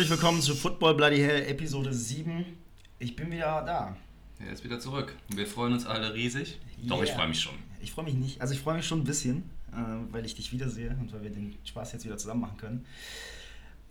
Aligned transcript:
Herzlich 0.00 0.18
willkommen 0.18 0.40
zu 0.40 0.54
Football 0.54 0.94
Bloody 0.94 1.18
Hell 1.18 1.42
Episode 1.46 1.92
7. 1.92 2.46
Ich 3.00 3.14
bin 3.16 3.30
wieder 3.30 3.62
da. 3.62 3.94
Er 4.38 4.50
ist 4.50 4.64
wieder 4.64 4.80
zurück. 4.80 5.14
Wir 5.28 5.46
freuen 5.46 5.74
uns 5.74 5.84
alle 5.84 6.14
riesig. 6.14 6.58
Doch, 6.84 6.96
Yeah. 6.96 7.04
ich 7.04 7.10
freue 7.10 7.28
mich 7.28 7.38
schon. 7.38 7.52
Ich 7.82 7.92
freue 7.92 8.06
mich 8.06 8.14
nicht. 8.14 8.40
Also 8.40 8.54
ich 8.54 8.60
freue 8.60 8.76
mich 8.76 8.86
schon 8.86 9.00
ein 9.00 9.04
bisschen, 9.04 9.50
äh, 9.72 9.76
weil 10.10 10.24
ich 10.24 10.34
dich 10.34 10.52
wiedersehe 10.52 10.96
und 10.98 11.12
weil 11.12 11.24
wir 11.24 11.28
den 11.28 11.54
Spaß 11.66 11.92
jetzt 11.92 12.06
wieder 12.06 12.16
zusammen 12.16 12.40
machen 12.40 12.56
können. 12.56 12.86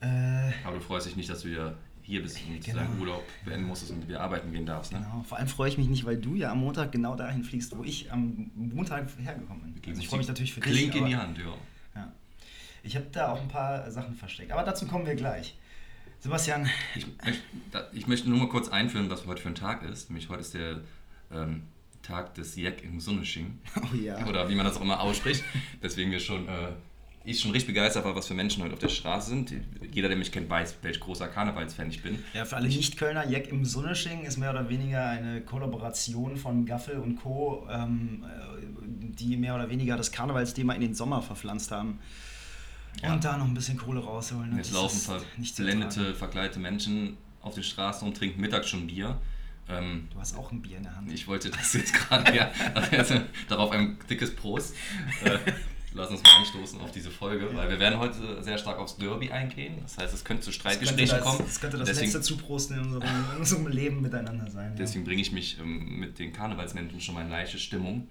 Äh, 0.02 0.52
Aber 0.66 0.78
du 0.78 0.82
freust 0.82 1.06
dich 1.06 1.16
nicht, 1.16 1.30
dass 1.30 1.42
du 1.44 1.50
wieder 1.50 1.76
hier 2.02 2.24
bist 2.24 2.40
und 2.48 2.66
Genau. 2.66 2.80
deinen 2.80 3.00
Urlaub 3.00 3.24
beenden 3.46 3.68
musstest 3.68 3.92
und 3.92 4.08
wieder 4.08 4.22
arbeiten 4.22 4.52
gehen 4.52 4.66
darfst. 4.66 4.92
Ne? 4.92 5.02
genau. 5.02 5.22
Vor 5.30 5.38
allem 5.38 5.48
freue 5.48 5.70
ich 5.70 5.78
mich 5.78 5.90
nicht, 5.90 6.06
weil 6.06 6.18
du 6.18 6.34
ja 6.34 6.52
am 6.54 6.62
Montag 6.62 6.92
genau 6.92 7.16
dahin 7.16 7.44
fliegst, 7.44 7.78
wo 7.78 7.84
ich 7.84 8.12
am 8.12 8.50
Montag 8.56 9.08
hergekommen 9.20 9.62
bin. 9.76 9.90
Also 9.92 10.02
ich 10.02 10.08
freue 10.08 10.18
mich 10.18 10.28
natürlich 10.28 10.56
für 10.56 10.60
dich. 10.62 10.72
Klinke 10.72 10.98
in 10.98 11.06
die 11.06 11.16
Hand, 11.16 11.38
ja. 11.38 11.54
Ja. 11.94 12.12
Ich 12.82 12.96
habe 12.96 13.06
da 13.12 13.32
auch 13.32 13.40
ein 13.40 13.48
paar 13.48 13.92
Sachen 13.92 14.16
versteckt. 14.16 14.52
Aber 14.52 14.64
dazu 14.64 14.88
kommen 14.88 15.06
wir 15.06 15.14
gleich. 15.14 15.56
Sebastian, 16.22 16.70
Ich, 16.96 17.06
da- 17.72 17.88
ich 17.94 18.08
möchte 18.08 18.30
nur 18.30 18.40
mal 18.40 18.50
kurz 18.50 18.68
einführen, 18.70 19.10
was 19.10 19.26
heute 19.26 19.42
für 19.42 19.50
ein 19.50 19.56
Tag 19.56 19.84
ist. 19.84 20.10
Nämlich 20.10 20.30
heute 20.30 20.42
ist 20.42 20.54
der 20.54 20.82
ähm, 21.32 21.64
Tag 22.02 22.34
des 22.36 22.56
Jack 22.56 22.84
im 22.84 23.00
Sonnesching. 23.00 23.58
oh 23.82 23.96
ja. 23.96 24.26
Oder 24.28 24.50
wie 24.50 24.56
man 24.56 24.66
das 24.66 24.78
auch 24.78 24.82
immer 24.82 25.00
ausspricht. 25.00 25.44
Deswegen 25.82 26.12
wir 26.12 26.20
schon, 26.20 26.48
äh, 26.50 26.72
ich 27.24 27.40
schon 27.40 27.52
richtig 27.52 27.68
begeistert 27.74 28.04
war, 28.04 28.16
was 28.16 28.28
für 28.28 28.34
Menschen 28.34 28.64
heute 28.64 28.74
auf 28.74 28.80
der 28.80 28.90
Straße 28.90 29.30
sind. 29.30 29.54
Jeder, 29.94 30.10
der 30.10 30.18
mich 30.18 30.32
kennt, 30.32 30.50
weiß, 30.50 30.78
welch 30.82 31.00
großer 31.00 31.28
Karnevalsfan 31.30 31.90
ich 31.90 32.02
bin. 32.02 32.22
Ja, 32.34 32.44
für 32.44 32.58
alle 32.58 32.68
Nicht-Kölner, 32.68 33.30
Jack 33.30 33.48
im 33.48 33.64
Sonnesching 33.64 34.24
ist 34.24 34.38
mehr 34.38 34.50
oder 34.50 34.68
weniger 34.70 35.06
eine 35.08 35.40
Kollaboration 35.42 36.36
von 36.36 36.66
Gaffel 36.66 36.98
und 37.00 37.16
Co., 37.16 37.66
ähm, 37.72 38.26
äh, 38.26 38.68
die 39.16 39.38
mehr 39.38 39.56
oder 39.56 39.70
weniger 39.70 39.96
das 39.96 40.12
Karnevalsthema 40.12 40.74
in 40.74 40.82
den 40.82 40.94
Sommer 40.96 41.22
verpflanzt 41.22 41.72
haben. 41.72 42.00
Ja. 43.02 43.14
Und 43.14 43.24
da 43.24 43.38
noch 43.38 43.46
ein 43.46 43.54
bisschen 43.54 43.78
Kohle 43.78 44.00
rausholen. 44.02 44.56
Jetzt 44.58 44.72
Das 44.72 44.76
laufen 44.76 45.00
verblendete, 45.00 46.14
verkleidete 46.16 46.60
Menschen 46.60 47.18
auf 47.42 47.54
den 47.54 47.64
Straßen 47.64 48.08
und 48.08 48.18
trinken 48.18 48.42
mittags 48.42 48.70
schon 48.70 48.88
Bier. 48.88 49.18
Ähm, 49.70 50.08
Du 50.14 50.20
hast 50.20 50.36
auch 50.36 50.52
ein 50.52 50.62
Bier 50.62 50.78
in 50.78 50.84
der 50.84 50.96
Hand. 50.96 51.12
Ich 51.12 51.28
wollte 51.28 51.50
das 51.50 51.74
jetzt 51.74 51.94
gerade, 51.94 52.36
ja, 52.36 52.52
also 52.92 53.22
darauf 53.48 53.72
ein 53.72 53.98
dickes 54.10 54.36
Prost. 54.36 54.76
Äh, 55.24 55.38
lass 55.94 56.10
uns 56.10 56.22
mal 56.24 56.32
anstoßen 56.40 56.82
auf 56.82 56.92
diese 56.92 57.12
Folge, 57.12 57.56
weil 57.56 57.70
wir 57.70 57.80
werden 57.80 58.00
heute 58.00 58.44
sehr 58.44 58.58
stark 58.58 58.78
aufs 58.78 58.98
Derby 58.98 59.32
eingehen. 59.32 59.78
Das 59.82 59.98
heißt, 59.98 60.14
es 60.14 60.24
könnte 60.24 60.44
zu 60.44 60.52
Streitgesprächen 60.52 61.18
das, 61.18 61.24
kommen. 61.24 61.40
das 61.46 61.60
könnte 61.60 61.78
das 61.78 61.88
deswegen 61.88 62.12
letzte 62.12 62.22
Zuprosten 62.22 62.78
in 62.78 62.84
unserem, 62.86 63.04
in 63.34 63.38
unserem 63.38 63.68
Leben 63.68 64.02
miteinander 64.02 64.50
sein. 64.50 64.76
deswegen 64.78 65.06
bringe 65.06 65.22
ich 65.22 65.32
mich 65.32 65.58
ähm, 65.60 66.00
mit 66.00 66.20
den 66.20 66.34
Karnevalsmenschen 66.34 67.00
schon 67.00 67.16
mal 67.16 67.22
in 67.22 67.30
leichte 67.30 67.60
Stimmung. 67.60 68.08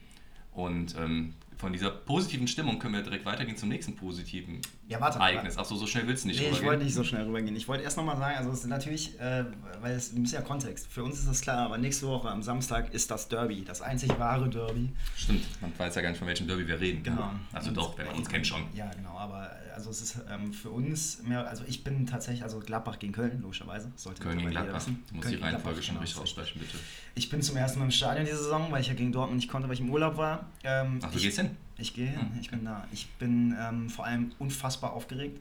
Und 0.52 0.96
ähm, 0.96 1.34
von 1.58 1.72
dieser 1.72 1.90
positiven 1.90 2.46
Stimmung 2.46 2.78
können 2.78 2.94
wir 2.94 3.02
direkt 3.02 3.24
weitergehen 3.26 3.56
zum 3.56 3.68
nächsten 3.68 3.96
positiven 3.96 4.60
Ja, 4.88 5.00
warte. 5.00 5.18
Ereignis. 5.18 5.58
Achso, 5.58 5.74
so 5.74 5.86
schnell 5.88 6.06
willst 6.06 6.22
du 6.24 6.28
nicht 6.28 6.38
Nee, 6.38 6.44
ich 6.44 6.50
rübergehen? 6.52 6.68
wollte 6.70 6.84
nicht 6.84 6.94
so 6.94 7.02
schnell 7.04 7.24
rübergehen. 7.24 7.56
Ich 7.56 7.66
wollte 7.66 7.82
erst 7.82 7.96
nochmal 7.96 8.16
sagen, 8.16 8.36
also 8.38 8.50
es 8.52 8.60
ist 8.60 8.66
natürlich, 8.68 9.18
äh, 9.20 9.44
weil 9.80 9.94
es 9.96 10.10
bisschen 10.10 10.38
ja 10.38 10.40
Kontext. 10.40 10.86
Für 10.86 11.02
uns 11.02 11.18
ist 11.18 11.28
das 11.28 11.40
klar, 11.40 11.58
aber 11.66 11.76
nächste 11.78 12.06
Woche 12.06 12.28
am 12.30 12.42
Samstag 12.44 12.94
ist 12.94 13.10
das 13.10 13.28
Derby, 13.28 13.64
das 13.64 13.82
einzig 13.82 14.16
wahre 14.18 14.48
Derby. 14.48 14.90
Stimmt, 15.16 15.44
man 15.60 15.72
weiß 15.76 15.96
ja 15.96 16.02
gar 16.02 16.10
nicht, 16.10 16.18
von 16.18 16.28
welchem 16.28 16.46
Derby 16.46 16.66
wir 16.68 16.80
reden. 16.80 17.02
Genau. 17.02 17.30
Also 17.52 17.70
Und- 17.70 17.76
doch, 17.76 17.98
wer 17.98 18.14
uns 18.14 18.28
kennt 18.28 18.46
schon. 18.46 18.62
Ja, 18.74 18.88
genau, 18.96 19.18
aber 19.18 19.50
äh, 19.50 19.67
also 19.78 19.90
es 19.90 20.02
ist 20.02 20.18
ähm, 20.28 20.52
für 20.52 20.70
uns 20.70 21.22
mehr, 21.22 21.46
also 21.48 21.62
ich 21.66 21.84
bin 21.84 22.04
tatsächlich, 22.04 22.42
also 22.42 22.58
Gladbach 22.58 22.98
gegen 22.98 23.12
Köln, 23.12 23.40
logischerweise. 23.42 23.92
Sollte 23.94 24.20
Köln 24.22 24.38
gegen 24.38 24.50
Gladbach. 24.50 24.74
wissen. 24.74 25.04
Du 25.08 25.14
musst 25.14 25.28
Köln 25.28 25.38
die 25.38 25.44
Reihenfolge 25.44 25.80
schon 25.80 25.94
genau, 25.94 26.00
richtig 26.02 26.20
aussprechen, 26.20 26.58
bitte. 26.58 26.78
Ich 27.14 27.30
bin 27.30 27.40
zum 27.42 27.56
ersten 27.56 27.78
Mal 27.78 27.84
im 27.84 27.90
Stadion 27.92 28.26
diese 28.26 28.38
Saison, 28.38 28.72
weil 28.72 28.80
ich 28.80 28.88
ja 28.88 28.94
gegen 28.94 29.12
Dortmund 29.12 29.36
nicht 29.36 29.48
konnte, 29.48 29.68
weil 29.68 29.74
ich 29.74 29.80
im 29.80 29.90
Urlaub 29.90 30.16
war. 30.16 30.46
Ähm, 30.64 30.98
Ach, 31.00 31.12
du 31.12 31.16
ich, 31.16 31.22
gehst 31.22 31.38
hin? 31.38 31.50
Ich 31.78 31.94
gehe 31.94 32.08
hin, 32.08 32.32
ich 32.40 32.50
bin 32.50 32.64
da. 32.64 32.88
Ich 32.90 33.08
bin 33.20 33.54
ähm, 33.56 33.88
vor 33.88 34.04
allem 34.04 34.32
unfassbar 34.40 34.94
aufgeregt, 34.94 35.38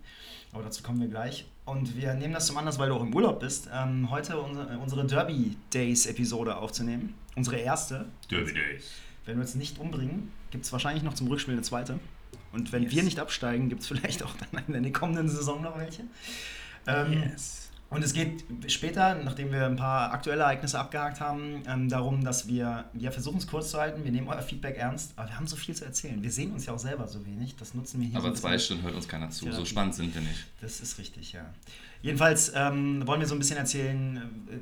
aber 0.54 0.62
dazu 0.62 0.84
kommen 0.84 1.02
wir 1.02 1.08
gleich. 1.08 1.48
Und 1.66 1.98
wir 1.98 2.14
nehmen 2.14 2.36
das 2.36 2.46
zum 2.46 2.58
Anlass, 2.58 2.78
weil 2.78 2.90
du 2.90 2.96
auch 2.96 3.02
im 3.02 3.14
Urlaub 3.16 3.40
bist, 3.40 3.70
ähm, 3.74 4.12
heute 4.12 4.40
unsere, 4.40 4.78
unsere 4.78 5.08
Derby 5.08 5.58
Days 5.74 6.06
Episode 6.06 6.56
aufzunehmen. 6.58 7.16
Unsere 7.36 7.58
erste. 7.58 8.06
Derby 8.30 8.54
Days. 8.54 8.92
Wenn 9.26 9.38
wir 9.38 9.42
uns 9.42 9.56
nicht 9.56 9.80
umbringen, 9.80 10.32
gibt 10.52 10.64
es 10.64 10.72
wahrscheinlich 10.72 11.04
noch 11.04 11.16
zum 11.16 11.28
Rückspiel 11.28 11.56
eine 11.56 11.64
zweite. 11.64 12.00
Und 12.58 12.72
wenn 12.72 12.84
Yes. 12.84 12.92
wir 12.94 13.04
nicht 13.04 13.20
absteigen, 13.20 13.70
gibt 13.70 13.82
es 13.84 13.88
vielleicht 13.88 14.24
auch 14.24 14.34
dann 14.52 14.76
in 14.76 14.84
der 14.84 14.92
kommenden 14.92 15.30
Saison 15.30 15.62
noch 15.62 15.78
welche. 15.78 16.04
Ähm, 16.88 17.14
Yes. 17.14 17.70
und 17.90 18.04
es 18.04 18.14
geht 18.14 18.44
später, 18.68 19.16
nachdem 19.16 19.52
wir 19.52 19.66
ein 19.66 19.76
paar 19.76 20.12
aktuelle 20.12 20.42
Ereignisse 20.44 20.80
abgehakt 20.80 21.20
haben, 21.22 21.62
ähm, 21.68 21.88
darum, 21.90 22.24
dass 22.24 22.48
wir, 22.48 22.86
wir 22.94 23.12
versuchen 23.12 23.38
es 23.38 23.48
kurz 23.48 23.72
zu 23.72 23.78
halten, 23.80 24.04
wir 24.04 24.12
nehmen 24.12 24.28
euer 24.28 24.42
Feedback 24.42 24.78
ernst, 24.78 25.14
aber 25.16 25.30
wir 25.30 25.36
haben 25.38 25.48
so 25.48 25.56
viel 25.56 25.76
zu 25.76 25.86
erzählen. 25.86 26.22
Wir 26.24 26.32
sehen 26.32 26.52
uns 26.52 26.66
ja 26.66 26.74
auch 26.74 26.80
selber 26.80 27.08
so 27.08 27.26
wenig, 27.26 27.56
das 27.58 27.74
nutzen 27.74 28.00
wir 28.02 28.08
hier 28.08 28.14
so 28.20 28.26
Aber 28.26 28.30
ein 28.30 28.36
zwei. 28.36 28.58
Stunden 28.58 28.84
hört 28.84 28.96
uns 28.96 29.08
keiner 29.08 29.30
zu. 29.30 29.46
So 29.46 29.52
Therapie. 29.52 29.70
spannend 29.70 29.96
sind 29.96 30.14
wir 30.16 30.22
nicht. 30.22 30.46
Das 30.62 30.80
ist 30.80 30.98
richtig, 30.98 31.34
ja. 31.34 31.46
Jedenfalls 32.02 32.52
ähm, 32.56 33.06
wollen 33.08 33.20
wir 33.22 33.28
so 33.28 33.36
ein 33.36 33.40
bisschen 33.40 33.58
erzählen, 33.58 34.18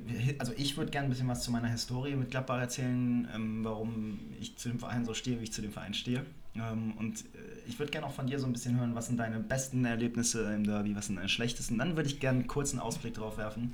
äh, 0.09 0.35
also 0.39 0.53
ich 0.55 0.77
würde 0.77 0.89
gerne 0.91 1.07
ein 1.07 1.09
bisschen 1.11 1.27
was 1.27 1.43
zu 1.43 1.51
meiner 1.51 1.67
Historie 1.67 2.15
mit 2.15 2.31
Gladbach 2.31 2.59
erzählen, 2.59 3.27
ähm, 3.35 3.63
warum 3.63 4.19
ich 4.39 4.55
zu 4.57 4.69
dem 4.69 4.79
Verein 4.79 5.03
so 5.05 5.13
stehe, 5.13 5.39
wie 5.39 5.43
ich 5.43 5.51
zu 5.53 5.61
dem 5.61 5.71
Verein 5.73 5.93
stehe. 5.93 6.25
Ähm, 6.55 6.93
und 6.97 7.25
ich 7.67 7.79
würde 7.79 7.91
gerne 7.91 8.07
auch 8.07 8.13
von 8.13 8.27
dir 8.27 8.39
so 8.39 8.45
ein 8.45 8.53
bisschen 8.53 8.79
hören, 8.79 8.95
was 8.95 9.07
sind 9.07 9.17
deine 9.17 9.39
besten 9.39 9.85
Erlebnisse 9.85 10.53
im 10.53 10.63
Derby, 10.63 10.95
was 10.95 11.07
sind 11.07 11.17
deine 11.17 11.29
schlechtesten. 11.29 11.77
Dann 11.77 11.95
würde 11.95 12.09
ich 12.09 12.19
gerne 12.19 12.39
einen 12.39 12.47
kurzen 12.47 12.79
Ausblick 12.79 13.13
drauf 13.15 13.37
werfen, 13.37 13.73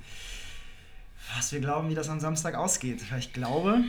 was 1.36 1.52
wir 1.52 1.60
glauben, 1.60 1.88
wie 1.88 1.94
das 1.94 2.08
am 2.08 2.20
Samstag 2.20 2.54
ausgeht. 2.54 3.10
Weil 3.10 3.18
ich 3.18 3.32
glaube, 3.32 3.84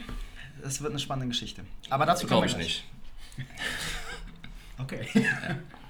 es 0.64 0.82
wird 0.82 0.92
eine 0.92 1.00
spannende 1.00 1.30
Geschichte. 1.30 1.64
Aber 1.90 2.06
dazu 2.06 2.28
wir 2.28 2.48
ich 2.48 2.58
nicht. 2.58 2.86
Okay. 4.80 5.08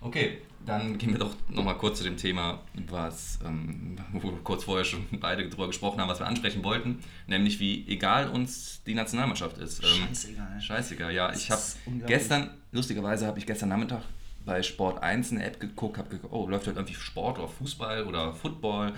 Okay, 0.00 0.38
dann 0.64 0.98
gehen 0.98 1.12
wir 1.12 1.18
doch 1.18 1.34
nochmal 1.48 1.78
kurz 1.78 1.98
zu 1.98 2.04
dem 2.04 2.16
Thema, 2.16 2.60
was, 2.88 3.38
ähm, 3.44 3.96
wo 4.12 4.30
wir 4.30 4.38
kurz 4.42 4.64
vorher 4.64 4.84
schon 4.84 5.06
beide 5.20 5.48
drüber 5.48 5.68
gesprochen 5.68 6.00
haben, 6.00 6.08
was 6.08 6.18
wir 6.18 6.26
ansprechen 6.26 6.64
wollten, 6.64 6.98
nämlich 7.26 7.60
wie 7.60 7.86
egal 7.88 8.28
uns 8.28 8.82
die 8.84 8.94
Nationalmannschaft 8.94 9.58
ist. 9.58 9.82
Ähm, 9.84 10.08
Scheißegal. 10.08 10.60
Scheißegal, 10.60 11.14
ja. 11.14 11.28
Das 11.28 11.42
Ich 11.42 11.50
habe 11.50 11.62
gestern, 12.06 12.50
lustigerweise 12.72 13.26
habe 13.26 13.38
ich 13.38 13.46
gestern 13.46 13.68
Nachmittag 13.68 14.02
bei 14.44 14.62
Sport 14.62 15.02
1 15.02 15.32
eine 15.32 15.44
App 15.44 15.60
geguckt, 15.60 15.98
habe 15.98 16.08
geguckt, 16.08 16.32
oh, 16.32 16.48
läuft 16.48 16.66
heute 16.66 16.78
irgendwie 16.78 16.94
Sport 16.94 17.38
oder 17.38 17.48
Fußball 17.48 18.04
oder 18.04 18.32
Football 18.32 18.92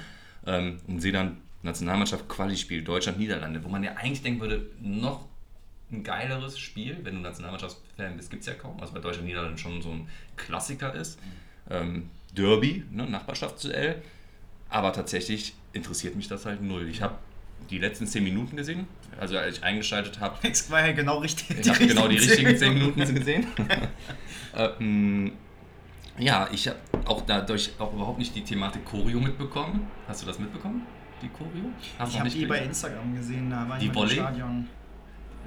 ähm, 0.47 0.79
und 0.87 1.01
sehe 1.01 1.13
dann 1.13 1.39
Nationalmannschaft 1.63 2.29
Quali-Spiel 2.29 2.83
Deutschland-Niederlande, 2.83 3.65
wo 3.65 3.69
man 3.69 3.83
ja 3.83 3.93
eigentlich 3.93 4.23
denken 4.23 4.41
würde, 4.41 4.71
noch 4.81 5.27
ein 5.91 6.05
geileres 6.05 6.59
Spiel, 6.59 6.99
wenn 7.03 7.15
du 7.17 7.21
Nationalmannschaftsfan 7.21 8.17
bist, 8.17 8.31
gibt 8.31 8.43
es 8.43 8.47
ja 8.47 8.55
kaum, 8.55 8.79
also 8.81 8.93
bei 8.93 9.01
Deutschland-Niederlande 9.01 9.59
schon 9.59 9.81
so 9.81 9.91
ein 9.91 10.09
Klassiker 10.37 10.95
ist. 10.95 11.19
Ähm, 11.71 12.11
Derby, 12.37 12.85
ne, 12.91 13.09
Nachbarschaftsduell, 13.09 14.03
aber 14.69 14.93
tatsächlich 14.93 15.55
interessiert 15.73 16.15
mich 16.15 16.29
das 16.29 16.45
halt 16.45 16.63
null. 16.63 16.89
Ich 16.89 17.01
habe 17.01 17.15
die 17.71 17.79
letzten 17.79 18.07
10 18.07 18.23
Minuten 18.23 18.57
gesehen, 18.57 18.87
also 19.19 19.37
als 19.39 19.59
ich 19.59 19.65
eingeschaltet 19.65 20.21
habe, 20.21 20.37
Das 20.49 20.71
war 20.71 20.87
ja 20.87 20.93
genau 20.93 21.19
richtig. 21.19 21.59
ich 21.59 21.69
habe 21.69 21.87
genau 21.87 22.09
die 22.09 22.19
richtigen 22.19 22.49
10 22.51 22.59
zehn 22.59 22.75
Minuten 22.75 23.15
gesehen. 23.15 23.47
ähm, 24.57 25.33
ja, 26.19 26.49
ich 26.53 26.69
habe 26.69 26.79
auch 27.05 27.23
dadurch 27.23 27.73
auch 27.79 27.93
überhaupt 27.93 28.19
nicht 28.19 28.35
die 28.35 28.43
Thematik 28.43 28.85
Choreo 28.85 29.21
mitbekommen. 29.21 29.87
Hast 30.07 30.23
du 30.23 30.27
das 30.27 30.39
mitbekommen? 30.39 30.87
Die 31.23 31.29
Choreo? 31.29 31.71
Hast 31.99 32.13
Ich 32.13 32.19
habe 32.19 32.29
die 32.31 32.47
bei? 32.47 32.59
Instagram 32.59 33.15
gesehen, 33.15 33.51
da 33.51 33.69
war 33.69 33.79
Die 33.79 33.87
ich 33.87 33.97
im 33.97 34.09
Stadion. 34.09 34.69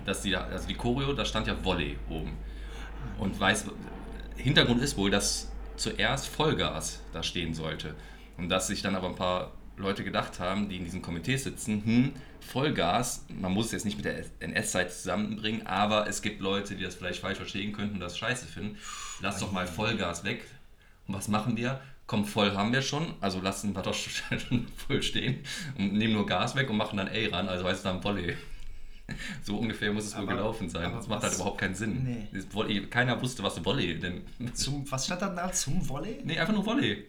Dass 0.06 0.22
die, 0.22 0.36
also 0.36 0.68
die 0.68 0.76
Choreo, 0.76 1.14
da 1.14 1.26
stand 1.26 1.48
ja 1.48 1.56
Volley 1.64 1.98
oben. 2.10 2.38
Und 3.18 3.40
weiß, 3.40 3.66
Hintergrund 4.36 4.82
ist 4.82 4.98
wohl, 4.98 5.12
dass 5.12 5.52
zuerst 5.76 6.28
Vollgas 6.28 7.02
da 7.14 7.24
stehen 7.24 7.54
sollte. 7.54 7.96
Und 8.38 8.50
dass 8.50 8.68
sich 8.68 8.82
dann 8.82 8.96
aber 8.96 9.08
ein 9.08 9.16
paar 9.16 9.52
Leute 9.78 10.04
gedacht 10.04 10.40
haben, 10.40 10.70
die 10.70 10.78
in 10.78 10.84
diesem 10.84 11.02
Komitee 11.02 11.38
sitzen, 11.38 11.84
hm, 11.84 12.14
Vollgas, 12.40 13.26
man 13.30 13.52
muss 13.52 13.68
es 13.68 13.72
jetzt 13.72 13.86
nicht 13.86 13.98
mit 13.98 14.06
der 14.06 14.26
NS-Zeit 14.40 14.92
zusammenbringen, 14.92 15.66
aber 15.68 16.08
es 16.08 16.22
gibt 16.22 16.42
Leute, 16.42 16.76
die 16.76 16.84
das 16.84 16.96
vielleicht 16.96 17.22
falsch 17.22 17.38
verstehen 17.38 17.72
könnten 17.74 17.96
und 17.96 18.00
das 18.00 18.18
scheiße 18.18 18.46
finden. 18.46 18.78
Lass 19.22 19.40
doch 19.40 19.52
mal 19.52 19.68
Vollgas 19.68 20.24
weg. 20.24 20.44
Und 21.08 21.16
was 21.16 21.28
machen 21.28 21.58
wir? 21.58 21.80
Komm, 22.08 22.26
voll 22.26 22.52
haben 22.56 22.74
wir 22.74 22.82
schon, 22.82 23.14
also 23.22 23.40
lassen 23.40 23.74
wir 23.74 23.82
doch 23.82 23.94
schon 23.96 24.68
voll 24.88 25.02
stehen 25.02 25.44
und 25.78 25.94
nehmen 25.94 26.14
nur 26.14 26.26
Gas 26.26 26.56
weg 26.56 26.70
und 26.70 26.78
machen 26.78 26.98
dann 26.98 27.08
A 27.08 27.30
ran, 27.32 27.48
also 27.48 27.66
heißt 27.66 27.86
dann 27.86 28.04
Volley. 28.04 28.36
So 29.44 29.58
ungefähr 29.58 29.92
muss 29.94 30.06
es 30.06 30.14
wohl 30.16 30.24
Aber- 30.24 30.34
gelaufen 30.34 30.70
sein. 30.70 30.92
Das 30.94 31.08
macht 31.08 31.18
was- 31.22 31.30
halt 31.30 31.36
überhaupt 31.36 31.60
keinen 31.60 31.76
Sinn. 31.76 32.04
Nee. 32.32 32.44
Volley, 32.52 32.88
keiner 32.88 33.20
wusste, 33.22 33.44
was 33.44 33.64
Volley 33.64 34.00
denn. 34.00 34.22
Zum, 34.54 34.90
was 34.92 35.06
stand 35.06 35.22
da 35.22 35.30
da? 35.30 35.52
Zum 35.52 35.88
Volley? 35.88 36.20
Nee, 36.24 36.38
einfach 36.40 36.54
nur 36.54 36.66
Volley. 36.66 37.06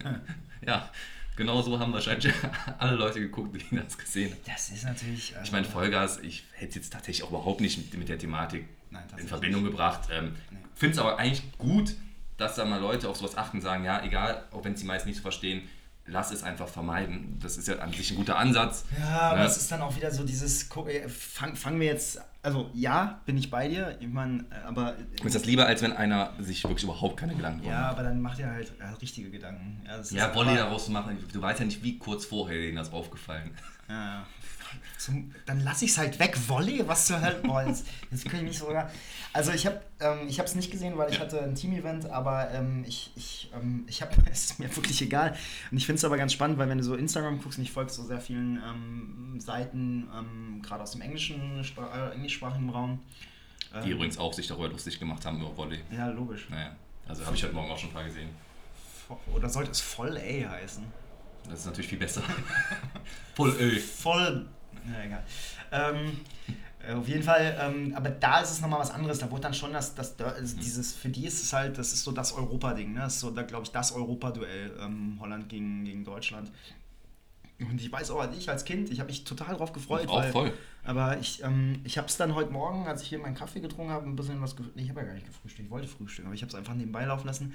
ja, 0.66 0.90
genau 1.36 1.60
so 1.62 1.78
haben 1.78 1.92
wahrscheinlich 1.92 2.32
alle 2.78 2.96
Leute 2.96 3.20
geguckt, 3.20 3.54
die 3.70 3.76
das 3.76 3.96
gesehen 3.98 4.32
haben. 4.32 4.40
Das 4.46 4.70
ist 4.70 4.84
natürlich. 4.84 5.34
äh, 5.36 5.40
Ich 5.44 5.52
meine, 5.52 5.66
Vollgas, 5.66 6.18
ich 6.20 6.44
hätte 6.52 6.70
es 6.70 6.74
jetzt 6.76 6.92
tatsächlich 6.92 7.22
auch 7.24 7.30
überhaupt 7.30 7.60
nicht 7.60 7.76
mit, 7.78 7.94
mit 7.98 8.08
der 8.08 8.18
Thematik 8.18 8.66
Nein, 8.90 9.04
in 9.18 9.28
Verbindung 9.28 9.64
gebracht. 9.64 10.08
Ähm, 10.10 10.36
Nee. 10.50 10.56
Finde 10.74 10.92
es 10.94 10.98
aber 10.98 11.18
eigentlich 11.18 11.42
gut, 11.58 11.94
dass 12.38 12.54
da 12.56 12.64
mal 12.64 12.80
Leute 12.80 13.08
auf 13.10 13.18
sowas 13.18 13.36
achten 13.36 13.58
und 13.58 13.62
sagen, 13.62 13.84
ja, 13.84 14.02
egal, 14.02 14.44
auch 14.50 14.64
wenn 14.64 14.72
es 14.72 14.80
die 14.80 14.86
meisten 14.86 15.08
nicht 15.08 15.16
so 15.18 15.22
verstehen, 15.22 15.68
lass 16.10 16.30
es 16.32 16.42
einfach 16.42 16.68
vermeiden. 16.68 17.38
Das 17.42 17.56
ist 17.56 17.68
ja 17.68 17.78
an 17.78 17.92
sich 17.92 18.10
ein 18.10 18.16
guter 18.16 18.36
Ansatz. 18.38 18.84
Ja, 18.98 19.20
aber 19.20 19.40
Ne? 19.40 19.44
es 19.46 19.56
ist 19.56 19.70
dann 19.70 19.80
auch 19.82 19.94
wieder 19.96 20.10
so 20.10 20.24
dieses, 20.24 20.68
äh, 20.86 21.08
fang, 21.08 21.56
fangen 21.56 21.80
wir 21.80 21.86
jetzt 21.86 22.20
also 22.42 22.70
ja, 22.72 23.20
bin 23.26 23.36
ich 23.36 23.50
bei 23.50 23.68
dir. 23.68 23.96
Ich 24.00 24.08
meine, 24.08 24.44
aber. 24.66 24.94
Ist 25.22 25.34
das 25.34 25.44
lieber, 25.44 25.66
als 25.66 25.82
wenn 25.82 25.92
einer 25.92 26.32
sich 26.38 26.64
wirklich 26.64 26.84
überhaupt 26.84 27.18
keine 27.18 27.34
Gedanken 27.34 27.58
macht? 27.58 27.68
Ja, 27.70 27.90
aber 27.90 28.02
dann 28.02 28.20
macht 28.22 28.40
er 28.40 28.50
halt, 28.50 28.72
richtige 29.02 29.30
Gedanken. 29.30 29.82
Ja, 29.86 30.00
ja 30.10 30.34
Volley 30.34 30.56
daraus 30.56 30.86
zu 30.86 30.90
machen, 30.90 31.18
du 31.32 31.42
weißt 31.42 31.60
ja 31.60 31.66
nicht, 31.66 31.82
wie 31.82 31.98
kurz 31.98 32.24
vorher 32.24 32.58
denen 32.58 32.76
das 32.76 32.92
aufgefallen. 32.92 33.50
Ja, 33.90 34.26
zum, 34.98 35.32
dann 35.46 35.60
lasse 35.60 35.84
ich 35.84 35.92
es 35.92 35.98
halt 35.98 36.18
weg. 36.18 36.36
Volley, 36.48 36.86
was 36.86 37.06
zur 37.06 37.20
Hölle? 37.20 37.40
Boah, 37.42 37.66
jetzt, 37.66 37.86
kann 38.26 38.40
ich 38.40 38.42
mich 38.42 38.58
sogar. 38.58 38.90
Also 39.32 39.52
ich 39.52 39.66
habe 39.66 39.80
ähm, 40.00 40.28
es 40.28 40.54
nicht 40.54 40.70
gesehen, 40.70 40.96
weil 40.98 41.10
ich 41.10 41.18
hatte 41.18 41.42
ein 41.42 41.54
Team-Event, 41.54 42.06
aber 42.10 42.50
ähm, 42.50 42.84
ich, 42.86 43.10
ich, 43.16 43.50
ähm, 43.54 43.84
ich 43.88 44.02
habe, 44.02 44.12
es 44.30 44.44
ist 44.44 44.58
mir 44.58 44.74
wirklich 44.76 45.00
egal. 45.02 45.36
Und 45.70 45.78
ich 45.78 45.86
finde 45.86 45.98
es 45.98 46.04
aber 46.04 46.16
ganz 46.16 46.32
spannend, 46.32 46.58
weil 46.58 46.68
wenn 46.68 46.78
du 46.78 46.84
so 46.84 46.94
Instagram 46.94 47.40
guckst 47.40 47.58
und 47.58 47.64
ich 47.64 47.72
folge 47.72 47.90
so 47.90 48.02
sehr 48.04 48.20
vielen 48.20 48.56
ähm, 48.56 49.40
Seiten, 49.40 50.08
ähm, 50.16 50.62
gerade 50.62 50.82
aus 50.82 50.92
dem 50.92 51.00
englischen, 51.00 51.60
äh, 51.60 52.14
englischsprachigen 52.14 52.70
Raum. 52.70 53.00
Die 53.72 53.90
ähm, 53.90 53.96
übrigens 53.96 54.18
auch 54.18 54.32
sich 54.32 54.48
darüber 54.48 54.68
lustig 54.68 54.98
gemacht 54.98 55.24
haben 55.24 55.40
über 55.40 55.56
Volley. 55.56 55.80
Ja, 55.90 56.08
logisch. 56.08 56.48
Naja, 56.50 56.76
also 57.08 57.24
habe 57.24 57.36
ich 57.36 57.42
heute 57.42 57.54
Morgen 57.54 57.70
auch 57.70 57.78
schon 57.78 57.90
ein 57.90 57.94
paar 57.94 58.04
gesehen. 58.04 58.28
Oder 59.34 59.48
sollte 59.48 59.70
es 59.70 59.80
voll 59.80 60.16
A 60.16 60.50
heißen? 60.50 60.84
Das 61.48 61.60
ist 61.60 61.66
natürlich 61.66 61.88
viel 61.88 61.98
besser. 61.98 62.22
Voll 63.34 63.56
Ö. 63.58 63.78
Voll. 63.78 64.46
Ja, 64.86 65.04
egal. 65.04 65.24
Ähm, 65.72 66.20
äh, 66.86 66.94
auf 66.94 67.08
jeden 67.08 67.22
Fall, 67.22 67.56
ähm, 67.60 67.92
aber 67.94 68.10
da 68.10 68.40
ist 68.40 68.50
es 68.50 68.60
nochmal 68.60 68.80
was 68.80 68.90
anderes. 68.90 69.18
Da 69.18 69.30
wurde 69.30 69.42
dann 69.42 69.54
schon 69.54 69.72
das, 69.72 69.94
das 69.94 70.18
also 70.20 70.56
dieses, 70.56 70.94
für 70.94 71.08
die 71.08 71.26
ist 71.26 71.42
es 71.42 71.52
halt, 71.52 71.78
das 71.78 71.92
ist 71.92 72.04
so 72.04 72.12
das 72.12 72.32
Europa-Ding, 72.32 72.94
ne? 72.94 73.00
Das 73.00 73.14
ist 73.14 73.20
so, 73.20 73.30
da 73.30 73.42
glaube 73.42 73.64
ich, 73.64 73.70
das 73.70 73.92
Europa-Duell 73.92 74.76
ähm, 74.80 75.18
Holland 75.20 75.48
gegen, 75.48 75.84
gegen 75.84 76.04
Deutschland. 76.04 76.50
Und 77.58 77.78
ich 77.78 77.92
weiß 77.92 78.10
auch, 78.12 78.26
ich 78.32 78.48
als 78.48 78.64
Kind, 78.64 78.90
ich 78.90 79.00
habe 79.00 79.10
mich 79.10 79.24
total 79.24 79.56
drauf 79.56 79.72
gefreut. 79.72 80.08
Auch 80.08 80.22
weil, 80.22 80.32
voll. 80.32 80.52
Aber 80.82 81.18
ich, 81.18 81.42
ähm, 81.42 81.80
ich 81.84 81.98
habe 81.98 82.08
es 82.08 82.16
dann 82.16 82.34
heute 82.34 82.50
Morgen, 82.50 82.86
als 82.86 83.02
ich 83.02 83.08
hier 83.08 83.18
meinen 83.18 83.34
Kaffee 83.34 83.60
getrunken 83.60 83.92
habe, 83.92 84.06
ein 84.06 84.16
bisschen 84.16 84.40
was. 84.40 84.56
Nee, 84.74 84.82
ich 84.82 84.88
habe 84.88 85.00
ja 85.00 85.06
gar 85.06 85.14
nicht 85.14 85.26
gefrühstückt, 85.26 85.66
ich 85.66 85.70
wollte 85.70 85.86
frühstücken, 85.86 86.28
aber 86.28 86.34
ich 86.34 86.40
habe 86.42 86.48
es 86.48 86.54
einfach 86.54 86.74
nebenbei 86.74 87.04
laufen 87.04 87.26
lassen. 87.26 87.52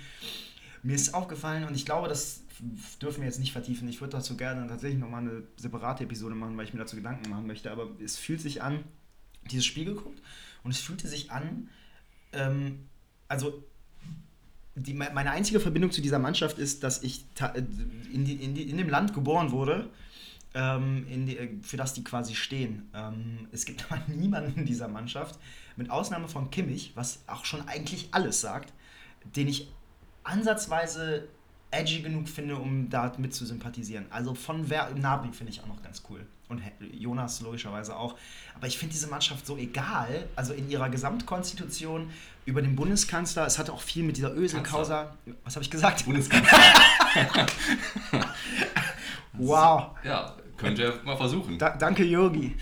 Mir 0.84 0.94
ist 0.94 1.16
aufgefallen 1.16 1.66
und 1.66 1.74
ich 1.74 1.86
glaube, 1.86 2.08
das 2.08 2.42
dürfen 3.02 3.22
wir 3.22 3.26
jetzt 3.26 3.40
nicht 3.40 3.52
vertiefen. 3.52 3.88
Ich 3.88 4.02
würde 4.02 4.18
dazu 4.18 4.38
gerne 4.38 4.68
tatsächlich 4.68 5.00
nochmal 5.00 5.22
eine 5.22 5.44
separate 5.58 6.04
Episode 6.04 6.36
machen, 6.36 6.58
weil 6.58 6.66
ich 6.66 6.74
mir 6.74 6.80
dazu 6.80 6.96
Gedanken 6.96 7.30
machen 7.30 7.48
möchte. 7.48 7.72
Aber 7.72 7.90
es 8.04 8.18
fühlt 8.18 8.42
sich 8.42 8.62
an, 8.62 8.84
dieses 9.52 9.66
Spiel 9.66 9.86
geguckt 9.86 10.22
und 10.64 10.72
es 10.72 10.80
fühlte 10.80 11.08
sich 11.08 11.32
an, 11.32 11.70
ähm, 12.34 12.86
also 13.28 13.64
die, 14.76 14.94
meine 14.94 15.32
einzige 15.32 15.60
Verbindung 15.60 15.92
zu 15.92 16.02
dieser 16.02 16.20
Mannschaft 16.20 16.58
ist, 16.58 16.84
dass 16.84 17.02
ich 17.02 17.26
in, 18.12 18.26
die, 18.26 18.34
in, 18.34 18.56
die, 18.56 18.70
in 18.70 18.78
dem 18.78 18.90
Land 18.90 19.14
geboren 19.14 19.52
wurde, 19.52 19.90
ähm, 20.54 21.06
die, 21.26 21.60
für 21.62 21.78
das 21.78 21.94
die 21.94 22.04
quasi 22.04 22.36
stehen. 22.36 22.90
Ähm, 22.94 23.48
es 23.52 23.66
gibt 23.66 23.86
aber 23.92 24.02
niemanden 24.08 24.60
in 24.60 24.66
dieser 24.66 24.88
Mannschaft, 24.88 25.40
mit 25.78 25.90
Ausnahme 25.90 26.28
von 26.28 26.52
Kimmich, 26.52 26.92
was 26.96 27.24
auch 27.28 27.46
schon 27.46 27.68
eigentlich 27.68 28.10
alles 28.12 28.42
sagt, 28.42 28.74
den 29.36 29.48
ich 29.48 29.72
ansatzweise 30.24 31.28
edgy 31.76 32.02
genug 32.02 32.28
finde, 32.28 32.56
um 32.56 32.90
da 32.90 33.12
mit 33.18 33.34
zu 33.34 33.46
sympathisieren. 33.46 34.06
Also 34.10 34.34
von 34.34 34.68
Ver 34.68 34.90
Nabri 34.96 35.32
finde 35.32 35.52
ich 35.52 35.62
auch 35.62 35.68
noch 35.68 35.82
ganz 35.84 36.04
cool. 36.10 36.26
Und 36.48 36.62
Jonas 36.80 37.42
logischerweise 37.42 37.96
auch. 37.98 38.16
Aber 38.54 38.68
ich 38.68 38.78
finde 38.78 38.94
diese 38.94 39.08
Mannschaft 39.08 39.46
so 39.46 39.58
egal, 39.58 40.28
also 40.36 40.54
in 40.54 40.70
ihrer 40.70 40.90
Gesamtkonstitution 40.90 42.12
über 42.46 42.62
den 42.62 42.76
Bundeskanzler. 42.76 43.48
Es 43.48 43.58
hat 43.58 43.70
auch 43.70 43.82
viel 43.82 44.04
mit 44.04 44.18
dieser 44.18 44.34
Ösel-Causa. 44.36 45.16
Was 45.44 45.56
habe 45.56 45.64
ich 45.64 45.72
gesagt? 45.72 46.06
Bundeskanzler. 46.06 46.60
wow. 49.34 49.92
Ja, 50.04 50.36
könnt 50.58 50.78
ihr 50.78 51.00
mal 51.04 51.18
versuchen. 51.18 51.58
Da, 51.58 51.76
danke, 51.76 52.04
Yogi. 52.04 52.56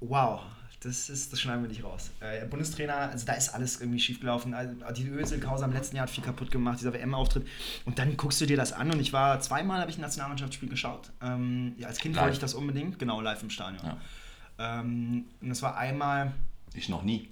Wow. 0.00 0.42
Das, 0.80 1.08
ist, 1.08 1.32
das 1.32 1.40
schneiden 1.40 1.62
wir 1.62 1.68
nicht 1.68 1.82
raus. 1.82 2.10
Äh, 2.20 2.46
Bundestrainer, 2.46 2.94
also 2.94 3.26
da 3.26 3.32
ist 3.32 3.48
alles 3.48 3.80
irgendwie 3.80 3.98
schiefgelaufen. 3.98 4.54
Also, 4.54 4.74
die 4.94 5.08
Ösel-Causa 5.08 5.64
im 5.64 5.72
letzten 5.72 5.96
Jahr 5.96 6.04
hat 6.04 6.10
viel 6.10 6.22
kaputt 6.22 6.52
gemacht, 6.52 6.78
dieser 6.78 6.92
WM-Auftritt. 6.92 7.48
Und 7.84 7.98
dann 7.98 8.16
guckst 8.16 8.40
du 8.40 8.46
dir 8.46 8.56
das 8.56 8.72
an 8.72 8.92
und 8.92 9.00
ich 9.00 9.12
war 9.12 9.40
zweimal, 9.40 9.80
habe 9.80 9.90
ich 9.90 9.98
ein 9.98 10.02
Nationalmannschaftsspiel 10.02 10.68
geschaut. 10.68 11.10
Ähm, 11.20 11.74
ja, 11.78 11.88
als 11.88 11.98
Kind 11.98 12.14
live. 12.14 12.22
wollte 12.24 12.34
ich 12.34 12.40
das 12.40 12.54
unbedingt, 12.54 13.00
genau, 13.00 13.20
live 13.20 13.42
im 13.42 13.50
Stadion. 13.50 13.84
Ja. 13.84 14.80
Ähm, 14.80 15.24
und 15.40 15.48
das 15.48 15.62
war 15.62 15.76
einmal. 15.76 16.32
Ich 16.74 16.88
noch 16.88 17.02
nie. 17.02 17.28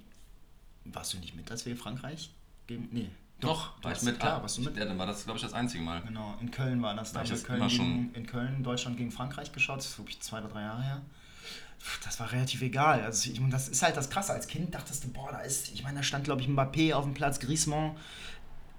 Warst 0.83 1.13
du 1.13 1.17
nicht 1.19 1.35
mit, 1.35 1.49
als 1.49 1.65
wir 1.65 1.71
in 1.71 1.77
Frankreich 1.77 2.31
gegen. 2.65 2.89
Nee. 2.91 3.09
Doch, 3.39 3.81
war 3.81 3.93
ich 3.93 4.01
mit. 4.01 4.19
Klar, 4.19 4.41
warst 4.41 4.57
du 4.57 4.61
mit? 4.61 4.75
Ja, 4.75 4.83
dann 4.83 4.97
war 4.97 5.05
das, 5.05 5.23
glaube 5.23 5.37
ich, 5.37 5.43
das 5.43 5.53
einzige 5.53 5.83
Mal. 5.83 6.01
Genau, 6.01 6.35
in 6.41 6.51
Köln 6.51 6.81
war 6.81 6.95
das. 6.95 7.13
Da 7.13 7.21
haben 7.21 7.29
wir 7.29 7.37
Köln 7.37 7.67
gegen, 7.69 8.13
in 8.13 8.25
Köln, 8.25 8.63
Deutschland 8.63 8.97
gegen 8.97 9.11
Frankreich 9.11 9.53
geschaut. 9.53 9.77
Das 9.77 9.85
ist, 9.85 9.95
glaube 9.95 10.09
ich, 10.09 10.19
zwei 10.19 10.39
oder 10.39 10.49
drei 10.49 10.63
Jahre 10.63 10.83
her 10.83 11.01
das 12.03 12.19
war 12.19 12.31
relativ 12.31 12.61
egal. 12.61 13.01
Also 13.01 13.29
ich, 13.29 13.41
das 13.49 13.69
ist 13.69 13.81
halt 13.81 13.97
das 13.97 14.09
Krasse. 14.09 14.33
Als 14.33 14.47
Kind 14.47 14.73
dachtest 14.73 15.03
du, 15.03 15.09
boah, 15.09 15.31
da 15.31 15.39
ist, 15.41 15.69
ich 15.73 15.83
meine, 15.83 15.97
da 15.97 16.03
stand, 16.03 16.23
glaube 16.23 16.41
ich, 16.41 16.47
Mbappé 16.47 16.93
auf 16.93 17.03
dem 17.03 17.13
Platz, 17.13 17.39
Griezmann. 17.39 17.95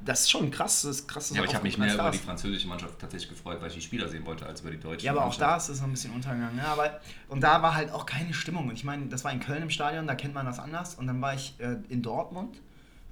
Das 0.00 0.20
ist 0.20 0.30
schon 0.30 0.50
krass. 0.50 0.82
Das 0.82 0.98
ist 0.98 1.08
krass 1.08 1.30
ja, 1.30 1.38
aber 1.38 1.48
ich 1.48 1.54
habe 1.54 1.64
mich 1.64 1.76
mehr 1.76 1.92
über 1.92 2.10
die 2.10 2.18
französische 2.18 2.68
Mannschaft 2.68 2.98
tatsächlich 3.00 3.30
gefreut, 3.30 3.60
weil 3.60 3.68
ich 3.68 3.74
die 3.74 3.80
Spieler 3.80 4.08
sehen 4.08 4.24
wollte, 4.26 4.46
als 4.46 4.60
über 4.60 4.70
die 4.70 4.78
deutsche. 4.78 5.04
Ja, 5.04 5.12
aber 5.12 5.24
auch 5.24 5.34
da 5.34 5.56
ist 5.56 5.68
es 5.68 5.80
noch 5.80 5.88
ein 5.88 5.92
bisschen 5.92 6.12
untergegangen. 6.12 6.56
Ja, 6.56 6.72
aber, 6.72 7.00
und 7.28 7.40
da 7.40 7.62
war 7.62 7.74
halt 7.74 7.90
auch 7.90 8.06
keine 8.06 8.32
Stimmung. 8.32 8.68
Und 8.68 8.74
ich 8.74 8.84
meine, 8.84 9.06
das 9.06 9.24
war 9.24 9.32
in 9.32 9.40
Köln 9.40 9.62
im 9.62 9.70
Stadion, 9.70 10.06
da 10.06 10.14
kennt 10.14 10.34
man 10.34 10.46
das 10.46 10.58
anders. 10.58 10.94
Und 10.94 11.08
dann 11.08 11.20
war 11.20 11.34
ich 11.34 11.54
äh, 11.58 11.78
in 11.88 12.02
Dortmund 12.02 12.60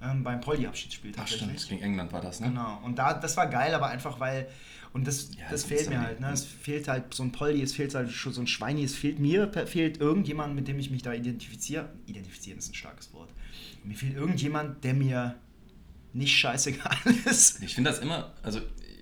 ähm, 0.01 0.23
beim 0.23 0.41
Poldi-Abschiedsspiel 0.41 1.11
tatsächlich. 1.11 1.49
Ach 1.49 1.59
stimmt, 1.59 1.69
gegen 1.69 1.91
England 1.91 2.13
war 2.13 2.21
das, 2.21 2.39
ne? 2.39 2.49
Genau. 2.49 2.79
Und 2.83 2.97
da, 2.97 3.13
das 3.13 3.35
war 3.37 3.47
geil, 3.47 3.73
aber 3.73 3.87
einfach, 3.87 4.19
weil 4.19 4.47
und 4.93 5.05
das, 5.05 5.29
ja, 5.35 5.43
das, 5.43 5.61
das 5.61 5.63
fehlt 5.65 5.89
mir 5.89 6.01
halt. 6.01 6.19
Ne? 6.19 6.31
Es 6.31 6.43
fehlt 6.43 6.87
halt 6.87 7.13
so 7.13 7.23
ein 7.23 7.31
Polly, 7.31 7.61
es 7.61 7.73
fehlt 7.73 7.93
halt 7.93 8.09
so 8.09 8.41
ein 8.41 8.47
Schweini, 8.47 8.83
es 8.83 8.95
fehlt 8.95 9.19
mir, 9.19 9.51
fehlt 9.67 9.99
irgendjemand, 9.99 10.55
mit 10.55 10.67
dem 10.67 10.79
ich 10.79 10.89
mich 10.89 11.03
da 11.03 11.13
identifiziere. 11.13 11.89
Identifizieren 12.07 12.57
ist 12.57 12.71
ein 12.71 12.73
starkes 12.73 13.13
Wort. 13.13 13.29
Mir 13.83 13.95
fehlt 13.95 14.15
irgendjemand, 14.15 14.83
der 14.83 14.93
mir 14.93 15.35
nicht 16.13 16.35
scheißegal 16.35 16.97
ist. 17.25 17.61
Ich 17.61 17.75
finde 17.75 17.91
das 17.91 17.99
immer, 17.99 18.33
also 18.41 18.61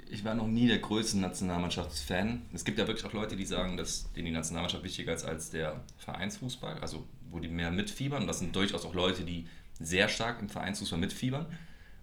ich 0.10 0.24
war 0.26 0.36
noch 0.36 0.48
nie 0.48 0.68
der 0.68 0.80
größte 0.80 1.18
Nationalmannschaftsfan. 1.18 2.42
Es 2.54 2.66
gibt 2.66 2.78
ja 2.78 2.88
wirklich 2.88 3.06
auch 3.06 3.14
Leute, 3.14 3.36
die 3.36 3.46
sagen, 3.46 3.78
dass 3.78 4.12
denen 4.14 4.26
die 4.26 4.32
Nationalmannschaft 4.32 4.84
wichtiger 4.84 5.14
ist 5.14 5.24
als 5.24 5.50
der 5.50 5.82
Vereinsfußball, 5.98 6.80
also 6.80 7.06
wo 7.30 7.40
die 7.40 7.48
mehr 7.48 7.72
mitfiebern. 7.72 8.28
Das 8.28 8.40
sind 8.40 8.56
durchaus 8.56 8.86
auch 8.86 8.94
Leute, 8.94 9.24
die 9.24 9.48
sehr 9.80 10.10
stark 10.10 10.42
im 10.42 10.50
Vereinsfußball 10.50 11.00
mitfiebern. 11.00 11.46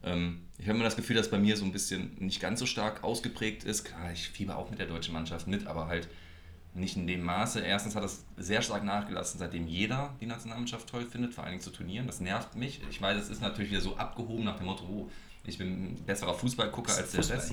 Ähm, 0.03 0.43
ich 0.59 0.67
habe 0.67 0.77
immer 0.77 0.85
das 0.85 0.97
Gefühl, 0.97 1.17
dass 1.17 1.31
bei 1.31 1.39
mir 1.39 1.57
so 1.57 1.65
ein 1.65 1.73
bisschen 1.73 2.17
nicht 2.19 2.41
ganz 2.41 2.61
so 2.61 2.67
stark 2.67 3.05
ausgeprägt 3.05 3.65
ist. 3.65 3.85
Klar, 3.85 4.13
ich 4.13 4.29
fieber 4.29 4.57
auch 4.57 4.71
mit 4.71 4.79
der 4.79 4.87
deutschen 4.87 5.15
Mannschaft 5.15 5.47
mit, 5.47 5.67
aber 5.67 5.87
halt 5.87 6.09
nicht 6.75 6.97
in 6.97 7.07
dem 7.07 7.23
Maße. 7.23 7.61
Erstens 7.61 7.95
hat 7.95 8.03
das 8.03 8.25
sehr 8.37 8.63
stark 8.63 8.85
nachgelassen, 8.85 9.39
seitdem 9.39 9.67
jeder 9.67 10.15
die 10.21 10.27
Nationalmannschaft 10.27 10.89
toll 10.89 11.05
findet, 11.05 11.35
vor 11.35 11.45
allen 11.45 11.53
Dingen 11.53 11.63
zu 11.63 11.71
Turnieren. 11.71 12.07
Das 12.07 12.21
nervt 12.21 12.57
mich. 12.57 12.81
Ich 12.91 13.01
weiß, 13.01 13.21
es 13.21 13.29
ist 13.29 13.43
natürlich 13.43 13.71
wieder 13.71 13.81
so 13.81 13.97
abgehoben 13.97 14.45
nach 14.45 14.57
dem 14.57 14.67
Motto, 14.67 14.85
oh, 14.85 15.11
ich 15.45 15.59
bin 15.59 15.93
ein 15.93 16.05
besserer 16.07 16.35
Fußballgucker 16.35 16.95
als 16.95 17.11
der 17.11 17.29
Rest. 17.29 17.53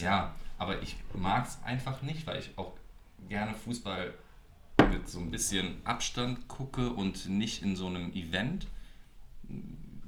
Ja, 0.00 0.34
aber 0.58 0.82
ich 0.82 0.96
mag 1.14 1.46
es 1.46 1.58
einfach 1.64 2.02
nicht, 2.02 2.26
weil 2.26 2.40
ich 2.40 2.50
auch 2.56 2.72
gerne 3.28 3.54
Fußball 3.54 4.12
mit 4.90 5.08
so 5.08 5.20
ein 5.20 5.30
bisschen 5.30 5.76
Abstand 5.84 6.48
gucke 6.48 6.90
und 6.90 7.28
nicht 7.28 7.62
in 7.62 7.76
so 7.76 7.86
einem 7.86 8.12
Event. 8.12 8.66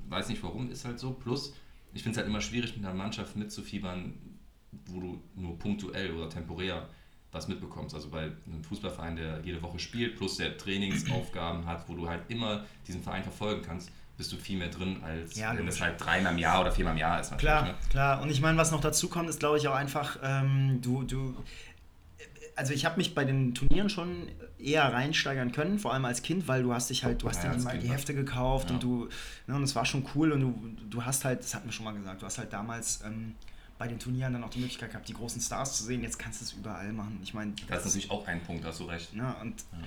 Weiß 0.08 0.28
nicht 0.28 0.42
warum, 0.42 0.70
ist 0.70 0.84
halt 0.84 0.98
so. 0.98 1.12
Plus, 1.12 1.54
ich 1.92 2.02
finde 2.02 2.12
es 2.12 2.18
halt 2.18 2.28
immer 2.28 2.40
schwierig, 2.40 2.76
mit 2.76 2.84
einer 2.84 2.94
Mannschaft 2.94 3.36
mitzufiebern, 3.36 4.14
wo 4.86 5.00
du 5.00 5.22
nur 5.34 5.58
punktuell 5.58 6.12
oder 6.12 6.28
temporär 6.28 6.88
was 7.32 7.48
mitbekommst. 7.48 7.94
Also 7.94 8.08
bei 8.08 8.22
einem 8.22 8.64
Fußballverein, 8.64 9.16
der 9.16 9.40
jede 9.44 9.62
Woche 9.62 9.78
spielt, 9.78 10.16
plus 10.16 10.36
der 10.36 10.56
Trainingsaufgaben 10.56 11.64
hat, 11.64 11.88
wo 11.88 11.94
du 11.94 12.08
halt 12.08 12.22
immer 12.28 12.64
diesen 12.86 13.02
Verein 13.02 13.22
verfolgen 13.22 13.62
kannst, 13.62 13.90
bist 14.16 14.32
du 14.32 14.36
viel 14.36 14.58
mehr 14.58 14.68
drin, 14.68 15.00
als 15.02 15.36
ja, 15.36 15.56
wenn 15.56 15.66
es 15.66 15.80
halt 15.80 15.98
dreimal 15.98 16.32
im 16.34 16.38
Jahr 16.38 16.60
oder 16.60 16.70
viermal 16.70 16.92
im 16.92 16.98
Jahr 16.98 17.20
ist. 17.20 17.36
Klar, 17.38 17.62
ne? 17.62 17.74
klar. 17.88 18.20
Und 18.20 18.30
ich 18.30 18.42
meine, 18.42 18.58
was 18.58 18.70
noch 18.70 18.80
dazu 18.80 19.08
kommt, 19.08 19.30
ist, 19.30 19.40
glaube 19.40 19.56
ich, 19.56 19.66
auch 19.66 19.74
einfach, 19.74 20.18
ähm, 20.22 20.80
du, 20.82 21.04
du, 21.04 21.34
also 22.60 22.74
ich 22.74 22.84
habe 22.84 22.98
mich 22.98 23.14
bei 23.14 23.24
den 23.24 23.54
Turnieren 23.54 23.88
schon 23.88 24.28
eher 24.58 24.92
reinsteigern 24.92 25.50
können, 25.50 25.78
vor 25.78 25.94
allem 25.94 26.04
als 26.04 26.20
Kind, 26.20 26.46
weil 26.46 26.62
du 26.62 26.74
hast 26.74 26.90
dich 26.90 27.04
halt, 27.04 27.22
du 27.22 27.28
hast 27.30 27.42
ja, 27.42 27.54
dir 27.54 27.72
die, 27.72 27.78
die 27.78 27.90
Hefte 27.90 28.14
gekauft 28.14 28.68
ja. 28.68 28.74
und 28.74 28.82
du, 28.82 29.08
ne, 29.46 29.56
und 29.56 29.62
es 29.62 29.74
war 29.74 29.86
schon 29.86 30.06
cool 30.14 30.30
und 30.32 30.40
du, 30.42 30.76
du 30.90 31.02
hast 31.02 31.24
halt, 31.24 31.40
das 31.40 31.54
hatten 31.54 31.68
wir 31.68 31.72
schon 31.72 31.86
mal 31.86 31.94
gesagt, 31.94 32.20
du 32.20 32.26
hast 32.26 32.36
halt 32.36 32.52
damals 32.52 33.00
ähm, 33.02 33.34
bei 33.78 33.88
den 33.88 33.98
Turnieren 33.98 34.34
dann 34.34 34.44
auch 34.44 34.50
die 34.50 34.58
Möglichkeit 34.58 34.90
gehabt, 34.90 35.08
die 35.08 35.14
großen 35.14 35.40
Stars 35.40 35.78
zu 35.78 35.84
sehen. 35.84 36.02
Jetzt 36.02 36.18
kannst 36.18 36.42
du 36.42 36.44
es 36.44 36.52
überall 36.52 36.92
machen. 36.92 37.18
Ich 37.22 37.32
meine, 37.32 37.52
das, 37.52 37.66
das 37.68 37.78
ist 37.78 37.84
natürlich 37.86 38.10
auch 38.10 38.26
ein 38.26 38.42
Punkt, 38.42 38.62
hast 38.66 38.78
du 38.80 38.84
recht. 38.84 39.16
Ne, 39.16 39.34
und 39.40 39.58
ja. 39.72 39.78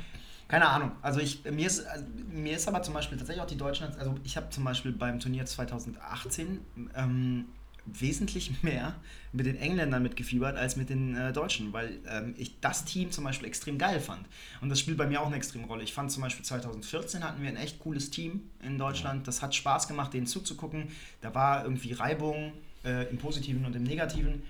keine 0.47 0.67
Ahnung. 0.67 0.93
Also 1.03 1.19
ich, 1.19 1.43
mir 1.43 1.67
ist, 1.67 1.85
also 1.85 2.03
mir 2.31 2.55
ist 2.55 2.67
aber 2.67 2.81
zum 2.81 2.95
Beispiel 2.95 3.19
tatsächlich 3.19 3.43
auch 3.43 3.47
die 3.47 3.57
Deutschen, 3.57 3.85
also 3.99 4.15
ich 4.23 4.35
habe 4.35 4.49
zum 4.49 4.63
Beispiel 4.63 4.93
beim 4.93 5.19
Turnier 5.19 5.45
2018 5.45 6.59
ähm, 6.95 7.45
wesentlich 7.85 8.51
mehr 8.63 8.95
mit 9.31 9.45
den 9.45 9.57
Engländern 9.57 10.03
mitgefiebert 10.03 10.57
als 10.57 10.75
mit 10.75 10.89
den 10.89 11.15
äh, 11.15 11.33
Deutschen, 11.33 11.73
weil 11.73 11.99
ähm, 12.07 12.35
ich 12.37 12.59
das 12.59 12.85
Team 12.85 13.11
zum 13.11 13.23
Beispiel 13.23 13.47
extrem 13.47 13.77
geil 13.77 13.99
fand. 13.99 14.27
Und 14.61 14.69
das 14.69 14.79
spielt 14.79 14.97
bei 14.97 15.07
mir 15.07 15.21
auch 15.21 15.27
eine 15.27 15.35
extreme 15.35 15.65
Rolle. 15.67 15.83
Ich 15.83 15.93
fand 15.93 16.11
zum 16.11 16.21
Beispiel 16.21 16.45
2014 16.45 17.23
hatten 17.23 17.41
wir 17.41 17.49
ein 17.49 17.57
echt 17.57 17.79
cooles 17.79 18.09
Team 18.09 18.49
in 18.61 18.77
Deutschland. 18.77 19.27
Das 19.27 19.41
hat 19.41 19.55
Spaß 19.55 19.87
gemacht, 19.87 20.13
denen 20.13 20.27
zuzugucken. 20.27 20.89
Da 21.21 21.33
war 21.33 21.63
irgendwie 21.63 21.93
Reibung 21.93 22.53
äh, 22.85 23.09
im 23.09 23.17
Positiven 23.17 23.65
und 23.65 23.75
im 23.75 23.83
Negativen. 23.83 24.43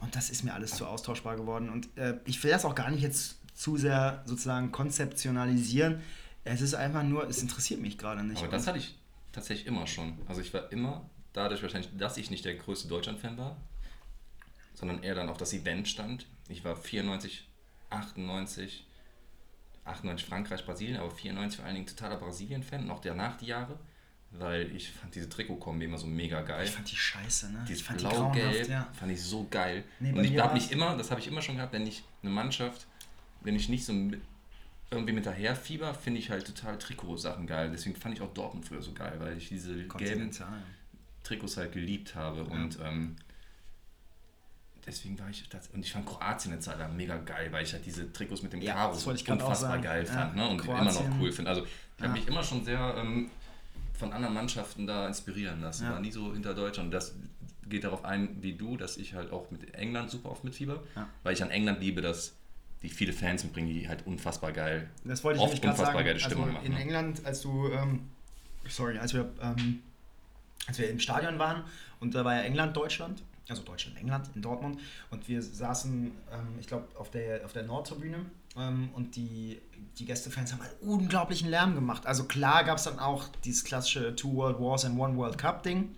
Und 0.00 0.16
das 0.16 0.30
ist 0.30 0.42
mir 0.42 0.54
alles 0.54 0.72
zu 0.72 0.86
austauschbar 0.86 1.36
geworden. 1.36 1.68
Und 1.68 1.96
äh, 1.96 2.18
ich 2.26 2.42
will 2.42 2.50
das 2.50 2.64
auch 2.64 2.74
gar 2.74 2.90
nicht 2.90 3.02
jetzt 3.02 3.38
zu 3.54 3.76
sehr 3.76 4.22
sozusagen 4.26 4.72
konzeptionalisieren 4.72 6.00
Es 6.44 6.60
ist 6.60 6.74
einfach 6.74 7.02
nur, 7.02 7.28
es 7.28 7.40
interessiert 7.42 7.80
mich 7.80 7.98
gerade 7.98 8.24
nicht. 8.24 8.42
Aber 8.42 8.48
das 8.48 8.66
hatte 8.66 8.78
ich 8.78 8.96
tatsächlich 9.30 9.66
immer 9.66 9.86
schon. 9.86 10.18
Also 10.26 10.40
ich 10.40 10.52
war 10.52 10.70
immer, 10.72 11.08
dadurch 11.32 11.62
wahrscheinlich, 11.62 11.90
dass 11.96 12.16
ich 12.16 12.30
nicht 12.30 12.44
der 12.44 12.54
größte 12.54 12.88
Deutschland-Fan 12.88 13.38
war, 13.38 13.56
sondern 14.74 15.02
eher 15.02 15.14
dann 15.14 15.28
auf 15.28 15.38
das 15.38 15.52
Event 15.52 15.88
stand. 15.88 16.26
Ich 16.48 16.64
war 16.64 16.76
94, 16.76 17.46
98, 17.90 18.86
98 19.84 20.26
Frankreich, 20.26 20.64
Brasilien, 20.64 20.98
aber 20.98 21.10
94 21.10 21.58
vor 21.58 21.66
allen 21.66 21.74
Dingen 21.74 21.86
totaler 21.86 22.16
Brasilien-Fan, 22.16 22.86
noch 22.86 23.00
danach 23.00 23.36
die 23.36 23.46
Jahre, 23.46 23.78
weil 24.30 24.74
ich 24.74 24.90
fand 24.90 25.14
diese 25.14 25.28
Trikot-Kombi 25.28 25.84
immer 25.84 25.98
so 25.98 26.06
mega 26.06 26.40
geil. 26.42 26.64
ich 26.64 26.70
fand 26.70 26.90
die 26.90 26.96
scheiße, 26.96 27.52
ne? 27.52 27.64
Dieses 27.68 27.82
ich 27.82 27.86
fand 27.86 28.00
die 28.00 28.06
Blau-Gelb 28.06 28.46
grauenhaft, 28.46 28.70
ja. 28.70 28.88
fand 28.92 29.12
ich 29.12 29.22
so 29.22 29.46
geil. 29.50 29.84
Nee, 30.00 30.12
und 30.12 30.24
ich 30.24 30.38
habe 30.38 30.54
mich 30.54 30.70
immer, 30.70 30.96
das 30.96 31.10
habe 31.10 31.20
ich 31.20 31.26
immer 31.26 31.42
schon 31.42 31.56
gehabt, 31.56 31.72
wenn 31.72 31.86
ich 31.86 32.02
eine 32.22 32.30
Mannschaft, 32.30 32.86
wenn 33.42 33.56
ich 33.56 33.68
nicht 33.68 33.84
so 33.84 33.92
mit, 33.92 34.20
irgendwie 34.90 35.12
mit 35.12 35.26
daher 35.26 35.56
fieber, 35.56 35.94
finde 35.94 36.20
ich 36.20 36.30
halt 36.30 36.46
total 36.46 36.78
Trikotsachen 36.78 37.46
geil. 37.46 37.70
Deswegen 37.72 37.96
fand 37.96 38.14
ich 38.14 38.20
auch 38.20 38.32
Dortmund 38.32 38.66
früher 38.66 38.82
so 38.82 38.92
geil, 38.92 39.14
weil 39.18 39.36
ich 39.36 39.48
diese 39.48 39.86
gelben. 39.86 40.30
Trikots 41.22 41.56
halt 41.56 41.72
geliebt 41.72 42.14
habe. 42.14 42.44
Und 42.44 42.78
ähm, 42.82 43.16
deswegen 44.86 45.18
war 45.18 45.30
ich 45.30 45.48
das. 45.48 45.68
Und 45.68 45.84
ich 45.84 45.92
fand 45.92 46.06
Kroatien 46.06 46.52
eine 46.52 46.60
Zeit 46.60 46.78
lang 46.78 46.96
mega 46.96 47.16
geil, 47.18 47.48
weil 47.52 47.64
ich 47.64 47.72
halt 47.72 47.86
diese 47.86 48.12
Trikots 48.12 48.42
mit 48.42 48.52
dem 48.52 48.60
Ja, 48.62 48.74
Karo 48.74 48.92
unfassbar 48.92 49.78
geil 49.78 50.04
Ja, 50.06 50.12
fand 50.12 50.36
ne? 50.36 50.48
und 50.48 50.64
immer 50.64 50.78
Kroatien. 50.80 51.10
noch 51.10 51.20
cool 51.20 51.32
finde. 51.32 51.50
Also 51.50 51.64
ich 51.64 51.70
Ja. 52.00 52.08
habe 52.08 52.18
mich 52.18 52.26
immer 52.28 52.42
schon 52.42 52.64
sehr 52.64 52.94
ähm, 52.98 53.30
von 53.94 54.12
anderen 54.12 54.34
Mannschaften 54.34 54.86
da 54.86 55.06
inspirieren 55.06 55.60
lassen. 55.60 55.84
Ja. 55.84 55.92
War 55.92 56.00
nie 56.00 56.10
so 56.10 56.32
hinter 56.32 56.54
Deutschland. 56.54 56.92
Das 56.92 57.14
geht 57.68 57.84
darauf 57.84 58.04
ein, 58.04 58.42
wie 58.42 58.54
du, 58.54 58.76
dass 58.76 58.96
ich 58.96 59.14
halt 59.14 59.32
auch 59.32 59.50
mit 59.50 59.74
England 59.74 60.10
super 60.10 60.30
oft 60.30 60.42
mitfieber, 60.44 60.82
Ja. 60.96 61.08
weil 61.22 61.32
ich 61.34 61.42
an 61.42 61.50
England 61.50 61.80
liebe, 61.80 62.00
dass 62.02 62.34
die 62.82 62.88
viele 62.88 63.12
Fans 63.12 63.44
mitbringen, 63.44 63.68
die 63.68 63.88
halt 63.88 64.04
unfassbar 64.06 64.50
geil. 64.52 64.90
Das 65.04 65.22
wollte 65.22 65.38
ich 65.38 65.44
oft 65.44 65.54
unfassbar 65.54 65.86
sagen. 65.92 66.04
geile 66.04 66.18
Stimmung 66.18 66.44
also 66.46 66.54
machen. 66.54 66.66
in 66.66 66.72
ne? 66.72 66.80
England, 66.80 67.24
als 67.24 67.40
du, 67.42 67.68
ähm, 67.68 68.10
sorry, 68.68 68.98
als 68.98 69.14
wir, 69.14 69.32
ähm, 69.40 69.80
als 70.66 70.78
wir 70.78 70.88
im 70.90 71.00
Stadion 71.00 71.38
waren 71.38 71.64
und 72.00 72.14
da 72.14 72.24
war 72.24 72.34
ja 72.34 72.42
England, 72.42 72.76
Deutschland, 72.76 73.22
also 73.48 73.62
Deutschland, 73.62 73.98
England 73.98 74.30
in 74.34 74.42
Dortmund 74.42 74.80
und 75.10 75.28
wir 75.28 75.42
saßen, 75.42 76.04
ähm, 76.32 76.58
ich 76.60 76.66
glaube, 76.66 76.88
auf 76.96 77.10
der, 77.10 77.44
auf 77.44 77.52
der 77.52 77.64
Nordtribüne 77.64 78.24
ähm, 78.56 78.90
und 78.94 79.16
die, 79.16 79.60
die 79.98 80.04
Gästefans 80.04 80.52
haben 80.52 80.62
halt 80.62 80.74
unglaublichen 80.80 81.48
Lärm 81.48 81.74
gemacht. 81.74 82.06
Also 82.06 82.24
klar 82.24 82.64
gab 82.64 82.78
es 82.78 82.84
dann 82.84 82.98
auch 82.98 83.28
dieses 83.44 83.64
klassische 83.64 84.14
Two 84.14 84.34
World 84.34 84.60
Wars 84.60 84.84
and 84.84 84.98
One 84.98 85.16
World 85.16 85.38
Cup 85.38 85.62
Ding. 85.62 85.94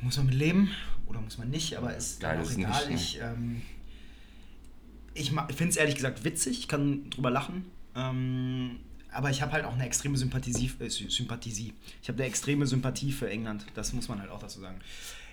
Muss 0.00 0.16
man 0.16 0.26
mit 0.26 0.34
leben 0.34 0.70
oder 1.06 1.20
muss 1.20 1.38
man 1.38 1.50
nicht, 1.50 1.76
aber 1.76 1.96
ist 1.96 2.20
Geil 2.20 2.40
auch 2.40 2.50
egal. 2.50 2.88
nicht, 2.88 3.16
ich 3.16 3.20
ähm, 3.20 3.62
ich 5.14 5.30
finde 5.30 5.70
es 5.70 5.76
ehrlich 5.76 5.96
gesagt 5.96 6.24
witzig, 6.24 6.60
ich 6.60 6.68
kann 6.68 7.10
drüber 7.10 7.30
lachen. 7.30 7.64
Ähm, 7.96 8.78
aber 9.12 9.30
ich 9.30 9.42
habe 9.42 9.52
halt 9.52 9.64
auch 9.64 9.74
eine 9.74 9.86
extreme 9.86 10.16
Sympathie, 10.16 10.70
äh, 10.80 10.88
Sy- 10.88 11.10
Sympathie. 11.10 11.74
Ich 12.02 12.08
habe 12.08 12.18
eine 12.18 12.26
extreme 12.26 12.66
Sympathie 12.66 13.12
für 13.12 13.28
England. 13.30 13.66
Das 13.74 13.92
muss 13.92 14.08
man 14.08 14.20
halt 14.20 14.30
auch 14.30 14.40
dazu 14.40 14.60
sagen. 14.60 14.80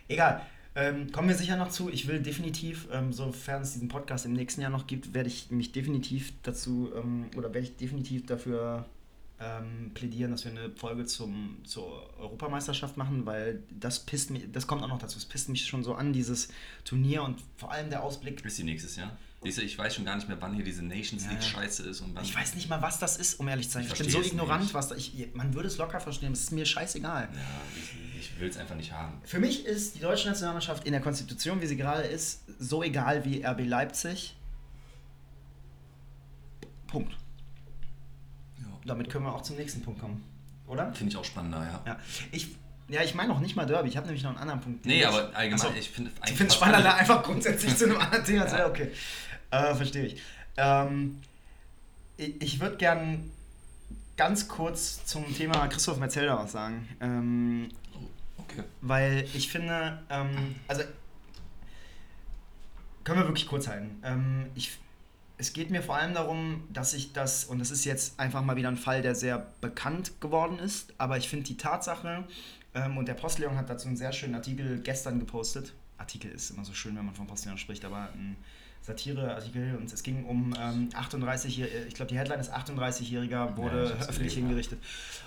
Egal. 0.08 0.42
Ähm, 0.78 1.12
kommen 1.12 1.30
wir 1.30 1.36
sicher 1.36 1.56
noch 1.56 1.70
zu. 1.70 1.90
Ich 1.90 2.08
will 2.08 2.20
definitiv, 2.22 2.88
ähm, 2.92 3.14
sofern 3.14 3.62
es 3.62 3.74
diesen 3.74 3.88
Podcast 3.88 4.26
im 4.26 4.34
nächsten 4.34 4.60
Jahr 4.62 4.72
noch 4.72 4.88
gibt, 4.88 5.14
werde 5.14 5.30
ich 5.30 5.50
mich 5.50 5.72
definitiv 5.72 6.34
dazu 6.44 6.92
ähm, 6.96 7.28
oder 7.38 7.54
werde 7.54 7.68
ich 7.68 7.78
definitiv 7.78 8.26
dafür 8.26 8.86
ähm, 9.40 9.92
plädieren, 9.94 10.32
dass 10.32 10.44
wir 10.44 10.52
eine 10.52 10.72
Folge 10.72 11.06
zum, 11.06 11.58
zur 11.64 12.10
Europameisterschaft 12.20 12.98
machen, 12.98 13.26
weil 13.26 13.64
das 13.70 14.06
pisst 14.06 14.32
mich, 14.32 14.52
das 14.52 14.68
kommt 14.68 14.84
auch 14.84 14.88
noch 14.90 15.00
dazu. 15.00 15.18
Es 15.18 15.26
pisst 15.26 15.48
mich 15.50 15.66
schon 15.66 15.84
so 15.84 15.94
an, 15.96 16.12
dieses 16.12 16.50
Turnier 16.84 17.24
und 17.24 17.42
vor 17.58 17.72
allem 17.72 17.90
der 17.90 18.04
Ausblick 18.04 18.44
Ist 18.46 18.58
die 18.58 18.64
nächstes 18.64 18.96
Jahr? 18.98 19.18
Du, 19.46 19.62
ich 19.62 19.78
weiß 19.78 19.96
schon 19.96 20.06
gar 20.06 20.16
nicht 20.16 20.28
mehr, 20.28 20.38
wann 20.42 20.54
hier 20.54 20.64
diese 20.66 20.84
Nations 20.84 21.24
League 21.28 21.36
ja. 21.36 21.42
scheiße 21.42 21.84
ist 21.84 22.02
und 22.02 22.16
wann. 22.16 22.24
Ich 22.24 22.36
weiß 22.36 22.56
nicht 22.56 22.70
mal, 22.70 22.82
was 22.82 23.00
das 23.00 23.18
ist, 23.18 23.40
um 23.40 23.48
ehrlich 23.48 23.68
zu 23.68 23.74
sein. 23.74 23.84
Ich 23.86 23.92
Ich, 23.94 24.00
bin 24.00 24.10
so 24.10 24.22
ignorant, 24.22 24.64
nicht. 24.64 24.74
was 24.74 24.88
da. 24.90 24.96
Ich, 24.96 25.14
man 25.34 25.54
würde 25.54 25.68
es 25.68 25.78
locker 25.78 26.00
verstehen, 26.00 26.34
es 26.34 26.42
ist 26.42 26.52
mir 26.52 26.66
scheißegal. 26.66 27.30
Ja, 27.32 27.40
ich, 27.78 28.20
ich 28.20 28.40
will 28.40 28.50
es 28.50 28.58
einfach 28.58 28.76
nicht 28.76 28.92
haben. 28.92 29.22
Für 29.24 29.40
mich 29.40 29.66
ist 29.66 29.96
die 29.96 30.00
deutsche 30.00 30.28
Nationalmannschaft 30.28 30.86
in 30.86 30.92
der 30.94 31.02
Konstitution, 31.02 31.62
wie 31.62 31.68
sie 31.68 31.78
gerade 31.78 32.04
ist, 32.04 32.42
so 32.60 32.84
egal 32.84 33.24
wie 33.26 33.46
RB 33.46 33.62
Leipzig. 33.66 34.36
Punkt. 36.88 37.14
Ja. 38.60 38.66
Damit 38.86 39.10
können 39.10 39.26
wir 39.26 39.34
auch 39.34 39.42
zum 39.42 39.58
nächsten 39.58 39.82
Punkt 39.82 40.00
kommen. 40.00 40.24
Oder? 40.68 40.92
Finde 40.94 41.12
ich 41.12 41.18
auch 41.18 41.26
spannender, 41.26 41.64
ja. 41.64 41.82
Ja. 41.86 42.00
Ich, 42.32 42.56
ja, 42.88 43.02
ich 43.04 43.16
meine 43.16 43.34
auch 43.34 43.40
nicht 43.40 43.56
mal 43.56 43.66
Derby. 43.66 43.90
Ich 43.90 43.98
habe 43.98 44.06
nämlich 44.08 44.24
noch 44.24 44.32
einen 44.32 44.40
anderen 44.40 44.62
Punkt. 44.62 44.86
Nee, 44.86 45.00
Ich- 45.02 45.08
aber 45.08 45.36
allgemein, 45.36 45.54
Achso. 45.54 45.74
ich 45.78 45.90
finde 45.90 46.12
Ich 46.26 46.32
finde 46.34 46.48
es 46.48 46.56
spannender, 46.56 46.96
einfach 46.96 47.24
grundsätzlich 47.24 47.76
zu 47.76 47.86
einem 47.86 47.98
anderen 47.98 48.24
Thema 48.26 48.48
zu 48.48 48.56
ja. 48.58 48.68
Okay, 48.68 48.92
äh, 49.52 49.74
verstehe 49.76 50.06
ich. 50.06 50.22
Ähm, 50.58 51.22
ich 52.18 52.42
ich 52.42 52.60
würde 52.60 52.78
gern 52.78 53.30
ganz 54.18 54.48
kurz 54.48 55.06
zum 55.06 55.34
Thema 55.36 55.68
Christoph 55.68 56.00
Metzelder 56.00 56.38
was 56.38 56.52
sagen. 56.52 56.88
Ähm, 57.02 57.70
Okay. 58.38 58.64
weil 58.82 59.26
ich 59.34 59.50
finde, 59.50 60.00
ähm, 60.10 60.56
also 60.68 60.84
können 63.04 63.20
wir 63.20 63.28
wirklich 63.28 63.48
kurz 63.48 63.68
halten. 63.68 64.02
Ähm, 64.04 64.48
ich, 64.56 64.78
es 65.38 65.54
geht 65.54 65.70
mir 65.70 65.82
vor 65.82 65.96
allem 65.96 66.14
darum, 66.14 66.64
dass 66.72 66.94
ich 66.94 67.14
das, 67.14 67.46
und 67.46 67.60
das 67.60 67.72
ist 67.72 67.86
jetzt 67.86 68.20
einfach 68.20 68.44
mal 68.44 68.56
wieder 68.56 68.70
ein 68.70 68.78
Fall, 68.78 69.02
der 69.02 69.16
sehr 69.16 69.48
bekannt 69.62 70.20
geworden 70.22 70.60
ist, 70.60 70.94
aber 70.98 71.18
ich 71.18 71.30
finde 71.30 71.46
die 71.46 71.58
Tatsache, 71.58 72.26
ähm, 72.74 72.98
und 72.98 73.08
der 73.08 73.14
Postleon 73.14 73.56
hat 73.58 73.70
dazu 73.70 73.88
einen 73.88 73.98
sehr 73.98 74.12
schönen 74.12 74.36
Artikel 74.36 74.80
gestern 74.82 75.20
gepostet. 75.20 75.74
Artikel 75.98 76.32
ist 76.32 76.50
immer 76.50 76.66
so 76.66 76.74
schön, 76.74 76.96
wenn 76.98 77.06
man 77.06 77.16
von 77.16 77.28
Postleon 77.28 77.58
spricht, 77.58 77.86
aber 77.86 78.10
ein 78.14 78.36
Satireartikel 78.86 79.76
und 79.76 79.92
es 79.92 80.04
ging 80.04 80.26
um 80.26 80.54
ähm, 80.60 80.90
38, 80.94 81.62
ich 81.88 81.94
glaube 81.96 82.10
die 82.10 82.18
Headline 82.18 82.40
ist 82.40 82.54
38-Jähriger 82.54 83.30
Ja, 83.30 83.50
ich 83.50 83.58
wurde 83.58 83.90
hab's 83.90 84.10
öffentlich 84.10 84.36
ja. 84.36 84.42
hingerichtet. 84.42 84.80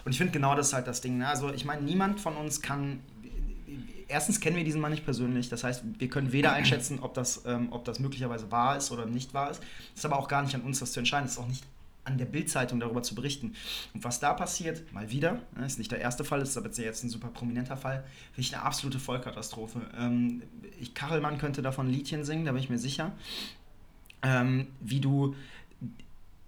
Und 0.04 0.12
ich 0.12 0.18
finde 0.18 0.32
genau 0.32 0.54
das 0.54 0.68
ist 0.68 0.72
halt 0.74 0.86
das 0.86 1.00
Ding. 1.00 1.18
Ne? 1.18 1.26
Also 1.26 1.52
ich 1.52 1.64
meine, 1.64 1.82
niemand 1.82 2.20
von 2.20 2.36
uns 2.36 2.62
kann. 2.62 3.00
Erstens 4.06 4.40
kennen 4.40 4.56
wir 4.56 4.64
diesen 4.64 4.80
Mann 4.80 4.92
nicht 4.92 5.04
persönlich, 5.04 5.50
das 5.50 5.64
heißt, 5.64 5.82
wir 5.98 6.08
können 6.08 6.32
weder 6.32 6.52
einschätzen, 6.52 7.00
ob 7.00 7.12
das, 7.12 7.42
ähm, 7.44 7.68
ob 7.72 7.84
das 7.84 7.98
möglicherweise 7.98 8.50
wahr 8.50 8.78
ist 8.78 8.90
oder 8.90 9.04
nicht 9.04 9.34
wahr 9.34 9.50
ist. 9.50 9.60
Es 9.92 9.98
ist 9.98 10.04
aber 10.06 10.18
auch 10.18 10.28
gar 10.28 10.42
nicht 10.42 10.54
an 10.54 10.62
uns, 10.62 10.78
das 10.78 10.92
zu 10.92 11.00
entscheiden. 11.00 11.26
Es 11.26 11.32
ist 11.32 11.38
auch 11.38 11.46
nicht 11.46 11.64
an 12.08 12.18
der 12.18 12.24
Bildzeitung 12.24 12.80
darüber 12.80 13.02
zu 13.02 13.14
berichten. 13.14 13.54
Und 13.94 14.02
was 14.02 14.18
da 14.18 14.32
passiert, 14.32 14.92
mal 14.92 15.10
wieder, 15.10 15.40
ne, 15.56 15.66
ist 15.66 15.78
nicht 15.78 15.92
der 15.92 16.00
erste 16.00 16.24
Fall, 16.24 16.40
ist 16.40 16.56
aber 16.56 16.70
jetzt 16.70 17.04
ein 17.04 17.10
super 17.10 17.28
prominenter 17.28 17.76
Fall, 17.76 18.04
finde 18.32 18.40
ich 18.40 18.54
eine 18.54 18.64
absolute 18.64 18.98
Vollkatastrophe. 18.98 19.82
Ähm, 19.96 20.42
ich, 20.80 20.94
Kachelmann 20.94 21.38
könnte 21.38 21.62
davon 21.62 21.88
ein 21.88 21.92
Liedchen 21.92 22.24
singen, 22.24 22.44
da 22.44 22.52
bin 22.52 22.62
ich 22.62 22.70
mir 22.70 22.78
sicher. 22.78 23.12
Ähm, 24.22 24.68
wie 24.80 25.00
du, 25.00 25.36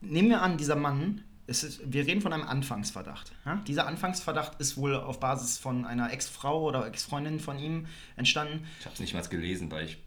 nehmen 0.00 0.30
wir 0.30 0.42
an, 0.42 0.56
dieser 0.56 0.76
Mann, 0.76 1.22
es 1.46 1.64
ist, 1.64 1.80
wir 1.92 2.06
reden 2.06 2.20
von 2.20 2.32
einem 2.32 2.44
Anfangsverdacht. 2.44 3.32
Ja? 3.44 3.56
Dieser 3.66 3.86
Anfangsverdacht 3.86 4.60
ist 4.60 4.76
wohl 4.76 4.94
auf 4.94 5.20
Basis 5.20 5.58
von 5.58 5.84
einer 5.84 6.12
Ex-Frau 6.12 6.62
oder 6.62 6.86
Ex-Freundin 6.86 7.40
von 7.40 7.58
ihm 7.58 7.86
entstanden. 8.16 8.66
Ich 8.78 8.86
habe 8.86 8.94
es 8.94 9.00
nicht 9.00 9.14
mal 9.14 9.22
gelesen, 9.22 9.70
weil 9.70 9.86
ich. 9.86 9.98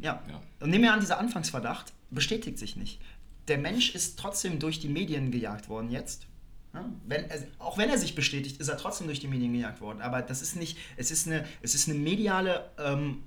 Ja. 0.00 0.22
Ja. 0.28 0.40
Und 0.60 0.70
nehmen 0.70 0.84
wir 0.84 0.92
an, 0.92 1.00
dieser 1.00 1.18
Anfangsverdacht 1.18 1.92
bestätigt 2.10 2.58
sich 2.58 2.76
nicht. 2.76 3.00
Der 3.48 3.58
Mensch 3.58 3.94
ist 3.94 4.18
trotzdem 4.18 4.58
durch 4.58 4.80
die 4.80 4.88
Medien 4.88 5.30
gejagt 5.30 5.68
worden 5.68 5.90
jetzt. 5.90 6.26
Ja? 6.74 6.84
Wenn 7.06 7.30
er, 7.30 7.38
auch 7.58 7.78
wenn 7.78 7.88
er 7.88 7.98
sich 7.98 8.14
bestätigt, 8.14 8.60
ist 8.60 8.68
er 8.68 8.76
trotzdem 8.76 9.06
durch 9.06 9.20
die 9.20 9.28
Medien 9.28 9.52
gejagt 9.52 9.80
worden. 9.80 10.00
Aber 10.02 10.22
das 10.22 10.42
ist 10.42 10.56
nicht, 10.56 10.78
es 10.96 11.10
ist 11.10 11.26
eine, 11.26 11.44
es 11.62 11.74
ist 11.74 11.88
eine 11.88 11.98
mediale 11.98 12.70
ähm, 12.78 13.22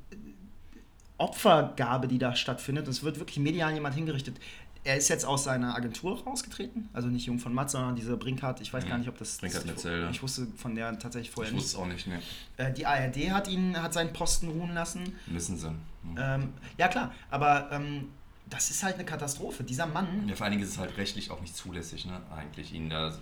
Opfergabe, 1.17 2.07
die 2.07 2.17
da 2.17 2.35
stattfindet. 2.35 2.87
Es 2.87 3.03
wird 3.03 3.19
wirklich 3.19 3.39
medial 3.39 3.73
jemand 3.73 3.95
hingerichtet. 3.95 4.37
Er 4.85 4.95
ist 4.95 5.09
jetzt 5.09 5.25
aus 5.25 5.43
seiner 5.43 5.75
Agentur 5.75 6.23
rausgetreten, 6.23 6.87
also 6.93 7.09
nicht 7.09 7.25
Jung 7.25 7.37
von 7.37 7.53
Matt, 7.53 7.69
sondern 7.69 7.97
diese 7.97 8.15
Brinkhardt, 8.15 8.61
ich 8.61 8.71
weiß 8.71 8.87
gar 8.87 8.97
nicht, 8.97 9.09
ob 9.09 9.17
das... 9.17 9.37
Brinkhardt 9.37 9.65
das 9.65 9.71
Metzelder. 9.71 10.09
Ich 10.09 10.23
wusste 10.23 10.47
von 10.55 10.73
der 10.73 10.97
tatsächlich 10.97 11.31
vorher 11.31 11.49
Ich 11.51 11.55
nicht. 11.55 11.65
wusste 11.65 11.77
es 11.77 11.83
auch 11.83 11.87
nicht, 11.87 12.07
ne? 12.07 12.71
Die 12.71 12.85
ARD 12.85 13.31
hat 13.31 13.49
ihn, 13.49 13.79
hat 13.79 13.93
seinen 13.93 14.13
Posten 14.13 14.47
ruhen 14.47 14.73
lassen. 14.73 15.13
Müssen 15.27 15.57
sie. 15.57 15.67
Hm. 15.67 15.77
Ähm, 16.17 16.53
ja 16.77 16.87
klar, 16.87 17.13
aber 17.29 17.69
ähm, 17.73 18.07
das 18.49 18.69
ist 18.71 18.83
halt 18.83 18.95
eine 18.95 19.05
Katastrophe. 19.05 19.63
Dieser 19.63 19.85
Mann, 19.85 20.27
Ja, 20.27 20.35
vor 20.35 20.45
allen 20.45 20.51
Dingen 20.53 20.63
ist 20.63 20.71
es 20.71 20.77
halt 20.77 20.97
rechtlich 20.97 21.29
auch 21.31 21.41
nicht 21.41 21.55
zulässig, 21.55 22.05
ne? 22.05 22.21
Eigentlich 22.35 22.73
ihn 22.73 22.89
da. 22.89 23.17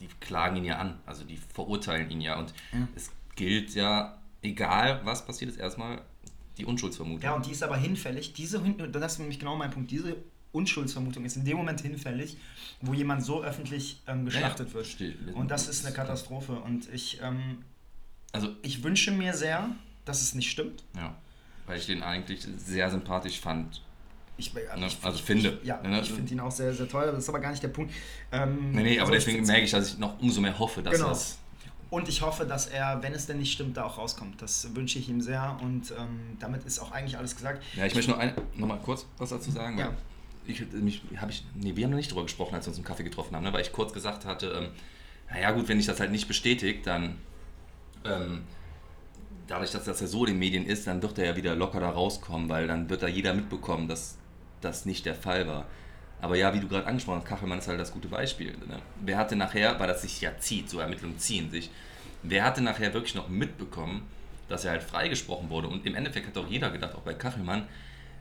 Die 0.00 0.08
klagen 0.20 0.56
ihn 0.56 0.64
ja 0.64 0.78
an, 0.78 0.98
also 1.06 1.24
die 1.24 1.36
verurteilen 1.36 2.10
ihn 2.10 2.20
ja. 2.20 2.38
Und 2.38 2.54
Ja. 2.72 2.88
es 2.94 3.10
gilt 3.36 3.74
ja, 3.74 4.18
egal 4.42 5.00
was 5.04 5.26
passiert 5.26 5.50
ist, 5.50 5.58
erstmal 5.58 6.02
die 6.56 6.64
Unschuldsvermutung. 6.64 7.22
ja 7.22 7.32
und 7.34 7.46
die 7.46 7.50
ist 7.52 7.62
aber 7.62 7.76
hinfällig. 7.76 8.32
Diese, 8.32 8.58
das 8.60 9.12
ist 9.14 9.18
nämlich 9.18 9.38
genau 9.38 9.56
mein 9.56 9.70
Punkt, 9.70 9.90
diese 9.90 10.16
Unschuldsvermutung 10.52 11.24
ist 11.24 11.36
in 11.36 11.44
dem 11.44 11.56
Moment 11.58 11.80
hinfällig, 11.80 12.36
wo 12.80 12.92
jemand 12.94 13.22
so 13.24 13.42
öffentlich 13.42 14.02
ähm, 14.06 14.24
geschlachtet 14.24 14.68
Ja, 14.68 14.74
wird. 14.74 14.86
steht- 14.86 15.16
Und 15.34 15.50
das 15.50 15.68
ist 15.68 15.84
eine 15.86 15.94
Katastrophe. 15.94 16.54
Und 16.60 16.92
ich, 16.92 17.20
ähm, 17.22 17.58
Also, 18.32 18.48
ich 18.62 18.82
wünsche 18.82 19.10
mir 19.12 19.34
sehr, 19.34 19.70
dass 20.04 20.22
es 20.22 20.34
nicht 20.34 20.50
stimmt. 20.50 20.82
ja, 20.96 21.14
weil 21.70 21.78
ich 21.78 21.86
den 21.86 22.02
eigentlich 22.02 22.46
sehr 22.56 22.90
sympathisch 22.90 23.40
fand. 23.40 23.80
Ich, 24.36 24.52
Ne? 24.54 24.62
ich, 24.86 24.98
Also 25.02 25.18
finde. 25.18 25.58
Ich, 25.62 25.68
ja, 25.68 25.80
Ne? 25.82 26.00
ich 26.00 26.10
finde 26.10 26.32
ihn 26.32 26.40
auch 26.40 26.50
sehr, 26.50 26.74
sehr 26.74 26.88
toll. 26.88 27.06
Das 27.06 27.18
ist 27.18 27.28
aber 27.28 27.38
gar 27.40 27.50
nicht 27.50 27.62
der 27.62 27.68
Punkt. 27.68 27.92
Ähm, 28.32 28.72
Nee, 28.72 28.82
nee, 28.82 28.92
aber 28.98 29.12
also 29.12 29.12
deswegen 29.12 29.46
merke 29.46 29.62
ich, 29.62 29.70
dass 29.70 29.92
ich 29.92 29.98
noch 29.98 30.18
umso 30.18 30.40
mehr 30.40 30.58
hoffe, 30.58 30.82
dass 30.82 30.94
Genau. 30.94 31.10
das. 31.10 31.38
Und 31.90 32.08
ich 32.08 32.22
hoffe, 32.22 32.44
dass 32.44 32.66
er, 32.68 33.02
wenn 33.02 33.12
es 33.12 33.26
denn 33.26 33.38
nicht 33.38 33.52
stimmt, 33.52 33.76
da 33.76 33.84
auch 33.84 33.98
rauskommt. 33.98 34.40
Das 34.42 34.74
wünsche 34.74 34.98
ich 34.98 35.08
ihm 35.08 35.20
sehr 35.20 35.58
und 35.62 35.90
ähm, 35.98 36.36
damit 36.40 36.64
ist 36.64 36.78
auch 36.80 36.90
eigentlich 36.92 37.16
alles 37.18 37.36
gesagt. 37.36 37.62
Ja, 37.76 37.84
ich 37.86 37.94
möchte 37.94 38.10
noch, 38.10 38.18
ein, 38.18 38.32
noch 38.56 38.66
mal 38.68 38.78
kurz 38.78 39.06
was 39.18 39.30
dazu 39.30 39.50
sagen. 39.50 39.78
Ja. 39.78 39.92
Ich, 40.46 40.60
mich, 40.72 41.02
hab 41.20 41.30
ich, 41.30 41.44
nee, 41.54 41.76
wir 41.76 41.84
haben 41.84 41.90
noch 41.90 41.96
nicht 41.98 42.10
drüber 42.10 42.22
gesprochen, 42.22 42.54
als 42.54 42.66
wir 42.66 42.70
uns 42.70 42.78
im 42.78 42.84
Kaffee 42.84 43.04
getroffen 43.04 43.36
haben, 43.36 43.44
ne? 43.44 43.52
weil 43.52 43.60
ich 43.60 43.72
kurz 43.72 43.92
gesagt 43.92 44.24
hatte, 44.24 44.46
ähm, 44.56 44.68
naja 45.30 45.50
gut, 45.52 45.68
wenn 45.68 45.78
ich 45.78 45.86
das 45.86 46.00
halt 46.00 46.10
nicht 46.10 46.26
bestätigt, 46.26 46.86
dann 46.86 47.18
ähm, 48.04 48.42
dadurch, 49.50 49.72
dass 49.72 49.84
das 49.84 50.00
ja 50.00 50.06
so 50.06 50.24
in 50.24 50.32
den 50.32 50.38
Medien 50.38 50.64
ist, 50.64 50.86
dann 50.86 51.02
wird 51.02 51.18
er 51.18 51.26
ja 51.26 51.36
wieder 51.36 51.56
locker 51.56 51.80
da 51.80 51.90
rauskommen, 51.90 52.48
weil 52.48 52.68
dann 52.68 52.88
wird 52.88 53.02
da 53.02 53.08
jeder 53.08 53.34
mitbekommen, 53.34 53.88
dass 53.88 54.16
das 54.60 54.86
nicht 54.86 55.04
der 55.06 55.14
Fall 55.14 55.46
war. 55.46 55.66
Aber 56.20 56.36
ja, 56.36 56.54
wie 56.54 56.60
du 56.60 56.68
gerade 56.68 56.86
angesprochen 56.86 57.18
hast, 57.18 57.26
Kachelmann 57.26 57.58
ist 57.58 57.66
halt 57.66 57.80
das 57.80 57.92
gute 57.92 58.08
Beispiel. 58.08 58.52
Ne? 58.52 58.78
Wer 59.00 59.16
hatte 59.18 59.34
nachher, 59.36 59.78
weil 59.80 59.88
das 59.88 60.02
sich 60.02 60.20
ja 60.20 60.38
zieht, 60.38 60.70
so 60.70 60.78
Ermittlungen 60.78 61.18
ziehen 61.18 61.50
sich, 61.50 61.70
wer 62.22 62.44
hatte 62.44 62.62
nachher 62.62 62.94
wirklich 62.94 63.14
noch 63.14 63.28
mitbekommen, 63.28 64.06
dass 64.48 64.64
er 64.64 64.72
halt 64.72 64.82
freigesprochen 64.82 65.50
wurde? 65.50 65.68
Und 65.68 65.84
im 65.84 65.94
Endeffekt 65.94 66.28
hat 66.28 66.38
auch 66.38 66.48
jeder 66.48 66.70
gedacht, 66.70 66.94
auch 66.94 67.02
bei 67.02 67.14
Kachelmann, 67.14 67.66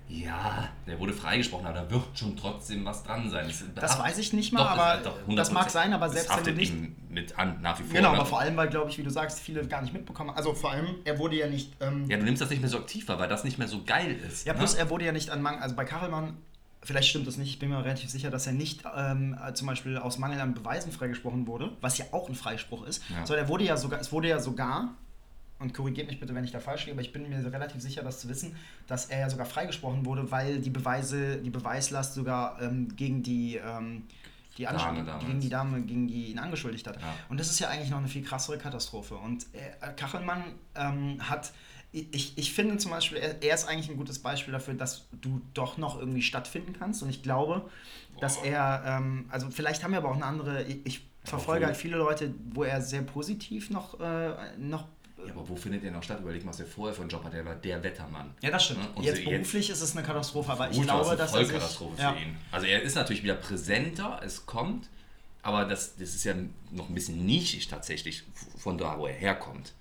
ja, 0.10 0.68
der 0.88 1.00
wurde 1.00 1.14
freigesprochen, 1.14 1.68
aber 1.68 1.82
da 1.82 1.92
wird 1.92 2.04
schon 2.18 2.36
trotzdem 2.36 2.84
was 2.84 3.04
dran 3.04 3.30
sein. 3.30 3.48
Das, 3.48 3.64
das 3.76 4.00
weiß 4.00 4.18
ich 4.18 4.34
nicht 4.34 4.52
mal, 4.52 4.64
doch, 5.04 5.16
aber 5.16 5.36
das 5.36 5.52
mag 5.52 5.70
sein, 5.70 5.94
aber 5.94 6.10
selbst 6.10 6.36
wenn 6.36 6.44
du 6.44 6.54
nicht 6.54 6.74
mit 7.12 7.38
an 7.38 7.62
nach 7.62 7.80
wie 7.80 7.84
vor. 7.84 7.94
Genau, 7.94 8.12
ne? 8.12 8.18
aber 8.18 8.26
vor 8.26 8.40
allem, 8.40 8.58
weil 8.58 8.70
glaube 8.70 8.90
ich, 8.90 8.98
wie 8.98 9.04
du 9.04 9.12
sagst, 9.12 9.40
viele 9.40 9.66
gar 9.68 9.84
nicht 9.84 9.94
mitbekommen. 9.94 10.32
Also 10.32 10.56
vor 10.56 10.72
allem, 10.72 10.96
er 11.06 11.20
wurde 11.20 11.36
ja 11.36 11.48
nicht. 11.48 11.74
Ähm, 11.80 12.10
ja, 12.10 12.18
du 12.18 12.24
nimmst 12.24 12.42
das 12.42 12.50
nicht 12.50 12.60
mehr 12.60 12.70
so 12.70 12.80
aktiv 12.80 13.08
wahr, 13.08 13.20
weil 13.20 13.30
das 13.30 13.44
nicht 13.44 13.60
mehr 13.60 13.68
so 13.68 13.84
geil 13.84 14.18
ist. 14.28 14.48
Ja, 14.48 14.54
plus 14.54 14.74
ne? 14.74 14.80
er 14.80 14.90
wurde 14.90 15.06
ja 15.06 15.12
nicht 15.12 15.30
an 15.30 15.44
Mangel. 15.44 15.62
Also 15.62 15.76
bei 15.76 15.86
Kachelmann 15.86 16.38
Vielleicht 16.82 17.10
stimmt 17.10 17.28
das 17.28 17.36
nicht, 17.36 17.50
ich 17.50 17.60
bin 17.60 17.70
mir 17.70 17.84
relativ 17.84 18.10
sicher, 18.10 18.30
dass 18.30 18.48
er 18.48 18.54
nicht 18.54 18.84
ähm, 18.96 19.38
zum 19.54 19.68
Beispiel 19.68 19.98
aus 19.98 20.18
Mangel 20.18 20.40
an 20.40 20.54
Beweisen 20.54 20.94
freigesprochen 20.94 21.46
wurde, 21.46 21.72
was 21.82 21.98
ja 21.98 22.06
auch 22.12 22.30
ein 22.30 22.36
Freispruch 22.36 22.86
ist, 22.88 23.04
ja. 23.10 23.26
sondern 23.26 23.46
er 23.46 23.50
wurde 23.50 23.66
ja 23.66 23.76
sogar, 23.76 24.00
es 24.00 24.14
wurde 24.14 24.30
ja 24.30 24.40
sogar, 24.40 24.96
und 25.60 25.74
korrigiert 25.74 26.08
mich 26.08 26.20
bitte, 26.20 26.34
wenn 26.34 26.44
ich 26.44 26.52
da 26.52 26.60
falsch 26.60 26.86
liege, 26.86 26.94
aber 26.94 27.02
ich 27.02 27.12
bin 27.12 27.30
mir 27.30 27.52
relativ 27.52 27.82
sicher, 27.82 28.02
das 28.02 28.20
zu 28.20 28.30
wissen, 28.30 28.56
dass 28.88 29.08
er 29.08 29.20
ja 29.20 29.30
sogar 29.30 29.46
freigesprochen 29.46 30.06
wurde, 30.06 30.32
weil 30.32 30.60
die 30.60 30.70
Beweise, 30.70 31.38
die 31.38 31.50
Beweislast 31.50 32.14
sogar 32.14 32.62
ähm, 32.62 32.96
gegen 32.96 33.24
die 33.24 33.58
ähm, 33.58 34.04
die 34.58 34.66
Dame 34.66 35.20
gegen 35.26 35.40
die 35.40 35.50
Dame, 35.50 35.82
gegen 35.82 36.08
die 36.08 36.32
ihn 36.32 36.40
angeschuldigt 36.40 36.86
hat. 36.86 37.00
Ja. 37.00 37.16
Und 37.30 37.40
das 37.40 37.50
ist 37.50 37.60
ja 37.60 37.70
eigentlich 37.70 37.90
noch 37.92 38.00
eine 38.00 38.10
viel 38.10 38.24
krassere 38.24 38.58
Katastrophe. 38.58 39.16
Und 39.16 39.46
äh, 39.54 39.94
Kachelmann 39.96 40.44
ähm, 40.76 41.18
hat 41.30 41.54
ich, 41.92 42.38
ich 42.38 42.54
finde 42.54 42.78
zum 42.78 42.92
Beispiel, 42.92 43.18
er, 43.18 43.42
er, 43.42 43.56
ist 43.56 43.68
eigentlich 43.68 43.90
ein 43.90 43.98
gutes 43.98 44.20
Beispiel 44.20 44.52
dafür, 44.52 44.76
dass 44.76 45.08
du 45.12 45.42
doch 45.54 45.78
noch 45.78 45.98
irgendwie 45.98 46.22
stattfinden 46.22 46.74
kannst. 46.78 47.02
Und 47.02 47.10
ich 47.10 47.24
glaube, 47.24 47.62
Boah. 48.14 48.22
dass 48.22 48.38
er, 48.38 48.84
ähm, 48.86 49.26
also 49.30 49.50
vielleicht 49.50 49.84
haben 49.84 49.92
wir 49.92 49.98
aber 49.98 50.10
auch 50.10 50.16
eine 50.16 50.26
andere, 50.26 50.64
ich, 50.64 50.86
ich 50.86 51.10
verfolge 51.24 51.66
halt 51.66 51.78
viele 51.78 51.98
Leute, 51.98 52.34
wo 52.54 52.64
er 52.64 52.82
sehr 52.82 53.02
positiv 53.02 53.72
noch, 53.72 54.00
äh, 54.00 54.34
noch 54.58 54.88
ja, 55.26 55.34
aber 55.34 55.48
wo 55.48 55.56
findet 55.56 55.84
er 55.84 55.92
noch 55.92 56.04
statt? 56.04 56.20
Überleg 56.22 56.44
mal, 56.44 56.50
was 56.50 56.60
er 56.60 56.66
vorher 56.66 56.94
für 56.94 57.02
einen 57.02 57.10
Job 57.10 57.24
hat. 57.24 57.34
Er 57.34 57.46
war 57.46 57.56
der 57.56 57.84
Wettermann. 57.84 58.34
Ja, 58.42 58.52
das 58.52 58.66
stimmt. 58.66 58.88
Und 58.96 59.04
jetzt 59.04 59.24
beruflich 59.24 59.68
jetzt, 59.68 59.78
ist 59.78 59.90
es 59.90 59.98
eine 59.98 60.06
Katastrophe, 60.06 60.52
aber 60.52 60.70
ich 60.70 60.82
glaube, 60.82 61.16
dass 61.16 61.34
er 61.34 61.46
sich, 61.46 61.58
für 61.58 61.90
ja. 61.98 62.14
ihn. 62.16 62.38
Also 62.52 62.68
er 62.68 62.82
ist 62.82 62.96
natürlich 62.96 63.24
wieder 63.24 63.36
präsenter, 63.36 64.20
es 64.24 64.46
kommt, 64.46 64.90
aber 65.42 65.66
das, 65.66 65.96
das 65.96 66.16
ist 66.16 66.24
ja 66.24 66.34
noch 66.72 66.90
ein 66.90 66.96
bisschen 66.96 67.26
nischig 67.26 67.68
tatsächlich 67.68 68.24
von 68.58 68.78
da, 68.78 68.98
wo 68.98 69.08
er 69.08 69.14
herkommt. 69.14 69.74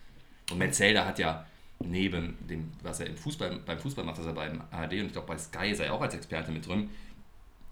Und 0.51 0.59
Metzelder 0.59 1.05
hat 1.07 1.19
ja 1.19 1.47
neben 1.81 2.37
dem, 2.49 2.73
was 2.83 3.01
er 3.01 3.07
im 3.07 3.17
Fußball, 3.17 3.61
beim 3.65 3.79
Fußball 3.79 4.05
macht, 4.05 4.19
dass 4.19 4.27
er 4.27 4.33
beim 4.33 4.63
ARD 4.71 4.93
und 4.95 5.07
ich 5.07 5.13
glaube 5.13 5.29
bei 5.29 5.39
Sky 5.39 5.75
sei 5.75 5.85
er 5.85 5.95
auch 5.95 6.01
als 6.01 6.15
Experte 6.15 6.51
mit 6.51 6.67
drin. 6.67 6.91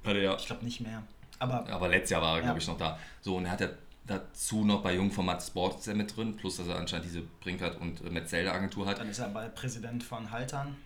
Hat 0.05 0.15
er, 0.15 0.37
ich 0.37 0.47
glaube 0.47 0.65
nicht 0.65 0.81
mehr. 0.81 1.03
Aber, 1.39 1.69
aber 1.69 1.89
letztes 1.89 2.11
Jahr 2.11 2.23
war 2.23 2.35
er, 2.35 2.37
ja. 2.37 2.43
glaube 2.45 2.61
ich, 2.61 2.67
noch 2.67 2.79
da. 2.79 2.99
So, 3.21 3.37
und 3.37 3.45
er 3.45 3.53
hat 3.53 3.61
ja 3.61 3.69
dazu 4.07 4.65
noch 4.65 4.83
bei 4.83 4.95
Jungformat 4.95 5.43
Sports 5.43 5.87
mit 5.89 6.17
drin, 6.17 6.37
plus 6.37 6.57
dass 6.57 6.69
er 6.69 6.79
anscheinend 6.79 7.07
diese 7.07 7.23
Brinkwert 7.41 7.81
und 7.81 8.11
Metzelder 8.13 8.55
Agentur 8.55 8.87
hat. 8.87 8.99
Dann 8.99 9.09
ist 9.09 9.19
er 9.19 9.29
bald 9.29 9.55
Präsident 9.55 10.03
von 10.03 10.31
Haltern. 10.31 10.77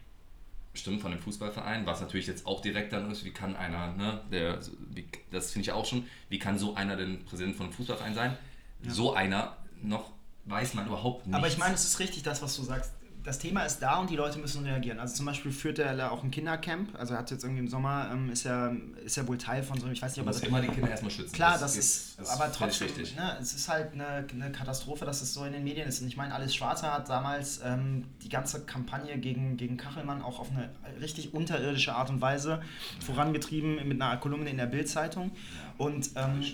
Stimmt, 0.72 1.02
von 1.02 1.10
dem 1.10 1.20
Fußballverein, 1.20 1.84
was 1.84 2.00
natürlich 2.00 2.28
jetzt 2.28 2.46
auch 2.46 2.62
direkt 2.62 2.92
dann 2.92 3.10
ist, 3.10 3.24
wie 3.24 3.32
kann 3.32 3.56
einer, 3.56 3.92
ne, 3.92 4.20
der, 4.30 4.60
wie, 4.94 5.04
das 5.32 5.50
finde 5.50 5.64
ich 5.64 5.72
auch 5.72 5.84
schon, 5.84 6.06
wie 6.28 6.38
kann 6.38 6.58
so 6.58 6.76
einer 6.76 6.96
denn 6.96 7.24
Präsident 7.24 7.56
von 7.56 7.66
einem 7.66 7.72
Fußballverein 7.74 8.14
sein? 8.14 8.38
Ja. 8.84 8.90
So 8.92 9.12
einer 9.12 9.56
noch 9.82 10.12
weiß 10.44 10.74
man 10.74 10.86
überhaupt 10.86 11.26
nicht. 11.26 11.34
Aber 11.34 11.48
ich 11.48 11.58
meine, 11.58 11.74
es 11.74 11.84
ist 11.84 11.98
richtig, 11.98 12.22
das, 12.22 12.40
was 12.40 12.56
du 12.56 12.62
sagst 12.62 12.92
das 13.30 13.38
Thema 13.38 13.62
ist 13.62 13.78
da 13.78 14.00
und 14.00 14.10
die 14.10 14.16
Leute 14.16 14.40
müssen 14.40 14.64
reagieren. 14.64 14.98
Also 14.98 15.14
zum 15.14 15.26
Beispiel 15.26 15.52
führt 15.52 15.78
er 15.78 16.10
auch 16.10 16.24
ein 16.24 16.32
Kindercamp. 16.32 16.98
Also 16.98 17.14
er 17.14 17.20
hat 17.20 17.30
jetzt 17.30 17.44
irgendwie 17.44 17.60
im 17.60 17.68
Sommer, 17.68 18.10
ähm, 18.12 18.28
ist, 18.28 18.44
er, 18.44 18.74
ist 19.04 19.24
wohl 19.28 19.38
Teil 19.38 19.62
von 19.62 19.78
so 19.78 19.84
einem, 19.84 19.92
ich 19.92 20.02
weiß 20.02 20.16
nicht, 20.16 20.20
ob 20.20 20.26
er 20.26 20.32
das... 20.32 20.42
immer 20.42 20.60
die 20.60 20.66
Kinder 20.66 20.90
erstmal 20.90 21.12
schützen. 21.12 21.32
Klar, 21.32 21.52
das, 21.52 21.60
das 21.60 21.76
ist, 21.76 22.18
das 22.18 22.28
aber 22.28 22.50
trotzdem, 22.50 22.88
ne, 22.88 23.36
es 23.40 23.52
ist 23.52 23.68
halt 23.68 23.92
eine, 23.92 24.26
eine, 24.32 24.50
Katastrophe, 24.50 25.04
dass 25.04 25.22
es 25.22 25.32
so 25.32 25.44
in 25.44 25.52
den 25.52 25.62
Medien 25.62 25.86
ist. 25.86 26.02
Und 26.02 26.08
ich 26.08 26.16
meine, 26.16 26.34
Alles 26.34 26.56
Schwarze 26.56 26.92
hat 26.92 27.08
damals 27.08 27.60
ähm, 27.64 28.04
die 28.20 28.28
ganze 28.28 28.64
Kampagne 28.64 29.16
gegen, 29.18 29.56
gegen 29.56 29.76
Kachelmann 29.76 30.22
auch 30.22 30.40
auf 30.40 30.50
eine 30.50 30.68
richtig 31.00 31.32
unterirdische 31.32 31.94
Art 31.94 32.10
und 32.10 32.20
Weise 32.20 32.60
vorangetrieben 32.98 33.86
mit 33.86 34.02
einer 34.02 34.16
Kolumne 34.16 34.50
in 34.50 34.56
der 34.56 34.66
Bildzeitung. 34.66 35.30
Ja, 35.30 35.86
und 35.86 36.10
ähm, 36.16 36.44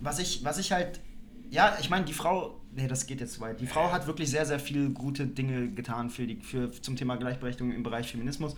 was, 0.00 0.18
ich, 0.18 0.44
was 0.44 0.56
ich 0.56 0.72
halt, 0.72 0.98
ja, 1.50 1.76
ich 1.78 1.90
meine, 1.90 2.06
die 2.06 2.14
Frau 2.14 2.58
Nee, 2.76 2.88
das 2.88 3.06
geht 3.06 3.20
jetzt 3.20 3.32
zu 3.32 3.40
weit. 3.40 3.58
Die 3.58 3.66
Frau 3.66 3.90
hat 3.90 4.06
wirklich 4.06 4.30
sehr, 4.30 4.44
sehr 4.44 4.60
viele 4.60 4.90
gute 4.90 5.26
Dinge 5.26 5.70
getan 5.70 6.10
für 6.10 6.26
die, 6.26 6.36
für, 6.36 6.70
zum 6.70 6.94
Thema 6.94 7.16
Gleichberechtigung 7.16 7.72
im 7.72 7.82
Bereich 7.82 8.10
Feminismus. 8.10 8.54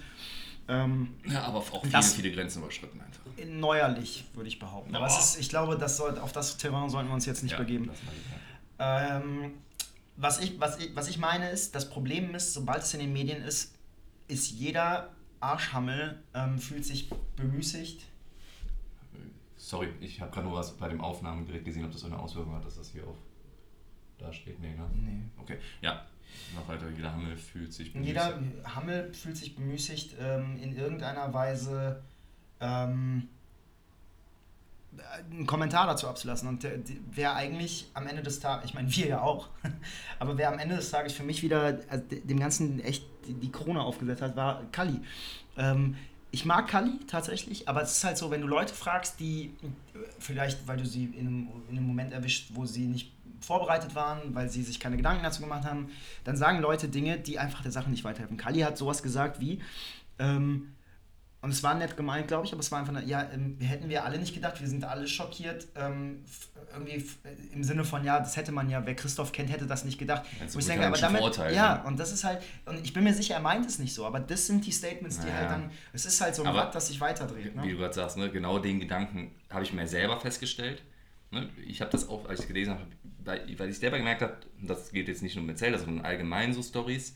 Ähm, 0.67 1.15
ja, 1.25 1.45
aber 1.45 1.59
auch 1.59 1.85
viele, 1.85 2.03
viele 2.03 2.33
Grenzen 2.33 2.61
überschritten 2.61 3.01
einfach. 3.01 3.23
Neuerlich, 3.47 4.25
würde 4.35 4.49
ich 4.49 4.59
behaupten. 4.59 4.95
Aber 4.97 5.07
ist, 5.07 5.39
ich 5.39 5.49
glaube, 5.49 5.79
das 5.79 5.97
soll, 5.97 6.19
auf 6.19 6.33
das 6.33 6.57
Terrain 6.57 6.91
sollten 6.91 7.09
wir 7.09 7.15
uns 7.15 7.27
jetzt 7.27 7.45
nicht 7.45 7.53
ja, 7.53 7.59
begeben. 7.59 7.91
Ähm, 8.81 9.55
was, 10.17 10.41
ich, 10.41 10.59
was, 10.59 10.79
ich, 10.81 10.97
was 10.97 11.09
ich 11.09 11.19
meine 11.19 11.51
ist, 11.51 11.77
das 11.77 11.89
Problem 11.89 12.35
ist, 12.35 12.53
sobald 12.55 12.83
es 12.83 12.93
in 12.95 13.01
den 13.01 13.13
Medien 13.13 13.41
ist, 13.41 13.73
ist 14.27 14.51
jeder 14.51 15.11
Arschhammel, 15.39 16.21
ähm, 16.35 16.59
fühlt 16.59 16.85
sich 16.85 17.09
bemüßigt. 17.37 18.05
Sorry, 19.57 19.91
ich 20.01 20.21
habe 20.21 20.33
gerade 20.33 20.49
nur 20.49 20.57
was 20.57 20.77
bei 20.77 20.89
dem 20.89 21.01
Aufnahmegerät 21.01 21.65
gesehen, 21.65 21.85
ob 21.85 21.93
das 21.93 22.01
so 22.01 22.09
eine 22.09 22.19
Auswirkung 22.19 22.57
hat, 22.57 22.65
dass 22.65 22.77
das 22.77 22.91
hier 22.91 23.07
auf 23.07 23.17
da 24.19 24.33
steht, 24.33 24.61
nee, 24.61 24.75
ne? 24.75 24.89
Nee. 24.95 25.23
Okay, 25.41 25.59
ja. 25.81 26.05
Noch 26.55 26.69
weiter, 26.69 26.89
jeder 26.91 27.13
Hammel 27.13 27.37
fühlt 27.37 27.73
sich 27.73 27.93
bemüßigt. 27.93 28.17
Jeder 28.17 28.41
Hammel 28.75 29.13
fühlt 29.13 29.37
sich 29.37 29.57
bemüßigt, 29.57 30.17
ähm, 30.21 30.59
in 30.61 30.77
irgendeiner 30.77 31.33
Weise 31.33 32.03
ähm, 32.61 33.29
einen 35.31 35.47
Kommentar 35.47 35.87
dazu 35.87 36.09
abzulassen. 36.09 36.49
Und 36.49 36.63
der, 36.63 36.79
der, 36.79 36.97
wer 37.11 37.35
eigentlich 37.35 37.89
am 37.95 38.07
Ende 38.07 38.23
des 38.23 38.41
Tages, 38.41 38.67
ich 38.67 38.75
meine, 38.75 38.95
wir 38.95 39.07
ja 39.07 39.21
auch, 39.21 39.49
aber 40.19 40.37
wer 40.39 40.53
am 40.53 40.59
Ende 40.59 40.77
des 40.77 40.91
Tages 40.91 41.13
für 41.13 41.23
mich 41.23 41.43
wieder 41.43 41.81
also 41.89 42.05
dem 42.09 42.41
Ganzen 42.41 42.81
echt 42.81 43.05
die 43.27 43.53
Krone 43.53 43.81
aufgesetzt 43.81 44.23
hat, 44.23 44.37
war 44.37 44.65
Kali. 44.73 45.01
Ähm, 45.57 45.97
ich 46.31 46.45
mag 46.45 46.69
Kali 46.69 46.99
tatsächlich, 47.07 47.69
aber 47.69 47.83
es 47.83 47.93
ist 47.93 48.05
halt 48.05 48.19
so, 48.19 48.31
wenn 48.31 48.43
du 48.43 48.47
Leute 48.47 48.75
fragst, 48.75 49.19
die 49.19 49.55
vielleicht, 50.19 50.67
weil 50.69 50.77
du 50.77 50.85
sie 50.85 51.05
in 51.05 51.27
einem, 51.27 51.49
in 51.69 51.79
einem 51.79 51.87
Moment 51.87 52.13
erwischt, 52.13 52.51
wo 52.55 52.67
sie 52.67 52.87
nicht 52.87 53.13
vorbereitet 53.41 53.95
waren, 53.95 54.35
weil 54.35 54.49
sie 54.49 54.63
sich 54.63 54.81
keine 54.81 54.97
Gedanken 54.97 55.23
dazu 55.23 55.43
gemacht 55.43 55.65
haben, 55.65 55.91
dann 56.25 56.37
sagen 56.37 56.61
Leute 56.61 56.89
Dinge, 56.89 57.19
die 57.19 57.39
einfach 57.39 57.63
der 57.63 57.73
Sache 57.73 57.91
nicht 57.91 58.05
weiterhelfen. 58.05 58.37
Kali 58.37 58.61
hat 58.61 58.79
sowas 58.79 59.03
gesagt 59.03 59.41
wie, 59.41 59.61
ähm, 60.19 60.75
und 61.41 61.51
es 61.51 61.63
war 61.63 61.75
nett 61.75 61.97
gemeint, 61.97 62.27
glaube 62.27 62.47
ich, 62.47 62.53
aber 62.53 62.61
es 62.61 62.73
war 62.73 62.81
einfach, 62.81 63.01
ja, 63.07 63.23
ähm, 63.33 63.59
hätten 63.61 63.89
wir 63.89 64.05
alle 64.05 64.19
nicht 64.19 64.35
gedacht, 64.35 64.61
wir 64.61 64.67
sind 64.67 64.85
alle 64.85 65.07
schockiert. 65.07 65.69
Ähm, 65.77 66.25
irgendwie 66.73 67.05
im 67.53 67.65
Sinne 67.65 67.85
von, 67.85 68.05
ja, 68.05 68.19
das 68.19 68.37
hätte 68.37 68.53
man 68.53 68.69
ja, 68.69 68.85
wer 68.85 68.95
Christoph 68.95 69.33
kennt, 69.33 69.51
hätte 69.51 69.67
das 69.67 69.85
nicht 69.85 69.99
gedacht. 69.99 70.25
Also 70.41 70.59
ich 70.59 70.67
denke, 70.67 70.87
aber 70.87 70.99
damit, 70.99 71.21
Vorteil, 71.21 71.55
ja, 71.55 71.83
und 71.83 71.99
das 71.99 72.13
ist 72.13 72.25
halt, 72.25 72.43
und 72.67 72.85
ich 72.85 72.93
bin 72.93 73.05
mir 73.05 73.15
sicher, 73.15 73.35
er 73.35 73.41
meint 73.41 73.65
es 73.67 73.79
nicht 73.79 73.95
so, 73.95 74.05
aber 74.05 74.21
das 74.21 74.47
sind 74.47 74.67
die 74.67 74.73
Statements, 74.73 75.21
die 75.21 75.27
naja. 75.27 75.39
halt 75.39 75.51
dann, 75.51 75.71
es 75.93 76.07
ist 76.07 76.21
halt 76.21 76.35
so 76.35 76.43
ein 76.43 76.49
Rad, 76.49 76.75
das 76.75 76.89
sich 76.89 77.01
weiterdreht. 77.01 77.55
Ne? 77.55 77.63
Wie 77.63 77.71
du 77.71 77.79
gerade 77.79 77.95
sagst, 77.95 78.17
ne, 78.17 78.31
genau 78.31 78.59
den 78.59 78.81
Gedanken 78.81 79.31
habe 79.51 79.63
ich 79.63 79.73
mir 79.73 79.87
selber 79.87 80.19
festgestellt. 80.21 80.83
Ne? 81.31 81.49
Ich 81.67 81.81
habe 81.81 81.91
das 81.91 82.09
auch, 82.09 82.29
als 82.29 82.41
ich 82.41 82.49
gelesen 82.49 82.75
habe, 82.75 82.83
weil, 83.29 83.59
weil 83.59 83.69
ich 83.69 83.79
selber 83.79 83.99
gemerkt 83.99 84.23
habe, 84.23 84.39
das 84.63 84.91
geht 84.91 85.07
jetzt 85.07 85.23
nicht 85.23 85.37
nur 85.37 85.45
mit 85.45 85.59
Zelda, 85.59 85.79
sondern 85.79 86.05
allgemein 86.05 86.55
so 86.55 86.63
Stories. 86.63 87.15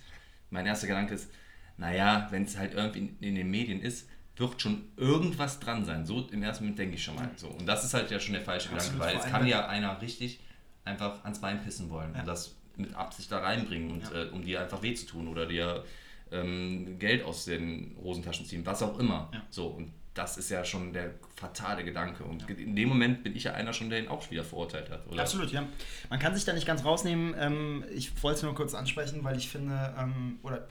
Mein 0.51 0.66
erster 0.66 0.87
Gedanke 0.87 1.14
ist, 1.14 1.31
naja, 1.79 2.29
wenn 2.31 2.44
es 2.44 2.59
halt 2.59 2.75
irgendwie 2.75 2.98
in, 2.98 3.16
in, 3.20 3.35
den 3.35 3.51
Medien 3.51 3.81
ist, 3.81 4.09
wird 4.37 4.61
schon 4.61 4.85
irgendwas 4.96 5.59
dran 5.59 5.85
sein. 5.85 6.05
So 6.05 6.29
im 6.31 6.42
ersten 6.42 6.64
Moment 6.64 6.79
denke 6.79 6.96
ich 6.96 7.03
schon 7.03 7.14
mal 7.14 7.31
so. 7.37 7.48
Und 7.48 7.66
das 7.66 7.85
ist 7.85 7.94
halt 7.94 8.11
ja 8.11 8.20
schon 8.20 8.35
der 8.35 8.42
falsche 8.42 8.68
Gedanke, 8.68 8.98
weil 8.98 9.16
es 9.16 9.25
kann 9.25 9.46
ja 9.46 9.66
einer 9.66 10.01
richtig 10.03 10.40
einfach 10.85 11.25
ans 11.25 11.40
Bein 11.40 11.62
pissen 11.62 11.88
wollen 11.90 12.12
ja. 12.12 12.20
und 12.20 12.27
das 12.27 12.57
mit 12.77 12.94
Absicht 12.94 13.31
da 13.33 13.38
reinbringen 13.38 13.90
und 13.90 14.03
ja. 14.03 14.25
äh, 14.25 14.29
um 14.29 14.42
dir 14.42 14.61
einfach 14.61 14.83
weh 14.83 14.94
zu 14.94 15.07
tun 15.07 15.29
oder 15.29 15.46
dir 15.46 15.85
ähm, 16.31 16.98
Geld 16.98 17.25
aus 17.25 17.44
den 17.44 17.96
Hosentaschen 18.03 18.46
ziehen, 18.46 18.66
was 18.66 18.83
auch 18.83 18.98
immer. 18.98 19.31
Ja. 19.33 19.42
So, 19.51 19.68
und 19.68 19.92
das 20.14 20.37
ist 20.37 20.51
ja 20.51 20.64
schon 20.64 20.92
der 20.92 21.14
fatale 21.37 21.85
Gedanke. 21.85 22.25
Und 22.25 22.42
ja. 22.48 22.55
in 22.55 22.77
dem 22.77 22.88
Moment 22.88 23.22
bin 23.22 23.35
ich 23.35 23.44
ja 23.44 23.55
einer 23.55 23.72
schon, 23.72 23.88
der 23.88 24.01
ihn 24.01 24.09
auch 24.09 24.31
wieder 24.31 24.44
verurteilt 24.44 24.90
hat. 24.90 25.07
Oder? 25.07 25.22
Absolut, 25.22 25.51
ja. 25.51 25.66
Man 26.11 26.18
kann 26.18 26.35
sich 26.35 26.44
da 26.44 26.53
nicht 26.53 26.66
ganz 26.66 26.85
rausnehmen. 26.85 27.35
Ähm, 27.38 27.85
ich 27.94 28.22
wollte 28.22 28.37
es 28.38 28.42
nur 28.42 28.55
kurz 28.55 28.75
ansprechen, 28.75 29.25
weil 29.25 29.38
ich 29.38 29.48
finde, 29.48 29.94
ähm, 29.98 30.38
oder 30.42 30.68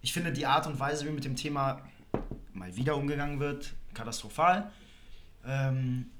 ich 0.00 0.12
finde 0.12 0.32
die 0.32 0.46
Art 0.46 0.66
und 0.66 0.80
Weise, 0.80 1.06
wie 1.06 1.10
mit 1.10 1.24
dem 1.24 1.36
Thema 1.36 1.82
mal 2.52 2.74
wieder 2.74 2.96
umgegangen 2.96 3.40
wird, 3.40 3.72
katastrophal. 3.94 4.70
Ähm, 5.46 6.10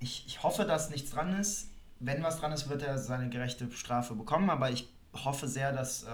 ich, 0.00 0.24
ich 0.26 0.42
hoffe, 0.42 0.64
dass 0.64 0.90
nichts 0.90 1.10
dran 1.10 1.38
ist. 1.38 1.70
Wenn 2.00 2.22
was 2.22 2.40
dran 2.40 2.52
ist, 2.52 2.68
wird 2.68 2.82
er 2.82 2.98
seine 2.98 3.30
gerechte 3.30 3.70
Strafe 3.70 4.14
bekommen, 4.14 4.50
aber 4.50 4.70
ich 4.70 4.88
hoffe 5.14 5.46
sehr, 5.46 5.72
dass, 5.72 6.04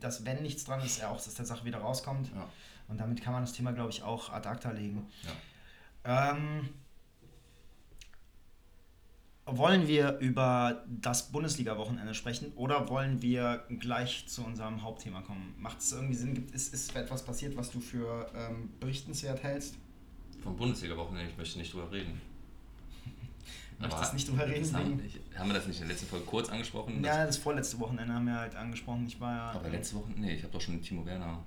dass 0.00 0.26
wenn 0.26 0.42
nichts 0.42 0.64
dran 0.64 0.80
ist, 0.80 0.98
er 0.98 1.10
auch 1.10 1.14
aus 1.14 1.32
der 1.32 1.46
Sache 1.46 1.64
wieder 1.64 1.78
rauskommt. 1.78 2.30
Ja. 2.34 2.48
Und 2.90 2.98
damit 2.98 3.22
kann 3.22 3.32
man 3.32 3.42
das 3.42 3.52
Thema, 3.52 3.72
glaube 3.72 3.90
ich, 3.90 4.02
auch 4.02 4.30
ad 4.30 4.48
acta 4.48 4.72
legen. 4.72 5.06
Ähm, 6.04 6.68
wollen 9.46 9.86
wir 9.88 10.18
über 10.18 10.84
das 10.88 11.30
Bundesliga-Wochenende 11.30 12.14
sprechen 12.14 12.52
oder 12.56 12.88
wollen 12.88 13.22
wir 13.22 13.64
gleich 13.78 14.26
zu 14.26 14.44
unserem 14.44 14.82
Hauptthema 14.82 15.22
kommen? 15.22 15.54
Macht 15.58 15.80
es 15.80 15.92
irgendwie 15.92 16.14
Sinn? 16.14 16.34
Gibt, 16.34 16.54
ist, 16.54 16.74
ist 16.74 16.94
etwas 16.94 17.24
passiert, 17.24 17.56
was 17.56 17.70
du 17.70 17.80
für 17.80 18.30
ähm, 18.34 18.70
berichtenswert 18.80 19.42
hältst? 19.42 19.76
Vom 20.42 20.56
Bundesliga-Wochenende, 20.56 21.30
ich 21.30 21.36
möchte 21.36 21.58
nicht 21.58 21.72
drüber 21.72 21.90
reden. 21.92 22.20
Möchtest 23.78 24.14
nicht 24.14 24.28
drüber 24.28 24.46
reden? 24.46 24.74
Haben, 24.74 25.00
haben, 25.36 25.48
wir 25.48 25.54
das 25.54 25.66
nicht 25.66 25.80
in 25.80 25.86
der 25.86 25.94
letzten 25.94 26.08
Folge 26.08 26.26
kurz 26.26 26.48
angesprochen? 26.48 27.02
Ja, 27.04 27.24
das 27.24 27.36
vorletzte 27.36 27.78
Wochenende 27.80 28.12
haben 28.14 28.26
wir 28.26 28.38
halt 28.38 28.54
angesprochen. 28.54 29.06
Ich 29.06 29.20
war 29.20 29.34
ja. 29.34 29.50
Aber 29.52 29.68
letzte 29.68 29.96
Woche? 29.96 30.10
Nee, 30.16 30.34
ich 30.34 30.42
habe 30.42 30.52
doch 30.52 30.60
schon 30.60 30.82
Timo 30.82 31.04
Werner 31.06 31.44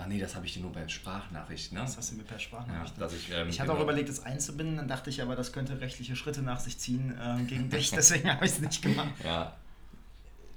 Ach 0.00 0.06
nee, 0.06 0.18
das 0.18 0.34
habe 0.34 0.46
ich 0.46 0.54
dir 0.54 0.60
nur 0.60 0.72
per 0.72 0.88
Sprachnachricht, 0.88 1.72
ne? 1.72 1.80
Das 1.80 1.96
hast 1.96 2.12
du 2.12 2.16
mir 2.16 2.22
per 2.22 2.38
Sprachnachricht. 2.38 2.94
Ja, 2.96 3.00
dass 3.02 3.12
ich 3.12 3.30
ähm, 3.30 3.48
ich 3.48 3.60
hatte 3.60 3.68
genau. 3.68 3.80
auch 3.80 3.84
überlegt, 3.84 4.08
das 4.08 4.24
einzubinden, 4.24 4.78
dann 4.78 4.88
dachte 4.88 5.10
ich 5.10 5.20
aber, 5.20 5.36
das 5.36 5.52
könnte 5.52 5.80
rechtliche 5.80 6.16
Schritte 6.16 6.42
nach 6.42 6.58
sich 6.58 6.78
ziehen 6.78 7.14
äh, 7.18 7.42
gegen 7.44 7.68
dich, 7.68 7.90
deswegen 7.94 8.30
habe 8.30 8.46
ich 8.46 8.52
es 8.52 8.60
nicht 8.60 8.80
gemacht. 8.80 9.12
Ja. 9.22 9.54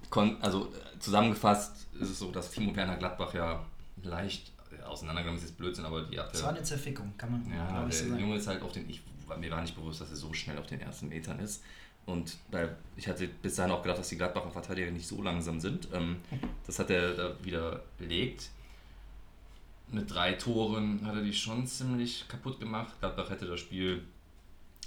Kon 0.09 0.41
also 0.41 0.71
zusammengefasst 0.99 1.87
ist 1.99 2.09
es 2.09 2.19
so, 2.19 2.31
dass 2.31 2.51
Timo 2.51 2.73
Werner 2.75 2.95
Gladbach 2.95 3.33
ja 3.33 3.65
leicht 4.01 4.51
äh, 4.71 4.81
auseinandergenommen 4.83 5.39
ist, 5.39 5.49
ist 5.49 5.57
Blödsinn, 5.57 5.85
aber 5.85 6.03
die 6.03 6.19
hatte. 6.19 6.37
Es 6.37 6.43
war 6.43 6.51
eine 6.51 6.63
Zerfickung, 6.63 7.13
kann 7.17 7.31
man 7.31 7.51
Ja, 7.51 7.83
der 7.83 7.91
so 7.91 8.05
Junge 8.15 8.37
ist 8.37 8.47
halt 8.47 8.61
auf 8.61 8.71
den. 8.71 8.89
Ich, 8.89 9.01
mir 9.37 9.51
war 9.51 9.61
nicht 9.61 9.75
bewusst, 9.75 9.99
dass 9.99 10.09
er 10.09 10.15
so 10.15 10.31
schnell 10.33 10.57
auf 10.57 10.67
den 10.67 10.79
ersten 10.79 11.09
Metern 11.09 11.39
ist. 11.39 11.63
Und 12.05 12.37
weil 12.51 12.75
ich 12.95 13.07
hatte 13.07 13.27
bis 13.27 13.55
dahin 13.55 13.71
auch 13.71 13.81
gedacht, 13.81 13.99
dass 13.99 14.09
die 14.09 14.17
Gladbacher 14.17 14.51
Verteidiger 14.51 14.91
nicht 14.91 15.07
so 15.07 15.21
langsam 15.21 15.59
sind. 15.59 15.89
Ähm, 15.93 16.17
das 16.65 16.79
hat 16.79 16.89
er 16.89 17.13
da 17.13 17.43
widerlegt 17.43 18.49
mit 19.91 20.11
drei 20.11 20.33
Toren 20.33 21.05
hat 21.05 21.15
er 21.15 21.21
die 21.21 21.33
schon 21.33 21.67
ziemlich 21.67 22.27
kaputt 22.27 22.59
gemacht. 22.59 22.99
Gladbach 22.99 23.29
hätte 23.29 23.45
das 23.45 23.59
Spiel 23.59 24.03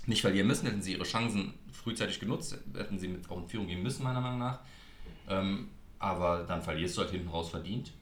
nicht 0.06 0.20
verlieren 0.20 0.46
müssen, 0.46 0.66
hätten 0.66 0.82
sie 0.82 0.92
ihre 0.92 1.04
Chancen 1.04 1.54
frühzeitig 1.72 2.20
genutzt, 2.20 2.58
hätten 2.74 2.98
sie 2.98 3.08
mit 3.08 3.28
auch 3.30 3.38
in 3.38 3.48
Führung 3.48 3.66
gehen 3.66 3.82
müssen, 3.82 4.04
meiner 4.04 4.20
Meinung 4.20 4.38
nach. 4.38 4.60
Ähm, 5.28 5.68
aber 5.98 6.44
dann 6.44 6.62
verlierst 6.62 6.96
du 6.96 7.02
halt 7.02 7.10
hinten 7.10 7.28
raus 7.28 7.50
verdient, 7.50 7.92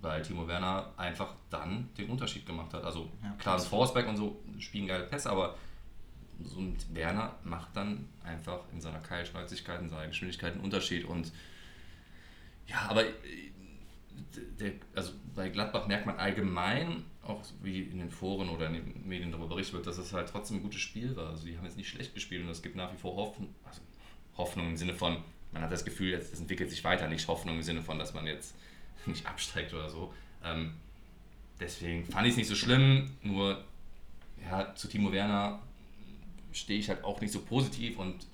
weil 0.00 0.22
Timo 0.22 0.46
Werner 0.48 0.92
einfach 0.96 1.34
dann 1.48 1.88
den 1.96 2.10
Unterschied 2.10 2.44
gemacht 2.44 2.72
hat. 2.74 2.84
Also 2.84 3.10
ja, 3.22 3.30
klar, 3.38 3.56
das 3.56 3.66
Forsberg 3.66 4.08
und 4.08 4.16
so 4.16 4.42
spielen 4.58 4.86
geile 4.86 5.04
Pässe, 5.04 5.30
aber 5.30 5.56
so 6.44 6.58
ein 6.58 6.76
Werner 6.92 7.36
macht 7.44 7.76
dann 7.76 8.08
einfach 8.24 8.60
in 8.72 8.80
seiner 8.80 8.98
Keilschneidigkeit, 8.98 9.80
in 9.80 9.88
seiner 9.88 10.08
Geschwindigkeit 10.08 10.54
einen 10.54 10.62
Unterschied. 10.62 11.04
Und 11.04 11.32
ja, 12.66 12.86
aber 12.88 13.04
der, 14.60 14.72
also 14.94 15.12
bei 15.34 15.48
Gladbach 15.48 15.86
merkt 15.86 16.06
man 16.06 16.16
allgemein, 16.16 17.04
auch 17.22 17.42
wie 17.62 17.82
in 17.82 17.98
den 17.98 18.10
Foren 18.10 18.48
oder 18.48 18.66
in 18.66 18.74
den 18.74 19.08
Medien 19.08 19.30
darüber 19.30 19.48
berichtet 19.48 19.74
wird, 19.74 19.86
dass 19.86 19.98
es 19.98 20.12
halt 20.12 20.28
trotzdem 20.28 20.58
ein 20.58 20.62
gutes 20.62 20.80
Spiel 20.80 21.14
war. 21.16 21.30
Also 21.30 21.46
die 21.46 21.56
haben 21.56 21.64
jetzt 21.64 21.76
nicht 21.76 21.88
schlecht 21.88 22.14
gespielt 22.14 22.42
und 22.44 22.50
es 22.50 22.62
gibt 22.62 22.76
nach 22.76 22.92
wie 22.92 22.96
vor 22.96 23.14
Hoffnung, 23.16 23.54
also 23.64 23.80
Hoffnung 24.36 24.68
im 24.68 24.76
Sinne 24.76 24.94
von, 24.94 25.18
man 25.52 25.62
hat 25.62 25.72
das 25.72 25.84
Gefühl, 25.84 26.14
es 26.14 26.38
entwickelt 26.38 26.70
sich 26.70 26.82
weiter, 26.84 27.08
nicht 27.08 27.28
Hoffnung 27.28 27.56
im 27.56 27.62
Sinne 27.62 27.82
von, 27.82 27.98
dass 27.98 28.14
man 28.14 28.26
jetzt 28.26 28.54
nicht 29.06 29.26
absteigt 29.26 29.72
oder 29.74 29.88
so. 29.88 30.12
Ähm, 30.44 30.74
deswegen 31.60 32.04
fand 32.04 32.26
ich 32.26 32.32
es 32.32 32.36
nicht 32.38 32.48
so 32.48 32.54
schlimm, 32.54 33.10
nur 33.22 33.64
ja, 34.42 34.74
zu 34.74 34.88
Timo 34.88 35.12
Werner 35.12 35.60
stehe 36.52 36.78
ich 36.78 36.88
halt 36.88 37.04
auch 37.04 37.20
nicht 37.20 37.32
so 37.32 37.40
positiv 37.40 37.98
und 37.98 38.26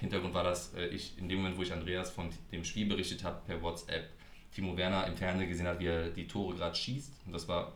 Hintergrund 0.00 0.34
war, 0.34 0.44
dass 0.44 0.74
äh, 0.74 0.86
ich 0.86 1.16
in 1.18 1.28
dem 1.28 1.38
Moment, 1.38 1.56
wo 1.56 1.62
ich 1.62 1.72
Andreas 1.72 2.10
von 2.10 2.30
dem 2.50 2.64
Spiel 2.64 2.86
berichtet 2.86 3.24
habe 3.24 3.40
per 3.46 3.62
WhatsApp, 3.62 4.08
Timo 4.54 4.76
Werner 4.76 5.06
im 5.06 5.16
Fernsehen 5.16 5.48
gesehen 5.48 5.66
hat, 5.66 5.78
wie 5.80 5.86
er 5.86 6.10
die 6.10 6.26
Tore 6.26 6.56
gerade 6.56 6.74
schießt. 6.74 7.12
Und 7.26 7.32
das 7.32 7.48
war 7.48 7.72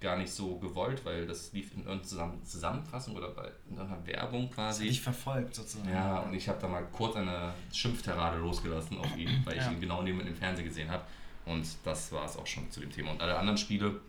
gar 0.00 0.16
nicht 0.16 0.32
so 0.32 0.56
gewollt, 0.58 1.04
weil 1.04 1.26
das 1.26 1.52
lief 1.52 1.72
in 1.74 1.86
irgendeiner 1.86 2.32
Zusammenfassung 2.44 3.16
oder 3.16 3.28
bei 3.28 3.50
einer 3.70 4.06
Werbung 4.06 4.50
quasi. 4.50 4.86
Ich 4.86 5.00
verfolgt 5.00 5.54
sozusagen. 5.54 5.88
Ja, 5.90 6.18
und 6.20 6.34
ich 6.34 6.48
habe 6.48 6.60
da 6.60 6.68
mal 6.68 6.84
kurz 6.92 7.16
eine 7.16 7.54
Schimpfterrade 7.72 8.38
losgelassen 8.38 8.98
auf 8.98 9.16
ihn, 9.16 9.42
weil 9.44 9.56
ich 9.56 9.62
ja. 9.62 9.70
ihn 9.70 9.80
genau 9.80 10.02
neben 10.02 10.18
dem 10.18 10.36
Fernsehen 10.36 10.66
gesehen 10.66 10.90
habe. 10.90 11.04
Und 11.46 11.66
das 11.84 12.12
war 12.12 12.24
es 12.24 12.36
auch 12.36 12.46
schon 12.46 12.70
zu 12.70 12.80
dem 12.80 12.90
Thema. 12.90 13.12
Und 13.12 13.22
alle 13.22 13.38
anderen 13.38 13.58
Spiele 13.58 14.00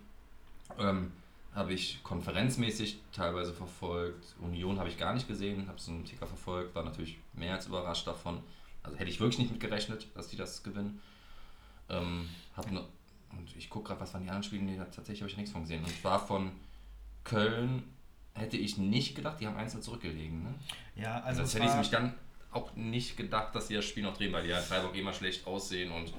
ähm, 0.80 1.12
habe 1.56 1.74
ich 1.74 2.02
konferenzmäßig 2.04 3.00
teilweise 3.12 3.54
verfolgt. 3.54 4.36
Union 4.42 4.80
habe 4.80 4.90
ich 4.90 4.98
gar 4.98 5.14
nicht 5.14 5.28
gesehen, 5.28 5.68
habe 5.68 5.80
so 5.80 5.92
einen 5.92 6.06
Ticker 6.06 6.28
verfolgt, 6.28 6.76
war 6.76 6.84
natürlich 6.84 7.20
mehr 7.34 7.54
als 7.54 7.68
überrascht 7.68 8.08
davon. 8.08 8.42
Also 8.82 8.98
hätte 8.98 9.10
ich 9.10 9.20
wirklich 9.20 9.40
nicht 9.40 9.52
mit 9.52 9.62
gerechnet, 9.62 10.08
dass 10.16 10.28
die 10.28 10.36
das 10.36 10.64
gewinnen. 10.64 11.00
Ähm, 11.98 12.30
hab 12.56 12.72
ne, 12.72 12.84
und 13.38 13.56
ich 13.56 13.70
gucke 13.70 13.90
gerade, 13.90 14.02
was 14.02 14.14
waren 14.14 14.24
die 14.24 14.30
anderen 14.30 14.44
Spiele? 14.44 14.64
Nee, 14.64 14.78
tatsächlich 14.78 15.22
habe 15.22 15.32
ich 15.32 15.38
nichts 15.38 15.52
von 15.52 15.62
gesehen. 15.62 15.84
Und 15.84 16.02
zwar 16.02 16.26
von 16.26 16.52
Köln 17.24 17.84
hätte 18.34 18.58
ich 18.58 18.78
nicht 18.78 19.16
gedacht, 19.16 19.40
die 19.40 19.48
haben 19.48 19.58
einzeln 19.58 19.82
zurückgelegen. 19.82 20.44
Ne? 20.44 20.54
Ja, 20.96 21.22
also. 21.22 21.42
Das 21.42 21.54
hätte 21.56 21.66
ich 21.66 21.76
mich 21.76 21.90
dann 21.90 22.14
auch 22.52 22.76
nicht 22.76 23.18
gedacht, 23.18 23.56
dass 23.56 23.68
sie 23.68 23.76
das 23.76 23.86
Spiel 23.86 24.04
noch 24.04 24.16
drehen, 24.16 24.32
weil 24.32 24.44
die 24.44 24.50
ja 24.50 24.60
in 24.60 24.66
Freiburg 24.66 24.96
immer 24.96 25.14
schlecht 25.14 25.48
aussehen. 25.48 25.92
Und, 25.92 26.14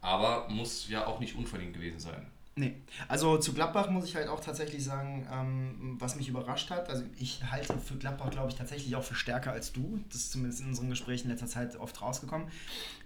aber 0.00 0.48
muss 0.48 0.88
ja 0.88 1.06
auch 1.06 1.20
nicht 1.20 1.34
unverdient 1.36 1.74
gewesen 1.74 2.00
sein. 2.00 2.26
Nee, 2.54 2.74
also 3.08 3.38
zu 3.38 3.54
Gladbach 3.54 3.88
muss 3.88 4.04
ich 4.04 4.14
halt 4.14 4.28
auch 4.28 4.40
tatsächlich 4.40 4.84
sagen, 4.84 5.26
ähm, 5.32 5.96
was 5.98 6.16
mich 6.16 6.28
überrascht 6.28 6.70
hat. 6.70 6.90
Also 6.90 7.02
ich 7.18 7.40
halte 7.50 7.78
für 7.78 7.94
Gladbach, 7.94 8.28
glaube 8.30 8.50
ich, 8.50 8.56
tatsächlich 8.56 8.94
auch 8.94 9.04
für 9.04 9.14
stärker 9.14 9.52
als 9.52 9.72
du. 9.72 10.00
Das 10.10 10.18
ist 10.18 10.32
zumindest 10.32 10.60
in 10.60 10.68
unseren 10.68 10.90
Gesprächen 10.90 11.24
in 11.24 11.30
letzter 11.30 11.46
Zeit 11.46 11.76
oft 11.76 12.02
rausgekommen. 12.02 12.48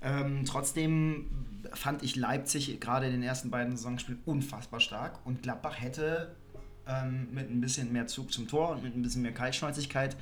Ähm, 0.03 0.45
trotzdem 0.45 1.31
fand 1.75 2.03
ich 2.03 2.17
Leipzig 2.17 2.81
gerade 2.81 3.07
in 3.07 3.13
den 3.13 3.23
ersten 3.23 3.51
beiden 3.51 3.77
Saisonspielen 3.77 4.21
unfassbar 4.25 4.81
stark 4.81 5.25
und 5.25 5.43
Gladbach 5.45 5.81
hätte 5.81 6.35
ähm, 6.89 7.29
mit 7.33 7.49
ein 7.49 7.61
bisschen 7.61 7.93
mehr 7.93 8.09
Zug 8.09 8.33
zum 8.33 8.49
Tor 8.49 8.71
und 8.71 8.83
mit 8.83 8.97
ein 8.97 9.03
bisschen 9.03 9.23
mehr 9.23 9.33
Kaltschnäuzigkeit 9.33 10.17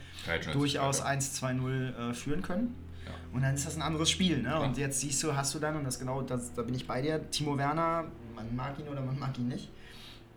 durchaus 0.52 0.98
ja. 0.98 1.06
1-2-0 1.06 2.10
äh, 2.10 2.14
führen 2.14 2.42
können. 2.42 2.74
Ja. 3.06 3.12
Und 3.32 3.42
dann 3.42 3.54
ist 3.54 3.66
das 3.66 3.76
ein 3.76 3.82
anderes 3.82 4.10
Spiel. 4.10 4.42
Ne? 4.42 4.60
Und 4.60 4.76
jetzt 4.76 5.00
siehst 5.00 5.22
du, 5.22 5.34
hast 5.34 5.54
du 5.54 5.58
dann, 5.58 5.76
und 5.76 5.84
das 5.84 5.98
genau, 5.98 6.20
das, 6.20 6.52
da 6.52 6.60
bin 6.60 6.74
ich 6.74 6.86
bei 6.86 7.00
dir, 7.00 7.30
Timo 7.30 7.56
Werner 7.56 8.06
man 8.34 8.54
mag 8.54 8.78
ihn 8.78 8.88
oder 8.88 9.00
man 9.00 9.18
mag 9.18 9.38
ihn 9.38 9.48
nicht. 9.48 9.70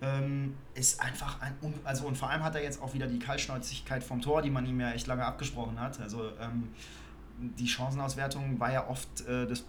Ähm, 0.01 0.55
ist 0.75 1.01
einfach 1.01 1.41
ein. 1.41 1.55
Also, 1.83 2.05
und 2.07 2.17
vor 2.17 2.29
allem 2.29 2.43
hat 2.43 2.55
er 2.55 2.61
jetzt 2.61 2.81
auch 2.81 2.93
wieder 2.93 3.07
die 3.07 3.19
Kaltschnäuzigkeit 3.19 4.03
vom 4.03 4.21
Tor, 4.21 4.41
die 4.41 4.51
man 4.51 4.65
ihm 4.65 4.79
ja 4.79 4.91
echt 4.91 5.07
lange 5.07 5.25
abgesprochen 5.25 5.79
hat. 5.79 5.99
Also, 5.99 6.31
ähm, 6.39 6.69
die 7.39 7.67
Chancenauswertung 7.67 8.59
war 8.59 8.71
ja 8.71 8.87
oft 8.87 9.25
äh, 9.27 9.47
das 9.47 9.63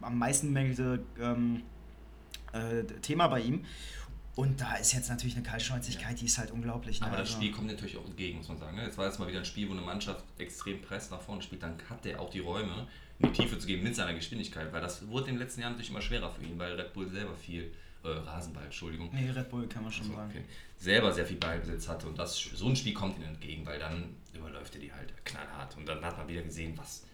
am 0.00 0.18
meisten 0.18 0.52
mängelte 0.52 1.02
ähm, 1.20 1.62
äh, 2.52 2.84
Thema 3.02 3.28
bei 3.28 3.40
ihm. 3.40 3.64
Und 4.36 4.60
da 4.60 4.76
ist 4.76 4.92
jetzt 4.92 5.08
natürlich 5.08 5.34
eine 5.34 5.44
Kaltschnäuzigkeit, 5.44 6.20
die 6.20 6.26
ist 6.26 6.38
halt 6.38 6.50
unglaublich. 6.50 7.00
Ne? 7.00 7.06
Aber 7.06 7.16
das 7.16 7.28
also 7.28 7.40
Spiel 7.40 7.52
kommt 7.52 7.66
natürlich 7.66 7.96
auch 7.96 8.06
entgegen, 8.06 8.38
muss 8.38 8.48
man 8.48 8.58
sagen. 8.58 8.76
Ne? 8.76 8.84
Jetzt 8.84 8.96
war 8.96 9.06
jetzt 9.06 9.18
mal 9.18 9.28
wieder 9.28 9.40
ein 9.40 9.44
Spiel, 9.44 9.68
wo 9.68 9.72
eine 9.72 9.82
Mannschaft 9.82 10.24
extrem 10.38 10.80
presst 10.80 11.10
nach 11.10 11.20
vorne 11.20 11.42
spielt, 11.42 11.62
dann 11.62 11.74
hat 11.88 12.04
der 12.04 12.20
auch 12.20 12.30
die 12.30 12.38
Räume, 12.38 12.86
in 13.18 13.32
die 13.32 13.42
Tiefe 13.42 13.58
zu 13.58 13.66
gehen 13.66 13.82
mit 13.82 13.94
seiner 13.94 14.14
Geschwindigkeit, 14.14 14.72
weil 14.72 14.80
das 14.80 15.06
wurde 15.08 15.28
in 15.28 15.34
den 15.34 15.40
letzten 15.40 15.60
Jahren 15.60 15.72
natürlich 15.72 15.90
immer 15.90 16.00
schwerer 16.00 16.30
für 16.30 16.42
ihn, 16.42 16.58
weil 16.58 16.72
Red 16.72 16.92
Bull 16.92 17.08
selber 17.10 17.34
viel, 17.34 17.70
äh, 18.02 18.08
Rasenball, 18.08 18.64
Entschuldigung. 18.64 19.10
Nee, 19.12 19.30
Red 19.30 19.50
Bull 19.50 19.66
kann 19.68 19.82
man 19.82 19.92
schon 19.92 20.06
also, 20.06 20.16
sagen. 20.16 20.30
Okay, 20.30 20.44
selber 20.78 21.12
sehr 21.12 21.26
viel 21.26 21.36
Ballbesitz 21.36 21.88
hatte 21.88 22.06
und 22.06 22.18
das, 22.18 22.38
so 22.38 22.66
ein 22.66 22.76
Spiel 22.76 22.94
kommt 22.94 23.18
ihm 23.18 23.24
entgegen, 23.24 23.66
weil 23.66 23.78
dann 23.78 24.16
überläuft 24.32 24.74
er 24.74 24.80
die 24.80 24.92
halt 24.92 25.12
knallhart 25.24 25.76
und 25.76 25.86
dann 25.86 26.02
hat 26.02 26.16
man 26.16 26.28
wieder 26.28 26.42
gesehen, 26.42 26.72
was, 26.78 27.04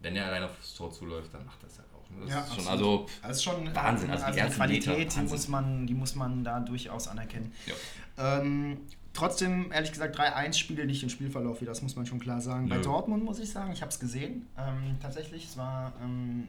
wenn 0.00 0.16
er 0.16 0.26
allein 0.26 0.42
aufs 0.42 0.74
Tor 0.74 0.92
zuläuft, 0.92 1.32
dann 1.32 1.46
macht 1.46 1.62
das 1.62 1.78
halt? 1.78 1.87
Das 2.20 2.30
ja, 2.30 2.40
ist 2.40 2.54
schon, 2.54 2.68
also, 2.68 3.06
das 3.22 3.36
ist 3.36 3.44
schon 3.44 3.74
Wahnsinn. 3.74 4.10
Also, 4.10 4.24
also 4.24 4.40
die 4.40 4.50
Qualität, 4.50 4.98
Meter, 4.98 5.20
die, 5.20 5.28
muss 5.28 5.48
man, 5.48 5.86
die 5.86 5.94
muss 5.94 6.14
man 6.14 6.44
da 6.44 6.60
durchaus 6.60 7.08
anerkennen. 7.08 7.52
Ja. 7.66 8.40
Ähm, 8.40 8.78
trotzdem, 9.12 9.70
ehrlich 9.72 9.92
gesagt, 9.92 10.18
3-1 10.18 10.54
Spiele 10.54 10.86
nicht 10.86 11.02
den 11.02 11.10
Spielverlauf 11.10 11.60
wieder, 11.60 11.70
das 11.70 11.82
muss 11.82 11.96
man 11.96 12.06
schon 12.06 12.18
klar 12.18 12.40
sagen. 12.40 12.64
Nö. 12.64 12.76
Bei 12.76 12.78
Dortmund 12.78 13.24
muss 13.24 13.38
ich 13.38 13.50
sagen, 13.50 13.72
ich 13.72 13.82
habe 13.82 13.90
es 13.90 14.00
gesehen. 14.00 14.46
Ähm, 14.58 14.96
tatsächlich, 15.00 15.44
es 15.44 15.56
war, 15.56 15.92
ähm, 16.02 16.48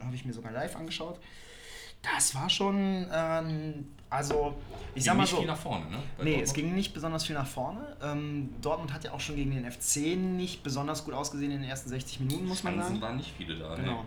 äh, 0.00 0.04
habe 0.04 0.14
ich 0.14 0.24
mir 0.24 0.32
sogar 0.32 0.52
live 0.52 0.76
angeschaut. 0.76 1.18
Das 2.14 2.34
war 2.34 2.50
schon, 2.50 3.06
ähm, 3.12 3.88
also 4.10 4.54
ich 4.88 4.94
ging 4.96 5.02
sag 5.04 5.16
mal 5.16 5.26
so. 5.26 5.38
viel 5.38 5.46
nach 5.46 5.56
vorne, 5.56 5.86
ne? 5.90 5.96
Bei 6.18 6.24
nee, 6.24 6.30
Dortmund? 6.30 6.48
es 6.48 6.54
ging 6.54 6.74
nicht 6.74 6.94
besonders 6.94 7.24
viel 7.24 7.34
nach 7.34 7.46
vorne. 7.46 7.96
Ähm, 8.02 8.50
Dortmund 8.60 8.92
hat 8.92 9.04
ja 9.04 9.12
auch 9.12 9.20
schon 9.20 9.36
gegen 9.36 9.50
den 9.52 9.70
FC 9.70 10.16
nicht 10.16 10.62
besonders 10.62 11.04
gut 11.04 11.14
ausgesehen 11.14 11.50
in 11.50 11.62
den 11.62 11.70
ersten 11.70 11.88
60 11.88 12.20
Minuten, 12.20 12.46
muss 12.46 12.62
man 12.62 12.80
sagen. 12.80 13.00
waren 13.00 13.16
nicht 13.16 13.32
viele 13.36 13.56
da, 13.56 13.74
Genau. 13.74 14.02
Ne? 14.02 14.06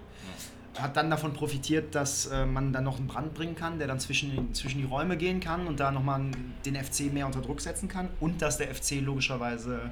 hat 0.79 0.95
dann 0.95 1.10
davon 1.10 1.33
profitiert, 1.33 1.95
dass 1.95 2.27
äh, 2.27 2.45
man 2.45 2.71
dann 2.71 2.83
noch 2.83 2.97
einen 2.97 3.07
Brand 3.07 3.33
bringen 3.33 3.55
kann, 3.55 3.79
der 3.79 3.88
dann 3.88 3.99
zwischen, 3.99 4.53
zwischen 4.53 4.79
die 4.79 4.86
Räume 4.88 5.17
gehen 5.17 5.39
kann 5.39 5.65
und 5.65 5.79
da 5.79 5.91
nochmal 5.91 6.21
den 6.65 6.75
FC 6.75 7.12
mehr 7.12 7.25
unter 7.25 7.41
Druck 7.41 7.62
setzen 7.62 7.88
kann 7.88 8.10
und 8.19 8.41
dass 8.43 8.57
der 8.60 8.73
FC 8.73 9.01
logischerweise 9.01 9.89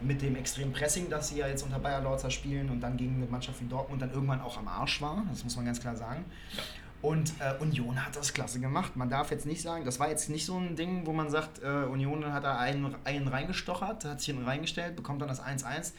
mit 0.00 0.22
dem 0.22 0.36
extremen 0.36 0.72
Pressing, 0.72 1.10
das 1.10 1.28
sie 1.28 1.38
ja 1.38 1.48
jetzt 1.48 1.62
unter 1.62 1.78
Bayer 1.78 2.00
Lorzer 2.00 2.30
spielen 2.30 2.70
und 2.70 2.80
dann 2.80 2.96
gegen 2.96 3.16
eine 3.16 3.26
Mannschaft 3.26 3.60
wie 3.60 3.66
Dortmund 3.66 4.00
dann 4.00 4.12
irgendwann 4.12 4.40
auch 4.40 4.56
am 4.56 4.68
Arsch 4.68 5.02
war, 5.02 5.24
das 5.28 5.44
muss 5.44 5.56
man 5.56 5.64
ganz 5.64 5.80
klar 5.80 5.96
sagen. 5.96 6.24
Ja. 6.56 6.62
Und 7.02 7.32
äh, 7.40 7.54
Union 7.62 8.04
hat 8.04 8.16
das 8.16 8.34
klasse 8.34 8.60
gemacht. 8.60 8.96
Man 8.96 9.08
darf 9.08 9.30
jetzt 9.30 9.46
nicht 9.46 9.62
sagen, 9.62 9.84
das 9.84 9.98
war 9.98 10.10
jetzt 10.10 10.28
nicht 10.28 10.44
so 10.44 10.58
ein 10.58 10.76
Ding, 10.76 11.06
wo 11.06 11.12
man 11.12 11.30
sagt, 11.30 11.62
äh, 11.62 11.66
Union 11.66 12.32
hat 12.32 12.44
da 12.44 12.58
einen, 12.58 12.94
einen 13.04 13.28
reingestochert, 13.28 14.04
hat 14.04 14.20
sich 14.20 14.34
einen 14.34 14.44
reingestellt, 14.44 14.96
bekommt 14.96 15.22
dann 15.22 15.28
das 15.28 15.42
1-1 15.42 15.92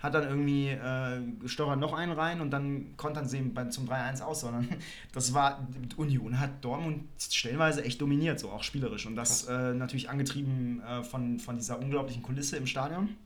hat 0.00 0.14
dann 0.14 0.24
irgendwie 0.24 0.68
äh, 0.68 1.48
Stocher 1.48 1.76
noch 1.76 1.92
einen 1.92 2.12
rein 2.12 2.40
und 2.40 2.50
dann 2.50 2.96
kontern 2.96 3.28
sie 3.28 3.52
zum 3.70 3.88
3-1 3.88 4.22
aus, 4.22 4.40
sondern 4.40 4.68
das 5.12 5.34
war, 5.34 5.66
Union 5.96 6.38
hat 6.38 6.64
Dortmund 6.64 7.04
stellenweise 7.18 7.84
echt 7.84 8.00
dominiert, 8.00 8.38
so 8.38 8.50
auch 8.50 8.62
spielerisch. 8.62 9.06
Und 9.06 9.16
das 9.16 9.46
äh, 9.48 9.74
natürlich 9.74 10.08
angetrieben 10.08 10.80
äh, 10.82 11.02
von, 11.02 11.40
von 11.40 11.56
dieser 11.56 11.80
unglaublichen 11.80 12.22
Kulisse 12.22 12.56
im 12.56 12.66
Stadion. 12.66 13.16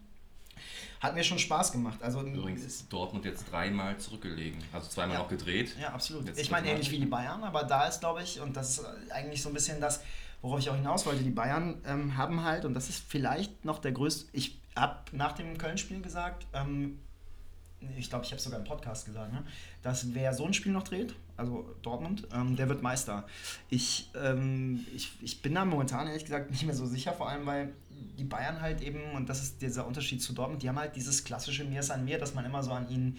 Hat 1.02 1.16
mir 1.16 1.24
schon 1.24 1.40
Spaß 1.40 1.72
gemacht. 1.72 2.00
Also, 2.00 2.20
Übrigens 2.20 2.62
ist 2.62 2.92
Dortmund 2.92 3.24
jetzt 3.24 3.50
dreimal 3.50 3.96
zurückgelegen. 3.96 4.62
Also 4.72 4.88
zweimal 4.88 5.16
Ja. 5.16 5.22
auch 5.24 5.28
gedreht. 5.28 5.74
Ja, 5.80 5.88
absolut. 5.88 6.26
Jetzt 6.28 6.38
ich 6.38 6.48
meine, 6.48 6.70
ähnlich 6.70 6.92
wie 6.92 7.00
die 7.00 7.06
Bayern, 7.06 7.42
aber 7.42 7.64
da 7.64 7.86
ist, 7.88 7.98
glaube 7.98 8.22
ich, 8.22 8.40
und 8.40 8.56
das 8.56 8.78
ist 8.78 8.86
eigentlich 9.10 9.42
so 9.42 9.48
ein 9.50 9.54
bisschen 9.54 9.80
das, 9.80 10.00
worauf 10.42 10.60
ich 10.60 10.70
auch 10.70 10.76
hinaus 10.76 11.04
wollte, 11.04 11.24
die 11.24 11.30
Bayern 11.30 11.80
ähm, 11.86 12.16
haben 12.16 12.44
halt, 12.44 12.64
und 12.64 12.74
das 12.74 12.88
ist 12.88 13.02
vielleicht 13.08 13.64
noch 13.64 13.80
der 13.80 13.90
größte, 13.90 14.28
ich 14.32 14.60
habe 14.76 14.96
nach 15.10 15.32
dem 15.32 15.58
Köln-Spiel 15.58 16.00
gesagt, 16.02 16.46
ähm, 16.52 17.00
ich 17.98 18.08
glaube, 18.08 18.24
ich 18.24 18.30
habe 18.30 18.38
es 18.38 18.44
sogar 18.44 18.60
im 18.60 18.64
Podcast 18.64 19.04
gesagt, 19.04 19.32
ne, 19.32 19.42
dass 19.82 20.14
wer 20.14 20.32
so 20.32 20.46
ein 20.46 20.54
Spiel 20.54 20.70
noch 20.70 20.84
dreht, 20.84 21.16
also 21.36 21.64
Dortmund, 21.82 22.28
ähm, 22.32 22.54
der 22.54 22.68
wird 22.68 22.80
Meister. 22.80 23.26
Ich, 23.70 24.08
ähm, 24.14 24.86
ich, 24.94 25.10
ich 25.20 25.42
bin 25.42 25.56
da 25.56 25.64
momentan 25.64 26.06
ehrlich 26.06 26.24
gesagt 26.24 26.52
nicht 26.52 26.64
mehr 26.64 26.76
so 26.76 26.86
sicher, 26.86 27.12
vor 27.12 27.28
allem 27.28 27.44
weil 27.44 27.72
die 28.18 28.24
Bayern 28.24 28.60
halt 28.60 28.80
eben, 28.82 29.00
und 29.14 29.28
das 29.28 29.42
ist 29.42 29.62
dieser 29.62 29.86
Unterschied 29.86 30.22
zu 30.22 30.32
Dortmund, 30.32 30.62
die 30.62 30.68
haben 30.68 30.78
halt 30.78 30.96
dieses 30.96 31.24
klassische 31.24 31.64
Mir 31.64 31.80
ist 31.80 31.90
an 31.90 32.04
mir, 32.04 32.18
dass 32.18 32.34
man 32.34 32.44
immer 32.44 32.62
so 32.62 32.72
an 32.72 32.88
ihnen 32.90 33.18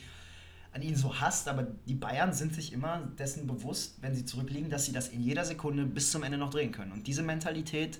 an 0.75 0.81
ihnen 0.81 0.95
so 0.95 1.19
hasst, 1.21 1.47
aber 1.47 1.67
die 1.85 1.93
Bayern 1.93 2.33
sind 2.33 2.55
sich 2.55 2.73
immer 2.73 2.97
dessen 3.19 3.45
bewusst, 3.45 3.97
wenn 4.01 4.15
sie 4.15 4.25
zurückliegen, 4.25 4.71
dass 4.71 4.85
sie 4.87 4.91
das 4.91 5.09
in 5.09 5.21
jeder 5.21 5.45
Sekunde 5.45 5.85
bis 5.85 6.09
zum 6.09 6.23
Ende 6.23 6.39
noch 6.39 6.49
drehen 6.49 6.71
können. 6.71 6.91
Und 6.91 7.05
diese 7.05 7.21
Mentalität 7.21 7.99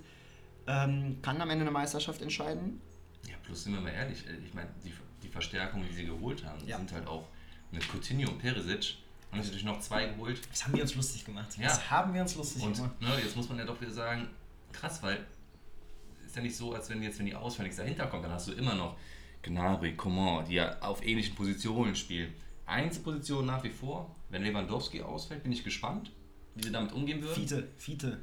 ähm, 0.65 1.19
kann 1.21 1.39
am 1.39 1.51
Ende 1.51 1.61
eine 1.65 1.71
Meisterschaft 1.71 2.23
entscheiden. 2.23 2.81
Ja, 3.29 3.35
plus 3.43 3.65
sind 3.65 3.73
wir 3.73 3.81
mal 3.81 3.91
ehrlich, 3.91 4.25
äh, 4.25 4.37
ich 4.43 4.55
meine, 4.55 4.69
die, 4.83 4.91
die 5.21 5.27
Verstärkungen, 5.27 5.85
die 5.87 5.93
sie 5.93 6.05
geholt 6.07 6.43
haben, 6.45 6.65
Ja. 6.65 6.77
sind 6.77 6.91
halt 6.93 7.05
auch 7.05 7.27
mit 7.71 7.83
Coutinho 7.87 8.31
und 8.31 8.39
Perisic, 8.39 8.95
haben 9.31 9.41
sie 9.41 9.49
natürlich 9.49 9.65
noch 9.65 9.79
zwei 9.79 10.07
geholt. 10.07 10.41
Das 10.49 10.63
haben 10.65 10.73
wir 10.73 10.81
uns 10.81 10.95
lustig 10.95 11.25
gemacht. 11.25 11.55
Ja. 11.59 11.65
Das 11.67 11.91
haben 11.91 12.11
wir 12.11 12.21
uns 12.23 12.33
lustig 12.35 12.63
Und 12.63 12.75
gemacht. 12.75 12.99
ne, 13.01 13.09
jetzt 13.23 13.35
muss 13.35 13.49
man 13.49 13.59
ja 13.59 13.65
doch 13.65 13.79
wieder 13.79 13.91
sagen, 13.91 14.27
krass, 14.71 15.03
weil 15.03 15.19
ist 16.33 16.37
ja 16.37 16.41
nicht 16.41 16.55
so, 16.55 16.73
als 16.73 16.89
wenn 16.89 17.03
jetzt, 17.03 17.19
wenn 17.19 17.27
die 17.27 17.35
ausfallen, 17.35 17.67
nichts 17.67 17.77
dahinter 17.77 18.07
kommt, 18.07 18.23
dann 18.25 18.31
hast 18.31 18.47
du 18.47 18.53
immer 18.53 18.73
noch 18.73 18.97
Gnabry, 19.43 19.93
Coman, 19.95 20.45
die 20.45 20.55
ja 20.55 20.79
auf 20.81 21.05
ähnlichen 21.05 21.35
Positionen 21.35 21.95
spielen. 21.95 22.33
Einzelposition 22.65 23.45
nach 23.45 23.63
wie 23.63 23.69
vor. 23.69 24.15
Wenn 24.29 24.41
Lewandowski 24.43 25.01
ausfällt, 25.03 25.43
bin 25.43 25.51
ich 25.51 25.63
gespannt, 25.63 26.11
wie 26.55 26.63
sie 26.63 26.71
damit 26.71 26.91
umgehen 26.91 27.21
würden. 27.21 27.35
Fiete, 27.35 27.67
Fiete. 27.77 28.17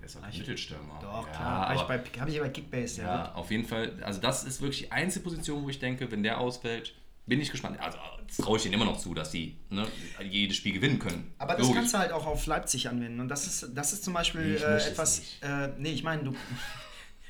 Der 0.00 0.06
ist 0.06 0.16
auch 0.16 0.28
ich- 0.28 0.38
Mittelstürmer. 0.38 0.98
Doch, 1.00 1.26
ja, 1.28 1.32
klar. 1.32 1.68
Habe 1.68 2.02
ich, 2.04 2.20
hab 2.20 2.28
ich 2.28 2.34
ja 2.34 2.42
bei 2.42 2.48
Kickbase. 2.48 2.96
Der 3.02 3.04
ja, 3.04 3.34
auf 3.34 3.52
jeden 3.52 3.64
Fall. 3.64 4.02
Also 4.02 4.20
das 4.20 4.42
ist 4.42 4.60
wirklich 4.60 4.80
die 4.80 4.90
einzige 4.90 5.22
Position, 5.22 5.62
wo 5.62 5.68
ich 5.68 5.78
denke, 5.78 6.10
wenn 6.10 6.24
der 6.24 6.40
ausfällt, 6.40 6.92
bin 7.26 7.40
ich 7.40 7.52
gespannt. 7.52 7.78
Also 7.78 7.98
das 8.26 8.38
traue 8.38 8.56
ich 8.56 8.64
denen 8.64 8.74
immer 8.74 8.86
noch 8.86 8.98
zu, 8.98 9.14
dass 9.14 9.30
die 9.30 9.58
ne, 9.70 9.86
jedes 10.28 10.56
Spiel 10.56 10.72
gewinnen 10.72 10.98
können. 10.98 11.32
Aber 11.38 11.52
das 11.52 11.62
Logisch. 11.62 11.76
kannst 11.76 11.94
du 11.94 11.98
halt 11.98 12.10
auch 12.10 12.26
auf 12.26 12.46
Leipzig 12.46 12.88
anwenden. 12.88 13.20
Und 13.20 13.28
das 13.28 13.46
ist, 13.46 13.76
das 13.76 13.92
ist 13.92 14.02
zum 14.02 14.14
Beispiel 14.14 14.56
äh, 14.56 14.88
etwas. 14.88 15.22
Äh, 15.40 15.68
nee, 15.78 15.92
ich 15.92 16.02
meine, 16.02 16.24
du. 16.24 16.34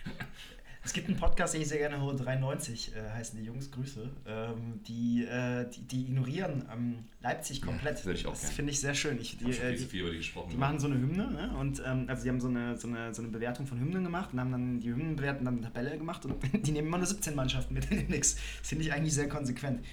es 0.84 0.92
gibt 0.92 1.08
einen 1.08 1.16
Podcast, 1.16 1.54
den 1.54 1.62
ich 1.62 1.68
sehr 1.68 1.78
gerne 1.78 2.00
höre, 2.00 2.14
93 2.14 2.94
äh, 2.94 3.10
heißen 3.10 3.38
die 3.38 3.44
Jungs, 3.44 3.70
Grüße. 3.70 4.10
Ähm, 4.26 4.80
die, 4.86 5.24
äh, 5.24 5.68
die, 5.70 5.82
die 5.82 6.02
ignorieren 6.02 6.68
ähm, 6.72 7.04
Leipzig 7.20 7.62
komplett. 7.62 8.04
das 8.04 8.26
auch 8.26 8.30
das 8.32 8.40
gerne. 8.40 8.54
finde 8.54 8.72
ich 8.72 8.80
sehr 8.80 8.94
schön. 8.94 9.20
Ich, 9.20 9.34
Ich 9.34 9.38
die, 9.38 9.50
äh, 9.52 9.76
die, 9.76 9.86
die 9.86 10.16
gesprochen. 10.16 10.50
die 10.50 10.56
machen 10.56 10.80
so 10.80 10.88
eine 10.88 10.96
Hymne, 10.96 11.30
ne? 11.30 11.56
Und 11.58 11.82
ähm, 11.86 12.06
also 12.08 12.24
die 12.24 12.28
haben 12.28 12.40
so 12.40 12.48
eine, 12.48 12.76
so, 12.76 12.88
eine, 12.88 13.14
so 13.14 13.22
eine 13.22 13.30
Bewertung 13.30 13.66
von 13.66 13.78
Hymnen 13.78 14.02
gemacht 14.04 14.32
und 14.32 14.40
haben 14.40 14.52
dann 14.52 14.80
die 14.80 14.88
Hymnen 14.88 15.16
bewertet 15.16 15.40
und 15.40 15.46
dann 15.46 15.56
eine 15.58 15.66
Tabelle 15.66 15.96
gemacht 15.96 16.24
und 16.24 16.36
die 16.66 16.72
nehmen 16.72 16.88
immer 16.88 16.98
nur 16.98 17.06
17 17.06 17.34
Mannschaften 17.34 17.74
mit 17.74 17.90
in 17.90 17.98
den 17.98 18.10
Mix. 18.10 18.36
Das 18.58 18.68
finde 18.68 18.84
ich 18.84 18.92
eigentlich 18.92 19.14
sehr 19.14 19.28
konsequent. 19.28 19.84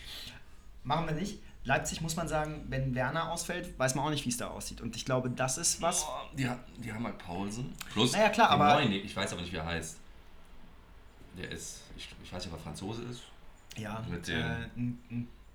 Machen 0.83 1.07
wir 1.07 1.13
nicht. 1.13 1.39
Leipzig 1.69 2.01
muss 2.01 2.15
man 2.15 2.27
sagen, 2.27 2.65
wenn 2.67 2.95
Werner 2.95 3.31
ausfällt, 3.31 3.77
weiß 3.77 3.93
man 3.93 4.05
auch 4.05 4.09
nicht, 4.09 4.25
wie 4.25 4.29
es 4.29 4.37
da 4.37 4.47
aussieht. 4.47 4.81
Und 4.81 4.95
ich 4.95 5.05
glaube, 5.05 5.29
das 5.29 5.59
ist 5.59 5.79
was. 5.83 6.03
Oh, 6.03 6.35
die, 6.35 6.49
die 6.77 6.91
haben 6.91 7.05
halt 7.05 7.19
Paulsen. 7.19 7.73
Plus 7.93 8.11
Naja, 8.13 8.29
klar, 8.29 8.49
aber- 8.49 8.73
neuen, 8.73 8.91
ich 8.91 9.15
weiß 9.15 9.31
aber 9.33 9.41
nicht, 9.41 9.53
wie 9.53 9.57
er 9.57 9.65
heißt. 9.67 9.97
Der 11.37 11.51
ist, 11.51 11.81
ich, 11.95 12.09
ich 12.23 12.33
weiß 12.33 12.43
nicht, 12.43 12.51
ob 12.53 12.59
er 12.59 12.63
Franzose 12.63 13.03
ist. 13.03 13.21
Ja, 13.77 14.03
Mit 14.09 14.27
äh, 14.29 14.33
dem- 14.75 14.97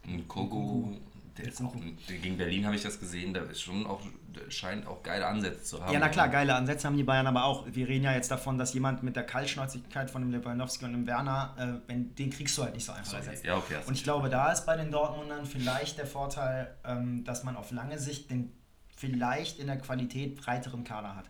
Ein 0.07 0.29
Kogo, 0.29 0.97
der 1.37 1.47
ist 1.47 1.61
auch, 1.61 1.75
gegen 2.07 2.37
Berlin 2.37 2.65
habe 2.65 2.77
ich 2.77 2.83
das 2.83 3.01
gesehen, 3.01 3.35
der 3.35 3.51
ist 3.51 3.61
schon 3.61 3.87
auch, 3.87 4.01
scheint 4.49 4.87
auch 4.87 5.03
geile 5.03 5.27
Ansätze 5.27 5.65
zu 5.65 5.83
haben. 5.83 5.93
ja, 5.93 5.99
na 5.99 6.09
klar, 6.09 6.29
geile 6.29 6.55
Ansätze 6.55 6.87
haben 6.87 6.97
die 6.97 7.03
Bayern 7.03 7.27
aber 7.27 7.45
auch. 7.45 7.67
Wir 7.67 7.89
reden 7.89 8.05
ja 8.05 8.13
jetzt 8.13 8.31
davon, 8.31 8.57
dass 8.57 8.73
jemand 8.73 9.03
mit 9.03 9.17
der 9.17 9.25
Kaltschnäuzigkeit 9.25 10.11
von 10.11 10.23
dem 10.23 10.31
Lewandowski 10.31 10.85
und 10.85 10.93
dem 10.93 11.07
Werner, 11.07 11.55
äh, 11.59 11.89
wenn, 11.89 12.15
den 12.15 12.31
kriegst 12.31 12.57
du 12.57 12.63
halt 12.63 12.75
nicht 12.75 12.85
so 12.85 12.93
einfach 12.93 13.13
Sorry. 13.13 13.25
ersetzt. 13.25 13.45
Ja, 13.45 13.57
okay. 13.57 13.79
Und 13.87 13.95
ich 13.95 14.05
glaube, 14.05 14.29
da 14.29 14.53
ist 14.53 14.65
bei 14.65 14.77
den 14.77 14.93
Dortmundern 14.93 15.45
vielleicht 15.45 15.99
der 15.99 16.07
Vorteil, 16.07 16.73
ähm, 16.85 17.25
dass 17.25 17.43
man 17.43 17.57
auf 17.57 17.73
lange 17.73 17.99
Sicht 17.99 18.31
den 18.31 18.53
vielleicht 18.97 19.59
in 19.59 19.67
der 19.67 19.79
Qualität 19.79 20.37
breiteren 20.37 20.85
Kader 20.85 21.17
hat. 21.17 21.25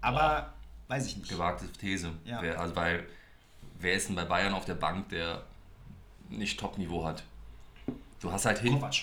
Aber 0.00 0.52
weiß 0.88 1.06
ich 1.06 1.16
nicht. 1.16 1.30
gewagte 1.30 1.70
These. 1.72 2.10
Ja. 2.24 2.42
Wer, 2.42 2.60
also 2.60 2.74
weil, 2.74 3.06
wer 3.78 3.94
ist 3.94 4.08
denn 4.08 4.16
bei 4.16 4.24
Bayern 4.24 4.52
auf 4.52 4.64
der 4.64 4.74
Bank, 4.74 5.10
der 5.10 5.44
nicht 6.28 6.58
Top-Niveau 6.58 7.04
hat? 7.04 7.22
Du 8.20 8.32
hast 8.32 8.46
halt 8.46 8.58
hin. 8.58 8.74
Kovac. 8.74 8.94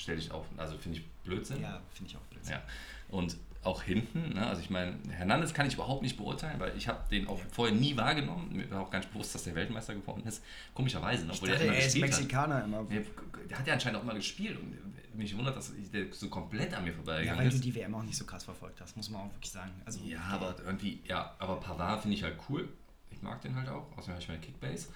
Ja, 0.00 0.14
das 0.14 0.18
stelle 0.18 0.18
ich 0.18 0.30
auch, 0.32 0.44
also 0.56 0.76
finde 0.78 0.98
ich 0.98 1.06
Blödsinn. 1.24 1.60
Ja, 1.62 1.80
finde 1.92 2.10
ich 2.10 2.16
auch 2.16 2.20
blöd. 2.22 2.42
Ja. 2.48 2.62
Und 3.08 3.36
auch 3.62 3.82
hinten, 3.82 4.34
ne? 4.34 4.46
also 4.46 4.62
ich 4.62 4.70
meine, 4.70 4.96
Hernandez 5.10 5.52
kann 5.52 5.66
ich 5.66 5.74
überhaupt 5.74 6.00
nicht 6.02 6.16
beurteilen, 6.16 6.58
weil 6.58 6.74
ich 6.78 6.88
habe 6.88 7.06
den 7.10 7.28
auch 7.28 7.38
vorher 7.52 7.74
nie 7.76 7.94
wahrgenommen. 7.94 8.48
Mir 8.56 8.70
war 8.70 8.80
auch 8.80 8.90
gar 8.90 9.00
nicht 9.00 9.12
bewusst, 9.12 9.34
dass 9.34 9.44
der 9.44 9.54
Weltmeister 9.54 9.94
geworden 9.94 10.22
ist. 10.26 10.42
Komischerweise, 10.72 11.26
ne? 11.26 11.32
Obwohl 11.34 11.50
dachte, 11.50 11.64
immer 11.64 11.74
er 11.74 11.78
ist 11.80 11.84
gespielt 11.92 12.04
hat. 12.04 12.10
Mexikaner 12.20 12.64
immer. 12.64 12.84
Der, 12.84 13.02
der 13.50 13.58
hat 13.58 13.66
ja 13.66 13.74
anscheinend 13.74 14.00
auch 14.00 14.04
mal 14.04 14.14
gespielt 14.14 14.58
und 14.58 14.74
mich 15.14 15.36
wundert, 15.36 15.56
dass 15.56 15.72
der 15.92 16.06
so 16.12 16.30
komplett 16.30 16.72
an 16.72 16.84
mir 16.84 16.90
Ja, 16.90 16.96
vorbeigegangen 16.96 17.38
weil 17.38 17.50
du 17.50 17.54
ist. 17.56 17.64
die 17.64 17.74
WM 17.74 17.94
auch 17.94 18.02
nicht 18.02 18.16
so 18.16 18.24
krass 18.24 18.44
verfolgt 18.44 18.80
hast, 18.80 18.96
muss 18.96 19.10
man 19.10 19.22
auch 19.22 19.32
wirklich 19.34 19.50
sagen. 19.50 19.72
Also, 19.84 20.00
Ja, 20.04 20.20
aber 20.22 20.54
irgendwie, 20.64 21.00
ja, 21.06 21.34
aber 21.38 21.60
Pavard 21.60 22.00
finde 22.00 22.16
ich 22.16 22.22
halt 22.22 22.38
cool. 22.48 22.66
Ich 23.10 23.20
mag 23.20 23.42
den 23.42 23.54
halt 23.56 23.68
auch, 23.68 23.86
außerdem 23.92 24.14
habe 24.14 24.22
ich 24.22 24.28
meine 24.28 24.40
Kickbase. 24.40 24.88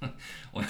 Und, 0.52 0.66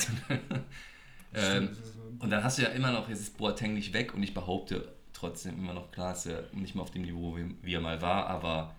ähm, 1.34 1.76
und 2.18 2.30
dann 2.30 2.42
hast 2.44 2.58
du 2.58 2.62
ja 2.62 2.68
immer 2.68 2.92
noch, 2.92 3.08
jetzt 3.08 3.20
ist 3.20 3.36
Boateng 3.38 3.74
nicht 3.74 3.92
weg 3.92 4.14
und 4.14 4.22
ich 4.22 4.34
behaupte 4.34 4.92
trotzdem 5.12 5.58
immer 5.58 5.74
noch, 5.74 5.90
klar, 5.92 6.12
ist 6.12 6.26
er 6.26 6.44
nicht 6.52 6.74
mehr 6.74 6.82
auf 6.82 6.90
dem 6.90 7.02
Niveau, 7.02 7.36
wie, 7.36 7.54
wie 7.62 7.74
er 7.74 7.80
mal 7.80 8.00
war, 8.02 8.26
aber 8.26 8.74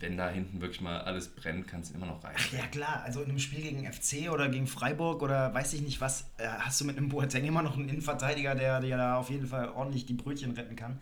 wenn 0.00 0.16
da 0.16 0.28
hinten 0.28 0.60
wirklich 0.60 0.80
mal 0.80 1.00
alles 1.02 1.28
brennt, 1.28 1.68
kann 1.68 1.80
es 1.80 1.90
immer 1.90 2.06
noch 2.06 2.22
reichen. 2.24 2.58
Ja 2.58 2.66
klar, 2.66 3.02
also 3.04 3.22
in 3.22 3.30
einem 3.30 3.38
Spiel 3.38 3.62
gegen 3.62 3.90
FC 3.90 4.30
oder 4.30 4.48
gegen 4.48 4.66
Freiburg 4.66 5.22
oder 5.22 5.54
weiß 5.54 5.72
ich 5.74 5.82
nicht 5.82 6.00
was, 6.00 6.22
äh, 6.38 6.46
hast 6.46 6.80
du 6.80 6.84
mit 6.84 6.96
einem 6.96 7.08
Boateng 7.08 7.44
immer 7.44 7.62
noch 7.62 7.76
einen 7.76 7.88
Innenverteidiger, 7.88 8.54
der 8.54 8.80
dir 8.80 8.96
da 8.96 9.16
auf 9.16 9.30
jeden 9.30 9.46
Fall 9.46 9.68
ordentlich 9.70 10.04
die 10.06 10.14
Brötchen 10.14 10.50
retten 10.52 10.76
kann. 10.76 10.98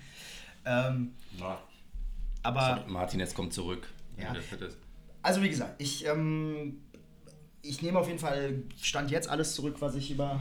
Ähm, 0.64 1.12
Ja. 1.38 1.58
aber 2.42 2.84
Martinez 2.86 3.34
kommt 3.34 3.52
zurück. 3.52 3.88
Ja. 4.18 4.34
also 5.22 5.42
wie 5.42 5.48
gesagt, 5.48 5.80
ich, 5.80 6.06
ähm, 6.06 6.82
ich 7.62 7.82
nehme 7.82 7.98
auf 7.98 8.06
jeden 8.08 8.18
Fall 8.18 8.62
Stand 8.80 9.10
jetzt 9.10 9.28
alles 9.28 9.54
zurück, 9.54 9.76
was 9.80 9.94
ich 9.94 10.10
über... 10.10 10.40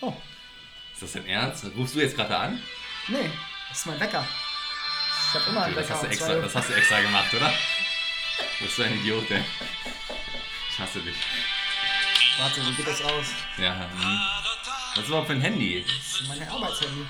Oh, 0.00 0.12
Ist 0.92 1.02
das 1.02 1.12
denn 1.12 1.26
ernst? 1.26 1.64
Rufst 1.76 1.94
du 1.94 2.00
jetzt 2.00 2.16
gerade 2.16 2.36
an? 2.36 2.60
nee, 3.08 3.30
das 3.68 3.78
ist 3.78 3.86
mein 3.86 4.00
Wecker. 4.00 4.26
Ich 5.28 5.40
habe 5.40 5.50
immer 5.50 5.62
einen 5.64 5.74
Das 5.74 5.84
Wecker. 5.84 5.94
hast, 5.94 6.02
du 6.02 6.06
extra, 6.08 6.26
zwei 6.26 6.36
Uhr. 6.36 6.42
das 6.42 6.54
hast 6.54 6.68
du 6.68 6.72
extra 6.74 7.00
gemacht, 7.00 7.34
oder? 7.34 7.48
Du 8.58 8.64
bist 8.64 8.76
so 8.76 8.82
ein 8.82 8.94
Idiot, 9.00 9.30
ey. 9.30 9.42
Ich 10.70 10.78
hasse 10.78 11.00
dich. 11.00 11.16
Warte, 12.38 12.66
wie 12.66 12.72
geht 12.74 12.86
das 12.86 13.02
aus? 13.02 13.26
Ja, 13.58 13.74
hm. 13.78 14.20
Was 14.94 15.02
ist 15.02 15.08
überhaupt 15.08 15.26
für 15.28 15.32
ein 15.34 15.40
Handy? 15.40 15.84
Das 15.86 16.20
ist 16.20 16.28
meine 16.28 16.50
Arbeitshandy. 16.50 17.06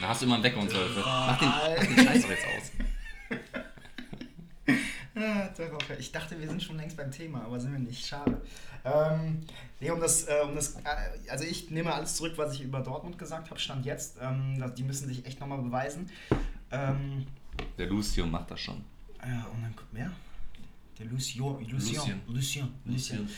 Da 0.00 0.08
hast 0.08 0.20
du 0.20 0.26
immer 0.26 0.34
einen 0.34 0.44
Wecker 0.44 0.58
und 0.58 0.70
so. 0.70 0.76
Mach 0.78 1.38
den, 1.38 1.48
mach 1.48 1.68
den 1.78 2.06
Scheiß 2.06 2.22
doch 2.22 2.30
jetzt 2.30 2.44
aus. 2.46 2.72
Darauf- 5.56 5.98
Ich 5.98 6.12
dachte, 6.12 6.38
wir 6.38 6.48
sind 6.48 6.62
schon 6.62 6.76
längst 6.76 6.96
beim 6.96 7.10
Thema, 7.10 7.42
aber 7.44 7.58
sind 7.60 7.72
wir 7.72 7.78
nicht. 7.78 8.06
Schade. 8.06 8.40
Ähm, 8.84 9.40
nee, 9.80 9.90
um 9.90 10.00
das, 10.00 10.24
äh, 10.28 10.34
um 10.44 10.54
das, 10.54 10.76
äh, 10.76 11.30
also 11.30 11.44
ich 11.44 11.70
nehme 11.70 11.92
alles 11.92 12.14
zurück, 12.16 12.34
was 12.36 12.54
ich 12.54 12.62
über 12.62 12.80
Dortmund 12.80 13.18
gesagt 13.18 13.50
habe, 13.50 13.58
stand 13.58 13.84
jetzt. 13.84 14.16
Ähm, 14.20 14.62
die 14.76 14.84
müssen 14.84 15.08
sich 15.08 15.24
echt 15.26 15.40
nochmal 15.40 15.58
beweisen. 15.62 16.08
Ähm, 16.70 17.26
Der 17.78 17.86
Lucio 17.86 18.26
macht 18.26 18.50
das 18.50 18.60
schon. 18.60 18.84
ja, 19.26 19.46
und 19.54 19.62
dann 19.62 19.74
kommt 19.74 19.88
wer? 19.92 20.10
Der 20.98 21.06
Lucio, 21.06 21.60
Lucien. 21.68 22.22
Lucien. 22.26 22.72
Lucien. 22.86 23.18
Lucien. 23.20 23.28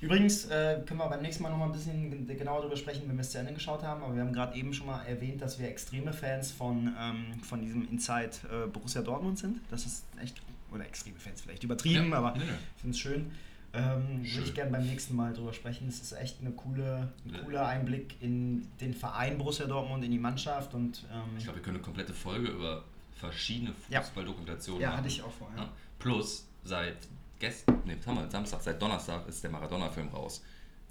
Übrigens 0.00 0.46
äh, 0.46 0.82
können 0.84 0.98
wir 0.98 1.08
beim 1.08 1.22
nächsten 1.22 1.44
Mal 1.44 1.50
nochmal 1.50 1.68
ein 1.68 1.72
bisschen 1.72 2.10
gen- 2.10 2.26
genauer 2.38 2.58
darüber 2.62 2.76
sprechen, 2.76 3.02
wenn 3.08 3.14
wir 3.16 3.20
es 3.20 3.30
zu 3.30 3.38
Ende 3.38 3.52
geschaut 3.52 3.84
haben. 3.84 4.02
Aber 4.02 4.14
wir 4.16 4.22
haben 4.22 4.32
gerade 4.32 4.56
eben 4.56 4.74
schon 4.74 4.86
mal 4.88 5.04
erwähnt, 5.04 5.40
dass 5.40 5.58
wir 5.60 5.68
extreme 5.68 6.12
Fans 6.12 6.50
von, 6.50 6.92
ähm, 6.98 7.40
von 7.42 7.60
diesem 7.62 7.88
Inside 7.88 8.30
äh, 8.50 8.66
Borussia 8.66 9.00
Dortmund 9.00 9.38
sind. 9.38 9.60
Das 9.70 9.86
ist 9.86 10.02
echt, 10.20 10.42
oder 10.74 10.86
extreme 10.86 11.18
Fans 11.18 11.40
vielleicht 11.40 11.64
übertrieben, 11.64 12.10
Ja, 12.10 12.18
aber 12.18 12.34
ich 12.36 12.42
finde 12.80 12.94
es 12.94 12.98
schön. 12.98 13.30
Ähm, 13.76 14.20
Würde 14.22 14.46
ich 14.46 14.54
gerne 14.54 14.70
beim 14.70 14.86
nächsten 14.86 15.16
Mal 15.16 15.32
drüber 15.32 15.52
sprechen. 15.52 15.88
Es 15.88 16.00
ist 16.00 16.12
echt 16.12 16.40
eine 16.40 16.52
coole, 16.52 17.12
ein 17.26 17.34
Ja. 17.34 17.40
cooler 17.42 17.66
Einblick 17.66 18.14
in 18.20 18.68
den 18.80 18.94
Verein 18.94 19.36
Borussia 19.36 19.66
Dortmund, 19.66 20.04
in 20.04 20.12
die 20.12 20.18
Mannschaft 20.18 20.74
und 20.74 21.04
ähm, 21.12 21.36
Ich 21.36 21.42
glaube, 21.44 21.58
wir 21.58 21.62
können 21.64 21.76
eine 21.78 21.84
komplette 21.84 22.14
Folge 22.14 22.48
über 22.48 22.84
verschiedene 23.16 23.72
Ja. 23.88 24.00
Fußballdokumentationen 24.02 24.80
ja, 24.80 24.88
machen. 24.90 24.98
hatte 24.98 25.08
ich 25.08 25.22
auch 25.22 25.32
vor. 25.32 25.50
Ja. 25.56 25.62
Ja. 25.64 25.72
Plus, 25.98 26.46
seit 26.62 26.96
gestern, 27.40 27.82
nee, 27.84 27.96
was 28.04 28.30
Samstag, 28.32 28.60
seit 28.62 28.80
Donnerstag 28.80 29.26
ist 29.26 29.42
der 29.42 29.50
Maradona-Film 29.50 30.08
raus. 30.08 30.42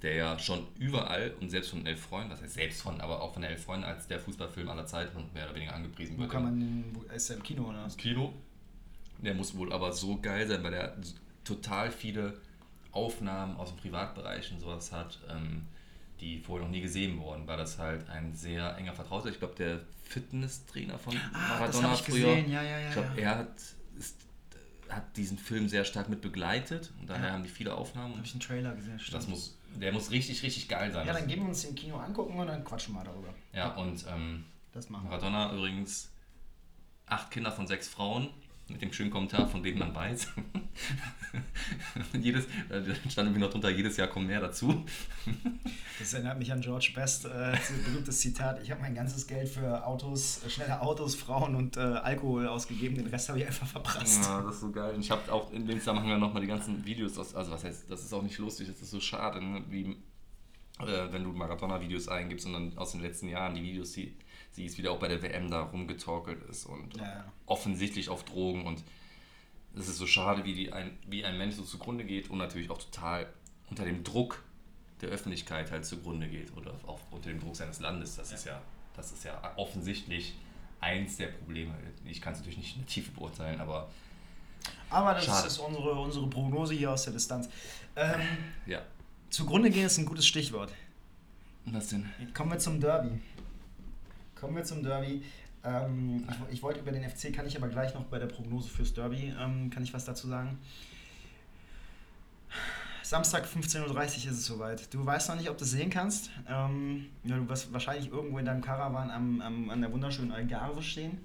Der 0.02 0.14
ja 0.16 0.38
schon 0.38 0.66
überall 0.78 1.32
und 1.40 1.48
selbst 1.48 1.70
von 1.70 1.86
Elf 1.86 2.00
Freunden, 2.02 2.28
das 2.28 2.42
heißt 2.42 2.52
selbst 2.52 2.82
von, 2.82 3.00
aber 3.00 3.22
auch 3.22 3.32
von 3.32 3.42
Elf 3.42 3.64
Freunden 3.64 3.84
als 3.86 4.06
der 4.06 4.20
Fußballfilm 4.20 4.68
aller 4.68 4.84
Zeiten 4.84 5.24
mehr 5.32 5.46
oder 5.46 5.54
weniger 5.54 5.74
angepriesen 5.74 6.16
Wo 6.18 6.22
wird. 6.22 6.30
kann 6.32 6.42
man, 6.42 6.84
wo, 6.92 7.00
ist 7.04 7.30
der 7.30 7.38
im 7.38 7.42
Kino 7.42 7.62
oder 7.70 7.84
was? 7.84 7.96
Kino. 7.96 8.34
Der 9.24 9.34
muss 9.34 9.56
wohl 9.56 9.72
aber 9.72 9.92
so 9.92 10.20
geil 10.20 10.46
sein, 10.46 10.62
weil 10.62 10.74
er 10.74 10.96
total 11.44 11.90
viele 11.90 12.34
Aufnahmen 12.92 13.56
aus 13.56 13.70
dem 13.70 13.78
Privatbereich 13.78 14.52
und 14.52 14.60
sowas 14.60 14.92
hat, 14.92 15.18
ähm, 15.30 15.66
die 16.20 16.38
vorher 16.38 16.64
noch 16.66 16.70
nie 16.72 16.80
gesehen 16.80 17.18
wurden, 17.20 17.46
weil 17.46 17.56
das 17.56 17.78
halt 17.78 18.08
ein 18.08 18.34
sehr 18.34 18.76
enger 18.76 18.92
Vertrauter. 18.94 19.28
Ich 19.30 19.38
glaube, 19.38 19.54
der 19.56 19.80
Fitnesstrainer 20.04 20.98
von 20.98 21.16
Ah, 21.16 21.66
das 21.66 21.76
Maradona 21.80 21.88
hab 21.90 21.94
ich 21.98 22.02
früher. 22.04 22.34
gesehen, 22.36 22.50
ja, 22.52 22.62
ja, 22.62 22.78
ja, 22.78 22.86
Ich 22.88 22.92
glaube, 22.94 23.20
er 23.20 23.38
hat, 23.38 23.54
ist, 23.98 24.16
hat 24.88 25.16
diesen 25.16 25.38
Film 25.38 25.68
sehr 25.68 25.84
stark 25.84 26.08
mit 26.08 26.20
begleitet 26.20 26.92
und 27.00 27.10
daher 27.10 27.26
Ja. 27.28 27.32
haben 27.32 27.42
die 27.42 27.48
viele 27.48 27.74
Aufnahmen. 27.74 28.14
Habe 28.16 28.24
ich 28.24 28.32
einen 28.32 28.40
Trailer 28.40 28.74
gesehen, 28.76 28.92
das 28.96 29.02
stimmt. 29.06 29.28
muss, 29.28 29.58
der 29.74 29.92
muss 29.92 30.10
richtig, 30.12 30.42
richtig 30.42 30.68
geil 30.68 30.92
sein. 30.92 31.06
Ja, 31.06 31.12
dann 31.14 31.26
gehen 31.26 31.40
wir 31.40 31.48
uns 31.48 31.64
im 31.64 31.74
Kino 31.74 31.96
angucken 31.96 32.38
und 32.38 32.46
dann 32.46 32.62
quatschen 32.64 32.94
wir 32.94 33.02
darüber. 33.02 33.34
ja, 33.52 33.74
und 33.74 34.04
ähm, 34.08 34.44
Das 34.72 34.88
machen 34.90 35.04
wir. 35.04 35.10
Maradona 35.10 35.52
übrigens 35.52 36.10
acht 37.06 37.30
Kinder 37.32 37.50
von 37.52 37.66
sechs 37.66 37.88
Frauen 37.88 38.28
mit 38.68 38.80
dem 38.80 38.92
schönen 38.92 39.10
Kommentar, 39.10 39.46
von 39.46 39.62
denen 39.62 39.78
man 39.78 39.94
weiß. 39.94 40.28
Jedes, 42.20 42.46
da 42.68 42.82
stand 43.10 43.28
irgendwie 43.28 43.40
noch 43.40 43.50
drunter, 43.50 43.70
jedes 43.70 43.96
Jahr 43.96 44.08
kommen 44.08 44.26
mehr 44.26 44.40
dazu. 44.40 44.84
Das 45.98 46.14
erinnert 46.14 46.38
mich 46.38 46.50
an 46.50 46.60
George 46.60 46.92
Best, 46.94 47.26
äh, 47.26 47.56
berühmtes 47.84 48.20
Zitat. 48.20 48.62
Ich 48.62 48.70
habe 48.70 48.80
mein 48.80 48.94
ganzes 48.94 49.26
Geld 49.26 49.48
für 49.48 49.86
Autos, 49.86 50.42
äh, 50.44 50.50
schnelle 50.50 50.80
Autos, 50.80 51.14
Frauen 51.14 51.54
und 51.54 51.76
äh, 51.76 51.80
Alkohol 51.80 52.46
ausgegeben. 52.48 52.96
Den 52.96 53.06
Rest 53.06 53.28
habe 53.28 53.38
ich 53.38 53.46
einfach 53.46 53.66
verprasst. 53.66 54.24
Ja, 54.24 54.42
das 54.42 54.56
ist 54.56 54.60
so 54.62 54.70
geil. 54.70 54.94
Und 54.94 55.00
ich 55.00 55.10
habe 55.10 55.30
auch 55.32 55.52
in 55.52 55.66
dem 55.66 55.78
Zusammenhang 55.78 56.10
dann 56.10 56.20
nochmal 56.20 56.42
die 56.42 56.48
ganzen 56.48 56.84
Videos, 56.84 57.18
aus, 57.18 57.34
also 57.34 57.52
was 57.52 57.64
heißt, 57.64 57.90
das 57.90 58.02
ist 58.02 58.12
auch 58.12 58.22
nicht 58.22 58.38
lustig, 58.38 58.68
das 58.68 58.80
ist 58.80 58.90
so 58.90 59.00
schade, 59.00 59.44
ne? 59.44 59.64
wie 59.68 59.96
äh, 60.80 61.12
wenn 61.12 61.24
du 61.24 61.32
Maradona-Videos 61.32 62.08
eingibst 62.08 62.46
und 62.46 62.52
dann 62.54 62.78
aus 62.78 62.92
den 62.92 63.00
letzten 63.00 63.28
Jahren 63.28 63.54
die 63.54 63.62
Videos 63.62 63.92
sie, 64.54 64.62
siehst, 64.62 64.78
wie 64.78 64.82
der 64.82 64.92
auch 64.92 64.98
bei 64.98 65.08
der 65.08 65.22
WM 65.22 65.50
da 65.50 65.62
rumgetorkelt 65.62 66.42
ist 66.48 66.66
und 66.66 66.96
Ja, 66.96 67.02
ja. 67.04 67.24
offensichtlich 67.46 68.08
auf 68.08 68.24
Drogen 68.24 68.66
und 68.66 68.82
es 69.76 69.88
ist 69.88 69.98
so 69.98 70.06
schade, 70.06 70.44
wie, 70.44 70.54
die 70.54 70.72
ein, 70.72 70.96
wie 71.08 71.24
ein 71.24 71.36
Mensch 71.36 71.56
so 71.56 71.62
zugrunde 71.64 72.04
geht 72.04 72.30
und 72.30 72.38
natürlich 72.38 72.70
auch 72.70 72.78
total 72.78 73.26
unter 73.70 73.84
dem 73.84 74.04
Druck 74.04 74.42
der 75.00 75.08
Öffentlichkeit 75.08 75.70
halt 75.72 75.84
zugrunde 75.84 76.28
geht 76.28 76.56
oder 76.56 76.72
auch 76.86 77.00
unter 77.10 77.28
dem 77.28 77.40
Druck 77.40 77.56
seines 77.56 77.80
Landes. 77.80 78.14
Das 78.16 78.30
ist 78.32 78.46
ja, 78.46 78.60
das 78.96 79.10
ist 79.12 79.24
ja 79.24 79.52
offensichtlich 79.56 80.34
eins 80.80 81.16
der 81.16 81.26
Probleme. 81.28 81.74
Ich 82.04 82.20
kann 82.20 82.32
es 82.34 82.38
natürlich 82.38 82.58
nicht 82.58 82.76
in 82.76 82.82
der 82.82 82.88
Tiefe 82.88 83.10
beurteilen, 83.10 83.60
aber 83.60 83.88
Aber 84.90 85.14
das 85.14 85.24
Schade. 85.24 85.48
ist 85.48 85.58
unsere, 85.58 85.92
unsere 85.94 86.28
Prognose 86.28 86.74
hier 86.74 86.92
aus 86.92 87.02
der 87.04 87.12
Distanz. 87.14 87.48
Ähm, 87.96 88.20
ja. 88.66 88.80
zugrunde 89.30 89.70
gehen 89.70 89.86
ist 89.86 89.98
ein 89.98 90.06
gutes 90.06 90.26
Stichwort. 90.26 90.70
Was 91.66 91.88
denn? 91.88 92.08
Kommen 92.34 92.52
wir 92.52 92.58
zum 92.58 92.80
Derby. 92.80 93.18
Kommen 94.44 94.56
wir 94.56 94.64
zum 94.64 94.82
Derby. 94.82 95.22
Ähm, 95.64 96.28
ich, 96.28 96.56
ich 96.56 96.62
wollte 96.62 96.80
über 96.80 96.92
den 96.92 97.08
FC, 97.08 97.32
kann 97.32 97.46
ich 97.46 97.56
aber 97.56 97.68
gleich 97.68 97.94
noch 97.94 98.04
bei 98.04 98.18
der 98.18 98.26
Prognose 98.26 98.68
fürs 98.68 98.92
Derby, 98.92 99.32
ähm, 99.40 99.70
kann 99.70 99.82
ich 99.82 99.94
was 99.94 100.04
dazu 100.04 100.28
sagen. 100.28 100.58
Samstag 103.02 103.46
15.30 103.46 103.86
Uhr 103.88 104.02
ist 104.02 104.26
es 104.26 104.44
soweit. 104.44 104.92
Du 104.92 105.04
weißt 105.06 105.30
noch 105.30 105.36
nicht, 105.36 105.48
ob 105.48 105.56
du 105.56 105.64
es 105.64 105.70
sehen 105.70 105.88
kannst. 105.88 106.30
Ähm, 106.46 107.06
ja, 107.24 107.36
du 107.36 107.48
wirst 107.48 107.72
wahrscheinlich 107.72 108.12
irgendwo 108.12 108.36
in 108.36 108.44
deinem 108.44 108.60
Caravan 108.60 109.10
am, 109.10 109.40
am, 109.40 109.70
an 109.70 109.80
der 109.80 109.90
wunderschönen 109.90 110.30
Algarve 110.30 110.82
stehen. 110.82 111.18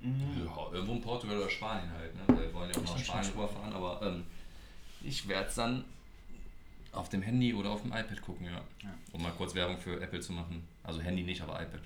Mhm. 0.00 0.46
Ja, 0.46 0.72
irgendwo 0.72 0.94
in 0.94 1.02
Portugal 1.02 1.36
oder 1.36 1.50
Spanien 1.50 1.90
halt. 1.92 2.14
Ne? 2.14 2.40
Wir 2.40 2.54
wollen 2.54 2.70
ja 2.70 2.76
auch 2.78 2.82
nach 2.82 2.90
Stimmt, 2.92 3.06
Spanien 3.06 3.32
rüberfahren, 3.32 3.72
aber 3.74 4.00
ähm, 4.02 4.24
ich 5.02 5.28
werde 5.28 5.50
es 5.50 5.54
dann 5.54 5.84
auf 6.92 7.10
dem 7.10 7.20
Handy 7.20 7.52
oder 7.52 7.68
auf 7.68 7.82
dem 7.82 7.92
iPad 7.92 8.22
gucken, 8.22 8.46
ja. 8.46 8.62
Ja. 8.82 8.94
Um 9.12 9.22
mal 9.22 9.32
kurz 9.32 9.54
Werbung 9.54 9.76
für 9.76 10.00
Apple 10.00 10.20
zu 10.20 10.32
machen. 10.32 10.66
Also 10.82 11.02
Handy 11.02 11.24
nicht, 11.24 11.42
aber 11.42 11.60
iPad. 11.60 11.82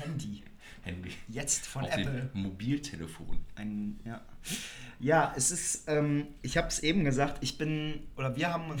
Handy. 0.00 0.42
Handy. 0.82 1.10
Jetzt 1.28 1.66
von 1.66 1.84
auf 1.84 1.92
Apple. 1.92 2.30
Mobiltelefon. 2.32 3.38
Ein, 3.54 4.00
ja. 4.04 4.20
ja, 4.98 5.32
es 5.36 5.50
ist, 5.50 5.88
ähm, 5.88 6.28
ich 6.42 6.56
habe 6.56 6.68
es 6.68 6.80
eben 6.80 7.04
gesagt, 7.04 7.38
ich 7.42 7.58
bin, 7.58 8.00
oder 8.16 8.34
wir 8.36 8.52
haben 8.52 8.74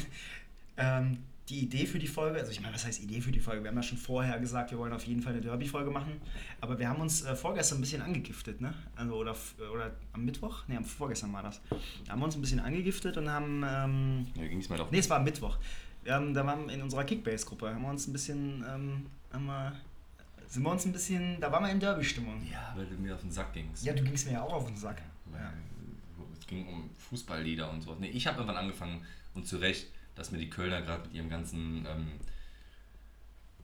ähm, 0.76 1.18
die 1.50 1.60
Idee 1.60 1.84
für 1.84 1.98
die 1.98 2.06
Folge, 2.06 2.38
also 2.38 2.52
ich 2.52 2.60
meine, 2.60 2.72
was 2.74 2.86
heißt 2.86 3.02
Idee 3.02 3.20
für 3.20 3.32
die 3.32 3.40
Folge? 3.40 3.62
Wir 3.62 3.70
haben 3.70 3.76
ja 3.76 3.82
schon 3.82 3.98
vorher 3.98 4.38
gesagt, 4.38 4.70
wir 4.70 4.78
wollen 4.78 4.92
auf 4.92 5.04
jeden 5.04 5.20
Fall 5.20 5.32
eine 5.32 5.42
Derby-Folge 5.42 5.90
machen, 5.90 6.20
aber 6.60 6.78
wir 6.78 6.88
haben 6.88 7.00
uns 7.00 7.22
äh, 7.22 7.34
vorgestern 7.34 7.78
ein 7.78 7.80
bisschen 7.80 8.02
angegiftet, 8.02 8.60
ne? 8.60 8.72
Also, 8.94 9.16
oder, 9.16 9.36
oder 9.72 9.90
am 10.12 10.24
Mittwoch? 10.24 10.66
Ne, 10.68 10.76
am 10.76 10.84
vorgestern 10.84 11.32
war 11.32 11.42
das. 11.42 11.60
Da 12.06 12.12
haben 12.12 12.20
wir 12.20 12.26
uns 12.26 12.36
ein 12.36 12.40
bisschen 12.40 12.60
angegiftet 12.60 13.16
und 13.16 13.28
haben, 13.28 13.64
ähm, 13.68 14.26
ging 14.34 14.60
es 14.60 14.68
mal 14.68 14.80
auf. 14.80 14.90
ne, 14.92 14.98
es 14.98 15.10
war 15.10 15.18
am 15.18 15.24
Mittwoch. 15.24 15.58
Wir 16.04 16.14
haben, 16.14 16.32
da 16.32 16.46
waren 16.46 16.66
wir 16.66 16.74
in 16.74 16.82
unserer 16.82 17.04
Kickbase-Gruppe, 17.04 17.74
haben 17.74 17.82
wir 17.82 17.90
uns 17.90 18.06
ein 18.06 18.12
bisschen, 18.12 18.64
ähm, 18.66 19.06
haben 19.32 19.46
wir, 19.46 19.72
sind 20.50 20.62
wir 20.64 20.70
uns 20.70 20.84
ein 20.84 20.92
bisschen, 20.92 21.40
da 21.40 21.50
waren 21.50 21.64
wir 21.64 21.70
in 21.70 21.80
Derby-Stimmung. 21.80 22.42
Ja, 22.50 22.72
weil 22.76 22.84
du 22.86 22.96
mir 22.96 23.14
auf 23.14 23.20
den 23.22 23.30
Sack 23.30 23.52
gingst. 23.54 23.84
Ja, 23.84 23.94
du 23.94 24.02
gingst 24.02 24.26
mir 24.26 24.34
ja 24.34 24.42
auch 24.42 24.52
auf 24.52 24.66
den 24.66 24.76
Sack. 24.76 25.00
Ja. 25.32 25.52
Es 26.38 26.46
ging 26.46 26.66
um 26.66 26.90
Fußballlieder 27.08 27.70
und 27.70 27.80
sowas. 27.82 27.98
Nee, 28.00 28.08
ich 28.10 28.26
habe 28.26 28.38
irgendwann 28.38 28.56
angefangen, 28.58 29.02
und 29.34 29.46
zu 29.46 29.58
Recht, 29.58 29.86
dass 30.16 30.32
mir 30.32 30.38
die 30.38 30.50
Kölner 30.50 30.82
gerade 30.82 31.04
mit 31.04 31.14
ihrem 31.14 31.30
ganzen 31.30 31.86
ähm, 31.86 32.08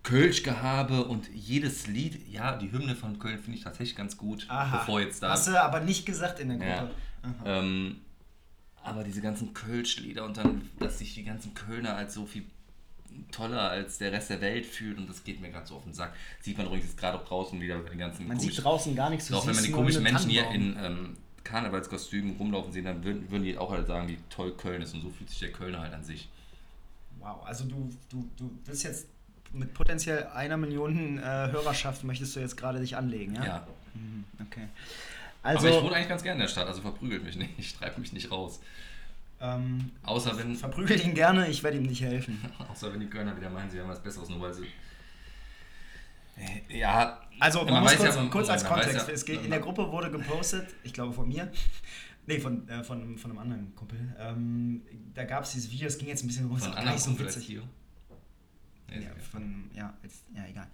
Kölsch-Gehabe 0.05 1.05
und 1.05 1.29
jedes 1.35 1.89
Lied, 1.89 2.29
ja, 2.29 2.57
die 2.57 2.71
Hymne 2.71 2.95
von 2.95 3.19
Köln 3.19 3.39
finde 3.41 3.59
ich 3.59 3.65
tatsächlich 3.65 3.97
ganz 3.97 4.17
gut, 4.17 4.47
Aha. 4.49 4.79
bevor 4.79 5.01
jetzt 5.01 5.23
da. 5.23 5.31
Hast 5.31 5.49
du 5.49 5.61
aber 5.61 5.81
nicht 5.81 6.07
gesagt 6.07 6.39
in 6.39 6.57
der 6.57 6.69
Ja. 6.69 6.79
Gruppe. 6.83 6.95
Aha. 7.23 7.59
Ähm, 7.59 7.97
aber 8.85 9.03
diese 9.03 9.21
ganzen 9.21 9.53
Kölsch-Lieder 9.53 10.25
und 10.25 10.37
dann, 10.37 10.71
dass 10.79 11.01
sich 11.01 11.15
die 11.15 11.25
ganzen 11.25 11.55
Kölner 11.55 11.97
als 11.97 12.15
so 12.15 12.25
viel 12.25 12.45
toller 13.31 13.71
als 13.71 13.99
der 13.99 14.13
Rest 14.13 14.31
der 14.31 14.41
Welt 14.41 14.67
fühlen 14.67 14.99
und 14.99 15.09
das 15.09 15.25
geht 15.25 15.41
mir 15.41 15.51
gerade 15.51 15.67
so 15.67 15.77
auf 15.77 15.85
den 15.85 15.93
Sack. 15.93 16.15
Sieht 16.41 16.57
man 16.57 16.67
übrigens 16.67 16.87
jetzt 16.87 16.99
gerade 16.99 17.19
auch 17.19 17.25
draußen 17.25 17.61
wieder 17.61 17.79
bei 17.79 17.91
den 17.91 17.99
ganzen 17.99 18.27
Man 18.27 18.39
sieht 18.39 18.63
draußen 18.63 18.95
gar 18.95 19.11
nichts. 19.11 19.33
auch 19.33 19.47
wenn 19.47 19.55
man 19.55 19.65
die 19.65 19.71
komischen 19.71 20.03
Menschen 20.03 20.31
hier 20.31 20.51
in 20.51 20.77
ähm, 20.83 21.17
Karnevalskostümen 21.45 22.37
rumlaufen 22.37 22.73
sehen, 22.73 22.85
dann 22.85 23.05
würden, 23.05 23.31
würden 23.31 23.45
die 23.45 23.57
auch 23.57 23.71
halt 23.71 23.87
sagen, 23.87 24.09
wie 24.09 24.19
toll 24.31 24.53
Köln 24.57 24.83
ist. 24.83 24.95
Und 24.95 25.03
so 25.03 25.11
fühlt 25.11 25.31
sich 25.31 25.39
der 25.39 25.53
Kölner 25.53 25.81
halt 25.81 25.95
an 25.95 26.05
sich. 26.05 26.29
Wow, 27.21 27.45
also 27.45 27.65
du, 27.65 27.91
du, 28.11 28.29
du 28.37 28.51
willst 28.65 28.85
jetzt 28.85 29.07
mit 29.53 29.73
potenziell 29.75 30.27
einer 30.27 30.57
Million 30.57 31.19
äh, 31.19 31.23
Hörerschaft 31.23 32.05
möchtest 32.05 32.37
du 32.37 32.41
jetzt 32.41 32.57
gerade 32.57 32.81
dich 32.81 32.97
anlegen, 32.97 33.35
ja? 33.37 33.45
Ja. 33.45 33.67
Mhm, 33.95 34.25
okay. 34.41 34.69
Aber 35.43 35.55
ich 35.55 35.63
wohne 35.63 35.75
Also, 35.77 35.89
eigentlich 35.91 36.09
ganz 36.09 36.23
gerne 36.23 36.35
in 36.35 36.41
der 36.43 36.49
Stadt, 36.49 36.67
also 36.67 36.81
verprügelt 36.81 37.25
mich 37.25 37.37
nicht. 37.37 37.51
Ich 37.59 37.75
treibe 37.75 38.01
mich 38.01 38.13
nicht 38.13 38.31
raus. 38.31 38.61
Ähm, 39.41 39.91
Außer 40.05 40.37
wenn, 40.39 40.55
verprügelt 40.57 41.05
ihn 41.05 41.15
gerne, 41.15 41.49
ich 41.49 41.63
werde 41.63 41.77
ihm 41.77 41.85
nicht 41.85 42.03
helfen. 42.03 42.39
außer 42.71 42.93
wenn 42.93 43.01
die 43.01 43.07
Kölner 43.11 43.37
wieder 43.37 43.51
meinen, 43.51 43.71
sie 43.71 43.81
haben 43.81 43.89
was 43.89 44.03
Besseres, 44.03 44.29
nur 44.29 44.41
weil 44.41 44.55
sie. 44.55 44.67
Äh, 46.39 46.79
Ja, 46.79 47.21
Also, 47.41 47.65
man, 47.65 47.75
man 47.75 47.83
muss 47.85 47.97
kurz, 47.97 48.15
ja, 48.15 48.21
man- 48.23 48.31
kurz 48.31 48.49
als 48.49 48.65
Kontext. 48.65 49.09
ja- 49.09 49.15
es 49.15 49.25
geht, 49.25 49.43
in 49.45 49.51
der 49.51 49.61
Gruppe 49.61 49.91
wurde 49.91 50.11
gepostet, 50.11 50.75
ich 50.85 50.93
glaube 50.93 51.13
von 51.13 51.29
mir, 51.29 51.51
nee, 52.27 52.39
von, 52.39 52.69
äh, 52.69 52.83
von, 52.85 53.17
von 53.19 53.31
einem 53.31 53.39
anderen 53.41 53.75
Kumpel. 53.75 54.15
Ähm, 54.19 54.83
da 55.15 55.25
gab 55.25 55.45
es 55.45 55.53
dieses 55.53 55.71
Video, 55.71 55.87
es 55.87 55.99
ging 55.99 56.09
jetzt 56.09 56.25
ein 56.25 56.29
bisschen 56.29 56.47
rum, 56.47 56.59
von 56.59 56.73
anderen 56.73 56.99
so 56.99 57.07
Kumpel 57.11 57.27
witzig. 57.27 57.47
hier. 57.47 57.63
Nee, 58.89 59.05
Ja, 59.05 59.11
von, 59.31 59.71
ja, 59.75 59.95
jetzt, 60.03 60.25
ja, 60.35 60.45
egal. 60.47 60.69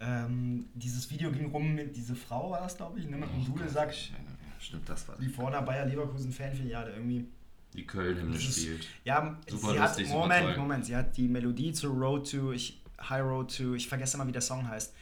Ähm, 0.00 0.66
dieses 0.74 1.08
Video 1.10 1.30
ging 1.30 1.50
rum 1.50 1.74
mit, 1.74 1.96
diese 1.96 2.14
Frau 2.16 2.50
war 2.50 2.60
das, 2.60 2.76
glaube 2.76 2.98
ich, 2.98 3.06
ne, 3.08 3.16
mit 3.16 3.28
einem 3.28 3.40
Oh 3.40 3.44
Gott, 3.44 3.56
Dudelsack, 3.60 3.88
mich. 3.88 4.12
Stimmt, 4.58 4.88
das 4.88 5.06
war 5.08 5.16
die 5.18 5.28
vor 5.28 5.48
einer 5.48 5.62
Bayer 5.62 5.86
Leverkusen 5.86 6.32
Fanfiliale 6.32 6.92
irgendwie. 6.94 7.26
Die 7.74 7.86
Köln-Hymne 7.86 8.40
spielt. 8.40 8.86
Ja, 9.04 9.36
Super 9.48 9.72
sie 9.72 9.78
lustig, 9.78 9.78
hat, 9.80 9.96
super 9.96 10.18
Moment, 10.20 10.46
toll. 10.46 10.56
Moment, 10.58 10.86
sie 10.86 10.96
hat 10.96 11.16
die 11.16 11.28
Melodie 11.28 11.72
zu 11.72 11.88
Road 11.88 12.30
to, 12.30 12.52
ich, 12.52 12.80
High 13.00 13.22
Road 13.22 13.56
to, 13.56 13.74
ich 13.74 13.88
vergesse 13.88 14.16
immer, 14.16 14.26
wie 14.26 14.32
der 14.32 14.40
Song 14.42 14.66
heißt. 14.68 14.92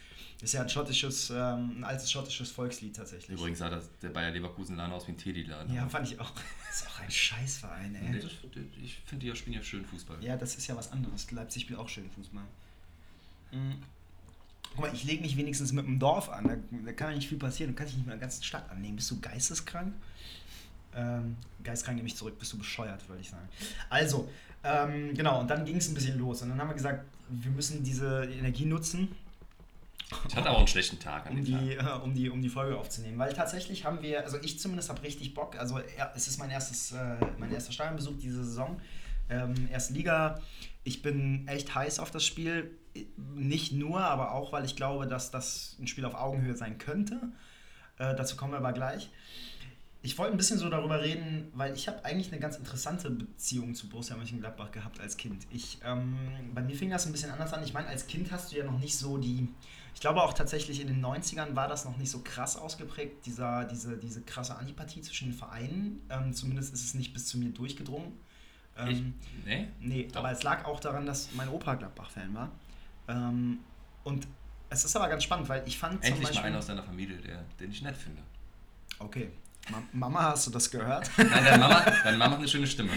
Ist 0.41 0.53
ja 0.53 0.61
ein 0.63 0.67
schottisches, 0.69 1.29
ähm, 1.29 1.77
ein 1.79 1.83
altes 1.85 2.11
schottisches 2.11 2.51
Volkslied 2.51 2.93
tatsächlich. 2.95 3.29
Übrigens 3.39 3.59
sah 3.59 3.69
das, 3.69 3.89
der 4.01 4.09
Bayer 4.09 4.31
Leverkusen 4.31 4.75
Laden 4.75 4.91
aus 4.91 5.07
wie 5.07 5.13
ein 5.13 5.17
Teddy-Laden. 5.17 5.73
Ja, 5.73 5.87
fand 5.87 6.11
ich 6.11 6.19
auch. 6.19 6.31
ist 6.69 6.85
auch 6.85 6.99
ein 6.99 7.09
Scheißverein, 7.09 7.93
Nee, 7.93 8.15
ey. 8.17 8.19
das- 8.21 8.31
Ich 8.83 8.97
finde, 9.05 9.25
die 9.25 9.35
spielen 9.37 9.55
ja 9.55 9.63
schön 9.63 9.85
Fußball. 9.85 10.17
Ja, 10.21 10.35
das 10.35 10.55
ist 10.55 10.67
ja 10.67 10.75
was 10.75 10.91
anderes. 10.91 11.31
Leipzig 11.31 11.61
spielt 11.63 11.79
auch 11.79 11.87
schön 11.87 12.09
Fußball. 12.09 12.43
Mhm. 13.53 13.75
Guck 14.71 14.79
mal, 14.81 14.93
ich 14.93 15.03
lege 15.05 15.21
mich 15.21 15.37
wenigstens 15.37 15.71
mit 15.71 15.85
dem 15.85 15.99
Dorf 15.99 16.27
an. 16.29 16.45
Da, 16.47 16.55
da 16.85 16.91
kann 16.93 17.11
ja 17.11 17.15
nicht 17.17 17.29
viel 17.29 17.37
passieren. 17.37 17.71
Du 17.71 17.77
kannst 17.77 17.91
dich 17.93 17.97
nicht 17.99 18.07
mit 18.07 18.13
der 18.13 18.19
ganzen 18.19 18.43
Stadt 18.43 18.69
annehmen. 18.69 18.95
Bist 18.97 19.11
du 19.11 19.19
geisteskrank? 19.21 19.93
Ähm, 20.95 21.37
geisteskrank 21.63 21.97
nehme 21.97 22.07
ich 22.07 22.15
zurück. 22.15 22.37
Bist 22.39 22.53
du 22.53 22.57
bescheuert, 22.57 23.07
würde 23.09 23.21
ich 23.21 23.29
sagen. 23.29 23.47
Also, 23.89 24.29
ähm, 24.63 25.13
genau. 25.13 25.39
Und 25.39 25.49
dann 25.49 25.65
ging 25.65 25.77
es 25.77 25.87
ein 25.89 25.93
bisschen 25.93 26.17
los. 26.17 26.41
Und 26.41 26.49
dann 26.49 26.59
haben 26.59 26.69
wir 26.69 26.75
gesagt, 26.75 27.03
wir 27.29 27.51
müssen 27.51 27.83
diese 27.83 28.25
Energie 28.25 28.65
nutzen, 28.65 29.09
Ich 30.27 30.35
hatte 30.35 30.49
auch 30.49 30.59
einen 30.59 30.67
schlechten 30.67 30.99
Tag 30.99 31.25
an 31.25 31.33
um 31.33 31.43
dem 31.43 31.45
die, 31.45 31.75
Tag. 31.75 32.01
äh, 32.01 32.03
um, 32.03 32.13
die, 32.13 32.29
um 32.29 32.41
die 32.41 32.49
Folge 32.49 32.77
aufzunehmen. 32.77 33.17
Weil 33.17 33.33
tatsächlich 33.33 33.85
haben 33.85 34.01
wir, 34.01 34.23
also 34.23 34.37
ich 34.41 34.59
zumindest 34.59 34.89
habe 34.89 35.01
richtig 35.03 35.33
Bock. 35.33 35.57
Also 35.57 35.79
es 36.15 36.27
ist 36.27 36.37
mein 36.37 36.49
erstes, 36.49 36.91
äh, 36.91 37.15
mein 37.39 37.51
erster 37.51 37.71
Stadionbesuch 37.71 38.17
diese 38.21 38.43
Saison. 38.43 38.79
Ähm, 39.29 39.53
erste 39.71 39.93
Liga. 39.93 40.39
Ich 40.83 41.01
bin 41.01 41.47
echt 41.47 41.73
heiß 41.73 41.99
auf 41.99 42.11
das 42.11 42.25
Spiel. 42.25 42.71
Nicht 43.35 43.71
nur, 43.71 44.01
aber 44.01 44.33
auch, 44.33 44.51
weil 44.51 44.65
ich 44.65 44.75
glaube, 44.75 45.07
dass 45.07 45.31
das 45.31 45.75
ein 45.79 45.87
Spiel 45.87 46.05
auf 46.05 46.13
Augenhöhe 46.13 46.55
sein 46.55 46.77
könnte. 46.77 47.15
Äh, 47.97 48.15
dazu 48.15 48.35
kommen 48.35 48.51
wir 48.53 48.57
aber 48.57 48.73
gleich. 48.73 49.09
Ich 50.05 50.17
wollte 50.17 50.33
ein 50.33 50.37
bisschen 50.37 50.59
so 50.59 50.69
darüber 50.69 51.01
reden, 51.01 51.49
weil 51.53 51.73
ich 51.73 51.87
habe 51.87 52.03
eigentlich 52.03 52.29
eine 52.29 52.41
ganz 52.41 52.57
interessante 52.57 53.09
Beziehung 53.09 53.73
zu 53.73 53.87
Borussia 53.87 54.17
Mönchengladbach 54.17 54.71
gehabt 54.71 54.99
als 54.99 55.15
Kind. 55.15 55.47
Ich, 55.49 55.77
ähm, 55.85 56.17
bei 56.53 56.61
mir 56.61 56.75
fing 56.75 56.89
das 56.89 57.05
ein 57.05 57.13
bisschen 57.13 57.31
anders 57.31 57.53
an. 57.53 57.63
Ich 57.63 57.73
meine, 57.73 57.87
als 57.87 58.05
Kind 58.05 58.29
hast 58.29 58.51
du 58.51 58.57
ja 58.57 58.65
noch 58.65 58.77
nicht 58.79 58.97
so 58.97 59.17
die, 59.17 59.47
ich 59.95 60.01
glaube 60.01 60.21
auch 60.21 60.33
tatsächlich 60.33 60.81
in 60.81 60.87
den 60.87 61.03
90ern 61.03 61.55
war 61.55 61.69
das 61.69 61.85
noch 61.85 61.95
nicht 61.95 62.11
so 62.11 62.19
krass 62.19 62.57
ausgeprägt, 62.57 63.25
dieser, 63.25 63.63
diese, 63.63 63.97
diese 63.97 64.21
krasse 64.21 64.57
Antipathie 64.57 65.01
zwischen 65.01 65.29
den 65.29 65.37
Vereinen. 65.37 66.01
Ähm, 66.09 66.33
zumindest 66.33 66.73
ist 66.73 66.83
es 66.83 66.93
nicht 66.95 67.13
bis 67.13 67.27
zu 67.27 67.37
mir 67.37 67.51
durchgedrungen. 67.51 68.11
Ähm, 68.77 68.89
ich, 68.89 69.45
nee? 69.45 69.67
Nee, 69.79 70.07
Doch. 70.11 70.19
aber 70.19 70.31
es 70.31 70.43
lag 70.43 70.65
auch 70.65 70.81
daran, 70.81 71.05
dass 71.05 71.29
mein 71.33 71.47
Opa 71.47 71.75
Gladbach-Fan 71.75 72.33
war. 72.33 72.51
Ähm, 73.07 73.59
und 74.03 74.27
es 74.69 74.83
ist 74.83 74.97
aber 74.97 75.07
ganz 75.07 75.23
spannend, 75.23 75.47
weil 75.47 75.63
ich 75.65 75.77
fand 75.77 76.03
Endlich 76.03 76.27
Beispiel, 76.27 76.41
mal 76.41 76.47
einen 76.47 76.55
aus 76.57 76.65
deiner 76.65 76.83
Familie, 76.83 77.15
der, 77.19 77.45
den 77.61 77.71
ich 77.71 77.81
nett 77.81 77.95
finde. 77.95 78.21
Okay, 78.99 79.31
Mama, 79.93 80.23
hast 80.23 80.47
du 80.47 80.51
das 80.51 80.69
gehört? 80.69 81.09
Nein, 81.17 81.29
deine 81.31 81.57
Mama, 81.57 81.85
deine 82.03 82.17
Mama 82.17 82.31
hat 82.33 82.39
eine 82.39 82.47
schöne 82.47 82.67
Stimme. 82.67 82.91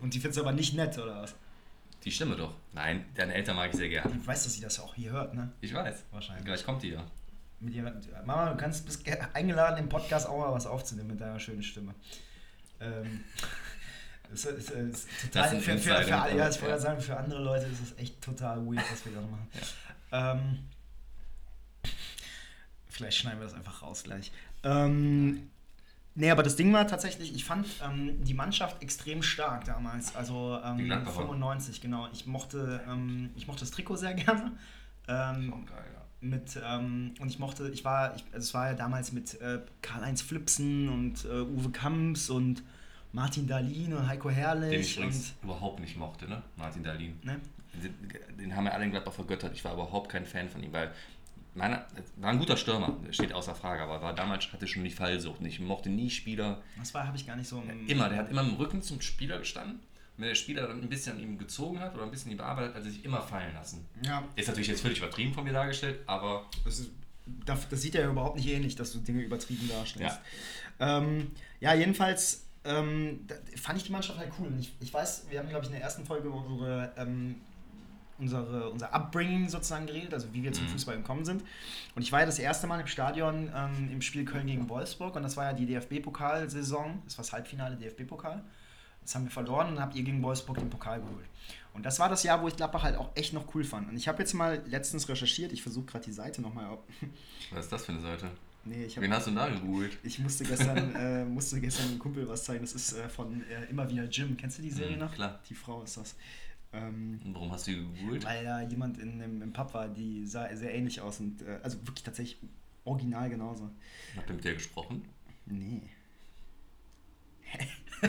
Und 0.00 0.14
die 0.14 0.20
findest 0.20 0.38
du 0.38 0.42
aber 0.42 0.52
nicht 0.52 0.74
nett, 0.74 0.96
oder 0.98 1.22
was? 1.22 1.34
Die 2.04 2.10
Stimme 2.10 2.36
doch. 2.36 2.54
Nein, 2.72 3.04
deine 3.14 3.34
Eltern 3.34 3.56
mag 3.56 3.70
ich 3.70 3.76
sehr 3.76 3.88
gerne. 3.88 4.10
Du 4.10 4.26
weißt, 4.26 4.46
dass 4.46 4.54
sie 4.54 4.62
das 4.62 4.80
auch 4.80 4.94
hier 4.94 5.12
hört, 5.12 5.34
ne? 5.34 5.52
Ich 5.60 5.74
weiß. 5.74 6.04
Wahrscheinlich. 6.10 6.46
Gleich 6.46 6.64
kommt 6.64 6.82
die 6.82 6.90
ja. 6.90 7.04
Mit 7.60 7.74
ihrer, 7.74 7.92
Mama, 8.24 8.52
du 8.52 8.56
kannst 8.56 8.86
bist 8.86 9.04
eingeladen, 9.34 9.78
im 9.78 9.88
Podcast 9.90 10.26
auch 10.26 10.38
mal 10.38 10.52
was 10.52 10.66
aufzunehmen 10.66 11.08
mit 11.08 11.20
deiner 11.20 11.38
schönen 11.38 11.62
Stimme. 11.62 11.94
Ähm, 12.80 13.22
ist, 14.32 14.46
ist, 14.46 14.70
ist 14.70 15.08
total, 15.20 15.54
das 15.54 15.64
für, 15.64 15.76
für, 15.76 16.02
für, 16.02 16.16
alle, 16.16 16.36
ja, 16.38 16.48
ich 16.48 16.60
wollte 16.62 16.74
ja. 16.74 16.78
sagen, 16.78 17.00
für 17.02 17.16
andere 17.18 17.42
Leute 17.42 17.66
ist 17.66 17.82
es 17.82 17.98
echt 17.98 18.22
total 18.22 18.64
weird, 18.64 18.90
was 18.90 19.04
wir 19.04 19.12
gerade 19.12 19.26
machen. 19.26 19.48
Ja. 20.10 20.32
Ähm, 20.32 20.68
vielleicht 22.88 23.18
schneiden 23.18 23.40
wir 23.40 23.44
das 23.44 23.54
einfach 23.54 23.82
raus 23.82 24.04
gleich. 24.04 24.32
Ähm, 24.62 25.50
nee, 26.14 26.30
aber 26.30 26.42
das 26.42 26.56
Ding 26.56 26.72
war 26.72 26.86
tatsächlich, 26.86 27.34
ich 27.34 27.44
fand 27.44 27.66
ähm, 27.84 28.22
die 28.22 28.34
Mannschaft 28.34 28.82
extrem 28.82 29.22
stark 29.22 29.64
damals. 29.64 30.14
Also 30.16 30.58
ähm, 30.64 30.78
95, 30.78 31.80
genau. 31.80 32.08
Ich 32.12 32.26
mochte, 32.26 32.80
ähm, 32.88 33.30
ich 33.36 33.46
mochte 33.46 33.60
das 33.60 33.70
Trikot 33.70 33.96
sehr 33.96 34.14
gerne. 34.14 34.52
Ähm, 35.08 35.52
oh, 35.54 35.66
geil, 35.66 35.84
ja. 35.94 36.00
Mit, 36.22 36.60
ähm, 36.62 37.14
und 37.18 37.28
ich 37.28 37.38
mochte, 37.38 37.70
ich 37.70 37.84
war, 37.84 38.14
ich, 38.14 38.24
also 38.32 38.38
es 38.38 38.54
war 38.54 38.68
ja 38.68 38.74
damals 38.74 39.12
mit 39.12 39.40
äh, 39.40 39.60
Karl-Heinz 39.80 40.20
Flipsen 40.20 40.90
und 40.90 41.24
äh, 41.24 41.40
Uwe 41.40 41.70
Kamps 41.70 42.28
und 42.28 42.62
Martin 43.12 43.46
Dahlin 43.46 43.94
und 43.94 44.06
Heiko 44.06 44.30
Herrlich. 44.30 44.70
Den 44.70 44.80
ich 44.80 44.96
übrigens 44.96 45.34
überhaupt 45.42 45.80
nicht 45.80 45.96
mochte, 45.96 46.28
ne? 46.28 46.42
Martin 46.56 46.84
Dahlin. 46.84 47.18
Ne? 47.22 47.40
Den, 47.82 47.94
den, 48.38 48.56
haben 48.56 48.64
wir 48.64 48.74
alle 48.74 48.84
in 48.84 48.90
Gladbach 48.90 49.12
vergöttert. 49.12 49.54
Ich 49.54 49.64
war 49.64 49.72
überhaupt 49.72 50.10
kein 50.10 50.26
Fan 50.26 50.48
von 50.48 50.62
ihm, 50.62 50.72
weil 50.72 50.92
meiner, 51.54 51.86
war 52.16 52.30
ein 52.30 52.38
guter 52.38 52.56
Stürmer, 52.56 52.96
steht 53.10 53.32
außer 53.32 53.54
Frage, 53.54 53.82
aber 53.82 54.02
war 54.02 54.14
damals 54.14 54.52
hatte 54.52 54.66
schon 54.66 54.84
die 54.84 54.90
Fallsucht. 54.90 55.40
Ich 55.42 55.60
mochte 55.60 55.88
nie 55.88 56.10
Spieler. 56.10 56.62
Das 56.78 56.94
war, 56.94 57.06
habe 57.06 57.16
ich 57.16 57.26
gar 57.26 57.36
nicht 57.36 57.48
so. 57.48 57.62
Immer, 57.86 58.08
der 58.08 58.18
hat 58.18 58.30
immer 58.30 58.42
im 58.42 58.54
Rücken 58.54 58.82
zum 58.82 59.00
Spieler 59.00 59.38
gestanden. 59.38 59.80
Wenn 60.16 60.28
der 60.28 60.34
Spieler 60.34 60.66
dann 60.66 60.82
ein 60.82 60.88
bisschen 60.88 61.16
an 61.16 61.22
ihm 61.22 61.38
gezogen 61.38 61.80
hat 61.80 61.94
oder 61.94 62.04
ein 62.04 62.10
bisschen 62.10 62.30
ihn 62.30 62.36
bearbeitet, 62.36 62.74
hat 62.74 62.84
er 62.84 62.90
sich 62.90 63.04
immer 63.04 63.22
fallen 63.22 63.54
lassen. 63.54 63.86
Ja. 64.04 64.22
Ist 64.36 64.48
natürlich 64.48 64.68
jetzt 64.68 64.82
völlig 64.82 64.98
übertrieben 64.98 65.32
von 65.32 65.44
mir 65.44 65.52
dargestellt, 65.52 66.00
aber. 66.06 66.46
Das, 66.64 66.78
ist, 66.80 66.90
das, 67.46 67.68
das 67.68 67.80
sieht 67.80 67.94
ja 67.94 68.08
überhaupt 68.08 68.36
nicht 68.36 68.48
ähnlich, 68.48 68.76
dass 68.76 68.92
du 68.92 68.98
Dinge 68.98 69.22
übertrieben 69.22 69.68
darstellst. 69.68 70.20
Ja, 70.78 70.98
ähm, 70.98 71.30
ja 71.60 71.74
jedenfalls 71.74 72.44
ähm, 72.64 73.26
fand 73.56 73.78
ich 73.78 73.84
die 73.84 73.92
Mannschaft 73.92 74.18
halt 74.18 74.30
cool. 74.38 74.52
Ich, 74.60 74.74
ich 74.80 74.92
weiß, 74.92 75.26
wir 75.30 75.38
haben, 75.38 75.48
glaube 75.48 75.64
ich, 75.64 75.70
in 75.70 75.76
der 75.76 75.82
ersten 75.82 76.04
Folge 76.04 76.30
unsere 76.30 76.92
ähm, 76.96 77.36
unsere, 78.20 78.70
unser 78.70 78.94
Upbringing 78.94 79.48
sozusagen 79.48 79.86
geredet, 79.86 80.14
also 80.14 80.32
wie 80.32 80.42
wir 80.42 80.52
zum 80.52 80.64
mhm. 80.64 80.70
Fußball 80.70 80.96
gekommen 80.96 81.24
sind. 81.24 81.42
Und 81.94 82.02
ich 82.02 82.12
war 82.12 82.20
ja 82.20 82.26
das 82.26 82.38
erste 82.38 82.66
Mal 82.66 82.80
im 82.80 82.86
Stadion 82.86 83.50
ähm, 83.54 83.90
im 83.92 84.02
Spiel 84.02 84.24
Köln 84.24 84.46
gegen 84.46 84.68
Wolfsburg 84.68 85.16
und 85.16 85.22
das 85.22 85.36
war 85.36 85.46
ja 85.46 85.52
die 85.52 85.66
DFB-Pokalsaison, 85.66 87.02
das 87.04 87.18
war 87.18 87.24
das 87.24 87.32
Halbfinale 87.32 87.76
DFB-Pokal. 87.76 88.42
Das 89.02 89.14
haben 89.14 89.24
wir 89.24 89.30
verloren 89.30 89.68
und 89.68 89.74
dann 89.76 89.84
habt 89.84 89.96
ihr 89.96 90.02
gegen 90.02 90.22
Wolfsburg 90.22 90.58
den 90.58 90.70
Pokal 90.70 91.00
geholt. 91.00 91.26
Und 91.72 91.86
das 91.86 91.98
war 91.98 92.08
das 92.08 92.22
Jahr, 92.22 92.42
wo 92.42 92.48
ich 92.48 92.56
Gladbach 92.56 92.82
halt 92.82 92.96
auch 92.96 93.10
echt 93.14 93.32
noch 93.32 93.54
cool 93.54 93.64
fand. 93.64 93.88
Und 93.88 93.96
ich 93.96 94.08
habe 94.08 94.18
jetzt 94.18 94.34
mal 94.34 94.62
letztens 94.66 95.08
recherchiert, 95.08 95.52
ich 95.52 95.62
versuche 95.62 95.86
gerade 95.86 96.04
die 96.04 96.12
Seite 96.12 96.42
nochmal. 96.42 96.78
Was 97.50 97.64
ist 97.64 97.72
das 97.72 97.86
für 97.86 97.92
eine 97.92 98.00
Seite? 98.00 98.30
Nee, 98.64 98.84
ich 98.84 98.96
hab, 98.96 99.02
Wen 99.02 99.12
hast 99.12 99.26
du 99.26 99.30
da 99.30 99.48
gegoogelt? 99.48 99.96
Ich 100.02 100.18
musste 100.18 100.44
gestern, 100.44 100.94
äh, 100.94 101.24
musste 101.24 101.60
gestern 101.60 101.88
einem 101.88 101.98
Kumpel 101.98 102.28
was 102.28 102.44
zeigen. 102.44 102.60
Das 102.60 102.74
ist 102.74 102.92
äh, 102.92 103.08
von 103.08 103.42
äh, 103.48 103.70
Immer 103.70 103.88
wieder 103.88 104.04
Jim. 104.04 104.36
Kennst 104.36 104.58
du 104.58 104.62
die 104.62 104.70
Serie 104.70 104.96
mhm, 104.96 105.02
noch? 105.02 105.14
Klar. 105.14 105.40
Die 105.48 105.54
Frau 105.54 105.82
ist 105.82 105.96
das. 105.96 106.14
Ähm, 106.72 107.20
Warum 107.24 107.50
hast 107.50 107.66
du 107.66 107.72
die 107.72 107.76
gegoogelt? 107.78 108.24
Weil 108.24 108.44
da 108.44 108.62
jemand 108.62 108.98
in, 108.98 109.20
im, 109.20 109.42
im 109.42 109.52
Pub 109.52 109.74
war, 109.74 109.88
die 109.88 110.26
sah 110.26 110.54
sehr 110.54 110.72
ähnlich 110.74 111.00
aus 111.00 111.20
und 111.20 111.42
äh, 111.42 111.58
also 111.62 111.78
wirklich 111.86 112.04
tatsächlich 112.04 112.38
original 112.84 113.28
genauso. 113.28 113.70
Habt 114.16 114.28
ihr 114.30 114.34
mit 114.34 114.44
der 114.44 114.54
gesprochen? 114.54 115.04
Nee. 115.46 115.82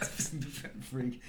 Was 0.00 0.16
bist 0.16 0.32
denn 0.32 0.40
du 0.40 0.48
für 0.48 0.68
ein 0.68 0.82
Freak? 0.82 1.20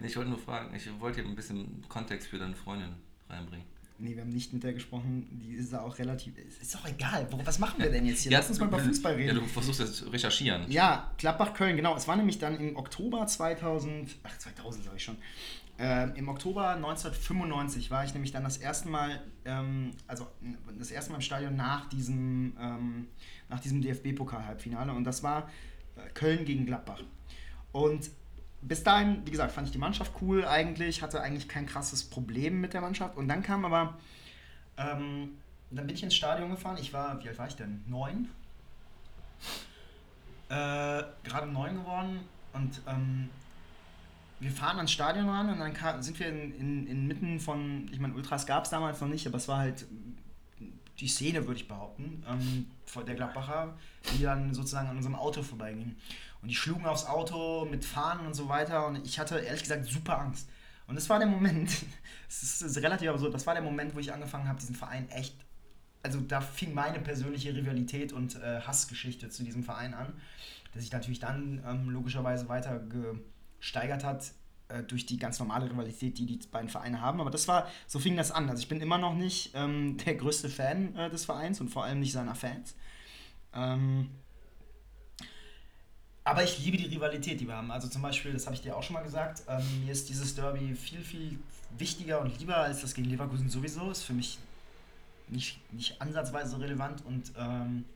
Ich 0.00 0.16
wollte 0.16 0.30
nur 0.30 0.38
fragen, 0.38 0.74
ich 0.76 0.88
wollte 1.00 1.20
hier 1.20 1.28
ein 1.28 1.34
bisschen 1.34 1.84
Kontext 1.88 2.28
für 2.28 2.38
deine 2.38 2.54
Freundin 2.54 2.94
reinbringen. 3.28 3.66
Nee, 4.00 4.14
wir 4.14 4.22
haben 4.22 4.30
nicht 4.30 4.52
mit 4.52 4.62
der 4.62 4.74
gesprochen. 4.74 5.26
Die 5.42 5.54
ist 5.54 5.72
da 5.72 5.80
auch 5.80 5.98
relativ. 5.98 6.34
Ist 6.38 6.72
doch 6.72 6.86
egal. 6.86 7.26
Was 7.44 7.58
machen 7.58 7.82
wir 7.82 7.90
denn 7.90 8.06
jetzt 8.06 8.22
hier? 8.22 8.30
Ja, 8.30 8.38
Lass 8.38 8.48
uns 8.48 8.60
mal 8.60 8.66
über 8.66 8.78
Fußball 8.78 9.14
reden. 9.14 9.34
Ja, 9.34 9.34
du 9.34 9.46
versuchst 9.46 9.80
jetzt 9.80 9.96
zu 9.96 10.08
recherchieren. 10.08 10.70
Ja, 10.70 11.12
Gladbach-Köln, 11.18 11.74
genau. 11.74 11.96
Es 11.96 12.06
war 12.06 12.14
nämlich 12.14 12.38
dann 12.38 12.60
im 12.60 12.76
Oktober 12.76 13.26
2000. 13.26 14.08
Ach, 14.22 14.38
2000 14.38 14.84
sage 14.84 14.96
ich 14.96 15.02
schon. 15.02 15.16
Äh, 15.78 16.18
Im 16.18 16.28
Oktober 16.28 16.70
1995 16.70 17.90
war 17.92 18.04
ich 18.04 18.12
nämlich 18.12 18.32
dann 18.32 18.42
das 18.42 18.56
erste 18.56 18.88
Mal, 18.88 19.22
ähm, 19.44 19.92
also 20.08 20.26
das 20.76 20.90
erste 20.90 21.12
Mal 21.12 21.18
im 21.18 21.22
Stadion 21.22 21.54
nach 21.54 21.88
diesem, 21.88 22.56
ähm, 22.60 23.06
diesem 23.62 23.80
DFB-Pokal-Halbfinale 23.82 24.92
und 24.92 25.04
das 25.04 25.22
war 25.22 25.48
äh, 25.96 26.08
Köln 26.14 26.44
gegen 26.44 26.66
Gladbach. 26.66 27.00
Und 27.70 28.10
bis 28.60 28.82
dahin, 28.82 29.24
wie 29.24 29.30
gesagt, 29.30 29.52
fand 29.52 29.68
ich 29.68 29.72
die 29.72 29.78
Mannschaft 29.78 30.12
cool 30.20 30.44
eigentlich, 30.44 31.00
hatte 31.00 31.20
eigentlich 31.20 31.48
kein 31.48 31.66
krasses 31.66 32.02
Problem 32.02 32.60
mit 32.60 32.74
der 32.74 32.80
Mannschaft 32.80 33.16
und 33.16 33.28
dann 33.28 33.44
kam 33.44 33.64
aber, 33.64 33.96
ähm, 34.78 35.30
dann 35.70 35.86
bin 35.86 35.94
ich 35.94 36.02
ins 36.02 36.16
Stadion 36.16 36.50
gefahren, 36.50 36.78
ich 36.80 36.92
war, 36.92 37.22
wie 37.22 37.28
alt 37.28 37.38
war 37.38 37.46
ich 37.46 37.54
denn? 37.54 37.84
Neun? 37.86 38.28
Äh, 40.48 41.04
gerade 41.22 41.46
neun 41.46 41.76
geworden 41.76 42.20
und 42.52 42.80
ähm, 42.88 43.28
wir 44.40 44.50
fahren 44.50 44.76
ans 44.76 44.92
Stadion 44.92 45.28
ran 45.28 45.50
und 45.50 45.58
dann 45.58 46.02
sind 46.02 46.18
wir 46.18 46.28
in, 46.28 46.54
in, 46.54 46.86
inmitten 46.86 47.40
von, 47.40 47.88
ich 47.92 47.98
meine, 47.98 48.14
Ultras 48.14 48.46
gab 48.46 48.64
es 48.64 48.70
damals 48.70 49.00
noch 49.00 49.08
nicht, 49.08 49.26
aber 49.26 49.36
es 49.36 49.48
war 49.48 49.58
halt 49.58 49.86
die 51.00 51.08
Szene, 51.08 51.46
würde 51.46 51.60
ich 51.60 51.68
behaupten, 51.68 52.24
ähm, 52.28 52.66
der 53.06 53.14
Gladbacher, 53.14 53.76
die 54.12 54.22
dann 54.22 54.52
sozusagen 54.54 54.88
an 54.88 54.96
unserem 54.96 55.14
Auto 55.14 55.42
vorbeigingen. 55.42 55.96
Und 56.42 56.48
die 56.48 56.54
schlugen 56.54 56.86
aufs 56.86 57.04
Auto 57.04 57.64
mit 57.64 57.84
Fahnen 57.84 58.26
und 58.26 58.34
so 58.34 58.48
weiter 58.48 58.86
und 58.86 59.04
ich 59.04 59.18
hatte 59.18 59.38
ehrlich 59.38 59.62
gesagt 59.62 59.84
super 59.86 60.20
Angst. 60.20 60.48
Und 60.86 60.94
das 60.94 61.08
war 61.08 61.18
der 61.18 61.28
Moment, 61.28 61.70
es 62.28 62.42
ist, 62.42 62.62
ist, 62.62 62.76
relativ 62.78 63.10
absurd, 63.10 63.34
das 63.34 63.46
war 63.46 63.54
der 63.54 63.62
Moment, 63.62 63.94
wo 63.94 63.98
ich 63.98 64.12
angefangen 64.12 64.48
habe, 64.48 64.58
diesen 64.58 64.74
Verein 64.74 65.08
echt, 65.10 65.36
also 66.02 66.20
da 66.20 66.40
fing 66.40 66.74
meine 66.74 67.00
persönliche 67.00 67.54
Rivalität 67.54 68.12
und 68.12 68.36
äh, 68.36 68.60
Hassgeschichte 68.60 69.28
zu 69.28 69.42
diesem 69.42 69.64
Verein 69.64 69.94
an, 69.94 70.14
dass 70.72 70.84
ich 70.84 70.92
natürlich 70.92 71.18
dann 71.18 71.62
ähm, 71.66 71.90
logischerweise 71.90 72.48
weiter 72.48 72.78
gesteigert 73.58 74.04
hat 74.04 74.32
äh, 74.68 74.82
durch 74.82 75.06
die 75.06 75.18
ganz 75.18 75.38
normale 75.38 75.70
Rivalität, 75.70 76.18
die 76.18 76.26
die 76.26 76.38
beiden 76.48 76.68
Vereine 76.68 77.00
haben. 77.00 77.20
Aber 77.20 77.30
das 77.30 77.48
war, 77.48 77.68
so 77.86 77.98
fing 77.98 78.16
das 78.16 78.30
an. 78.30 78.48
Also 78.48 78.60
ich 78.60 78.68
bin 78.68 78.80
immer 78.80 78.98
noch 78.98 79.14
nicht 79.14 79.52
ähm, 79.54 79.96
der 80.04 80.14
größte 80.14 80.48
Fan 80.48 80.94
äh, 80.96 81.10
des 81.10 81.24
Vereins 81.24 81.60
und 81.60 81.68
vor 81.68 81.84
allem 81.84 82.00
nicht 82.00 82.12
seiner 82.12 82.34
Fans. 82.34 82.74
Ähm, 83.54 84.10
aber 86.24 86.44
ich 86.44 86.62
liebe 86.62 86.76
die 86.76 86.84
Rivalität, 86.84 87.40
die 87.40 87.46
wir 87.46 87.56
haben. 87.56 87.70
Also 87.70 87.88
zum 87.88 88.02
Beispiel, 88.02 88.34
das 88.34 88.44
habe 88.44 88.54
ich 88.54 88.60
dir 88.60 88.76
auch 88.76 88.82
schon 88.82 88.94
mal 88.94 89.02
gesagt, 89.02 89.42
ähm, 89.48 89.64
mir 89.84 89.92
ist 89.92 90.10
dieses 90.10 90.34
Derby 90.34 90.74
viel, 90.74 91.00
viel 91.00 91.38
wichtiger 91.78 92.20
und 92.20 92.38
lieber 92.38 92.58
als 92.58 92.82
das 92.82 92.92
gegen 92.92 93.08
Leverkusen 93.08 93.48
sowieso. 93.48 93.90
Ist 93.90 94.02
für 94.02 94.12
mich 94.12 94.38
nicht, 95.28 95.58
nicht 95.72 96.00
ansatzweise 96.02 96.60
relevant 96.60 97.02
und 97.06 97.32
ähm, 97.38 97.86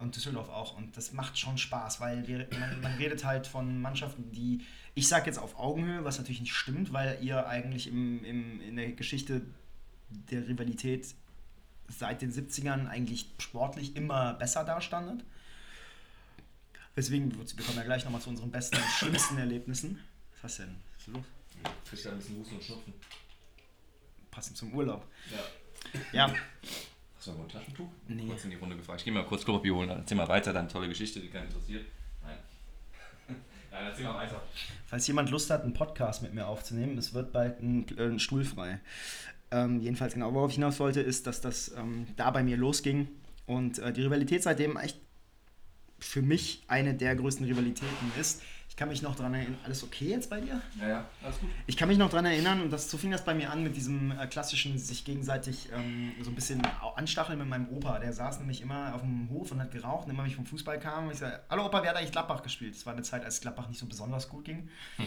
und 0.00 0.16
Düsseldorf 0.16 0.48
auch. 0.48 0.76
Und 0.76 0.96
das 0.96 1.12
macht 1.12 1.38
schon 1.38 1.58
Spaß, 1.58 2.00
weil 2.00 2.26
wir, 2.26 2.48
man, 2.58 2.80
man, 2.80 2.94
redet 2.94 3.24
halt 3.24 3.46
von 3.46 3.80
Mannschaften, 3.80 4.32
die, 4.32 4.64
ich 4.94 5.06
sage 5.08 5.26
jetzt 5.26 5.38
auf 5.38 5.58
Augenhöhe, 5.58 6.04
was 6.04 6.18
natürlich 6.18 6.40
nicht 6.40 6.54
stimmt, 6.54 6.92
weil 6.92 7.18
ihr 7.22 7.46
eigentlich 7.46 7.86
im, 7.86 8.24
im, 8.24 8.60
in 8.60 8.76
der 8.76 8.92
Geschichte 8.92 9.42
der 10.08 10.48
Rivalität 10.48 11.14
seit 11.88 12.22
den 12.22 12.32
70ern 12.32 12.88
eigentlich 12.88 13.26
sportlich 13.38 13.96
immer 13.96 14.34
besser 14.34 14.64
dastandet. 14.64 15.24
Weswegen, 16.94 17.32
wir 17.32 17.64
kommen 17.64 17.78
ja 17.78 17.84
gleich 17.84 18.04
nochmal 18.04 18.20
zu 18.20 18.30
unseren 18.30 18.50
besten 18.50 18.76
und 18.76 18.84
schlimmsten 18.84 19.38
Erlebnissen. 19.38 20.00
Was 20.42 20.52
hast 20.52 20.58
du 20.60 20.62
denn? 20.64 20.76
Was 20.96 21.06
ist 21.06 21.14
los? 21.14 21.24
Ich 21.92 22.02
da 22.02 22.10
ein 22.10 22.16
bisschen 22.16 22.38
Husten 22.38 22.54
und 22.56 22.64
Schnupfen. 22.64 22.94
Passend 24.30 24.56
zum 24.56 24.72
Urlaub. 24.74 25.06
Ja. 26.12 26.28
Ja. 26.28 26.34
Hast 27.20 27.26
du 27.26 27.32
noch 27.32 27.40
ein 27.40 27.48
Taschentuch? 27.50 27.88
Nee. 28.08 28.26
Kurz 28.26 28.44
in 28.44 28.50
die 28.50 28.56
Runde 28.56 28.76
gefragt. 28.76 29.00
Ich 29.00 29.04
gehe 29.04 29.12
mal 29.12 29.26
kurz 29.26 29.44
Klopapier 29.44 29.74
holen, 29.74 29.90
dann 29.90 29.98
erzähl 29.98 30.16
mal 30.16 30.26
weiter, 30.26 30.54
dann 30.54 30.70
tolle 30.70 30.88
Geschichte, 30.88 31.20
die 31.20 31.28
keinen 31.28 31.48
interessiert. 31.48 31.84
Nein. 32.22 32.38
Nein, 33.70 33.84
erzähl 33.84 34.06
mal 34.06 34.14
weiter. 34.14 34.40
Falls 34.86 35.06
jemand 35.06 35.28
Lust 35.30 35.50
hat, 35.50 35.62
einen 35.62 35.74
Podcast 35.74 36.22
mit 36.22 36.32
mir 36.32 36.46
aufzunehmen, 36.46 36.96
es 36.96 37.12
wird 37.12 37.30
bald 37.30 37.60
ein, 37.60 37.86
äh, 37.98 38.04
ein 38.04 38.20
Stuhl 38.20 38.42
frei. 38.42 38.80
Ähm, 39.50 39.82
jedenfalls 39.82 40.14
genau, 40.14 40.32
worauf 40.32 40.48
ich 40.48 40.54
hinaus 40.54 40.80
wollte, 40.80 41.02
ist, 41.02 41.26
dass 41.26 41.42
das 41.42 41.70
ähm, 41.76 42.06
da 42.16 42.30
bei 42.30 42.42
mir 42.42 42.56
losging 42.56 43.08
und 43.44 43.80
äh, 43.80 43.92
die 43.92 44.00
Rivalität 44.00 44.42
seitdem 44.42 44.78
echt 44.78 44.98
für 45.98 46.22
mich 46.22 46.62
eine 46.68 46.94
der 46.94 47.16
größten 47.16 47.44
Rivalitäten 47.44 48.12
ist. 48.18 48.40
Ich 48.70 48.76
kann 48.76 48.88
mich 48.88 49.02
noch 49.02 49.16
daran 49.16 49.34
erinnern, 49.34 49.58
alles 49.64 49.82
okay 49.82 50.10
jetzt 50.10 50.30
bei 50.30 50.40
dir? 50.40 50.62
Ja, 50.80 50.88
ja, 50.88 51.04
alles 51.22 51.40
gut. 51.40 51.50
Ich 51.66 51.76
kann 51.76 51.88
mich 51.88 51.98
noch 51.98 52.08
daran 52.08 52.24
erinnern, 52.24 52.62
und 52.62 52.70
das, 52.70 52.88
so 52.88 52.96
fing 52.96 53.10
das 53.10 53.24
bei 53.24 53.34
mir 53.34 53.50
an 53.50 53.64
mit 53.64 53.76
diesem 53.76 54.12
äh, 54.12 54.26
klassischen, 54.28 54.78
sich 54.78 55.04
gegenseitig 55.04 55.68
ähm, 55.74 56.12
so 56.22 56.30
ein 56.30 56.36
bisschen 56.36 56.62
anstacheln 56.94 57.38
mit 57.38 57.48
meinem 57.48 57.68
Opa. 57.68 57.98
Der 57.98 58.12
saß 58.12 58.38
nämlich 58.38 58.62
immer 58.62 58.94
auf 58.94 59.02
dem 59.02 59.28
Hof 59.28 59.50
und 59.50 59.60
hat 59.60 59.72
geraucht, 59.72 60.04
und 60.04 60.12
immer 60.12 60.22
wenn 60.22 60.30
ich 60.30 60.36
vom 60.36 60.46
Fußball 60.46 60.78
kam, 60.78 61.06
und 61.06 61.12
ich 61.12 61.18
sage, 61.18 61.40
hallo 61.50 61.66
Opa, 61.66 61.82
wer 61.82 61.90
hat 61.90 61.96
eigentlich 61.96 62.12
Gladbach 62.12 62.42
gespielt? 62.42 62.76
Das 62.76 62.86
war 62.86 62.92
eine 62.92 63.02
Zeit, 63.02 63.24
als 63.24 63.40
Gladbach 63.40 63.68
nicht 63.68 63.80
so 63.80 63.86
besonders 63.86 64.28
gut 64.28 64.44
ging. 64.44 64.70
Hm. 64.96 65.06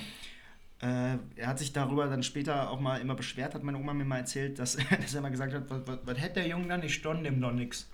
Äh, 0.82 1.18
er 1.38 1.48
hat 1.48 1.58
sich 1.58 1.72
darüber 1.72 2.08
dann 2.08 2.22
später 2.22 2.70
auch 2.70 2.82
mal 2.82 3.00
immer 3.00 3.16
beschwert, 3.16 3.56
hat 3.56 3.64
meine 3.64 3.78
Oma 3.78 3.94
mir 3.94 4.04
mal 4.04 4.18
erzählt, 4.18 4.60
dass, 4.60 4.76
dass 5.02 5.14
er 5.14 5.22
mal 5.22 5.32
gesagt 5.32 5.54
hat, 5.54 5.70
was, 5.70 5.88
was, 5.88 6.00
was 6.04 6.20
hätte 6.20 6.42
der 6.42 6.48
Junge 6.48 6.68
dann? 6.68 6.84
Ich 6.84 6.96
stonne 6.96 7.24
dem 7.24 7.40
doch 7.40 7.54
nichts. 7.54 7.90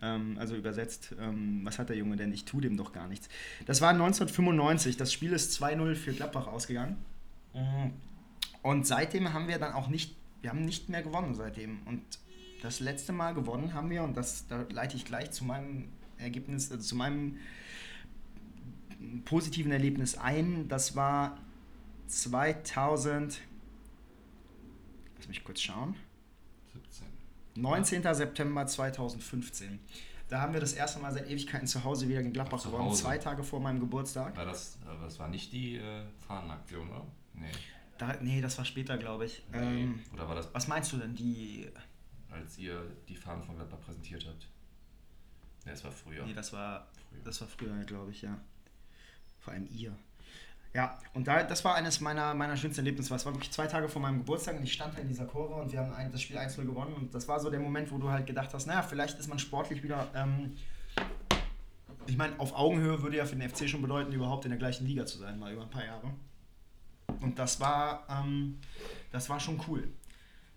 Hm. 0.00 0.32
Ähm, 0.32 0.36
also 0.38 0.56
übersetzt, 0.56 1.14
ähm, 1.20 1.60
was 1.64 1.78
hat 1.78 1.88
der 1.88 1.96
Junge 1.96 2.16
denn? 2.16 2.32
Ich 2.32 2.44
tue 2.44 2.60
dem 2.60 2.76
doch 2.76 2.92
gar 2.92 3.08
nichts. 3.08 3.28
Das 3.66 3.80
war 3.80 3.90
1995. 3.90 4.96
Das 4.96 5.12
Spiel 5.12 5.32
ist 5.32 5.60
2-0 5.60 5.94
für 5.94 6.12
Gladbach 6.12 6.46
ausgegangen. 6.46 6.96
Mhm. 7.54 7.92
Und 8.62 8.86
seitdem 8.86 9.32
haben 9.32 9.48
wir 9.48 9.58
dann 9.58 9.72
auch 9.72 9.88
nicht, 9.88 10.14
wir 10.42 10.50
haben 10.50 10.64
nicht 10.64 10.88
mehr 10.88 11.02
gewonnen 11.02 11.34
seitdem. 11.34 11.78
Und 11.86 12.02
das 12.62 12.80
letzte 12.80 13.12
Mal 13.12 13.32
gewonnen 13.34 13.74
haben 13.74 13.90
wir, 13.90 14.02
und 14.02 14.16
das 14.16 14.46
da 14.48 14.66
leite 14.70 14.96
ich 14.96 15.04
gleich 15.04 15.30
zu 15.30 15.44
meinem 15.44 15.88
Ergebnis, 16.18 16.70
also 16.70 16.82
zu 16.82 16.96
meinem 16.96 17.38
positiven 19.24 19.72
Erlebnis 19.72 20.16
ein. 20.16 20.68
Das 20.68 20.96
war 20.96 21.38
2000. 22.08 23.40
Lass 25.16 25.28
mich 25.28 25.44
kurz 25.44 25.60
schauen. 25.60 25.94
19. 27.56 28.02
September 28.14 28.66
2015. 28.66 29.80
Da 30.28 30.40
haben 30.40 30.52
wir 30.52 30.60
das 30.60 30.72
erste 30.72 30.98
Mal 30.98 31.12
seit 31.12 31.28
Ewigkeiten 31.30 31.66
zu 31.66 31.84
Hause 31.84 32.08
wieder 32.08 32.20
in 32.20 32.32
Gladbach 32.32 32.58
Ach, 32.60 32.70
gewonnen, 32.70 32.94
zwei 32.94 33.18
Tage 33.18 33.44
vor 33.44 33.60
meinem 33.60 33.78
Geburtstag. 33.78 34.36
War 34.36 34.44
das, 34.44 34.78
das 35.02 35.18
war 35.18 35.28
nicht 35.28 35.52
die 35.52 35.76
äh, 35.76 36.02
Fahnenaktion, 36.26 36.90
oder? 36.90 37.06
Nee. 37.34 37.50
Da, 37.98 38.16
nee, 38.20 38.40
das 38.40 38.58
war 38.58 38.64
später, 38.64 38.98
glaube 38.98 39.26
ich. 39.26 39.44
Nee. 39.52 39.84
Ähm, 39.84 40.00
oder 40.12 40.28
war 40.28 40.34
das. 40.34 40.52
Was 40.52 40.68
meinst 40.68 40.92
du 40.92 40.96
denn, 40.96 41.14
die. 41.14 41.70
Als 42.30 42.58
ihr 42.58 42.82
die 43.08 43.16
Fahnen 43.16 43.42
von 43.44 43.54
Gladbach 43.54 43.80
präsentiert 43.80 44.26
habt? 44.26 44.48
Nee, 45.64 45.70
das 45.70 45.84
war 45.84 45.92
früher. 45.92 46.26
Nee, 46.26 46.34
das 46.34 46.52
war 46.52 46.88
früher, 47.08 47.22
das 47.24 47.40
war 47.40 47.48
früher 47.48 47.84
glaube 47.84 48.10
ich, 48.10 48.22
ja. 48.22 48.38
Vor 49.38 49.52
allem 49.52 49.68
ihr. 49.72 49.96
Ja, 50.76 50.98
und 51.14 51.26
da, 51.26 51.42
das 51.42 51.64
war 51.64 51.74
eines 51.74 52.02
meiner, 52.02 52.34
meiner 52.34 52.54
schönsten 52.54 52.80
Erlebnisse. 52.80 53.14
Es 53.14 53.24
war 53.24 53.32
wirklich 53.32 53.50
zwei 53.50 53.66
Tage 53.66 53.88
vor 53.88 54.02
meinem 54.02 54.18
Geburtstag 54.18 54.58
und 54.58 54.62
ich 54.62 54.74
stand 54.74 54.94
da 54.94 55.00
in 55.00 55.08
dieser 55.08 55.24
Kurve 55.24 55.54
und 55.54 55.72
wir 55.72 55.78
haben 55.78 55.90
ein, 55.94 56.12
das 56.12 56.20
Spiel 56.20 56.36
1-0 56.36 56.66
gewonnen. 56.66 56.92
Und 56.92 57.14
das 57.14 57.26
war 57.26 57.40
so 57.40 57.48
der 57.48 57.60
Moment, 57.60 57.90
wo 57.90 57.96
du 57.96 58.10
halt 58.10 58.26
gedacht 58.26 58.52
hast, 58.52 58.66
naja, 58.66 58.82
vielleicht 58.82 59.18
ist 59.18 59.26
man 59.26 59.38
sportlich 59.38 59.82
wieder. 59.82 60.06
Ähm, 60.14 60.54
ich 62.06 62.18
meine, 62.18 62.38
auf 62.38 62.54
Augenhöhe 62.54 63.00
würde 63.00 63.16
ja 63.16 63.24
für 63.24 63.36
den 63.36 63.48
FC 63.48 63.70
schon 63.70 63.80
bedeuten, 63.80 64.12
überhaupt 64.12 64.44
in 64.44 64.50
der 64.50 64.58
gleichen 64.58 64.86
Liga 64.86 65.06
zu 65.06 65.16
sein, 65.16 65.38
mal 65.38 65.50
über 65.50 65.62
ein 65.62 65.70
paar 65.70 65.86
Jahre. 65.86 66.10
Und 67.22 67.38
das 67.38 67.58
war, 67.58 68.06
ähm, 68.10 68.58
das 69.12 69.30
war 69.30 69.40
schon 69.40 69.58
cool. 69.68 69.88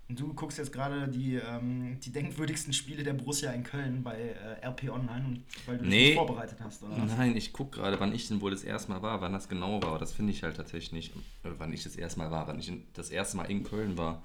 Und 0.10 0.20
du 0.20 0.34
guckst 0.34 0.58
jetzt 0.58 0.74
gerade 0.74 1.08
die, 1.08 1.36
ähm, 1.36 2.00
die 2.00 2.12
denkwürdigsten 2.12 2.74
Spiele 2.74 3.04
der 3.04 3.14
Borussia 3.14 3.52
in 3.52 3.64
Köln 3.64 4.02
bei 4.02 4.20
äh, 4.20 4.66
RP 4.66 4.90
Online, 4.90 5.24
und, 5.24 5.44
weil 5.68 5.78
du 5.78 5.86
nee, 5.86 6.08
dich 6.08 6.16
vorbereitet 6.16 6.58
hast, 6.62 6.82
oder? 6.82 6.98
Nein, 6.98 7.38
ich 7.38 7.54
gucke 7.54 7.80
gerade, 7.80 8.00
wann 8.00 8.14
ich 8.14 8.28
denn 8.28 8.42
wohl 8.42 8.50
das 8.50 8.64
erste 8.64 8.92
Mal 8.92 9.04
war, 9.04 9.22
wann 9.22 9.34
das 9.34 9.48
genau 9.48 9.84
war. 9.84 10.00
Das 10.00 10.12
finde 10.12 10.32
ich 10.34 10.42
halt 10.42 10.58
tatsächlich 10.58 10.92
nicht, 10.92 11.16
äh, 11.44 11.52
wann 11.60 11.72
ich 11.72 11.84
das 11.84 11.96
erste 11.96 12.18
Mal 12.18 12.32
war, 12.32 12.48
wann 12.48 12.58
ich 12.58 12.72
das 12.94 13.12
erste 13.12 13.38
Mal 13.38 13.46
in 13.46 13.64
Köln 13.64 14.00
war 14.00 14.24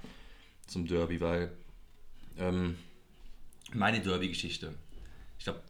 zum 0.67 0.87
Derby, 0.87 1.21
weil 1.21 1.53
ähm, 2.39 2.77
meine 3.75 4.01
Derby-Geschichte, 4.01 4.75
ich 5.39 5.45
glaube, 5.45 5.61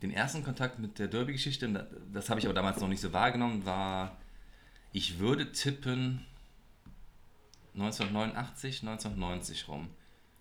den 0.00 0.12
ersten 0.12 0.42
Kontakt 0.42 0.78
mit 0.78 0.98
der 0.98 1.08
Derby-Geschichte, 1.08 1.88
das 2.10 2.30
habe 2.30 2.40
ich 2.40 2.46
aber 2.46 2.54
damals 2.54 2.80
noch 2.80 2.88
nicht 2.88 3.02
so 3.02 3.12
wahrgenommen, 3.12 3.66
war, 3.66 4.16
ich 4.92 5.18
würde 5.18 5.52
tippen, 5.52 6.24
1989, 7.74 8.82
1990 8.82 9.68
rum. 9.68 9.88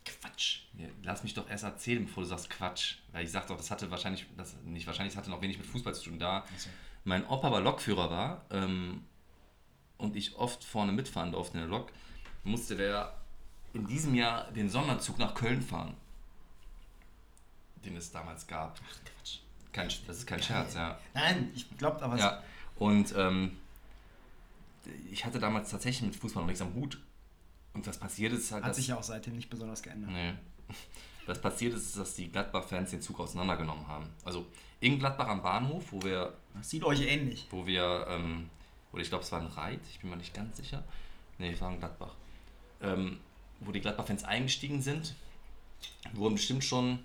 Quatsch. 0.05 0.61
Lass 1.03 1.23
mich 1.23 1.33
doch 1.33 1.49
erst 1.49 1.63
erzählen, 1.63 2.05
bevor 2.05 2.23
du 2.23 2.29
sagst 2.29 2.49
Quatsch. 2.49 2.97
Weil 3.11 3.23
ich 3.23 3.31
sag 3.31 3.47
doch, 3.47 3.57
das 3.57 3.71
hatte 3.71 3.91
wahrscheinlich, 3.91 4.25
das, 4.35 4.55
nicht 4.63 4.87
wahrscheinlich, 4.87 5.13
es 5.13 5.17
hatte 5.17 5.29
noch 5.29 5.41
wenig 5.41 5.57
mit 5.57 5.67
Fußball 5.67 5.93
zu 5.93 6.09
tun. 6.09 6.19
Da 6.19 6.39
also. 6.51 6.69
mein 7.03 7.25
Opa 7.27 7.47
aber 7.47 7.61
Lokführer 7.61 8.09
war 8.09 8.45
ähm, 8.49 9.03
und 9.97 10.15
ich 10.15 10.35
oft 10.35 10.63
vorne 10.63 10.91
mitfahren 10.91 11.31
durfte 11.31 11.57
in 11.57 11.59
der 11.61 11.69
Lok, 11.69 11.91
musste 12.43 12.75
der 12.75 13.15
in 13.73 13.85
diesem 13.87 14.15
Jahr 14.15 14.51
den 14.51 14.69
Sonderzug 14.69 15.17
nach 15.19 15.35
Köln 15.35 15.61
fahren. 15.61 15.95
Den 17.85 17.95
es 17.95 18.11
damals 18.11 18.45
gab. 18.47 18.79
Ach 18.83 18.99
Quatsch. 19.05 19.39
Kein, 19.71 19.87
das 20.07 20.17
ist 20.17 20.27
kein 20.27 20.39
Geil. 20.39 20.47
Scherz, 20.47 20.73
ja. 20.73 20.99
Nein, 21.13 21.51
ich 21.55 21.77
glaube 21.77 22.01
aber. 22.01 22.17
Ja. 22.17 22.43
Und 22.77 23.13
ähm, 23.15 23.57
ich 25.11 25.23
hatte 25.23 25.39
damals 25.39 25.69
tatsächlich 25.69 26.01
mit 26.01 26.15
Fußball 26.15 26.41
noch 26.41 26.47
nichts 26.47 26.61
am 26.61 26.73
Hut 26.73 26.99
und 27.73 27.87
was 27.87 27.97
passiert 27.97 28.33
ist 28.33 28.51
halt. 28.51 28.63
Hat 28.63 28.75
sich 28.75 28.87
ja 28.87 28.97
auch 28.97 29.03
seitdem 29.03 29.35
nicht 29.35 29.49
besonders 29.49 29.81
geändert. 29.81 30.11
Nee. 30.11 30.33
Was 31.27 31.39
passiert 31.39 31.73
ist, 31.75 31.85
ist, 31.85 31.97
dass 31.97 32.15
die 32.15 32.31
Gladbach-Fans 32.31 32.89
den 32.89 33.01
Zug 33.01 33.19
auseinandergenommen 33.19 33.87
haben. 33.87 34.09
Also 34.25 34.47
in 34.79 34.97
Gladbach 34.97 35.27
am 35.27 35.43
Bahnhof, 35.43 35.91
wo 35.91 36.01
wir. 36.01 36.33
Das 36.55 36.69
sieht 36.69 36.83
euch 36.83 37.01
ähnlich. 37.01 37.47
Wo 37.51 37.65
wir, 37.67 38.07
ähm, 38.09 38.49
oder 38.91 39.03
ich 39.03 39.09
glaube, 39.09 39.23
es 39.23 39.31
war 39.31 39.39
ein 39.39 39.47
Reit, 39.47 39.79
ich 39.89 39.99
bin 39.99 40.09
mir 40.09 40.17
nicht 40.17 40.33
ganz 40.33 40.57
sicher. 40.57 40.83
Nee, 41.37 41.51
es 41.51 41.61
war 41.61 41.71
in 41.71 41.79
Gladbach. 41.79 42.15
Ähm, 42.81 43.19
wo 43.59 43.71
die 43.71 43.81
Gladbach-Fans 43.81 44.23
eingestiegen 44.23 44.81
sind, 44.81 45.13
wurden 46.13 46.35
bestimmt 46.35 46.63
schon 46.63 46.99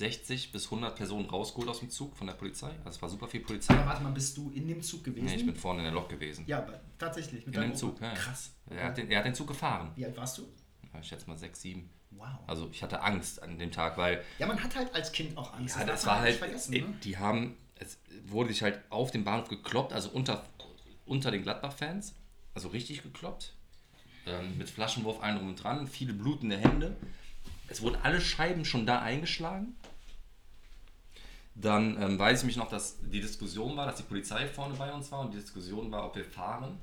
60 0.00 0.50
bis 0.50 0.64
100 0.64 0.96
Personen 0.96 1.28
rausgeholt 1.28 1.68
aus 1.68 1.80
dem 1.80 1.90
Zug 1.90 2.16
von 2.16 2.26
der 2.26 2.34
Polizei. 2.34 2.70
Also 2.84 2.96
es 2.96 3.02
war 3.02 3.08
super 3.10 3.28
viel 3.28 3.40
Polizei. 3.40 3.74
Aber 3.74 3.86
warte 3.86 4.02
mal, 4.02 4.12
bist 4.12 4.34
du 4.36 4.50
in 4.50 4.66
dem 4.66 4.82
Zug 4.82 5.04
gewesen? 5.04 5.26
Nee, 5.26 5.36
ich 5.36 5.44
bin 5.46 5.54
vorne 5.54 5.80
in 5.80 5.84
der 5.84 5.92
Lok 5.92 6.08
gewesen. 6.08 6.44
Ja, 6.46 6.58
aber 6.58 6.80
tatsächlich. 6.98 7.46
Mit 7.46 7.54
in 7.54 7.60
dem 7.60 7.74
Zug, 7.74 8.00
ja. 8.00 8.14
Krass. 8.14 8.50
Er 8.70 8.84
hat, 8.86 8.96
den, 8.96 9.10
er 9.10 9.18
hat 9.18 9.26
den 9.26 9.34
Zug 9.34 9.48
gefahren. 9.48 9.92
Wie 9.94 10.06
alt 10.06 10.16
warst 10.16 10.38
du? 10.38 10.42
Ja, 10.92 11.00
ich 11.00 11.06
schätze 11.06 11.28
mal 11.28 11.36
6, 11.36 11.60
7. 11.60 11.90
Wow. 12.12 12.26
Also 12.46 12.68
ich 12.72 12.82
hatte 12.82 13.02
Angst 13.02 13.42
an 13.42 13.58
dem 13.58 13.70
Tag, 13.70 13.98
weil... 13.98 14.24
Ja, 14.38 14.46
man 14.46 14.62
hat 14.62 14.74
halt 14.74 14.94
als 14.94 15.12
Kind 15.12 15.36
auch 15.36 15.52
Angst. 15.52 15.76
Ja, 15.76 15.84
das, 15.84 16.00
das 16.00 16.06
war 16.06 16.20
halt... 16.20 16.70
Ne? 16.70 16.94
Die 17.04 17.18
haben... 17.18 17.56
Es 17.76 17.98
wurde 18.26 18.48
sich 18.48 18.62
halt 18.62 18.80
auf 18.88 19.10
dem 19.10 19.24
Bahnhof 19.24 19.48
gekloppt, 19.48 19.92
also 19.92 20.10
unter, 20.10 20.44
unter 21.04 21.30
den 21.30 21.42
Gladbach-Fans. 21.42 22.14
Also 22.54 22.68
richtig 22.68 23.02
gekloppt. 23.02 23.54
Ähm, 24.26 24.56
mit 24.56 24.68
Flaschenwurf 24.70 25.22
allen 25.22 25.36
drum 25.36 25.48
und 25.48 25.62
dran. 25.62 25.86
Viele 25.86 26.14
blutende 26.14 26.56
Hände. 26.56 26.96
Es 27.68 27.82
wurden 27.82 27.96
alle 28.02 28.20
Scheiben 28.20 28.64
schon 28.64 28.86
da 28.86 29.00
eingeschlagen. 29.00 29.76
Dann 31.54 32.00
ähm, 32.00 32.18
weiß 32.18 32.40
ich 32.40 32.46
mich 32.46 32.56
noch, 32.56 32.68
dass 32.68 32.96
die 33.00 33.20
Diskussion 33.20 33.76
war, 33.76 33.86
dass 33.86 33.96
die 33.96 34.04
Polizei 34.04 34.46
vorne 34.46 34.74
bei 34.74 34.92
uns 34.92 35.10
war 35.10 35.20
und 35.20 35.34
die 35.34 35.38
Diskussion 35.38 35.90
war, 35.90 36.06
ob 36.06 36.16
wir 36.16 36.24
fahren, 36.24 36.78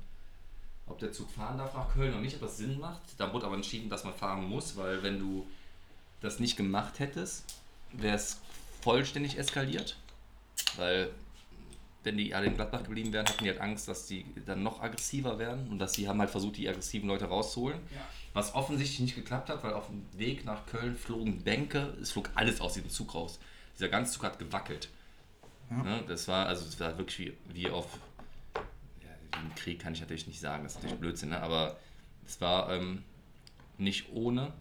ob 0.86 0.98
der 0.98 1.12
Zug 1.12 1.30
fahren 1.30 1.58
darf 1.58 1.74
nach 1.74 1.92
Köln 1.92 2.12
oder 2.12 2.20
nicht, 2.20 2.36
ob 2.36 2.42
das 2.42 2.58
Sinn 2.58 2.78
macht. 2.78 3.00
Da 3.16 3.32
wurde 3.32 3.46
aber 3.46 3.56
entschieden, 3.56 3.88
dass 3.88 4.04
man 4.04 4.14
fahren 4.14 4.44
muss, 4.48 4.76
weil 4.76 5.02
wenn 5.02 5.18
du 5.18 5.46
das 6.20 6.38
nicht 6.38 6.56
gemacht 6.56 6.98
hättest, 6.98 7.44
wäre 7.92 8.16
es 8.16 8.40
vollständig 8.82 9.38
eskaliert. 9.38 9.96
Weil 10.76 11.10
wenn 12.04 12.16
die 12.16 12.34
alle 12.34 12.46
in 12.46 12.54
Gladbach 12.54 12.84
geblieben 12.84 13.12
wären, 13.12 13.26
hatten 13.26 13.44
die 13.44 13.50
halt 13.50 13.60
Angst, 13.60 13.88
dass 13.88 14.06
die 14.06 14.24
dann 14.46 14.62
noch 14.62 14.80
aggressiver 14.80 15.38
werden 15.38 15.68
und 15.68 15.78
dass 15.78 15.94
sie 15.94 16.08
haben 16.08 16.20
halt 16.20 16.30
versucht, 16.30 16.56
die 16.56 16.68
aggressiven 16.68 17.08
Leute 17.08 17.26
rauszuholen. 17.26 17.80
Ja. 17.92 18.00
Was 18.34 18.54
offensichtlich 18.54 19.00
nicht 19.00 19.14
geklappt 19.14 19.48
hat, 19.48 19.64
weil 19.64 19.72
auf 19.72 19.86
dem 19.86 20.06
Weg 20.16 20.44
nach 20.44 20.66
Köln 20.66 20.96
flogen 20.96 21.42
Bänke, 21.42 21.96
es 22.00 22.12
flog 22.12 22.30
alles 22.34 22.60
aus 22.60 22.74
diesem 22.74 22.90
Zug 22.90 23.14
raus 23.14 23.38
dieser 23.78 23.88
ganze 23.88 24.12
Zug 24.12 24.24
hat 24.24 24.38
gewackelt. 24.38 24.88
Ja. 25.70 25.82
Ne? 25.82 26.04
Das 26.08 26.28
war 26.28 26.46
also 26.46 26.64
das 26.64 26.78
war 26.80 26.96
wirklich 26.98 27.18
wie, 27.18 27.54
wie 27.54 27.70
auf 27.70 27.98
ja, 29.02 29.40
im 29.40 29.54
Krieg 29.54 29.80
kann 29.80 29.92
ich 29.92 30.00
natürlich 30.00 30.26
nicht 30.26 30.40
sagen, 30.40 30.64
das 30.64 30.72
ist 30.72 30.78
natürlich 30.78 31.00
Blödsinn, 31.00 31.30
ne? 31.30 31.40
aber 31.40 31.78
es 32.26 32.40
war 32.40 32.72
ähm, 32.72 33.04
nicht 33.76 34.12
ohne. 34.12 34.52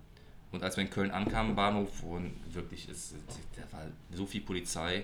Und 0.51 0.63
als 0.63 0.77
wir 0.77 0.83
in 0.83 0.89
Köln 0.89 1.11
ankamen, 1.11 1.55
Bahnhof, 1.55 1.89
wo 2.01 2.21
wirklich 2.51 2.87
ist, 2.87 3.15
da 3.55 3.77
war 3.77 3.85
so 4.13 4.25
viel 4.25 4.41
Polizei, 4.41 5.03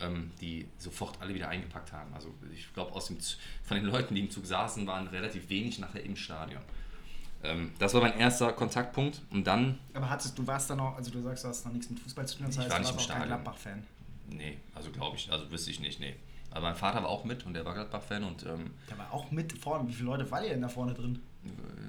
ähm, 0.00 0.30
die 0.40 0.68
sofort 0.76 1.20
alle 1.20 1.34
wieder 1.34 1.48
eingepackt 1.48 1.92
haben. 1.92 2.12
Also 2.14 2.34
ich 2.52 2.72
glaube, 2.74 2.92
von 2.92 3.76
den 3.76 3.86
Leuten, 3.86 4.14
die 4.14 4.20
im 4.20 4.30
Zug 4.30 4.44
saßen, 4.44 4.86
waren 4.86 5.06
relativ 5.06 5.48
wenig 5.48 5.78
nachher 5.78 6.04
im 6.04 6.16
Stadion. 6.16 6.60
Ähm, 7.44 7.72
das 7.78 7.92
war 7.94 8.00
mein 8.00 8.18
erster 8.18 8.52
Kontaktpunkt 8.52 9.22
und 9.30 9.46
dann. 9.46 9.78
Aber 9.94 10.08
hattest 10.08 10.38
du 10.38 10.46
warst 10.46 10.70
da 10.70 10.76
noch, 10.76 10.96
also 10.96 11.10
du 11.10 11.20
sagst, 11.20 11.44
du 11.44 11.48
hast 11.48 11.64
noch 11.64 11.72
nichts 11.72 11.90
mit 11.90 11.98
Fußball 11.98 12.26
zu 12.26 12.38
tun, 12.38 12.46
das 12.46 12.58
heißt, 12.58 12.70
war 12.70 12.78
du 12.78 12.84
warst 12.84 13.10
auch 13.10 13.14
kein 13.14 13.26
Gladbach-Fan. 13.26 13.82
Nee, 14.28 14.58
also 14.74 14.90
glaube 14.90 15.16
ich, 15.16 15.30
also 15.30 15.50
wüsste 15.50 15.70
ich 15.70 15.80
nicht, 15.80 16.00
nee. 16.00 16.14
Aber 16.50 16.66
mein 16.66 16.76
Vater 16.76 17.02
war 17.02 17.08
auch 17.08 17.24
mit 17.24 17.44
und 17.46 17.54
der 17.54 17.64
war 17.64 17.74
Gladbach-Fan 17.74 18.24
und. 18.24 18.44
Ähm, 18.44 18.70
der 18.88 18.98
war 18.98 19.12
auch 19.12 19.30
mit 19.30 19.52
vorne. 19.58 19.88
Wie 19.88 19.92
viele 19.92 20.06
Leute 20.06 20.30
war 20.30 20.42
ihr 20.42 20.50
denn 20.50 20.62
da 20.62 20.68
vorne 20.68 20.94
drin? 20.94 21.20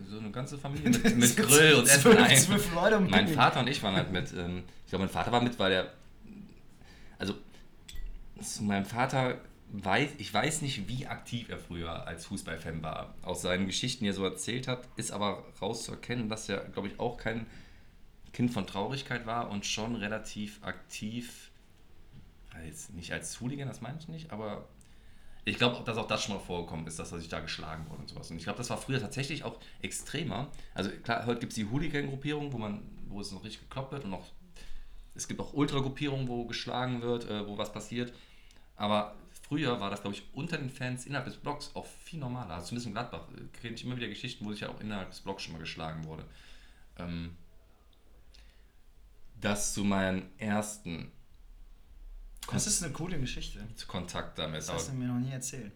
So 0.10 0.18
eine 0.18 0.32
ganze 0.32 0.58
Familie 0.58 0.90
mit, 1.04 1.18
mit 1.18 1.38
Grill 1.38 1.76
und 1.76 1.88
Essen. 1.88 2.14
Nein. 2.14 2.38
Zwölf 2.38 2.74
Leute 2.74 3.00
mein 3.00 3.28
Vater 3.28 3.60
und 3.60 3.68
ich 3.68 3.84
waren 3.84 3.96
halt 3.96 4.12
mit. 4.12 4.34
Ähm, 4.34 4.64
ich 4.86 4.90
glaube, 4.90 5.06
mein 5.06 5.14
Vater 5.14 5.32
war 5.32 5.42
mit, 5.42 5.60
weil 5.60 5.72
er. 5.74 5.94
Also, 7.20 7.36
zu 8.42 8.64
meinem 8.64 8.86
Vater 8.86 9.38
weiß, 9.74 10.12
ich 10.18 10.34
weiß 10.34 10.62
nicht, 10.62 10.88
wie 10.88 11.08
aktiv 11.08 11.50
er 11.50 11.58
früher 11.58 12.08
als 12.08 12.26
Fußballfan 12.28 12.84
war. 12.84 13.16
Aus 13.24 13.42
seinen 13.42 13.66
Geschichten, 13.66 14.04
die 14.04 14.12
er 14.12 14.14
so 14.14 14.24
erzählt 14.24 14.68
hat, 14.68 14.88
ist 14.96 15.12
aber 15.12 15.44
rauszuerkennen, 15.62 16.30
dass 16.30 16.48
er, 16.48 16.66
glaube 16.70 16.88
ich, 16.88 17.00
auch 17.00 17.18
kein 17.18 17.48
Kind 18.32 18.52
von 18.52 18.66
Traurigkeit 18.68 19.26
war 19.26 19.50
und 19.50 19.66
schon 19.66 19.96
relativ 19.96 20.64
aktiv 20.64 21.52
Jetzt 22.66 22.94
nicht 22.94 23.12
als 23.12 23.40
Hooligan, 23.42 23.68
das 23.68 23.82
meine 23.82 23.98
ich 24.00 24.08
nicht, 24.08 24.32
aber 24.32 24.68
ich 25.46 25.58
glaube, 25.58 25.84
dass 25.84 25.98
auch 25.98 26.08
das 26.08 26.24
schon 26.24 26.36
mal 26.36 26.42
vorgekommen 26.42 26.88
ist, 26.88 27.00
dass 27.00 27.12
er 27.12 27.20
sich 27.20 27.28
da 27.28 27.40
geschlagen 27.40 27.86
wurde 27.90 28.02
und 28.02 28.10
sowas. 28.10 28.32
Und 28.32 28.38
ich 28.38 28.44
glaube, 28.44 28.58
das 28.58 28.70
war 28.70 28.78
früher 28.78 29.00
tatsächlich 29.00 29.44
auch 29.44 29.60
extremer. 29.82 30.48
Also 30.74 30.90
klar, 30.90 31.26
heute 31.26 31.42
gibt 31.42 31.52
es 31.52 31.56
die 31.56 31.66
Hooligan-Gruppierung, 31.66 32.54
wo 32.54 32.80
wo 33.10 33.22
es 33.22 33.32
noch 33.32 33.44
richtig 33.44 33.62
gekloppt 33.70 33.92
wird 33.92 34.06
und 34.06 34.14
auch 34.14 34.26
es 35.16 35.28
gibt 35.28 35.40
auch 35.40 35.54
Ultra-Gruppierungen, 35.54 36.28
wo 36.28 36.46
geschlagen 36.46 37.02
wird, 37.02 37.30
äh, 37.30 37.46
wo 37.48 37.58
was 37.58 37.72
passiert. 37.72 38.14
Aber 38.76 39.16
früher 39.54 39.80
war 39.80 39.92
das, 39.92 40.02
glaube 40.02 40.16
ich, 40.16 40.24
unter 40.34 40.58
den 40.58 40.70
Fans 40.70 41.06
innerhalb 41.06 41.26
des 41.26 41.38
Blocks 41.38 41.72
auch 41.76 41.86
viel 41.86 42.20
normaler. 42.20 42.56
Also 42.56 42.68
zumindest 42.68 42.88
in 42.88 42.94
Gladbach 42.94 43.28
äh, 43.36 43.58
kenne 43.62 43.76
ich 43.76 43.84
immer 43.84 43.96
wieder 43.96 44.08
Geschichten, 44.08 44.46
wo 44.46 44.52
sich 44.52 44.62
ja 44.62 44.70
auch 44.70 44.80
innerhalb 44.80 45.12
des 45.12 45.20
Blocks 45.20 45.44
schon 45.44 45.54
mal 45.54 45.60
geschlagen 45.60 46.04
wurde. 46.06 46.26
Ähm, 46.98 47.36
das 49.40 49.74
zu 49.74 49.84
meinen 49.84 50.30
ersten 50.40 51.12
das 52.52 52.68
ist 52.68 52.84
eine 52.84 52.92
coole 52.92 53.18
Geschichte. 53.20 53.66
Kontakt 53.88 54.38
damit. 54.38 54.58
Das 54.58 54.74
hast 54.74 54.90
du 54.90 54.94
mir 54.94 55.08
noch 55.08 55.20
nie 55.20 55.32
erzählt. 55.32 55.72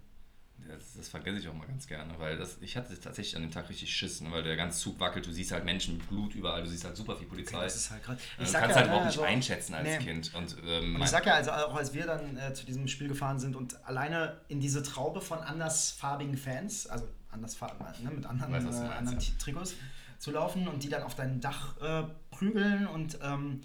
Das, 0.68 0.94
das, 0.96 1.10
vergesse 1.10 1.40
ich 1.40 1.48
auch 1.48 1.54
mal 1.54 1.68
ganz 1.68 1.88
gerne, 1.88 2.14
weil 2.18 2.38
das, 2.38 2.58
ich 2.62 2.76
hatte 2.76 3.00
tatsächlich 3.00 3.36
an 3.36 3.44
dem 3.44 3.52
Tag 3.52 3.70
richtig 3.70 3.94
Schiss, 3.94 4.22
ne, 4.22 4.32
weil 4.32 4.44
der 4.44 4.56
ganze 4.56 4.80
Zug 4.80 5.00
wackelt, 5.00 5.26
du 5.26 5.32
siehst 5.32 5.52
halt 5.52 5.66
Menschen 5.66 5.98
mit 5.98 6.08
Blut 6.10 6.36
überall, 6.36 6.64
du 6.64 6.70
siehst 6.70 6.84
halt 6.84 6.98
super 6.98 7.16
viel 7.16 7.28
Polizei. 7.28 7.56
Okay, 7.56 7.66
das 7.66 7.76
ist 7.76 7.92
halt 7.92 8.04
grad, 8.04 8.20
ich 8.20 8.28
du 8.30 8.38
kannst 8.38 8.54
ja, 8.54 8.76
halt 8.76 8.86
überhaupt 8.86 9.06
nicht 9.06 9.18
also, 9.18 9.24
einschätzen 9.24 9.74
als 9.74 9.88
nee. 9.88 9.98
Kind. 9.98 10.34
Und, 10.36 10.56
ähm, 10.66 10.96
und 10.96 11.02
ich 11.02 11.10
sag 11.10 11.26
ja, 11.26 11.36
also 11.36 11.52
auch 11.52 11.76
als 11.76 11.94
wir 11.94 12.06
dann 12.06 12.38
äh, 12.38 12.54
zu 12.54 12.66
diesem 12.66 12.88
Spiel 12.88 13.08
gefahren 13.08 13.40
sind 13.40 13.56
und 13.56 13.86
alleine 13.86 14.42
in 14.48 14.60
diese 14.60 14.84
Traube 14.84 15.22
von 15.22 15.40
andersfarbigen 15.40 16.38
Fans, 16.38 16.88
also 16.88 17.08
andersfarben, 17.32 17.86
ne, 18.04 18.12
mit 18.12 18.26
anderen, 18.26 18.52
weiß, 18.52 18.64
äh, 18.64 18.88
anderen 18.88 19.20
Trikots 19.40 19.76
zu 20.20 20.32
laufen 20.32 20.68
und 20.68 20.84
die 20.84 20.90
dann 20.90 21.04
auf 21.04 21.16
dein 21.16 21.40
Dach 21.40 21.78
äh, 21.82 22.04
prügeln 22.32 22.88
und 22.88 23.20
ähm, 23.22 23.62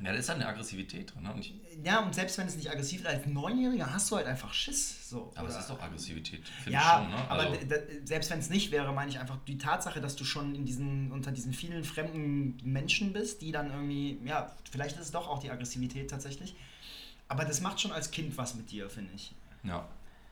ja, 0.00 0.12
da 0.12 0.18
ist 0.18 0.28
halt 0.28 0.40
eine 0.40 0.48
Aggressivität 0.48 1.12
drin. 1.12 1.24
Ne? 1.24 1.32
Und 1.32 1.50
ja, 1.84 2.00
und 2.00 2.14
selbst 2.14 2.38
wenn 2.38 2.46
es 2.46 2.56
nicht 2.56 2.70
aggressiv 2.70 3.00
ist, 3.00 3.06
als 3.06 3.26
Neunjähriger 3.26 3.92
hast 3.92 4.10
du 4.10 4.16
halt 4.16 4.26
einfach 4.26 4.52
Schiss. 4.52 5.08
So, 5.08 5.32
aber 5.34 5.48
es 5.48 5.56
ist 5.56 5.68
doch 5.68 5.80
Aggressivität, 5.80 6.46
finde 6.46 6.72
ja, 6.72 6.80
ich 6.80 7.04
schon. 7.04 7.10
Ne? 7.10 7.30
Also 7.30 7.46
aber 7.48 7.78
selbst 8.04 8.30
wenn 8.30 8.38
es 8.38 8.48
nicht 8.48 8.70
wäre, 8.70 8.92
meine 8.92 9.10
ich 9.10 9.18
einfach 9.18 9.38
die 9.46 9.58
Tatsache, 9.58 10.00
dass 10.00 10.14
du 10.14 10.24
schon 10.24 10.54
in 10.54 10.64
diesen, 10.64 11.10
unter 11.10 11.32
diesen 11.32 11.52
vielen 11.52 11.82
fremden 11.82 12.58
Menschen 12.62 13.12
bist, 13.12 13.42
die 13.42 13.50
dann 13.50 13.70
irgendwie, 13.70 14.20
ja, 14.24 14.54
vielleicht 14.70 14.96
ist 14.96 15.02
es 15.02 15.10
doch 15.10 15.28
auch 15.28 15.40
die 15.40 15.50
Aggressivität 15.50 16.10
tatsächlich. 16.10 16.54
Aber 17.26 17.44
das 17.44 17.60
macht 17.60 17.80
schon 17.80 17.92
als 17.92 18.10
Kind 18.10 18.36
was 18.38 18.54
mit 18.54 18.70
dir, 18.70 18.88
finde 18.88 19.12
ich. 19.14 19.34
Ja. 19.64 19.88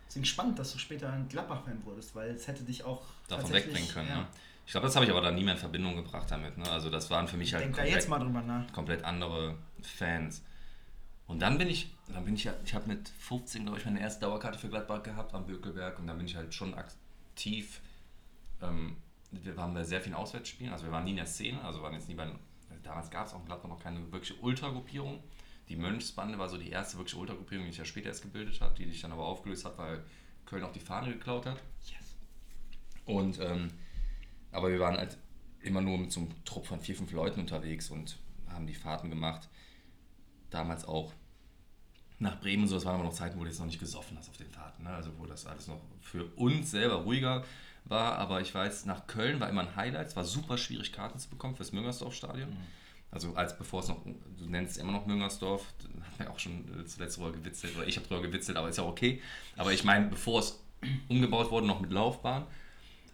Deswegen 0.08 0.24
spannend, 0.24 0.58
dass 0.58 0.72
du 0.72 0.78
später 0.78 1.12
ein 1.12 1.28
Gladbach-Fan 1.28 1.84
wurdest, 1.84 2.14
weil 2.14 2.30
es 2.30 2.46
hätte 2.46 2.62
dich 2.62 2.84
auch 2.84 3.02
davon 3.28 3.52
wegbringen 3.52 3.88
können. 3.88 4.08
Ja. 4.08 4.20
Ne? 4.20 4.26
Ich 4.66 4.72
glaube, 4.72 4.88
das 4.88 4.96
habe 4.96 5.04
ich 5.04 5.12
aber 5.12 5.20
dann 5.20 5.36
nie 5.36 5.44
mehr 5.44 5.54
in 5.54 5.60
Verbindung 5.60 5.94
gebracht 5.94 6.28
damit. 6.28 6.58
Ne? 6.58 6.68
Also 6.68 6.90
das 6.90 7.08
waren 7.08 7.28
für 7.28 7.36
mich 7.36 7.54
halt 7.54 7.64
komplett, 7.64 7.86
da 7.86 7.90
jetzt 7.90 8.08
mal 8.08 8.18
drüber 8.18 8.42
nach. 8.42 8.70
komplett 8.72 9.04
andere 9.04 9.56
Fans. 9.80 10.42
Und 11.28 11.40
dann 11.40 11.56
bin 11.56 11.68
ich, 11.68 11.94
dann 12.08 12.24
bin 12.24 12.34
ich 12.34 12.44
ja, 12.44 12.54
ich 12.64 12.74
habe 12.74 12.88
mit 12.88 13.08
15, 13.08 13.64
glaube 13.64 13.78
ich, 13.78 13.84
meine 13.84 14.00
erste 14.00 14.22
Dauerkarte 14.22 14.58
für 14.58 14.68
Gladbach 14.68 15.04
gehabt 15.04 15.34
am 15.34 15.46
Bökelberg 15.46 15.98
und 16.00 16.08
dann 16.08 16.16
bin 16.16 16.26
ich 16.26 16.34
halt 16.34 16.52
schon 16.52 16.74
aktiv. 16.74 17.80
Ähm, 18.60 18.96
wir 19.30 19.56
waren 19.56 19.72
bei 19.72 19.84
sehr 19.84 20.00
vielen 20.00 20.14
Auswärtsspielen, 20.14 20.72
also 20.72 20.84
wir 20.84 20.92
waren 20.92 21.04
nie 21.04 21.10
in 21.10 21.16
der 21.16 21.26
Szene, 21.26 21.62
also 21.62 21.82
waren 21.82 21.94
jetzt 21.94 22.08
nie 22.08 22.14
bei, 22.14 22.28
damals 22.82 23.10
gab 23.10 23.26
es 23.26 23.34
auch 23.34 23.40
in 23.40 23.46
Gladbach 23.46 23.68
noch 23.68 23.80
keine 23.80 24.00
wirkliche 24.10 24.34
Ultragruppierung. 24.34 25.22
Die 25.68 25.76
Mönchsbande 25.76 26.38
war 26.38 26.48
so 26.48 26.58
die 26.58 26.70
erste 26.70 26.96
wirkliche 26.96 27.18
Ultragruppierung, 27.18 27.66
die 27.66 27.70
sich 27.70 27.78
ja 27.78 27.84
später 27.84 28.08
erst 28.08 28.22
gebildet 28.22 28.60
hat, 28.60 28.78
die 28.78 28.86
sich 28.86 29.00
dann 29.00 29.12
aber 29.12 29.26
aufgelöst 29.26 29.64
hat, 29.64 29.78
weil 29.78 30.04
Köln 30.44 30.64
auch 30.64 30.72
die 30.72 30.80
Fahne 30.80 31.12
geklaut 31.12 31.46
hat. 31.46 31.60
Yes. 31.84 32.16
Und 33.04 33.40
ähm, 33.40 33.70
aber 34.52 34.70
wir 34.70 34.80
waren 34.80 34.96
halt 34.96 35.16
immer 35.60 35.80
nur 35.80 35.98
mit 35.98 36.12
so 36.12 36.20
einem 36.20 36.44
Trupp 36.44 36.66
von 36.66 36.80
vier, 36.80 36.94
fünf 36.94 37.12
Leuten 37.12 37.40
unterwegs 37.40 37.90
und 37.90 38.18
haben 38.48 38.66
die 38.66 38.74
Fahrten 38.74 39.10
gemacht. 39.10 39.48
Damals 40.50 40.84
auch 40.84 41.12
nach 42.18 42.40
Bremen 42.40 42.62
und 42.62 42.68
so, 42.68 42.76
das 42.76 42.84
waren 42.84 42.94
aber 42.94 43.04
noch 43.04 43.12
Zeiten, 43.12 43.38
wo 43.38 43.42
du 43.42 43.48
jetzt 43.50 43.58
noch 43.58 43.66
nicht 43.66 43.80
gesoffen 43.80 44.16
hast 44.16 44.30
auf 44.30 44.36
den 44.36 44.50
Fahrten. 44.50 44.84
Ne? 44.84 44.90
Also 44.90 45.10
wo 45.18 45.26
das 45.26 45.46
alles 45.46 45.66
noch 45.66 45.80
für 46.00 46.24
uns 46.36 46.70
selber 46.70 46.96
ruhiger 46.96 47.44
war. 47.84 48.18
Aber 48.18 48.40
ich 48.40 48.54
weiß, 48.54 48.86
nach 48.86 49.06
Köln 49.06 49.40
war 49.40 49.48
immer 49.48 49.62
ein 49.62 49.76
Highlight. 49.76 50.08
Es 50.08 50.16
war 50.16 50.24
super 50.24 50.56
schwierig, 50.56 50.92
Karten 50.92 51.18
zu 51.18 51.28
bekommen 51.28 51.56
fürs 51.56 51.72
Müngersdorf-Stadion. 51.72 52.50
Mhm. 52.50 52.56
Also 53.10 53.34
als 53.34 53.56
bevor 53.56 53.80
es 53.80 53.88
noch, 53.88 54.02
du 54.04 54.46
nennst 54.46 54.76
es 54.76 54.78
immer 54.78 54.92
noch 54.92 55.06
Müngersdorf, 55.06 55.64
hat 56.00 56.18
man 56.18 56.28
auch 56.28 56.38
schon 56.38 56.80
äh, 56.80 56.84
zuletzt 56.84 57.16
drüber 57.16 57.32
gewitzelt, 57.32 57.76
oder 57.76 57.86
ich 57.86 57.96
habe 57.96 58.06
drüber 58.06 58.22
gewitzelt, 58.22 58.56
aber 58.56 58.68
ist 58.68 58.78
ja 58.78 58.84
okay. 58.84 59.22
Aber 59.56 59.72
ich 59.72 59.84
meine, 59.84 60.08
bevor 60.08 60.40
es 60.40 60.62
umgebaut 61.08 61.50
wurde, 61.50 61.66
noch 61.66 61.80
mit 61.80 61.92
Laufbahn, 61.92 62.46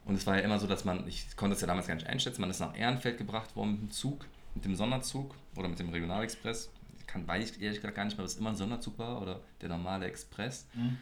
und 0.05 0.17
es 0.17 0.27
war 0.27 0.37
ja 0.37 0.43
immer 0.43 0.59
so, 0.59 0.67
dass 0.67 0.85
man, 0.85 1.07
ich 1.07 1.37
konnte 1.37 1.55
es 1.55 1.61
ja 1.61 1.67
damals 1.67 1.87
gar 1.87 1.95
nicht 1.95 2.07
einschätzen, 2.07 2.41
man 2.41 2.51
ist 2.51 2.61
nach 2.61 2.77
Ehrenfeld 2.77 3.19
gebracht 3.19 3.55
worden 3.55 3.73
mit 3.73 3.81
dem 3.83 3.91
Zug, 3.91 4.27
mit 4.55 4.65
dem 4.65 4.75
Sonderzug 4.75 5.35
oder 5.57 5.69
mit 5.69 5.79
dem 5.79 5.91
Regionalexpress. 5.91 6.71
Ich 6.99 7.07
kann, 7.07 7.27
weiß 7.27 7.53
ich 7.53 7.63
ehrlich 7.63 7.79
gesagt 7.81 7.95
gar 7.95 8.05
nicht 8.05 8.17
mehr, 8.17 8.25
ob 8.25 8.31
es 8.31 8.37
immer 8.37 8.51
ein 8.51 8.57
Sonderzug 8.57 8.99
war 8.99 9.23
oder 9.23 9.41
der 9.61 9.69
normale 9.69 10.07
Express. 10.07 10.67
Mhm. 10.75 10.99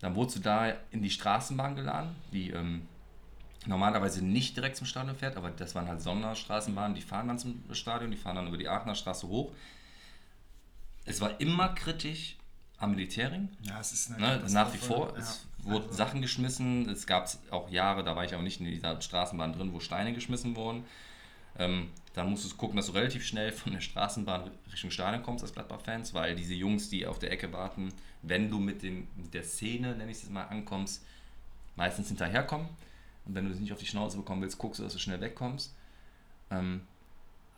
Dann 0.00 0.14
wurdest 0.14 0.36
du 0.36 0.40
da 0.40 0.74
in 0.90 1.02
die 1.02 1.10
Straßenbahn 1.10 1.76
geladen, 1.76 2.14
die 2.32 2.50
ähm, 2.50 2.86
normalerweise 3.66 4.22
nicht 4.22 4.56
direkt 4.56 4.76
zum 4.76 4.86
Stadion 4.86 5.16
fährt, 5.16 5.36
aber 5.36 5.50
das 5.50 5.74
waren 5.74 5.88
halt 5.88 6.02
Sonderstraßenbahnen, 6.02 6.94
die 6.94 7.02
fahren 7.02 7.28
dann 7.28 7.38
zum 7.38 7.62
Stadion, 7.72 8.10
die 8.10 8.16
fahren 8.16 8.36
dann 8.36 8.48
über 8.48 8.58
die 8.58 8.68
Aachener 8.68 8.94
Straße 8.94 9.26
hoch. 9.26 9.52
Es 11.06 11.20
war 11.20 11.40
immer 11.40 11.70
kritisch 11.70 12.36
am 12.78 12.92
Militärring. 12.92 13.48
Ja, 13.62 13.80
es 13.80 13.92
ist 13.92 14.18
ne, 14.18 14.42
nach 14.50 14.72
wie 14.72 14.78
vor. 14.78 15.12
Ja. 15.14 15.18
Es 15.18 15.46
wurden 15.62 15.84
also. 15.84 15.94
Sachen 15.96 16.22
geschmissen. 16.22 16.88
Es 16.88 17.06
gab 17.06 17.28
auch 17.50 17.70
Jahre, 17.70 18.04
da 18.04 18.16
war 18.16 18.24
ich 18.24 18.34
aber 18.34 18.42
nicht 18.42 18.60
in 18.60 18.66
dieser 18.66 19.00
Straßenbahn 19.00 19.52
drin, 19.52 19.72
wo 19.72 19.80
Steine 19.80 20.12
geschmissen 20.12 20.56
wurden. 20.56 20.84
Ähm, 21.58 21.90
dann 22.14 22.30
musst 22.30 22.50
du 22.50 22.56
gucken, 22.56 22.76
dass 22.76 22.86
du 22.86 22.92
relativ 22.92 23.24
schnell 23.24 23.52
von 23.52 23.72
der 23.72 23.80
Straßenbahn 23.80 24.50
Richtung 24.72 24.90
Stadion 24.90 25.22
kommst 25.22 25.44
als 25.44 25.52
Gladbach-Fans, 25.52 26.14
weil 26.14 26.34
diese 26.34 26.54
Jungs, 26.54 26.88
die 26.88 27.06
auf 27.06 27.18
der 27.18 27.32
Ecke 27.32 27.52
warten, 27.52 27.92
wenn 28.22 28.50
du 28.50 28.58
mit, 28.58 28.82
den, 28.82 29.08
mit 29.16 29.34
der 29.34 29.44
Szene, 29.44 29.94
nenne 29.96 30.10
ich 30.10 30.22
es 30.22 30.30
mal, 30.30 30.44
ankommst, 30.44 31.04
meistens 31.76 32.08
hinterherkommen. 32.08 32.68
Und 33.24 33.34
wenn 33.34 33.46
du 33.46 33.52
es 33.52 33.58
nicht 33.58 33.72
auf 33.72 33.78
die 33.78 33.86
Schnauze 33.86 34.16
bekommen 34.16 34.42
willst, 34.42 34.58
guckst 34.58 34.80
du, 34.80 34.84
dass 34.84 34.92
du 34.92 34.98
schnell 34.98 35.20
wegkommst. 35.20 35.74
Ähm, 36.50 36.82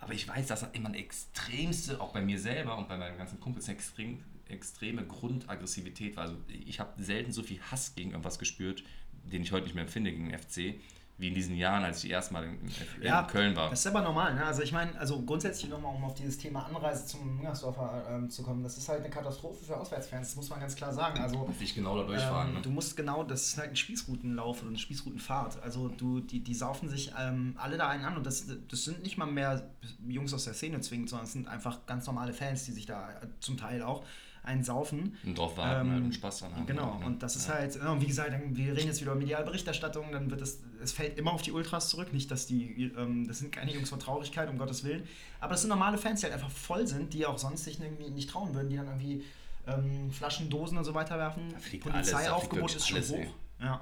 aber 0.01 0.13
ich 0.13 0.29
weiß, 0.29 0.47
dass 0.47 0.61
das 0.61 0.71
immer 0.73 0.89
eine 0.89 0.99
extremste, 0.99 2.01
auch 2.01 2.13
bei 2.13 2.21
mir 2.21 2.39
selber 2.39 2.77
und 2.77 2.89
bei 2.89 2.97
meinen 2.97 3.17
ganzen 3.17 3.41
Kumpels, 3.41 3.67
eine 3.67 3.77
extrem 3.77 4.23
extreme 4.49 5.05
Grundaggressivität 5.05 6.17
war. 6.17 6.25
Also 6.25 6.37
ich 6.49 6.81
habe 6.81 7.03
selten 7.03 7.33
so 7.33 7.43
viel 7.43 7.61
Hass 7.71 7.95
gegen 7.95 8.11
irgendwas 8.11 8.39
gespürt, 8.39 8.85
den 9.25 9.43
ich 9.43 9.53
heute 9.53 9.65
nicht 9.65 9.75
mehr 9.75 9.85
empfinde 9.85 10.13
gegen 10.13 10.29
den 10.29 10.39
FC, 10.39 10.81
wie 11.19 11.29
in 11.29 11.35
diesen 11.35 11.57
Jahren, 11.57 11.83
als 11.83 12.05
ich 12.05 12.11
erstmal 12.11 12.45
in, 12.45 12.61
in 12.61 12.71
ja, 13.03 13.23
Köln 13.23 13.57
war. 13.57 13.71
Das 13.71 13.81
ist 13.81 13.87
aber 13.87 14.03
normal. 14.03 14.35
Ne? 14.35 14.45
Also 14.45 14.63
ich 14.63 14.73
meine, 14.73 14.99
also 15.01 15.23
grundsätzlich 15.23 15.71
nochmal, 15.71 15.95
um 15.95 16.05
auf 16.05 16.15
dieses 16.15 16.37
Thema 16.37 16.67
Anreise 16.67 17.07
zum 17.07 17.37
Müngersdorfer 17.37 18.07
ähm, 18.11 18.29
zu 18.29 18.43
kommen, 18.43 18.63
das 18.63 18.77
ist 18.77 18.87
halt 18.89 19.01
eine 19.01 19.09
Katastrophe 19.09 19.65
für 19.65 19.77
Auswärtsfans, 19.79 20.29
das 20.29 20.37
muss 20.37 20.51
man 20.51 20.61
ganz 20.61 20.77
klar 20.77 20.93
sagen. 20.93 21.19
Also, 21.19 21.49
ich 21.59 21.75
genau 21.75 21.97
da 21.97 22.05
durchfahren. 22.05 22.49
Ähm, 22.49 22.55
ne? 22.57 22.61
Du 22.61 22.71
musst 22.71 22.97
genau, 22.97 23.25
das 23.25 23.47
ist 23.47 23.59
halt 23.59 23.71
ein 23.71 23.77
Spießroutenlauf 23.77 24.61
oder 24.61 24.69
eine 24.69 24.79
Spießroutenfahrt. 24.79 25.63
Also 25.63 25.89
du, 25.89 26.21
die, 26.21 26.41
die 26.41 26.55
saufen 26.55 26.91
sich 26.91 27.13
ähm, 27.19 27.55
alle 27.57 27.79
da 27.79 27.89
einen 27.89 28.05
an 28.05 28.19
und 28.19 28.27
das, 28.27 28.47
das 28.69 28.85
sind 28.85 29.03
nicht 29.03 29.17
mal 29.17 29.27
mehr 29.27 29.71
Jungs 30.07 30.35
aus 30.35 30.45
der 30.45 30.53
Szene 30.53 30.81
zwingend, 30.83 31.09
sondern 31.09 31.25
es 31.25 31.33
sind 31.33 31.49
einfach 31.49 31.87
ganz 31.87 32.07
normale 32.07 32.35
Fans, 32.35 32.65
die 32.67 32.73
sich 32.73 32.85
da 32.85 33.11
äh, 33.11 33.27
zum 33.41 33.57
Teil 33.57 33.83
auch 33.83 34.05
ein 34.47 34.65
Saufen. 34.65 35.17
Und 35.25 35.37
drauf 35.37 35.57
warten 35.57 35.87
ähm, 35.87 35.93
halt 35.93 36.05
und 36.05 36.15
Spaß 36.15 36.39
dran 36.41 36.57
haben. 36.57 36.67
Genau, 36.67 36.99
ne? 36.99 37.07
und 37.07 37.23
das 37.23 37.37
ist 37.37 37.49
ja. 37.49 37.55
halt, 37.55 37.79
wie 38.01 38.07
gesagt, 38.07 38.33
wir 38.51 38.77
reden 38.77 38.87
jetzt 38.87 39.01
wieder 39.01 39.13
über 39.13 39.21
Medialberichterstattung, 39.21 40.13
dann 40.13 40.31
wird 40.31 40.41
es, 40.41 40.63
es 40.83 40.93
fällt 40.93 41.19
immer 41.19 41.33
auf 41.33 41.43
die 41.43 41.53
Ultras 41.53 41.89
zurück, 41.89 42.13
nicht, 42.13 42.31
dass 42.31 42.47
die, 42.47 42.93
ähm, 42.97 43.27
das 43.27 43.41
sind 43.41 43.53
keine 43.53 43.73
Jungs 43.73 43.91
von 43.91 44.01
Traurigkeit, 44.01 44.49
um 44.49 44.57
Gottes 44.57 44.85
Willen, 44.85 45.03
aber 45.41 45.53
das 45.53 45.63
sind 45.63 45.71
normale 45.71 45.99
Fans, 45.99 46.21
die 46.21 46.27
halt 46.27 46.35
einfach 46.35 46.51
voll 46.51 46.87
sind, 46.87 47.13
die 47.13 47.27
auch 47.27 47.39
sonst 47.39 47.65
sich 47.65 47.81
irgendwie 47.81 48.11
nicht 48.11 48.31
trauen 48.31 48.55
würden, 48.55 48.69
die 48.69 48.77
dann 48.77 48.87
irgendwie 48.87 49.25
ähm, 49.67 50.11
Flaschen, 50.13 50.49
Dosen 50.49 50.79
und 50.79 50.85
so 50.85 50.95
weiter 50.95 51.19
werfen. 51.19 51.55
Polizeiaufgebot 51.81 52.75
ist 52.77 52.89
schon 52.89 53.03
hoch. 53.03 53.35
Ja. 53.61 53.81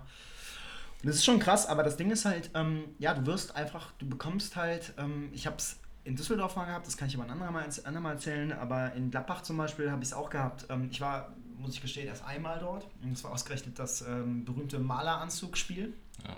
Und 1.03 1.09
das 1.09 1.17
ist 1.17 1.25
schon 1.27 1.39
krass, 1.39 1.67
aber 1.67 1.83
das 1.83 1.99
Ding 1.99 2.11
ist 2.11 2.25
halt, 2.25 2.51
ähm, 2.55 2.85
ja, 2.99 3.13
du 3.13 3.27
wirst 3.27 3.55
einfach, 3.57 3.93
du 3.99 4.09
bekommst 4.09 4.57
halt, 4.57 4.95
ähm, 4.97 5.29
ich 5.33 5.47
hab's 5.47 5.79
in 6.05 6.17
Düsseldorf 6.17 6.55
mal 6.55 6.67
gehabt, 6.67 6.87
das 6.87 6.97
kann 6.97 7.09
ich 7.09 7.19
ein 7.19 7.31
andermal, 7.31 7.67
andermal 7.85 8.15
erzählen, 8.15 8.53
aber 8.53 8.93
in 8.93 9.11
Gladbach 9.11 9.43
zum 9.43 9.57
Beispiel 9.57 9.91
habe 9.91 10.03
ich 10.03 10.11
es 10.11 10.15
auch 10.15 10.31
gehabt. 10.31 10.67
Ähm, 10.69 10.89
ich 10.91 11.01
war, 11.01 11.35
muss 11.59 11.75
ich 11.75 11.81
gestehen, 11.81 12.07
erst 12.07 12.25
einmal 12.25 12.59
dort 12.59 12.87
und 13.03 13.13
es 13.13 13.25
war 13.25 13.33
ausgerechnet 13.33 13.79
das 13.79 14.03
ähm, 14.03 14.45
berühmte 14.45 14.79
Maleranzugspiel 14.79 15.95
ja. 16.27 16.37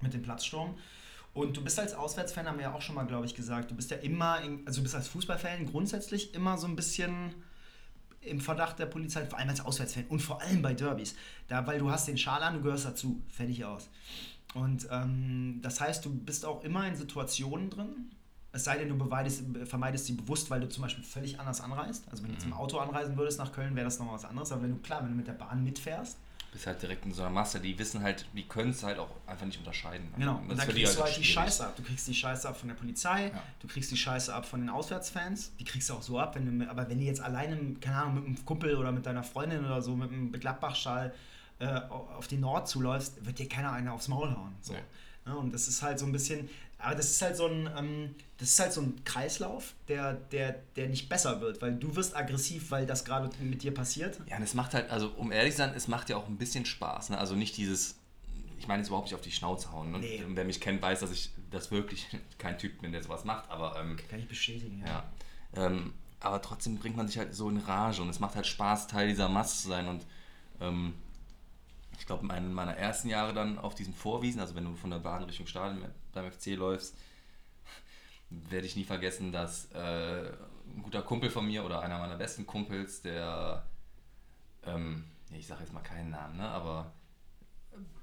mit 0.00 0.14
dem 0.14 0.22
Platzsturm. 0.22 0.76
Und 1.32 1.56
du 1.56 1.64
bist 1.64 1.80
als 1.80 1.94
Auswärtsfan, 1.94 2.46
haben 2.46 2.58
wir 2.58 2.66
ja 2.66 2.74
auch 2.74 2.80
schon 2.80 2.94
mal, 2.94 3.06
glaube 3.06 3.26
ich, 3.26 3.34
gesagt, 3.34 3.72
du 3.72 3.74
bist 3.74 3.90
ja 3.90 3.96
immer, 3.96 4.40
in, 4.40 4.64
also 4.64 4.78
du 4.78 4.84
bist 4.84 4.94
als 4.94 5.08
Fußballfan 5.08 5.66
grundsätzlich 5.66 6.32
immer 6.32 6.56
so 6.56 6.68
ein 6.68 6.76
bisschen 6.76 7.34
im 8.20 8.40
Verdacht 8.40 8.78
der 8.78 8.86
Polizei, 8.86 9.26
vor 9.26 9.38
allem 9.38 9.48
als 9.48 9.60
Auswärtsfan 9.60 10.06
und 10.08 10.20
vor 10.20 10.40
allem 10.40 10.62
bei 10.62 10.72
Derbys. 10.72 11.16
Da, 11.48 11.66
weil 11.66 11.80
du 11.80 11.90
hast 11.90 12.06
den 12.06 12.16
Schal 12.16 12.42
an, 12.44 12.54
du 12.54 12.62
gehörst 12.62 12.84
dazu, 12.84 13.20
fertig 13.28 13.64
aus. 13.64 13.90
Und 14.54 14.86
ähm, 14.92 15.58
das 15.62 15.80
heißt, 15.80 16.04
du 16.04 16.14
bist 16.14 16.46
auch 16.46 16.62
immer 16.62 16.86
in 16.86 16.94
Situationen 16.94 17.68
drin, 17.68 18.12
es 18.54 18.64
sei 18.64 18.78
denn, 18.78 18.88
du 18.88 19.66
vermeidest 19.66 20.06
sie 20.06 20.12
bewusst, 20.12 20.48
weil 20.48 20.60
du 20.60 20.68
zum 20.68 20.82
Beispiel 20.82 21.04
völlig 21.04 21.40
anders 21.40 21.60
anreist. 21.60 22.04
Also 22.10 22.22
wenn 22.22 22.30
du 22.30 22.34
jetzt 22.34 22.44
im 22.44 22.50
mhm. 22.50 22.56
Auto 22.56 22.78
anreisen 22.78 23.16
würdest 23.16 23.38
nach 23.38 23.52
Köln, 23.52 23.74
wäre 23.74 23.84
das 23.84 23.98
nochmal 23.98 24.14
was 24.14 24.24
anderes. 24.24 24.52
Aber 24.52 24.62
wenn 24.62 24.70
du, 24.70 24.78
klar, 24.78 25.02
wenn 25.02 25.10
du 25.10 25.16
mit 25.16 25.26
der 25.26 25.32
Bahn 25.32 25.64
mitfährst, 25.64 26.16
bist 26.52 26.68
halt 26.68 26.80
direkt 26.80 27.04
in 27.04 27.12
so 27.12 27.22
einer 27.22 27.32
Masse, 27.32 27.58
die 27.58 27.76
wissen 27.76 28.00
halt, 28.00 28.26
die 28.32 28.44
können 28.44 28.70
es 28.70 28.84
halt 28.84 28.98
auch 29.00 29.10
einfach 29.26 29.44
nicht 29.44 29.58
unterscheiden. 29.58 30.06
Genau, 30.16 30.36
und 30.36 30.48
dann 30.48 30.56
ist 30.56 30.64
für 30.64 30.72
kriegst 30.72 30.96
du 30.96 31.00
auch 31.00 31.04
halt 31.04 31.16
die. 31.18 31.24
Scheiße 31.24 31.66
ab. 31.66 31.74
Du 31.76 31.82
kriegst 31.82 32.06
die 32.06 32.14
Scheiße 32.14 32.48
ab 32.48 32.56
von 32.56 32.68
der 32.68 32.76
Polizei, 32.76 33.26
Ja. 33.26 33.42
du 33.58 33.66
kriegst 33.66 33.90
die 33.90 33.96
Scheiße 33.96 34.32
ab 34.32 34.46
von 34.46 34.60
den 34.60 34.70
Auswärtsfans, 34.70 35.56
die 35.58 35.64
kriegst 35.64 35.90
du 35.90 35.94
auch 35.94 36.02
so 36.02 36.20
ab, 36.20 36.36
wenn 36.36 36.60
du, 36.60 36.70
aber 36.70 36.88
wenn 36.88 36.98
du 36.98 37.04
jetzt 37.04 37.20
alleine, 37.20 37.58
keine 37.80 37.96
Ahnung, 37.96 38.14
mit 38.14 38.24
einem 38.26 38.44
Kumpel 38.44 38.76
oder 38.76 38.92
mit 38.92 39.04
deiner 39.04 39.24
Freundin 39.24 39.64
oder 39.64 39.82
so, 39.82 39.96
mit 39.96 40.12
einem 40.12 40.30
Gladbach-Schal 40.30 41.12
äh, 41.58 41.80
auf 41.88 42.28
die 42.28 42.38
Nord 42.38 42.68
zuläufst, 42.68 43.26
wird 43.26 43.40
dir 43.40 43.48
keiner 43.48 43.72
einer 43.72 43.92
aufs 43.92 44.06
Maul 44.06 44.30
hauen. 44.30 44.54
So. 44.60 44.74
Nee. 44.74 44.78
Ja, 45.26 45.34
und 45.34 45.52
das 45.52 45.68
ist 45.68 45.82
halt 45.82 45.98
so 45.98 46.06
ein 46.06 46.12
bisschen, 46.12 46.48
aber 46.78 46.94
das 46.94 47.10
ist 47.10 47.22
halt 47.22 47.36
so 47.36 47.46
ein, 47.46 47.70
ähm, 47.76 48.14
das 48.38 48.50
ist 48.50 48.60
halt 48.60 48.72
so 48.72 48.82
ein 48.82 49.04
Kreislauf, 49.04 49.74
der, 49.88 50.14
der, 50.14 50.56
der 50.76 50.88
nicht 50.88 51.08
besser 51.08 51.40
wird, 51.40 51.62
weil 51.62 51.74
du 51.76 51.96
wirst 51.96 52.16
aggressiv, 52.16 52.70
weil 52.70 52.86
das 52.86 53.04
gerade 53.04 53.30
mit 53.42 53.62
dir 53.62 53.72
passiert. 53.72 54.20
Ja, 54.26 54.36
und 54.36 54.42
es 54.42 54.54
macht 54.54 54.74
halt, 54.74 54.90
also 54.90 55.08
um 55.16 55.32
ehrlich 55.32 55.52
zu 55.52 55.58
sein, 55.58 55.72
es 55.74 55.88
macht 55.88 56.10
ja 56.10 56.16
auch 56.16 56.28
ein 56.28 56.36
bisschen 56.36 56.66
Spaß. 56.66 57.10
Ne? 57.10 57.18
Also 57.18 57.34
nicht 57.34 57.56
dieses, 57.56 57.96
ich 58.58 58.68
meine 58.68 58.82
jetzt 58.82 58.88
überhaupt 58.88 59.06
nicht 59.06 59.14
auf 59.14 59.22
die 59.22 59.32
Schnauze 59.32 59.72
hauen. 59.72 59.92
Ne? 59.92 59.98
Nee. 59.98 60.22
Wer 60.28 60.44
mich 60.44 60.60
kennt, 60.60 60.82
weiß, 60.82 61.00
dass 61.00 61.10
ich 61.10 61.30
das 61.50 61.70
wirklich 61.70 62.06
kein 62.38 62.58
Typ 62.58 62.80
bin, 62.80 62.92
der 62.92 63.02
sowas 63.02 63.24
macht, 63.24 63.50
aber 63.50 63.80
ähm, 63.80 63.96
Kann 64.10 64.18
ich 64.18 64.28
bestätigen, 64.28 64.82
ja. 64.86 65.04
Ähm, 65.56 65.94
aber 66.20 66.40
trotzdem 66.40 66.78
bringt 66.78 66.96
man 66.96 67.06
sich 67.06 67.18
halt 67.18 67.34
so 67.34 67.48
in 67.50 67.58
Rage 67.58 68.02
und 68.02 68.08
es 68.08 68.18
macht 68.18 68.34
halt 68.34 68.46
Spaß, 68.46 68.88
Teil 68.88 69.08
dieser 69.08 69.28
Masse 69.28 69.62
zu 69.62 69.68
sein. 69.68 69.86
Und 69.88 70.04
ähm, 70.60 70.94
ich 72.04 72.06
glaube, 72.06 72.20
in 72.20 72.28
meinen- 72.28 72.52
meiner 72.52 72.76
ersten 72.76 73.08
Jahre 73.08 73.32
dann 73.32 73.58
auf 73.58 73.74
diesen 73.74 73.94
Vorwiesen, 73.94 74.38
also 74.38 74.54
wenn 74.54 74.64
du 74.66 74.74
von 74.76 74.90
der 74.90 74.98
Bahn 74.98 75.22
Richtung 75.22 75.46
Stadion 75.46 75.88
beim 76.12 76.30
FC 76.30 76.48
läufst, 76.54 76.98
werde 78.28 78.66
ich 78.66 78.76
nie 78.76 78.84
vergessen, 78.84 79.32
dass 79.32 79.72
äh, 79.72 80.28
ein 80.66 80.82
guter 80.82 81.00
Kumpel 81.00 81.30
von 81.30 81.46
mir 81.46 81.64
oder 81.64 81.80
einer 81.80 81.98
meiner 81.98 82.16
besten 82.16 82.46
Kumpels, 82.46 83.00
der, 83.00 83.64
ähm, 84.66 85.04
ich 85.30 85.46
sage 85.46 85.62
jetzt 85.62 85.72
mal 85.72 85.80
keinen 85.80 86.10
Namen, 86.10 86.36
ne, 86.36 86.46
aber 86.46 86.92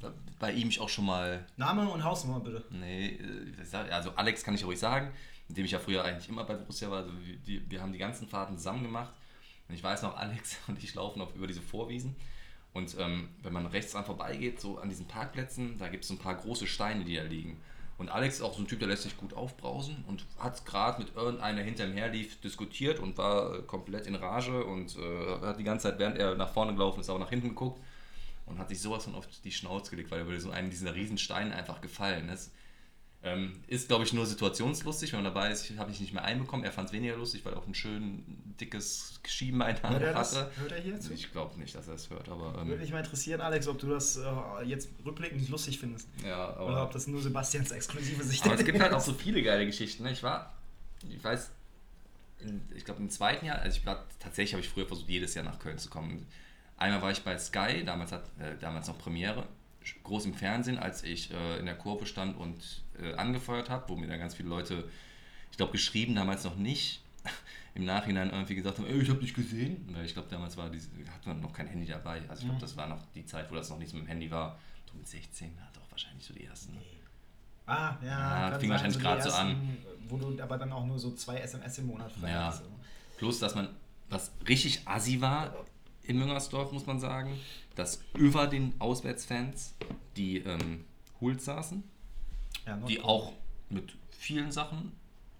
äh, 0.02 0.08
bei 0.40 0.52
ihm 0.52 0.70
ich 0.70 0.80
auch 0.80 0.90
schon 0.90 1.06
mal 1.06 1.46
Name 1.56 1.88
und 1.88 2.04
Hausnummer 2.04 2.40
bitte. 2.40 2.66
Nee, 2.72 3.20
äh, 3.72 3.78
also 3.92 4.16
Alex 4.16 4.44
kann 4.44 4.56
ich 4.56 4.66
ruhig 4.66 4.80
sagen, 4.80 5.12
mit 5.48 5.58
dem 5.58 5.66
ich 5.66 5.72
ja 5.72 5.80
früher 5.80 6.04
eigentlich 6.04 6.28
immer 6.28 6.44
bei 6.44 6.56
Borussia 6.56 6.90
war. 6.90 7.04
Also 7.04 7.12
wir, 7.24 7.38
die, 7.38 7.70
wir 7.70 7.80
haben 7.84 7.92
die 7.94 8.00
ganzen 8.00 8.28
Fahrten 8.28 8.58
zusammen 8.58 8.82
gemacht. 8.82 9.14
Und 9.70 9.76
ich 9.76 9.84
weiß 9.84 10.02
noch, 10.02 10.18
Alex 10.18 10.58
und 10.68 10.84
ich 10.84 10.96
laufen 10.96 11.22
auf, 11.22 11.36
über 11.36 11.46
diese 11.46 11.62
Vorwiesen. 11.62 12.16
Und 12.74 12.96
ähm, 13.00 13.30
wenn 13.42 13.54
man 13.54 13.66
rechts 13.66 13.92
dran 13.92 14.06
vorbeigeht, 14.06 14.62
so 14.62 14.78
an 14.78 14.90
diesen 14.90 15.06
Parkplätzen, 15.06 15.78
da 15.78 15.90
gibt 15.90 16.04
es 16.04 16.08
so 16.08 16.14
ein 16.14 16.20
paar 16.20 16.36
große 16.36 16.68
Steine, 16.68 17.04
die 17.04 17.16
da 17.16 17.24
liegen. 17.24 17.60
Und 17.98 18.10
Alex 18.10 18.36
ist 18.36 18.42
auch 18.42 18.56
so 18.56 18.64
ein 18.64 18.68
Typ, 18.68 18.80
der 18.80 18.88
lässt 18.88 19.04
sich 19.04 19.16
gut 19.16 19.34
aufbrausen 19.34 20.04
und 20.08 20.26
hat 20.40 20.66
gerade 20.66 21.04
mit 21.04 21.16
irgendeiner 21.16 21.62
hinter 21.62 21.86
ihm 21.86 21.94
herlief 21.94 22.40
diskutiert 22.42 23.00
und 23.00 23.18
war 23.18 23.60
äh, 23.60 23.62
komplett 23.62 24.08
in 24.08 24.16
Rage 24.16 24.66
und 24.66 24.98
äh, 24.98 25.46
hat 25.46 25.60
die 25.60 25.64
ganze 25.64 25.90
Zeit, 25.90 26.00
während 26.00 26.18
er 26.18 26.36
nach 26.36 26.52
vorne 26.52 26.74
gelaufen 26.74 27.02
ist, 27.02 27.10
auch 27.10 27.20
nach 27.20 27.30
hinten 27.30 27.50
geguckt 27.50 27.80
und 28.48 28.58
hat 28.58 28.70
sich 28.70 28.82
sowas 28.82 29.04
von 29.04 29.14
auf 29.16 29.28
die 29.44 29.52
Schnauze 29.52 29.92
gelegt, 29.92 30.10
weil 30.10 30.20
er 30.20 30.26
über 30.26 30.40
so 30.40 30.50
einen 30.50 30.70
dieser 30.70 30.96
riesen 30.96 31.18
Steine 31.18 31.56
einfach 31.56 31.82
gefallen 31.82 32.30
ist. 32.30 32.52
Ähm, 33.24 33.54
ist, 33.68 33.88
glaube 33.88 34.04
ich, 34.04 34.14
nur 34.14 34.26
situationslustig. 34.26 35.14
Wenn 35.14 35.22
man 35.22 35.34
dabei 35.34 35.52
ist, 35.52 35.72
habe 35.78 35.92
ich 35.92 36.00
nicht 36.00 36.12
mehr 36.12 36.24
einbekommen. 36.24 36.66
Er 36.66 36.72
fand 36.72 36.88
es 36.88 36.94
weniger 36.94 37.16
lustig, 37.18 37.46
weil 37.46 37.54
er 37.54 37.60
auch 37.60 37.68
ein 37.68 37.76
schön 37.76 38.24
dickes 38.60 39.20
Schienbein 39.28 39.82
Hört 39.84 40.02
er 40.02 40.14
das? 40.14 40.36
hatte. 40.36 40.52
Hört 40.60 40.72
er 40.72 40.82
hier 40.82 41.00
zu? 41.00 41.14
Ich 41.14 41.32
glaube 41.32 41.60
nicht, 41.60 41.76
dass 41.76 41.88
er 41.88 41.94
es 41.94 42.10
hört, 42.10 42.30
aber 42.30 42.56
Würde 42.56 42.74
ähm, 42.74 42.80
mich 42.80 42.92
mal 42.92 43.00
interessieren, 43.00 43.42
Alex, 43.42 43.68
ob 43.68 43.78
du 43.78 43.90
das 43.90 44.18
äh, 44.18 44.24
jetzt 44.66 44.90
rückblickend 45.06 45.48
lustig 45.50 45.80
findest. 45.80 46.08
ja, 46.26 46.56
Oder 46.56 46.64
ob 46.64 46.70
aber, 46.70 46.94
das 46.94 47.06
nur 47.06 47.22
Sebastians 47.22 47.70
exklusive 47.70 48.24
Sicht 48.24 48.44
aber 48.44 48.56
es 48.56 48.66
gibt 48.66 48.80
halt 48.80 48.94
auch 48.94 49.02
so 49.02 49.14
viele 49.18 49.44
geile 49.44 49.68
Geschichten. 49.68 50.02
Ne? 50.02 50.12
Ich 50.14 50.24
war, 50.24 50.56
ich 51.08 51.24
weiß, 51.24 51.52
in, 52.40 52.62
ich 52.76 52.86
glaube 52.86 53.02
im 53.02 53.10
zweiten 53.12 53.46
Jahr, 53.46 53.60
also 53.60 53.78
ich 53.78 53.86
war 53.86 54.04
tatsächlich 54.20 54.54
habe 54.54 54.62
ich 54.64 54.70
früher 54.70 54.88
versucht, 54.88 55.10
jedes 55.10 55.36
Jahr 55.36 55.46
nach 55.46 55.60
Köln 55.60 55.78
zu 55.78 55.92
kommen. 55.92 56.26
Einmal 56.78 57.04
war 57.04 57.12
ich 57.12 57.22
bei 57.22 57.38
Sky, 57.38 57.84
damals 57.86 58.12
hat 58.12 58.24
äh, 58.40 58.58
damals 58.60 58.88
noch 58.88 58.98
Premiere, 58.98 59.48
groß 60.04 60.26
im 60.26 60.34
Fernsehen, 60.34 60.78
als 60.78 61.04
ich 61.04 61.32
äh, 61.32 61.60
in 61.60 61.66
der 61.66 61.76
Kurve 61.76 62.06
stand 62.06 62.38
und 62.38 62.84
äh, 63.02 63.14
angefeuert 63.16 63.70
habe, 63.70 63.88
wo 63.90 63.96
mir 63.96 64.08
dann 64.08 64.20
ganz 64.20 64.36
viele 64.36 64.50
Leute, 64.50 64.90
ich 65.52 65.58
glaube 65.58 65.72
geschrieben 65.74 66.16
damals 66.16 66.44
noch 66.44 66.56
nicht, 66.56 67.02
im 67.76 67.86
Nachhinein 67.86 68.30
irgendwie 68.32 68.56
gesagt 68.56 68.78
haben, 68.80 68.88
Ey, 68.88 69.00
ich 69.02 69.10
habe 69.10 69.20
dich 69.20 69.34
gesehen. 69.34 69.88
Weil 69.94 70.06
ich 70.06 70.14
glaube 70.14 70.28
damals 70.30 70.58
war 70.58 70.70
diese, 70.70 70.90
hat 71.14 71.26
man 71.28 71.40
noch 71.42 71.54
kein 71.54 71.68
Handy 71.68 71.86
dabei. 71.88 72.22
Also 72.28 72.42
ich 72.42 72.46
glaube, 72.46 72.56
Mhm. 72.56 72.62
das 72.62 72.78
war 72.78 72.88
noch 72.88 73.00
die 73.16 73.26
Zeit, 73.26 73.50
wo 73.52 73.56
das 73.56 73.70
noch 73.70 73.78
nicht 73.78 73.90
so 73.92 73.98
mit 73.98 74.06
dem 74.06 74.10
Handy 74.10 74.30
war. 74.32 74.58
So 74.92 74.98
mit 74.98 75.08
16 75.08 75.50
hat 75.62 75.78
auch 75.78 75.90
wahrscheinlich 75.92 76.26
so 76.26 76.34
die 76.34 76.46
ersten. 76.46 76.78
Ah, 77.68 77.96
ja, 78.04 78.50
Ja, 78.52 78.60
fing 78.60 78.70
wahrscheinlich 78.70 78.98
die 78.98 79.04
gerade 79.04 79.22
so 79.22 79.30
ersten, 79.30 79.78
Wo 80.10 80.18
du 80.18 80.42
aber 80.42 80.58
dann 80.58 80.72
auch 80.74 80.86
nur 80.86 81.00
so 81.00 81.14
zwei 81.16 81.38
SMS 81.38 81.78
im 81.78 81.88
Monat 81.88 82.12
frei 82.12 82.32
Ja. 82.32 82.48
hast. 82.48 82.64
Plus, 83.18 83.40
dass 83.40 83.56
man, 83.56 83.70
was 84.10 84.32
richtig 84.48 84.82
assi 84.86 85.22
war 85.22 85.54
in 86.04 86.18
Müngersdorf, 86.18 86.72
muss 86.72 86.86
man 86.88 87.00
sagen, 87.00 87.40
dass 87.76 88.04
über 88.16 88.48
den 88.48 88.74
Auswärtsfans 88.80 89.76
die 90.18 90.40
ähm, 90.40 90.84
Hools 91.22 91.46
saßen, 91.46 91.84
Ja, 92.66 92.78
die 92.78 93.02
auch 93.02 93.34
mit 93.70 93.94
vielen 94.12 94.52
Sachen 94.52 94.92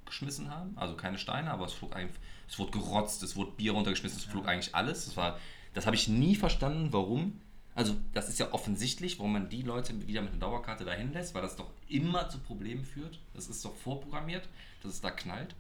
geschmissen 0.06 0.50
haben. 0.50 0.78
Also 0.78 0.96
keine 0.96 1.18
Steine, 1.18 1.52
aber 1.52 1.66
es 1.66 1.74
flog 1.74 1.96
einfach, 1.96 2.20
es 2.48 2.60
wurde 2.60 2.72
gerotzt, 2.72 3.24
es 3.24 3.36
wurde 3.36 3.52
Bier 3.52 3.72
runtergeschmissen, 3.72 4.20
es 4.20 4.26
flog 4.26 4.48
eigentlich 4.48 4.76
alles. 4.76 5.06
Das 5.06 5.18
war, 5.18 5.40
das 5.74 5.86
habe 5.86 5.96
ich 5.96 6.08
nie 6.08 6.36
verstanden, 6.36 6.92
warum. 6.92 7.40
Also 7.74 7.96
das 8.14 8.28
ist 8.28 8.38
ja 8.38 8.52
offensichtlich, 8.52 9.18
warum 9.20 9.34
man 9.34 9.50
die 9.50 9.62
Leute 9.62 10.06
wieder 10.08 10.22
mit 10.22 10.32
einer 10.32 10.42
Dauerkarte 10.42 10.84
dahin 10.84 11.14
lässt, 11.14 11.34
weil 11.34 11.42
das 11.42 11.56
doch 11.56 11.72
immer 11.88 12.28
zu 12.30 12.40
Problemen 12.40 12.84
führt. 12.84 13.20
Das 13.34 13.48
ist 13.48 13.64
doch 13.64 13.76
vorprogrammiert, 13.76 14.48
dass 14.84 14.94
es 14.94 15.02
da 15.02 15.12
knallt. 15.12 15.56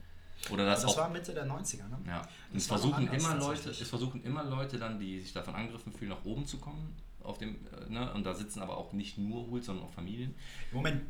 Oder 0.50 0.66
dass 0.66 0.82
Das 0.82 0.92
auch 0.92 0.98
war 0.98 1.10
Mitte 1.10 1.34
der 1.34 1.46
90er, 1.46 1.88
ne? 1.88 2.00
ja, 2.08 2.22
und 2.22 2.28
Das 2.54 2.64
es 2.64 2.68
versuchen, 2.68 3.08
anders 3.08 3.24
immer 3.24 3.36
Leute, 3.36 3.70
es 3.70 3.88
versuchen 3.88 4.24
immer 4.24 4.44
Leute 4.44 4.80
dann, 4.80 5.00
die 5.00 5.20
sich 5.20 5.34
davon 5.34 5.54
angegriffen 5.54 5.94
fühlen, 5.94 6.10
nach 6.10 6.26
oben 6.26 6.46
zu 6.46 6.58
kommen. 6.58 6.96
Auf 7.24 7.38
dem, 7.38 7.56
äh, 7.68 7.92
ne? 7.92 8.12
Und 8.14 8.26
da 8.26 8.34
sitzen 8.34 8.62
aber 8.62 8.76
auch 8.78 8.92
nicht 8.94 9.20
nur 9.20 9.46
Hools, 9.48 9.68
sondern 9.68 9.86
auch 9.86 9.92
Familien. 9.92 10.34
Im 10.72 10.78
Moment 10.78 11.04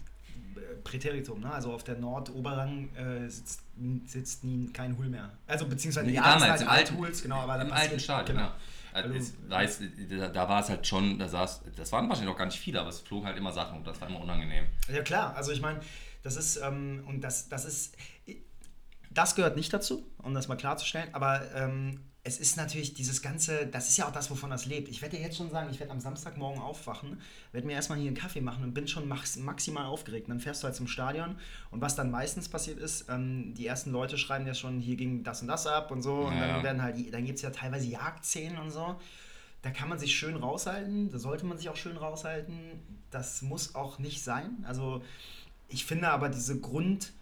Präteritum, 0.83 1.39
ne? 1.41 1.51
Also 1.53 1.73
auf 1.73 1.83
der 1.83 1.97
Nord-Oberrang 1.97 2.89
äh, 2.95 3.29
sitzt, 3.29 3.61
sitzt 4.05 4.43
nie 4.43 4.67
kein 4.73 4.97
Hul 4.97 5.07
mehr. 5.09 5.29
Also 5.47 5.67
beziehungsweise 5.67 6.07
Nee, 6.07 6.15
damals, 6.15 6.41
sind 6.59 6.67
im 6.67 6.69
halt 6.69 6.79
alten- 6.87 6.97
Huls, 6.97 7.21
genau, 7.21 7.39
aber 7.41 7.55
da 7.57 7.61
Im 7.63 7.71
alten 7.71 7.99
Stadion, 7.99 8.37
genau. 8.37 8.49
ja. 8.49 8.55
Also 8.93 9.09
Also- 9.13 9.19
es 9.19 9.49
weiß, 9.49 9.79
da, 10.09 10.27
da 10.29 10.49
war 10.49 10.61
es 10.61 10.69
halt 10.69 10.85
schon, 10.85 11.17
da 11.19 11.27
saß, 11.29 11.61
das 11.75 11.91
waren 11.91 12.09
wahrscheinlich 12.09 12.31
noch 12.31 12.37
gar 12.37 12.45
nicht 12.45 12.59
viele, 12.59 12.79
aber 12.81 12.89
es 12.89 12.99
flogen 12.99 13.25
halt 13.25 13.37
immer 13.37 13.53
Sachen 13.53 13.77
und 13.77 13.87
das 13.87 14.01
war 14.01 14.09
immer 14.09 14.19
unangenehm. 14.21 14.65
Ja 14.91 15.01
klar, 15.01 15.35
also 15.35 15.51
ich 15.51 15.61
meine, 15.61 15.79
das 16.23 16.35
ist, 16.35 16.57
ähm, 16.57 17.03
und 17.07 17.21
das, 17.21 17.47
das 17.47 17.63
ist, 17.65 17.95
das 19.11 19.35
gehört 19.35 19.55
nicht 19.55 19.71
dazu, 19.73 20.05
um 20.17 20.33
das 20.33 20.47
mal 20.47 20.55
klarzustellen, 20.57 21.13
aber 21.13 21.41
ähm, 21.55 22.01
es 22.23 22.39
ist 22.39 22.55
natürlich 22.55 22.93
dieses 22.93 23.23
ganze, 23.23 23.65
das 23.65 23.89
ist 23.89 23.97
ja 23.97 24.07
auch 24.07 24.11
das, 24.11 24.29
wovon 24.29 24.51
das 24.51 24.67
lebt. 24.67 24.89
Ich 24.89 25.01
werde 25.01 25.17
dir 25.17 25.23
jetzt 25.23 25.37
schon 25.37 25.49
sagen, 25.49 25.69
ich 25.71 25.79
werde 25.79 25.91
am 25.91 25.99
Samstagmorgen 25.99 26.61
aufwachen, 26.61 27.19
werde 27.51 27.65
mir 27.65 27.73
erstmal 27.73 27.97
hier 27.97 28.07
einen 28.07 28.17
Kaffee 28.17 28.41
machen 28.41 28.63
und 28.63 28.73
bin 28.75 28.87
schon 28.87 29.07
max 29.07 29.37
maximal 29.37 29.85
aufgeregt. 29.85 30.27
Und 30.27 30.35
dann 30.35 30.39
fährst 30.39 30.61
du 30.61 30.65
halt 30.65 30.75
zum 30.75 30.87
Stadion 30.87 31.35
und 31.71 31.81
was 31.81 31.95
dann 31.95 32.11
meistens 32.11 32.47
passiert 32.47 32.77
ist, 32.77 33.05
ähm, 33.09 33.55
die 33.55 33.65
ersten 33.65 33.91
Leute 33.91 34.19
schreiben 34.19 34.45
ja 34.45 34.53
schon, 34.53 34.79
hier 34.79 34.97
ging 34.97 35.23
das 35.23 35.41
und 35.41 35.47
das 35.47 35.65
ab 35.65 35.89
und 35.89 36.03
so 36.03 36.13
und 36.27 36.35
Ja, 36.35 36.41
dann 36.41 36.57
ja. 36.57 36.63
werden 36.63 36.81
halt, 36.83 37.13
dann 37.13 37.25
gibt 37.25 37.37
es 37.37 37.41
ja 37.41 37.49
teilweise 37.49 37.87
Jagdszenen 37.87 38.59
und 38.59 38.69
so. 38.69 38.99
Da 39.63 39.71
kann 39.71 39.89
man 39.89 39.97
sich 39.97 40.15
schön 40.15 40.35
raushalten, 40.35 41.11
da 41.11 41.17
sollte 41.17 41.45
man 41.45 41.57
sich 41.57 41.69
auch 41.69 41.75
schön 41.75 41.97
raushalten. 41.97 42.55
Das 43.09 43.41
muss 43.41 43.73
auch 43.73 43.97
nicht 43.97 44.23
sein. 44.23 44.63
Also 44.67 45.03
ich 45.69 45.85
finde 45.85 46.09
aber 46.09 46.29
diese 46.29 46.59
Grund, 46.59 47.13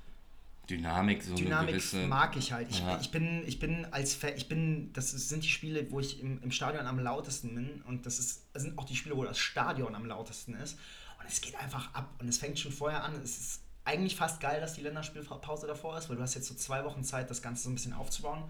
Dynamik, 0.69 1.23
so 1.23 1.31
eine 1.33 1.41
Dynamik 1.43 1.69
gewisse. 1.71 2.05
mag 2.07 2.35
ich 2.37 2.51
halt. 2.53 2.69
Ich, 2.69 2.79
Ja. 2.79 2.99
ich, 3.01 3.11
bin, 3.11 3.43
ich 3.47 3.59
bin 3.59 3.85
als 3.91 4.13
Fan, 4.13 4.33
ich 4.35 4.47
bin, 4.47 4.91
das 4.93 5.11
sind 5.11 5.43
die 5.43 5.49
Spiele, 5.49 5.89
wo 5.91 5.99
ich 5.99 6.19
im, 6.21 6.41
im 6.43 6.51
Stadion 6.51 6.85
am 6.85 6.99
lautesten 6.99 7.55
bin 7.55 7.81
und 7.87 8.05
das, 8.05 8.19
ist, 8.19 8.45
das 8.53 8.63
sind 8.63 8.77
auch 8.77 8.85
die 8.85 8.95
Spiele, 8.95 9.15
wo 9.17 9.23
das 9.23 9.37
Stadion 9.37 9.95
am 9.95 10.05
lautesten 10.05 10.53
ist. 10.55 10.77
Und 11.19 11.27
es 11.27 11.41
geht 11.41 11.55
einfach 11.59 11.93
ab 11.93 12.09
und 12.19 12.27
es 12.29 12.37
fängt 12.37 12.57
schon 12.59 12.71
vorher 12.71 13.03
an. 13.03 13.13
Es 13.23 13.37
ist 13.37 13.61
eigentlich 13.85 14.15
fast 14.15 14.39
geil, 14.39 14.61
dass 14.61 14.73
die 14.75 14.81
Länderspielpause 14.81 15.65
davor 15.67 15.97
ist, 15.97 16.09
weil 16.09 16.15
du 16.15 16.21
hast 16.21 16.35
jetzt 16.35 16.47
so 16.47 16.53
zwei 16.53 16.83
Wochen 16.85 17.03
Zeit, 17.03 17.29
das 17.29 17.41
Ganze 17.41 17.63
so 17.63 17.69
ein 17.69 17.75
bisschen 17.75 17.93
aufzubauen. 17.93 18.43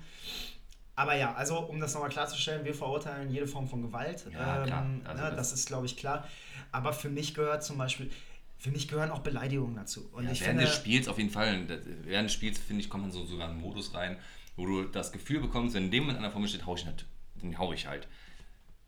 Aber 0.95 1.15
ja, 1.15 1.33
also 1.33 1.59
um 1.59 1.79
das 1.79 1.93
nochmal 1.93 2.09
klarzustellen, 2.09 2.65
wir 2.65 2.75
verurteilen 2.75 3.31
jede 3.31 3.47
Form 3.47 3.69
von 3.69 3.81
Gewalt. 3.81 4.25
Ja, 4.33 4.63
klar. 4.65 4.85
Also 5.05 5.23
ne, 5.23 5.29
das- 5.29 5.35
das 5.37 5.53
ist, 5.53 5.67
glaube 5.67 5.85
ich, 5.85 5.95
klar. 5.95 6.27
Aber 6.73 6.91
für 6.91 7.09
mich 7.09 7.33
gehört 7.33 7.63
zum 7.63 7.77
Beispiel, 7.77 8.11
für 8.59 8.71
mich 8.71 8.89
gehören 8.89 9.09
auch 9.09 9.19
Beleidigungen 9.19 9.75
dazu. 9.75 10.09
Und 10.11 10.25
Ja, 10.25 10.31
ich 10.31 10.41
während 10.41 10.59
finde, 10.59 10.65
des 10.65 10.75
Spiels 10.75 11.07
auf 11.07 11.17
jeden 11.17 11.29
Fall. 11.29 11.65
Während 12.03 12.25
des 12.25 12.33
Spiels, 12.33 12.59
finde 12.59 12.83
ich, 12.83 12.89
kommt 12.89 13.03
man 13.03 13.11
so 13.11 13.25
sogar 13.25 13.47
in 13.47 13.53
einen 13.53 13.61
Modus 13.61 13.93
rein, 13.93 14.17
wo 14.57 14.65
du 14.65 14.83
das 14.83 15.13
Gefühl 15.13 15.39
bekommst, 15.39 15.75
wenn 15.75 15.89
dem 15.89 16.03
Moment 16.03 16.19
einer 16.19 16.29
vor 16.29 16.41
mir 16.41 16.47
steht, 16.49 16.65
hau 16.65 16.75
ich, 16.75 16.85
nicht, 16.85 17.05
den 17.41 17.57
hau 17.57 17.71
ich 17.71 17.87
halt. 17.87 18.07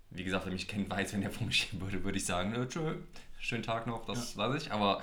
Wie 0.10 0.26
gesagt, 0.26 0.46
wer 0.46 0.52
mich 0.52 0.68
kennt, 0.68 0.90
weiß, 0.90 1.14
wenn 1.14 1.22
der 1.22 1.32
vor 1.32 1.48
mir 1.48 1.54
stehen 1.54 1.80
würde, 1.80 2.04
würde 2.04 2.18
ich 2.18 2.26
sagen, 2.26 2.54
äh, 2.54 2.68
tschö, 2.68 2.96
schönen 3.40 3.64
Tag 3.64 3.88
noch, 3.88 4.06
das 4.06 4.36
weiß 4.36 4.62
ich. 4.62 4.72
Aber 4.74 5.02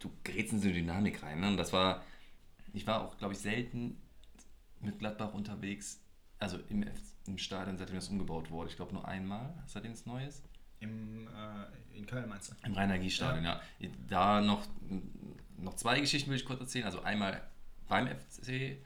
du 0.00 0.10
gerätst 0.22 0.52
in 0.52 0.60
so 0.60 0.66
eine 0.66 0.74
Dynamik 0.74 1.22
rein. 1.22 1.40
Ne? 1.40 1.48
Und 1.48 1.56
das 1.56 1.72
war, 1.72 2.04
ich 2.74 2.86
war 2.86 3.00
auch, 3.00 3.16
glaube 3.16 3.32
ich, 3.32 3.40
selten 3.40 3.96
mit 4.80 4.98
Gladbach 4.98 5.32
unterwegs, 5.32 6.02
also 6.38 6.58
im, 6.68 6.84
im 7.26 7.38
Stadion, 7.38 7.78
seitdem 7.78 7.94
das 7.94 8.08
umgebaut 8.10 8.50
wurde. 8.50 8.68
Ich 8.68 8.76
glaube 8.76 8.92
nur 8.92 9.08
einmal, 9.08 9.54
seitdem 9.66 9.92
es 9.92 10.04
neu 10.04 10.22
ist. 10.26 10.42
Im, 10.80 11.28
äh, 11.28 11.96
in 11.96 12.06
Köln 12.06 12.28
meinst 12.28 12.50
du? 12.50 12.54
Im 12.66 12.74
Rhein-Energiestadion, 12.74 13.44
ja. 13.44 13.60
Da 14.08 14.40
noch, 14.40 14.66
noch 15.58 15.74
zwei 15.74 16.00
Geschichten 16.00 16.30
will 16.30 16.36
ich 16.36 16.44
kurz 16.44 16.60
erzählen. 16.60 16.84
Also 16.84 17.02
einmal 17.02 17.40
beim 17.88 18.08
FC, 18.08 18.78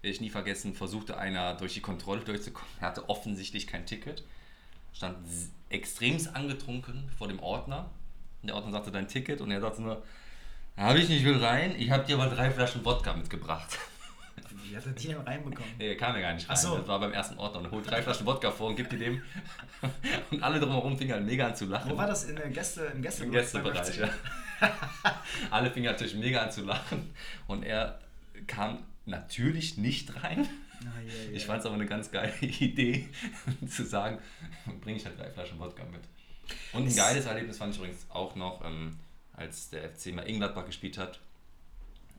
werde 0.00 0.14
ich 0.14 0.20
nie 0.20 0.30
vergessen, 0.30 0.74
versuchte 0.74 1.18
einer 1.18 1.54
durch 1.54 1.74
die 1.74 1.80
Kontrolle 1.80 2.20
durchzukommen. 2.20 2.70
Er 2.80 2.88
hatte 2.88 3.08
offensichtlich 3.08 3.66
kein 3.66 3.86
Ticket. 3.86 4.24
stand 4.92 5.18
extremst 5.68 6.34
angetrunken 6.34 7.10
vor 7.18 7.28
dem 7.28 7.40
Ordner. 7.40 7.90
Und 8.42 8.48
der 8.48 8.56
Ordner 8.56 8.72
sagte 8.72 8.90
dein 8.92 9.08
Ticket 9.08 9.40
und 9.40 9.50
er 9.50 9.60
sagte 9.60 9.82
nur, 9.82 10.02
habe 10.76 10.98
ich 10.98 11.08
nicht, 11.08 11.24
will 11.24 11.42
rein, 11.42 11.74
ich 11.78 11.90
habe 11.90 12.04
dir 12.04 12.20
aber 12.20 12.32
drei 12.32 12.50
Flaschen 12.50 12.84
Wodka 12.84 13.14
mitgebracht. 13.14 13.78
Wie 14.64 14.76
hat 14.76 14.86
er 14.86 14.92
die 14.92 15.08
denn 15.08 15.18
reinbekommen? 15.20 15.70
Nee, 15.78 15.94
kam 15.96 16.14
ja 16.16 16.20
gar 16.22 16.34
nicht 16.34 16.48
rein. 16.48 16.56
Ach 16.56 16.60
so. 16.62 16.76
Das 16.78 16.88
war 16.88 16.98
beim 17.00 17.12
ersten. 17.12 17.36
Und 17.36 17.64
er 17.64 17.70
holt 17.70 17.88
drei 17.90 18.02
Flaschen 18.02 18.26
Wodka 18.26 18.50
vor 18.50 18.68
und 18.68 18.76
gibt 18.76 18.92
die 18.92 18.98
dem. 18.98 19.22
Und 20.30 20.42
alle 20.42 20.58
drumherum 20.58 20.96
fingen 20.96 21.12
halt 21.12 21.24
mega 21.24 21.46
an 21.48 21.54
zu 21.54 21.66
lachen. 21.66 21.90
Wo 21.90 21.96
war 21.96 22.06
das? 22.06 22.24
In 22.24 22.36
der 22.36 22.48
Gäste, 22.48 22.82
im 22.94 23.02
Gäste 23.02 23.24
Im 23.24 23.32
Gästebereich, 23.32 23.98
ja. 23.98 24.08
Alle 25.50 25.70
fingen 25.70 25.86
natürlich 25.86 26.14
mega 26.14 26.42
an 26.42 26.50
zu 26.50 26.62
lachen. 26.64 27.10
Und 27.46 27.62
er 27.62 28.00
kam 28.46 28.78
natürlich 29.04 29.76
nicht 29.76 30.22
rein. 30.22 30.48
Ah, 30.82 31.00
ja, 31.06 31.12
ja. 31.30 31.30
Ich 31.32 31.46
fand 31.46 31.60
es 31.60 31.66
aber 31.66 31.74
eine 31.74 31.86
ganz 31.86 32.10
geile 32.10 32.32
Idee, 32.40 33.08
zu 33.68 33.84
sagen, 33.84 34.18
bringe 34.82 34.96
ich 34.98 35.04
halt 35.06 35.18
drei 35.18 35.30
Flaschen 35.30 35.58
Wodka 35.58 35.84
mit. 35.84 36.00
Und 36.72 36.82
ein 36.84 36.88
Es- 36.88 36.96
geiles 36.96 37.26
Erlebnis 37.26 37.58
fand 37.58 37.72
ich 37.74 37.78
übrigens 37.78 38.06
auch 38.08 38.34
noch, 38.36 38.64
ähm, 38.64 38.98
als 39.34 39.70
der 39.70 39.88
FC 39.90 40.12
mal 40.12 40.22
Ingladbach 40.28 40.64
gespielt 40.66 40.96
hat. 40.98 41.20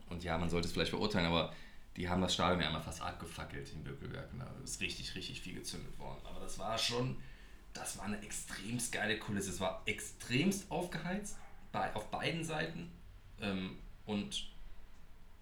Und 0.08 0.22
ja, 0.24 0.38
man 0.38 0.48
sollte 0.48 0.66
es 0.68 0.72
vielleicht 0.72 0.90
verurteilen, 0.90 1.26
aber 1.26 1.52
die 1.98 2.08
haben 2.08 2.22
das 2.22 2.34
Stadion 2.34 2.60
ja 2.60 2.68
einmal 2.68 2.82
fast 2.82 3.02
abgefackelt 3.02 3.72
in 3.72 3.82
Bökelberg. 3.82 4.32
Und 4.32 4.38
da 4.38 4.46
ist 4.62 4.80
richtig, 4.80 5.14
richtig 5.16 5.40
viel 5.40 5.54
gezündet 5.54 5.98
worden. 5.98 6.20
Aber 6.24 6.38
das 6.38 6.56
war 6.58 6.78
schon, 6.78 7.16
das 7.74 7.98
war 7.98 8.04
eine 8.04 8.22
extremst 8.22 8.92
geile 8.92 9.18
Kulisse. 9.18 9.50
Es 9.50 9.60
war 9.60 9.82
extremst 9.84 10.70
aufgeheizt, 10.70 11.36
bei, 11.72 11.92
auf 11.94 12.08
beiden 12.10 12.44
Seiten. 12.44 12.92
Ähm, 13.40 13.78
und 14.06 14.48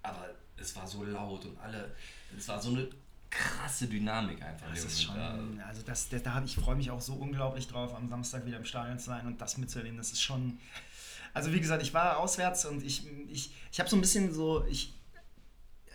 aber 0.03 0.31
es 0.57 0.75
war 0.75 0.87
so 0.87 1.05
laut 1.05 1.45
und 1.45 1.59
alle, 1.59 1.95
es 2.37 2.49
war 2.49 2.61
so 2.61 2.71
eine 2.71 2.89
krasse 3.29 3.87
Dynamik 3.87 4.43
einfach. 4.43 4.71
Das 4.71 4.85
ist 4.85 5.03
schon, 5.03 5.61
also 5.61 5.83
das, 5.83 6.09
das, 6.09 6.23
da 6.23 6.43
ich 6.43 6.55
freue 6.55 6.77
mich 6.77 6.91
auch 6.91 7.01
so 7.03 7.15
unglaublich 7.15 7.69
drauf, 7.69 7.95
am 7.95 8.09
Samstag 8.09 8.47
wieder 8.47 8.57
im 8.57 8.65
Stadion 8.65 8.99
zu 8.99 9.07
sein 9.07 9.27
und 9.27 9.41
das 9.43 9.59
mitzuerleben. 9.59 9.99
Das 9.99 10.13
ist 10.13 10.23
schon, 10.23 10.59
also 11.35 11.53
wie 11.53 11.61
gesagt, 11.61 11.83
ich 11.83 11.93
war 11.93 12.19
auswärts 12.19 12.65
und 12.65 12.83
ich, 12.83 13.07
ich, 13.29 13.51
ich 13.71 13.79
habe 13.79 13.91
so 13.91 13.97
ein 13.97 14.01
bisschen 14.01 14.33
so, 14.33 14.65
ich, 14.67 14.95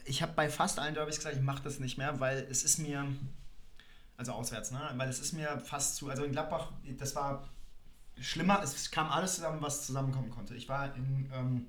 ich 0.05 0.21
habe 0.21 0.33
bei 0.33 0.49
fast 0.49 0.79
allen 0.79 0.93
Derbys 0.93 1.17
gesagt, 1.17 1.35
ich 1.35 1.41
mache 1.41 1.63
das 1.63 1.79
nicht 1.79 1.97
mehr, 1.97 2.19
weil 2.19 2.47
es 2.49 2.63
ist 2.63 2.77
mir, 2.79 3.05
also 4.17 4.33
auswärts, 4.33 4.71
ne, 4.71 4.79
weil 4.95 5.09
es 5.09 5.19
ist 5.19 5.33
mir 5.33 5.59
fast 5.59 5.95
zu, 5.97 6.09
also 6.09 6.23
in 6.23 6.31
Gladbach, 6.31 6.71
das 6.97 7.15
war 7.15 7.47
schlimmer, 8.19 8.61
es 8.63 8.91
kam 8.91 9.09
alles 9.09 9.35
zusammen, 9.35 9.61
was 9.61 9.85
zusammenkommen 9.85 10.29
konnte. 10.29 10.55
Ich 10.55 10.67
war 10.69 10.93
in, 10.95 11.29
ähm, 11.33 11.67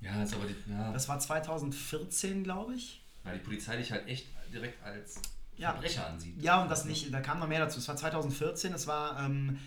Ja, 0.00 0.22
ist 0.22 0.34
aber 0.34 0.46
die, 0.46 0.56
ja, 0.70 0.92
das 0.92 1.08
war 1.08 1.18
2014, 1.18 2.44
glaube 2.44 2.74
ich. 2.74 3.02
weil 3.24 3.38
die 3.38 3.44
Polizei 3.44 3.76
dich 3.76 3.92
halt 3.92 4.06
echt 4.08 4.26
direkt 4.52 4.82
als 4.82 5.16
Ja. 5.56 5.72
Verbrecher 5.72 6.06
ansieht. 6.06 6.40
Ja, 6.42 6.62
und 6.62 6.70
das 6.70 6.84
nicht, 6.86 7.12
da 7.12 7.20
kam 7.20 7.38
noch 7.38 7.48
mehr 7.48 7.60
dazu. 7.60 7.78
Es 7.78 7.88
war 7.88 7.96
2014, 7.96 8.72
es 8.72 8.86
war 8.86 9.20
ähm, 9.22 9.58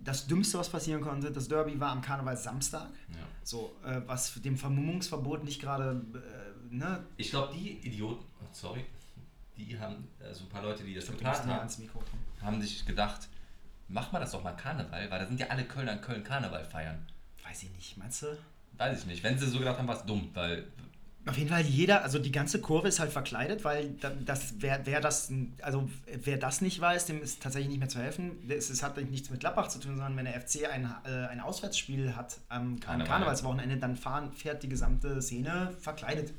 das 0.00 0.26
Dümmste, 0.26 0.58
was 0.58 0.68
passieren 0.70 1.00
konnte. 1.02 1.30
Das 1.30 1.48
Derby 1.48 1.78
war 1.80 1.90
am 1.90 2.00
Karneval 2.02 2.36
Samstag. 2.36 2.88
Ja. 3.10 3.16
So, 3.42 3.76
äh, 3.84 4.00
was 4.06 4.40
dem 4.40 4.56
Vermummungsverbot 4.56 5.44
nicht 5.44 5.60
gerade, 5.60 6.02
äh, 6.14 6.43
ne? 6.78 7.04
Ich 7.16 7.30
glaube, 7.30 7.52
die 7.54 7.78
Idioten, 7.86 8.24
oh, 8.40 8.46
sorry, 8.52 8.84
die 9.56 9.78
haben, 9.78 10.08
also 10.22 10.44
ein 10.44 10.48
paar 10.48 10.62
Leute, 10.62 10.84
die 10.84 10.94
das 10.94 11.06
geplant 11.06 11.46
haben, 11.46 11.68
haben 12.42 12.60
sich 12.62 12.84
gedacht, 12.84 13.28
mach 13.88 14.12
mal 14.12 14.20
das 14.20 14.32
doch 14.32 14.42
mal 14.42 14.52
Karneval, 14.52 15.10
weil 15.10 15.18
da 15.18 15.26
sind 15.26 15.38
ja 15.40 15.46
alle 15.48 15.64
Kölner 15.64 15.92
in 15.92 16.00
Köln 16.00 16.24
Karneval 16.24 16.64
feiern. 16.64 17.04
Weiß 17.46 17.62
ich 17.62 17.70
nicht, 17.72 17.96
meinst 17.96 18.22
du? 18.22 18.36
Weiß 18.78 19.00
ich 19.00 19.06
nicht. 19.06 19.22
Wenn 19.22 19.38
sie 19.38 19.46
so 19.46 19.58
gedacht 19.58 19.78
haben, 19.78 19.86
war 19.86 19.96
es 19.96 20.04
dumm, 20.04 20.30
weil 20.34 20.64
Auf 21.26 21.38
jeden 21.38 21.48
Fall 21.48 21.62
jeder, 21.62 22.02
also 22.02 22.18
die 22.18 22.32
ganze 22.32 22.60
Kurve 22.60 22.88
ist 22.88 22.98
halt 23.00 23.10
verkleidet, 23.12 23.64
weil 23.64 23.90
da- 23.92 24.10
das, 24.10 24.54
wer, 24.58 24.84
wer 24.84 25.00
das, 25.00 25.32
also 25.62 25.88
wer 26.06 26.36
das 26.36 26.60
nicht 26.60 26.78
weiß, 26.80 27.06
dem 27.06 27.22
ist 27.22 27.42
tatsächlich 27.42 27.70
nicht 27.70 27.78
mehr 27.78 27.88
zu 27.88 27.98
helfen. 27.98 28.32
Es, 28.50 28.68
es 28.68 28.82
hat 28.82 28.96
nichts 28.98 29.30
mit 29.30 29.40
Gladbach 29.40 29.68
zu 29.68 29.78
tun, 29.78 29.92
sondern 29.96 30.16
wenn 30.18 30.26
der 30.26 30.34
FC 30.38 30.66
ein, 30.70 30.84
äh, 31.06 31.08
ein 31.28 31.40
Auswärtsspiel 31.40 32.14
hat 32.16 32.38
am, 32.50 32.74
am 32.74 32.80
Karneval. 32.80 33.06
Karnevalswochenende, 33.06 33.76
dann 33.78 33.96
fahren, 33.96 34.32
fährt 34.32 34.62
die 34.64 34.68
gesamte 34.68 35.22
Szene 35.22 35.74
verkleidet. 35.80 36.34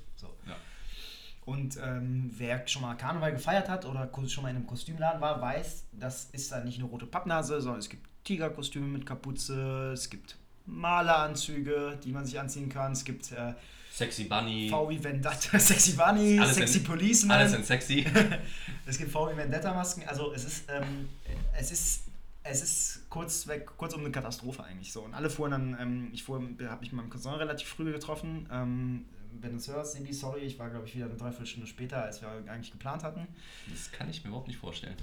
Und 1.45 1.77
ähm, 1.77 2.31
wer 2.37 2.67
schon 2.67 2.81
mal 2.81 2.95
Karneval 2.95 3.31
gefeiert 3.31 3.69
hat 3.69 3.85
oder 3.85 4.09
schon 4.27 4.43
mal 4.43 4.49
in 4.49 4.55
einem 4.55 4.67
Kostümladen 4.67 5.21
war, 5.21 5.39
weiß, 5.41 5.85
das 5.91 6.29
ist 6.31 6.51
dann 6.51 6.65
nicht 6.65 6.79
eine 6.79 6.87
rote 6.87 7.05
Pappnase, 7.05 7.61
sondern 7.61 7.79
es 7.79 7.89
gibt 7.89 8.07
Tigerkostüme 8.23 8.87
mit 8.87 9.05
Kapuze, 9.05 9.91
es 9.93 10.09
gibt 10.09 10.37
Maleranzüge, 10.65 11.99
die 12.03 12.11
man 12.11 12.25
sich 12.25 12.39
anziehen 12.39 12.69
kann, 12.69 12.93
es 12.93 13.03
gibt 13.03 13.31
äh, 13.31 13.53
Sexy 13.93 14.23
Bunny, 14.25 14.69
VW 14.69 15.03
Vendetta, 15.03 15.37
Sexy 15.59 15.93
Bunny, 15.93 16.39
Alles 16.39 16.55
Sexy 16.55 16.79
in- 16.79 16.83
Policeman, 16.83 17.37
alles 17.37 17.51
sind 17.51 17.65
sexy. 17.65 18.05
es 18.87 18.97
gibt 18.97 19.11
VW 19.11 19.37
Vendetta 19.37 19.73
Masken, 19.73 20.03
also 20.07 20.33
es 20.33 20.43
ist, 20.45 20.63
ähm, 20.69 21.07
es 21.57 21.71
ist, 21.71 22.01
es 22.43 22.61
ist 22.63 23.09
kurz 23.09 23.47
weg, 23.47 23.69
kurz 23.77 23.93
um 23.93 24.01
eine 24.01 24.11
Katastrophe 24.11 24.63
eigentlich 24.63 24.91
so. 24.91 25.01
Und 25.01 25.13
alle 25.13 25.29
fuhren 25.29 25.51
dann, 25.51 25.77
ähm, 25.79 26.09
ich 26.11 26.23
fuhr, 26.23 26.37
habe 26.41 26.79
mich 26.81 26.91
mit 26.91 26.93
meinem 26.93 27.09
Cousin 27.09 27.33
relativ 27.35 27.67
früh 27.69 27.91
getroffen. 27.91 28.49
Ähm, 28.51 29.05
wenn 29.41 29.51
du 29.51 29.57
es 29.57 29.67
hörst, 29.67 29.93
Sebi, 29.93 30.13
sorry, 30.13 30.41
ich 30.41 30.57
war 30.59 30.69
glaube 30.69 30.87
ich 30.87 30.95
wieder 30.95 31.05
eine 31.05 31.15
Dreiviertelstunde 31.15 31.67
später, 31.67 32.03
als 32.03 32.21
wir 32.21 32.29
eigentlich 32.47 32.71
geplant 32.71 33.03
hatten. 33.03 33.27
Das 33.69 33.91
kann 33.91 34.09
ich 34.09 34.23
mir 34.23 34.29
überhaupt 34.29 34.47
nicht 34.47 34.59
vorstellen. 34.59 34.95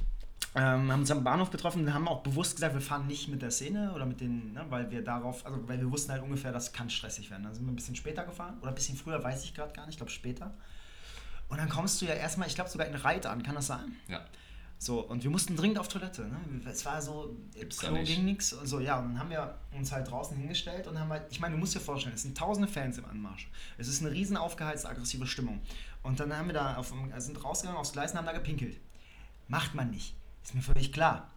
Ähm, 0.54 0.92
haben 0.92 1.00
uns 1.00 1.10
am 1.10 1.24
Bahnhof 1.24 1.50
getroffen 1.50 1.86
und 1.86 1.94
haben 1.94 2.06
auch 2.06 2.22
bewusst 2.22 2.56
gesagt, 2.56 2.74
wir 2.74 2.82
fahren 2.82 3.06
nicht 3.06 3.28
mit 3.28 3.40
der 3.40 3.50
Szene 3.50 3.92
oder 3.94 4.04
mit 4.04 4.20
den, 4.20 4.52
ne, 4.52 4.66
weil 4.68 4.90
wir 4.90 5.02
darauf, 5.02 5.46
also 5.46 5.66
weil 5.66 5.80
wir 5.80 5.90
wussten 5.90 6.12
halt 6.12 6.22
ungefähr, 6.22 6.52
das 6.52 6.74
kann 6.74 6.90
stressig 6.90 7.30
werden. 7.30 7.44
Dann 7.44 7.54
sind 7.54 7.64
wir 7.64 7.72
ein 7.72 7.76
bisschen 7.76 7.96
später 7.96 8.24
gefahren 8.24 8.58
oder 8.60 8.68
ein 8.68 8.74
bisschen 8.74 8.98
früher, 8.98 9.22
weiß 9.22 9.44
ich 9.44 9.54
gerade 9.54 9.72
gar 9.72 9.86
nicht, 9.86 9.94
ich 9.94 9.96
glaube 9.98 10.12
später. 10.12 10.52
Und 11.48 11.58
dann 11.58 11.70
kommst 11.70 12.02
du 12.02 12.06
ja 12.06 12.14
erstmal, 12.14 12.48
ich 12.48 12.54
glaube 12.54 12.68
sogar 12.68 12.86
in 12.86 12.94
Reit 12.94 13.24
an, 13.24 13.42
kann 13.42 13.54
das 13.54 13.66
sein? 13.68 13.96
Ja. 14.08 14.20
So, 14.82 14.98
und 14.98 15.22
wir 15.22 15.30
mussten 15.30 15.54
dringend 15.54 15.78
auf 15.78 15.86
Toilette. 15.86 16.22
Ne? 16.22 16.40
Es 16.68 16.84
war 16.84 17.00
so, 17.00 17.36
Gibt's 17.54 17.78
Klo 17.78 17.94
ging 18.02 18.24
nichts. 18.24 18.50
So, 18.50 18.80
ja, 18.80 18.98
und 18.98 19.10
dann 19.10 19.18
haben 19.20 19.30
wir 19.30 19.56
uns 19.70 19.92
halt 19.92 20.10
draußen 20.10 20.36
hingestellt 20.36 20.88
und 20.88 20.98
haben 20.98 21.08
halt, 21.08 21.22
ich 21.30 21.38
meine, 21.38 21.54
du 21.54 21.60
musst 21.60 21.76
dir 21.76 21.80
vorstellen, 21.80 22.16
es 22.16 22.22
sind 22.22 22.36
tausende 22.36 22.66
Fans 22.66 22.98
im 22.98 23.04
Anmarsch. 23.04 23.48
Es 23.78 23.86
ist 23.86 24.02
eine 24.02 24.10
riesen 24.10 24.36
aufgeheizte, 24.36 24.88
aggressive 24.88 25.24
Stimmung. 25.28 25.60
Und 26.02 26.18
dann 26.18 26.36
haben 26.36 26.48
wir 26.48 26.54
da, 26.54 26.74
auf, 26.74 26.92
sind 27.18 27.44
rausgegangen 27.44 27.78
aufs 27.78 27.92
Gleis 27.92 28.10
und 28.10 28.18
haben 28.18 28.26
da 28.26 28.32
gepinkelt. 28.32 28.80
Macht 29.46 29.76
man 29.76 29.88
nicht. 29.90 30.16
Ist 30.42 30.52
mir 30.56 30.62
völlig 30.62 30.92
klar. 30.92 31.30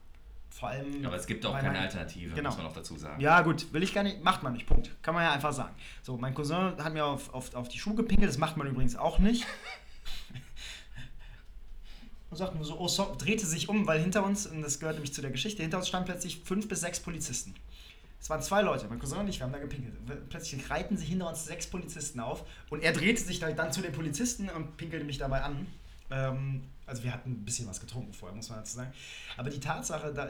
Vor 0.49 0.69
allem. 0.69 1.05
Aber 1.05 1.15
es 1.15 1.27
gibt 1.27 1.45
auch 1.45 1.53
keine 1.53 1.77
Alternative, 1.77 2.33
Genau. 2.33 2.49
muss 2.49 2.57
man 2.57 2.65
auch 2.65 2.73
dazu 2.73 2.97
sagen. 2.97 3.21
Ja, 3.21 3.41
gut, 3.41 3.71
will 3.73 3.83
ich 3.83 3.93
gar 3.93 4.01
nicht, 4.01 4.23
macht 4.23 4.41
man 4.41 4.53
nicht, 4.53 4.65
Punkt. 4.65 4.89
Kann 5.03 5.13
man 5.13 5.23
ja 5.23 5.31
einfach 5.31 5.53
sagen. 5.53 5.75
So, 6.01 6.17
mein 6.17 6.33
Cousin 6.33 6.77
hat 6.83 6.93
mir 6.93 7.05
auf, 7.05 7.31
auf, 7.31 7.53
auf 7.53 7.67
die 7.67 7.77
Schuhe 7.77 7.93
gepinkelt, 7.93 8.27
das 8.27 8.39
macht 8.39 8.57
man 8.57 8.65
übrigens 8.65 8.95
auch 8.95 9.19
nicht. 9.19 9.45
Und 12.35 12.39
sagt 12.39 12.55
nur 12.55 12.65
so, 12.65 12.77
oh, 12.77 12.89
so, 12.89 13.15
drehte 13.17 13.45
sich 13.45 13.69
um, 13.69 13.87
weil 13.87 14.01
hinter 14.01 14.25
uns, 14.25 14.45
und 14.45 14.61
das 14.61 14.77
gehört 14.81 14.97
nämlich 14.97 15.13
zu 15.13 15.21
der 15.21 15.31
Geschichte, 15.31 15.61
hinter 15.61 15.77
uns 15.77 15.87
standen 15.87 16.09
plötzlich 16.09 16.41
fünf 16.43 16.67
bis 16.67 16.81
sechs 16.81 16.99
Polizisten. 16.99 17.53
Es 18.19 18.29
waren 18.29 18.41
zwei 18.41 18.61
Leute, 18.61 18.87
mein 18.89 18.99
Cousin 18.99 19.19
und 19.19 19.29
ich, 19.29 19.39
wir 19.39 19.45
haben 19.45 19.53
da 19.53 19.59
gepinkelt. 19.59 19.95
Plötzlich 20.27 20.69
reihten 20.69 20.97
sich 20.97 21.07
hinter 21.07 21.29
uns 21.29 21.45
sechs 21.45 21.65
Polizisten 21.65 22.19
auf 22.19 22.43
und 22.69 22.83
er 22.83 22.91
drehte 22.91 23.23
sich 23.23 23.41
halt 23.41 23.57
dann 23.57 23.71
zu 23.71 23.81
den 23.81 23.93
Polizisten 23.93 24.49
und 24.49 24.75
pinkelte 24.75 25.05
mich 25.05 25.17
dabei 25.17 25.43
an. 25.43 25.65
Ähm, 26.11 26.63
also 26.85 27.03
wir 27.03 27.13
hatten 27.13 27.31
ein 27.31 27.45
bisschen 27.45 27.69
was 27.69 27.79
getrunken 27.79 28.11
vorher, 28.11 28.35
muss 28.35 28.49
man 28.49 28.59
dazu 28.59 28.75
sagen. 28.75 28.91
Aber 29.37 29.49
die 29.49 29.61
Tatsache, 29.61 30.13
da, 30.13 30.27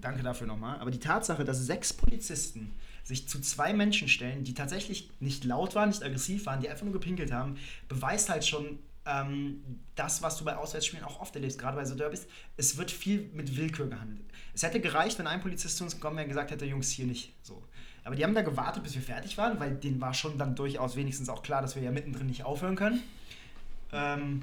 danke 0.00 0.22
dafür 0.22 0.46
nochmal, 0.46 0.78
aber 0.78 0.92
die 0.92 1.00
Tatsache, 1.00 1.44
dass 1.44 1.58
sechs 1.58 1.92
Polizisten 1.92 2.72
sich 3.02 3.26
zu 3.26 3.40
zwei 3.40 3.72
Menschen 3.72 4.06
stellen, 4.06 4.44
die 4.44 4.54
tatsächlich 4.54 5.10
nicht 5.18 5.42
laut 5.42 5.74
waren, 5.74 5.88
nicht 5.88 6.04
aggressiv 6.04 6.46
waren, 6.46 6.60
die 6.60 6.70
einfach 6.70 6.84
nur 6.84 6.92
gepinkelt 6.92 7.32
haben, 7.32 7.56
beweist 7.88 8.28
halt 8.28 8.46
schon 8.46 8.78
ähm, 9.08 9.80
das, 9.94 10.22
was 10.22 10.36
du 10.36 10.44
bei 10.44 10.56
Auswärtsspielen 10.56 11.04
auch 11.04 11.20
oft 11.20 11.34
erlebst, 11.34 11.58
gerade 11.58 11.76
bei 11.76 11.84
so 11.84 11.94
Derbys. 11.94 12.26
Es 12.56 12.76
wird 12.76 12.90
viel 12.90 13.30
mit 13.32 13.56
Willkür 13.56 13.88
gehandelt. 13.88 14.26
Es 14.54 14.62
hätte 14.62 14.80
gereicht, 14.80 15.18
wenn 15.18 15.26
ein 15.26 15.40
Polizist 15.40 15.78
zu 15.78 15.84
uns 15.84 15.94
gekommen 15.94 16.16
wäre 16.16 16.24
und 16.24 16.28
gesagt 16.28 16.50
hätte, 16.50 16.66
Jungs, 16.66 16.90
hier 16.90 17.06
nicht. 17.06 17.32
So. 17.42 17.62
Aber 18.04 18.16
die 18.16 18.24
haben 18.24 18.34
da 18.34 18.42
gewartet, 18.42 18.82
bis 18.82 18.94
wir 18.94 19.02
fertig 19.02 19.38
waren, 19.38 19.58
weil 19.60 19.74
denen 19.74 20.00
war 20.00 20.14
schon 20.14 20.36
dann 20.38 20.54
durchaus 20.54 20.96
wenigstens 20.96 21.28
auch 21.28 21.42
klar, 21.42 21.62
dass 21.62 21.74
wir 21.74 21.82
ja 21.82 21.90
mittendrin 21.90 22.26
nicht 22.26 22.44
aufhören 22.44 22.76
können. 22.76 23.02
Ähm, 23.92 24.42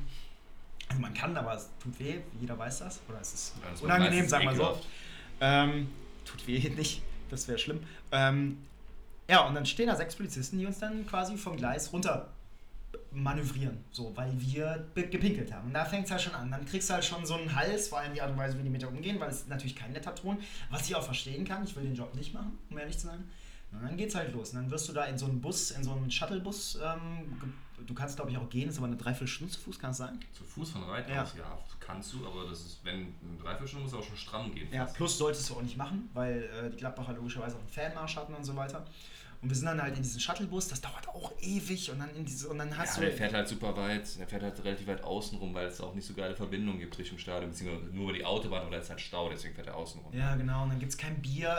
also 0.89 1.01
man 1.01 1.13
kann, 1.13 1.35
aber 1.37 1.55
es 1.55 1.69
tut 1.81 1.99
weh, 1.99 2.19
jeder 2.39 2.57
weiß 2.57 2.79
das. 2.79 3.01
Oder 3.07 3.21
es 3.21 3.33
ist 3.33 3.55
Ja, 3.61 3.83
unangenehm, 3.83 4.27
sagen 4.27 4.45
wir 4.45 4.55
so. 4.55 4.79
Ähm, 5.41 5.89
tut 6.25 6.45
weh 6.47 6.69
nicht, 6.75 7.01
das 7.29 7.47
wäre 7.47 7.59
schlimm. 7.59 7.81
Ähm, 8.11 8.57
ja, 9.29 9.47
und 9.47 9.55
dann 9.55 9.65
stehen 9.65 9.87
da 9.87 9.95
sechs 9.95 10.15
Polizisten, 10.15 10.57
die 10.57 10.65
uns 10.65 10.79
dann 10.79 11.05
quasi 11.07 11.37
vom 11.37 11.57
Gleis 11.57 11.91
runter 11.91 12.29
manövrieren, 13.15 13.77
so, 13.91 14.15
weil 14.15 14.31
wir 14.39 14.87
gepinkelt 14.95 15.51
haben. 15.53 15.67
Und 15.67 15.73
da 15.73 15.85
fängt 15.85 16.05
es 16.05 16.11
halt 16.11 16.21
schon 16.21 16.35
an. 16.35 16.51
Dann 16.51 16.65
kriegst 16.65 16.89
du 16.89 16.93
halt 16.93 17.05
schon 17.05 17.25
so 17.25 17.35
einen 17.35 17.55
Hals, 17.55 17.87
vor 17.87 17.99
allem 17.99 18.13
die 18.13 18.21
Art 18.21 18.29
und 18.31 18.37
Weise, 18.37 18.57
wie 18.59 18.63
die 18.63 18.69
mit 18.69 18.81
dir 18.81 18.87
umgehen, 18.89 19.19
weil 19.19 19.29
es 19.29 19.47
natürlich 19.47 19.75
kein 19.75 19.91
netter 19.93 20.13
Ton, 20.13 20.37
was 20.69 20.87
ich 20.87 20.95
auch 20.95 21.03
verstehen 21.03 21.45
kann. 21.45 21.63
Ich 21.63 21.75
will 21.75 21.83
den 21.83 21.95
Job 21.95 22.13
nicht 22.15 22.33
machen, 22.33 22.57
um 22.69 22.77
ehrlich 22.77 22.97
zu 22.97 23.07
sein. 23.07 23.23
Und 23.71 23.81
dann 23.83 23.97
geht's 23.97 24.15
halt 24.15 24.31
los. 24.33 24.51
Und 24.51 24.55
dann 24.57 24.71
wirst 24.71 24.87
du 24.87 24.93
da 24.93 25.05
in 25.05 25.17
so 25.17 25.25
einen 25.25 25.41
Bus, 25.41 25.71
in 25.71 25.83
so 25.83 25.91
einen 25.91 26.09
Shuttlebus, 26.11 26.77
ähm, 26.83 27.39
du 27.85 27.93
kannst 27.93 28.15
glaube 28.15 28.31
ich 28.31 28.37
auch 28.37 28.49
gehen, 28.49 28.69
ist 28.69 28.77
aber 28.77 28.87
eine 28.87 28.95
Dreiviertelstunde 28.95 29.51
zu 29.51 29.59
Fuß, 29.59 29.79
kann 29.79 29.91
es 29.91 29.97
sein? 29.97 30.17
Zu 30.33 30.43
Fuß 30.45 30.71
von 30.71 30.83
Reit 30.83 31.09
Ja. 31.09 31.23
aus, 31.23 31.33
ja, 31.37 31.57
kannst 31.79 32.13
du, 32.13 32.25
aber 32.25 32.47
das 32.49 32.59
ist, 32.61 32.79
wenn 32.83 32.95
eine 32.95 33.37
Dreiviertelstunde 33.41 33.85
muss 33.85 33.93
auch 33.93 34.03
schon 34.03 34.15
stramm 34.15 34.53
gehen. 34.55 34.69
Ja, 34.71 34.85
plus 34.85 35.17
solltest 35.17 35.49
du 35.49 35.55
auch 35.55 35.61
nicht 35.61 35.75
machen, 35.75 36.09
weil 36.13 36.43
äh, 36.63 36.69
die 36.69 36.77
Gladbacher 36.77 37.13
logischerweise 37.13 37.55
auch 37.57 37.59
einen 37.59 37.69
Fanmarsch 37.69 38.15
hatten 38.15 38.33
und 38.33 38.45
so 38.45 38.55
weiter. 38.55 38.85
Und 39.45 39.49
wir 39.51 39.55
sind 39.57 39.67
dann 39.67 39.79
halt 39.79 39.95
in 39.95 40.01
diesen 40.01 40.19
Shuttlebus, 40.19 40.69
das 40.69 40.81
dauert 40.81 41.07
auch 41.07 41.31
ewig 41.39 41.91
und 41.91 41.99
dann 41.99 42.09
in 42.15 42.25
diese 42.25 42.49
und 42.49 42.57
dann 42.57 42.75
hast 42.75 42.95
Ja, 42.95 43.01
du. 43.03 43.09
der 43.09 43.15
fährt 43.15 43.31
halt 43.35 43.47
super 43.47 43.77
weit, 43.77 44.17
der 44.17 44.25
fährt 44.27 44.41
halt 44.41 44.63
relativ 44.65 44.87
weit 44.87 45.03
außen 45.03 45.37
rum, 45.37 45.53
weil 45.53 45.67
es 45.67 45.79
auch 45.79 45.93
nicht 45.93 46.07
so 46.07 46.15
geile 46.15 46.35
Verbindungen 46.35 46.79
gibt 46.79 46.97
Richtung 46.97 47.19
Stadion, 47.19 47.51
beziehungsweise 47.51 47.93
nur 47.95 48.05
über 48.05 48.13
die 48.17 48.25
Autobahn 48.25 48.65
oder 48.65 48.79
es 48.79 48.85
ist 48.85 48.89
halt 48.89 49.01
Stau, 49.01 49.29
deswegen 49.29 49.53
fährt 49.53 49.67
er 49.67 49.75
außen 49.75 50.01
rum. 50.01 50.11
ja, 50.17 50.35
genau, 50.35 50.63
und 50.63 50.69
dann 50.69 50.79
gibt 50.79 50.93
es 50.93 50.97
kein 50.97 51.21
Bier 51.21 51.49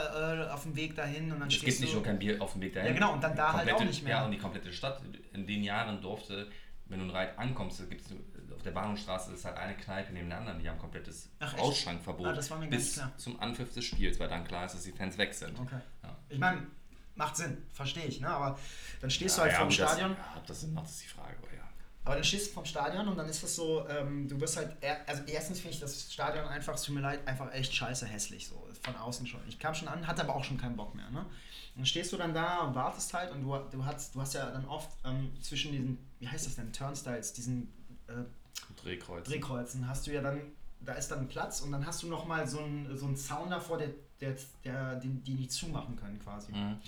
äh, 0.49 0.53
auf 0.53 0.65
dem 0.65 0.75
Weg 0.75 0.97
dahin 0.97 1.31
und 1.31 1.39
dann 1.39 1.49
Es 1.49 1.61
gibt 1.61 1.79
nicht 1.79 1.95
nur 1.95 2.03
kein 2.03 2.19
Bier 2.19 2.43
auf 2.43 2.55
dem 2.55 2.63
Weg 2.63 2.75
dahin. 2.75 2.89
Ja, 2.89 2.95
genau, 2.95 3.13
und 3.13 3.23
dann 3.23 3.37
da 3.37 3.53
halt 3.53 3.59
Komplette- 3.69 3.77
auch 3.77 3.85
nicht 3.85 4.03
mehr. 4.03 4.17
Ja, 4.17 4.25
und 4.25 4.33
die 4.33 4.39
komplette 4.39 4.73
Stadt. 4.73 5.01
In 5.33 5.47
den 5.47 5.63
Jahren 5.63 6.01
durfte, 6.03 6.49
wenn 6.87 6.99
du 6.99 7.05
in 7.05 7.11
Reit 7.13 7.39
ankommst, 7.39 7.89
gibt's 7.89 8.07
auf 8.53 8.63
der 8.65 8.71
Bahnhofstraße 8.73 9.33
ist 9.33 9.45
halt 9.45 9.57
eine 9.59 9.77
Kneipe 9.77 10.13
neben 10.13 10.29
der 10.29 10.39
anderen, 10.39 10.59
die 10.59 10.69
haben 10.69 10.79
komplettes 10.79 11.31
Ach? 11.39 11.57
Ausschrankverbot. 11.59 12.27
Ah, 12.27 12.33
das 12.33 12.51
war 12.51 12.59
mir 12.59 12.65
gar 12.69 12.77
bis 12.79 13.01
zum 13.19 13.39
Anpfiff 13.39 13.73
des 13.75 13.85
Spiels, 13.85 14.19
weil 14.19 14.29
dann 14.29 14.43
klar 14.45 14.65
ist, 14.67 14.75
dass 14.75 14.83
die 14.83 14.91
Fans 14.93 15.17
weg 15.19 15.33
sind. 15.35 15.57
Okay. 15.61 15.79
Ja. 16.03 16.17
Ich 16.29 16.39
meine, 16.39 16.67
macht 17.17 17.37
Sinn, 17.37 17.57
verstehe 17.73 18.05
ich, 18.07 18.21
ne? 18.21 18.29
Aber 18.29 18.59
dann 19.01 19.11
stehst 19.11 19.37
du 19.37 19.41
Ja, 19.41 19.45
halt 19.45 19.53
ja, 19.53 19.59
vorm 19.59 19.69
ob 19.71 19.77
das- 19.77 19.91
Stadion. 19.93 20.11
Ja, 20.13 20.43
das 20.47 20.61
Sinn 20.61 20.75
macht, 20.75 20.87
ist 20.89 21.03
die 21.03 21.09
Frage, 21.09 21.37
aber 21.39 21.55
ja. 21.55 21.63
Aber 22.05 22.15
dann 22.15 22.25
stehst 22.25 22.49
du 22.49 22.53
vom 22.55 22.65
Stadion 22.65 23.09
und 23.09 23.17
dann 23.17 23.29
ist 23.29 23.43
das 23.43 23.57
so, 23.57 23.85
ähm, 23.89 24.29
du 24.29 24.41
wirst 24.41 24.57
halt, 24.57 24.77
er- 24.81 25.09
also 25.09 25.23
erstens 25.27 25.59
finde 25.59 25.75
ich 25.75 25.81
das 25.81 26.13
Stadion 26.13 26.47
einfach, 26.47 26.75
es 26.75 26.83
tut 26.83 26.95
mir 26.95 27.01
leid, 27.01 27.27
einfach 27.27 27.53
echt 27.53 27.75
scheiße 27.75 28.07
hässlich, 28.07 28.47
so 28.47 28.65
von 28.83 28.95
außen 28.97 29.27
schon. 29.27 29.41
Ich 29.49 29.59
kam 29.59 29.75
schon 29.75 29.89
an, 29.89 30.07
hatte 30.07 30.23
aber 30.23 30.37
auch 30.37 30.45
schon 30.45 30.57
keinen 30.59 30.77
Bock 30.77 30.95
mehr, 30.95 31.11
ne? 31.11 31.21
Und 31.21 31.81
dann 31.81 31.87
stehst 31.87 32.13
du 32.13 32.17
dann 32.17 32.33
da 32.33 32.61
und 32.61 32.75
wartest 32.75 33.13
halt 33.13 33.33
und 33.33 33.43
du, 33.43 33.57
du, 33.71 33.85
hast, 33.85 34.15
du 34.15 34.21
hast 34.21 34.35
ja 34.35 34.49
dann 34.51 34.65
oft 34.67 34.89
ähm, 35.05 35.33
zwischen 35.43 35.73
diesen, 35.73 35.99
wie 36.21 36.29
heißt 36.29 36.47
das 36.47 36.55
denn, 36.55 36.73
Turnstiles, 36.73 37.33
diesen 37.33 37.73
äh, 38.07 38.13
Drehkreuz. 38.83 39.27
Drehkreuzen, 39.27 39.87
hast 39.89 40.07
du 40.07 40.13
ja 40.13 40.23
dann, 40.23 40.41
da 40.81 40.93
ist 40.95 41.11
dann 41.11 41.27
Platz 41.29 41.61
und 41.61 41.73
dann 41.73 41.85
hast 41.85 42.03
du 42.03 42.07
nochmal 42.09 42.47
so 42.47 42.61
einen 42.61 42.97
so 42.97 43.07
einen 43.07 43.17
Zaun 43.17 43.51
davor, 43.51 43.79
der, 43.79 43.91
der, 44.21 44.37
der, 44.65 44.95
den, 44.97 45.23
die 45.25 45.35
nicht 45.35 45.51
zumachen 45.53 45.97
können 45.97 46.19
quasi. 46.21 46.53
Mhm. 46.53 46.79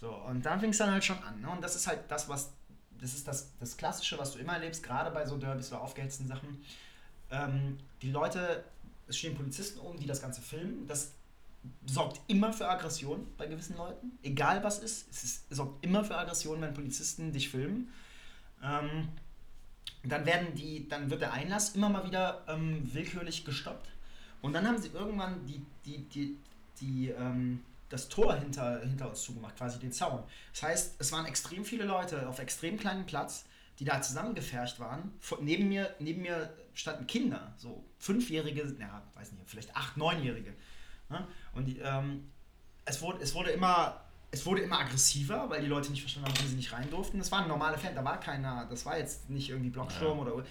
So, 0.00 0.10
und 0.10 0.44
dann 0.44 0.60
fing 0.60 0.70
es 0.70 0.78
dann 0.78 0.90
halt 0.90 1.04
schon 1.04 1.22
an. 1.22 1.40
Ne? 1.40 1.50
Und 1.50 1.62
das 1.62 1.74
ist 1.74 1.86
halt 1.86 2.00
das, 2.08 2.28
was, 2.28 2.52
das 3.00 3.14
ist 3.14 3.26
das, 3.26 3.50
das 3.58 3.76
Klassische, 3.76 4.18
was 4.18 4.32
du 4.32 4.38
immer 4.38 4.54
erlebst, 4.54 4.82
gerade 4.82 5.10
bei 5.10 5.24
so 5.26 5.36
Derbys 5.36 5.72
oder 5.72 5.80
aufgehetzten 5.80 6.26
Sachen. 6.26 6.62
Ähm, 7.30 7.78
die 8.02 8.10
Leute, 8.10 8.64
es 9.06 9.16
stehen 9.16 9.36
Polizisten 9.36 9.80
oben, 9.80 9.98
die 9.98 10.06
das 10.06 10.20
Ganze 10.20 10.42
filmen. 10.42 10.86
Das 10.86 11.12
sorgt 11.86 12.20
immer 12.28 12.52
für 12.52 12.68
Aggression 12.68 13.26
bei 13.36 13.46
gewissen 13.46 13.76
Leuten. 13.76 14.18
Egal 14.22 14.62
was 14.62 14.78
ist, 14.78 15.08
es 15.10 15.24
ist, 15.24 15.44
sorgt 15.50 15.84
immer 15.84 16.04
für 16.04 16.16
Aggression, 16.16 16.60
wenn 16.60 16.74
Polizisten 16.74 17.32
dich 17.32 17.48
filmen. 17.48 17.92
Ähm, 18.62 19.08
dann 20.04 20.26
werden 20.26 20.54
die, 20.54 20.88
dann 20.88 21.10
wird 21.10 21.22
der 21.22 21.32
Einlass 21.32 21.74
immer 21.74 21.88
mal 21.88 22.04
wieder 22.04 22.44
ähm, 22.48 22.82
willkürlich 22.92 23.44
gestoppt. 23.44 23.88
Und 24.42 24.52
dann 24.52 24.66
haben 24.66 24.78
sie 24.78 24.88
irgendwann 24.88 25.44
die, 25.46 25.64
die, 25.84 25.98
die, 26.08 26.36
die, 26.80 27.08
ähm, 27.08 27.64
das 27.88 28.08
Tor 28.08 28.34
hinter, 28.34 28.80
hinter 28.80 29.08
uns 29.08 29.22
zugemacht, 29.22 29.56
quasi 29.56 29.78
den 29.78 29.92
Zaun. 29.92 30.22
Das 30.52 30.62
heißt, 30.62 30.96
es 30.98 31.12
waren 31.12 31.26
extrem 31.26 31.64
viele 31.64 31.84
Leute 31.84 32.28
auf 32.28 32.38
extrem 32.38 32.78
kleinem 32.78 33.06
Platz, 33.06 33.44
die 33.78 33.84
da 33.84 34.00
zusammengefercht 34.00 34.80
waren. 34.80 35.12
Vor, 35.20 35.38
neben, 35.40 35.68
mir, 35.68 35.94
neben 35.98 36.22
mir 36.22 36.52
standen 36.74 37.06
Kinder, 37.06 37.54
so 37.56 37.84
fünfjährige, 37.98 38.76
ja, 38.80 39.02
weiß 39.14 39.32
nicht, 39.32 39.48
vielleicht 39.48 39.76
acht, 39.76 39.96
neunjährige. 39.96 40.54
Ne? 41.08 41.26
Und 41.52 41.66
die, 41.66 41.78
ähm, 41.78 42.30
es, 42.84 43.00
wurde, 43.02 43.22
es 43.22 43.34
wurde 43.34 43.50
immer. 43.50 44.02
Es 44.32 44.44
wurde 44.44 44.60
immer 44.60 44.80
aggressiver, 44.80 45.48
weil 45.48 45.62
die 45.62 45.68
Leute 45.68 45.90
nicht 45.90 46.00
verstanden 46.02 46.28
haben, 46.28 46.44
wie 46.44 46.48
sie 46.48 46.56
nicht 46.56 46.72
rein 46.72 46.90
durften. 46.90 47.16
Das 47.18 47.30
waren 47.30 47.46
normale 47.46 47.78
Fans, 47.78 47.94
da 47.94 48.04
war 48.04 48.18
keiner, 48.18 48.66
das 48.68 48.84
war 48.84 48.98
jetzt 48.98 49.30
nicht 49.30 49.48
irgendwie 49.48 49.70
Blocksturm 49.70 50.18
Ja. 50.18 50.24
oder. 50.24 50.44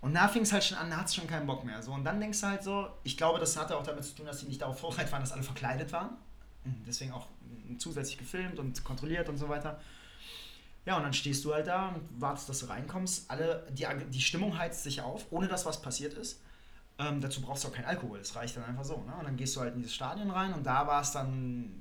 Und 0.00 0.14
da 0.14 0.28
fing 0.28 0.42
es 0.42 0.52
halt 0.52 0.62
schon 0.62 0.78
an, 0.78 0.88
da 0.88 0.98
hat 0.98 1.08
es 1.08 1.16
schon 1.16 1.26
keinen 1.26 1.46
Bock 1.46 1.64
mehr. 1.64 1.82
So, 1.82 1.92
und 1.92 2.04
dann 2.04 2.20
denkst 2.20 2.40
du 2.40 2.46
halt 2.46 2.62
so, 2.62 2.88
ich 3.02 3.16
glaube, 3.16 3.40
das 3.40 3.56
hatte 3.56 3.76
auch 3.76 3.82
damit 3.82 4.04
zu 4.04 4.14
tun, 4.14 4.24
dass 4.26 4.38
die 4.38 4.46
nicht 4.46 4.62
darauf 4.62 4.78
vorbereitet 4.78 5.12
waren, 5.12 5.20
dass 5.20 5.32
alle 5.32 5.42
verkleidet 5.42 5.92
waren. 5.92 6.10
Deswegen 6.86 7.12
auch 7.12 7.26
zusätzlich 7.78 8.18
gefilmt 8.18 8.58
und 8.58 8.84
kontrolliert 8.84 9.28
und 9.28 9.36
so 9.36 9.48
weiter. 9.48 9.80
Ja, 10.86 10.96
und 10.96 11.02
dann 11.02 11.12
stehst 11.12 11.44
du 11.44 11.52
halt 11.52 11.66
da 11.66 11.88
und 11.88 12.20
wartest, 12.20 12.48
dass 12.48 12.60
du 12.60 12.66
reinkommst. 12.66 13.30
Alle, 13.30 13.66
die, 13.70 13.86
die 14.10 14.20
Stimmung 14.20 14.56
heizt 14.56 14.82
sich 14.82 15.02
auf, 15.02 15.26
ohne 15.30 15.46
dass 15.46 15.66
was 15.66 15.82
passiert 15.82 16.14
ist. 16.14 16.40
Ähm, 16.98 17.20
dazu 17.20 17.40
brauchst 17.40 17.62
du 17.62 17.68
auch 17.68 17.72
kein 17.72 17.84
Alkohol, 17.84 18.18
das 18.18 18.34
reicht 18.34 18.56
dann 18.56 18.64
einfach 18.64 18.84
so. 18.84 18.96
Ne? 19.04 19.14
Und 19.18 19.24
dann 19.24 19.36
gehst 19.36 19.54
du 19.54 19.60
halt 19.60 19.74
in 19.74 19.80
dieses 19.82 19.94
Stadion 19.94 20.30
rein 20.30 20.52
und 20.52 20.64
da 20.64 20.86
war 20.86 21.00
es 21.00 21.12
dann, 21.12 21.80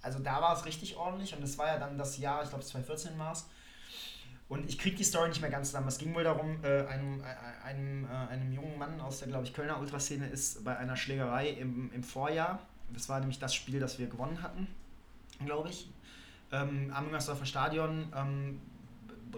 also 0.00 0.20
da 0.20 0.40
war 0.40 0.56
es 0.56 0.64
richtig 0.64 0.96
ordentlich 0.96 1.34
und 1.34 1.42
das 1.42 1.58
war 1.58 1.66
ja 1.66 1.78
dann 1.78 1.98
das 1.98 2.16
Jahr, 2.16 2.42
ich 2.42 2.48
glaube 2.48 2.64
2014 2.64 3.18
war 3.18 3.32
es. 3.32 3.44
Und 4.48 4.66
ich 4.66 4.78
kriege 4.78 4.96
die 4.96 5.04
Story 5.04 5.28
nicht 5.28 5.42
mehr 5.42 5.50
ganz 5.50 5.68
zusammen. 5.68 5.88
Es 5.88 5.98
ging 5.98 6.14
wohl 6.14 6.24
darum, 6.24 6.64
äh, 6.64 6.86
einem, 6.86 7.20
äh, 7.20 7.24
einem, 7.66 8.04
äh, 8.06 8.08
einem 8.08 8.52
jungen 8.52 8.78
Mann 8.78 8.98
aus 9.02 9.18
der, 9.18 9.28
glaube 9.28 9.44
ich, 9.44 9.52
Kölner 9.52 9.78
Ultraszene 9.78 10.26
ist 10.26 10.64
bei 10.64 10.74
einer 10.78 10.96
Schlägerei 10.96 11.50
im, 11.50 11.92
im 11.92 12.02
Vorjahr, 12.02 12.58
das 12.92 13.08
war 13.08 13.20
nämlich 13.20 13.38
das 13.38 13.54
Spiel, 13.54 13.80
das 13.80 13.98
wir 13.98 14.06
gewonnen 14.06 14.42
hatten, 14.42 14.66
glaube 15.44 15.68
ich, 15.68 15.90
ähm, 16.52 16.90
am 16.94 17.04
Müngersdorfer 17.04 17.46
Stadion 17.46 18.12
ähm, 18.14 18.60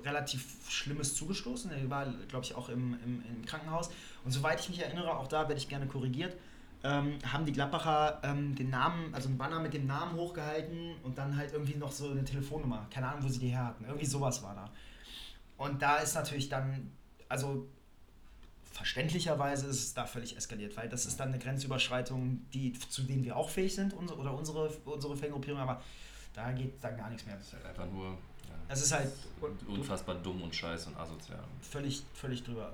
relativ 0.04 0.70
Schlimmes 0.70 1.14
zugestoßen. 1.14 1.70
Er 1.72 1.90
war, 1.90 2.06
glaube 2.28 2.44
ich, 2.44 2.54
auch 2.54 2.68
im, 2.68 2.94
im, 3.04 3.22
im 3.28 3.44
Krankenhaus. 3.44 3.90
Und 4.24 4.30
soweit 4.30 4.60
ich 4.60 4.68
mich 4.68 4.80
erinnere, 4.80 5.16
auch 5.16 5.26
da 5.26 5.48
werde 5.48 5.56
ich 5.56 5.68
gerne 5.68 5.86
korrigiert, 5.86 6.36
ähm, 6.82 7.18
haben 7.30 7.44
die 7.44 7.52
Gladbacher 7.52 8.20
ähm, 8.22 8.54
den 8.54 8.70
Namen, 8.70 9.12
also 9.14 9.28
ein 9.28 9.36
Banner 9.36 9.60
mit 9.60 9.74
dem 9.74 9.86
Namen 9.86 10.14
hochgehalten 10.14 10.94
und 11.02 11.18
dann 11.18 11.36
halt 11.36 11.52
irgendwie 11.52 11.74
noch 11.74 11.92
so 11.92 12.10
eine 12.10 12.24
Telefonnummer. 12.24 12.86
Keine 12.90 13.08
Ahnung, 13.08 13.24
wo 13.24 13.28
sie 13.28 13.40
die 13.40 13.48
her 13.48 13.66
hatten. 13.66 13.84
Irgendwie 13.84 14.06
sowas 14.06 14.42
war 14.42 14.54
da. 14.54 14.70
Und 15.58 15.82
da 15.82 15.96
ist 15.96 16.14
natürlich 16.14 16.48
dann, 16.48 16.90
also 17.28 17.68
verständlicherweise 18.70 19.66
ist 19.66 19.82
es 19.82 19.94
da 19.94 20.06
völlig 20.06 20.36
eskaliert, 20.36 20.76
weil 20.76 20.88
das 20.88 21.06
ist 21.06 21.18
dann 21.18 21.28
eine 21.28 21.38
Grenzüberschreitung, 21.38 22.46
die, 22.52 22.72
zu 22.72 23.02
denen 23.02 23.24
wir 23.24 23.36
auch 23.36 23.50
fähig 23.50 23.74
sind, 23.74 23.92
unsere, 23.94 24.18
oder 24.18 24.32
unsere, 24.34 24.68
unsere 24.84 25.16
Fangruppierung, 25.16 25.60
aber 25.60 25.82
da 26.34 26.52
geht 26.52 26.82
dann 26.82 26.96
gar 26.96 27.10
nichts 27.10 27.26
mehr. 27.26 27.36
Das 27.36 27.46
ist 27.46 27.54
halt 27.54 27.66
einfach 27.66 27.90
nur 27.90 28.10
ja, 28.10 28.54
Es 28.68 28.82
ist 28.82 28.92
halt 28.92 29.12
unfassbar 29.66 30.14
dumm 30.16 30.42
und 30.42 30.54
scheiße 30.54 30.88
und 30.90 30.96
asozial. 30.96 31.42
völlig, 31.60 32.04
völlig 32.14 32.42
drüber. 32.44 32.72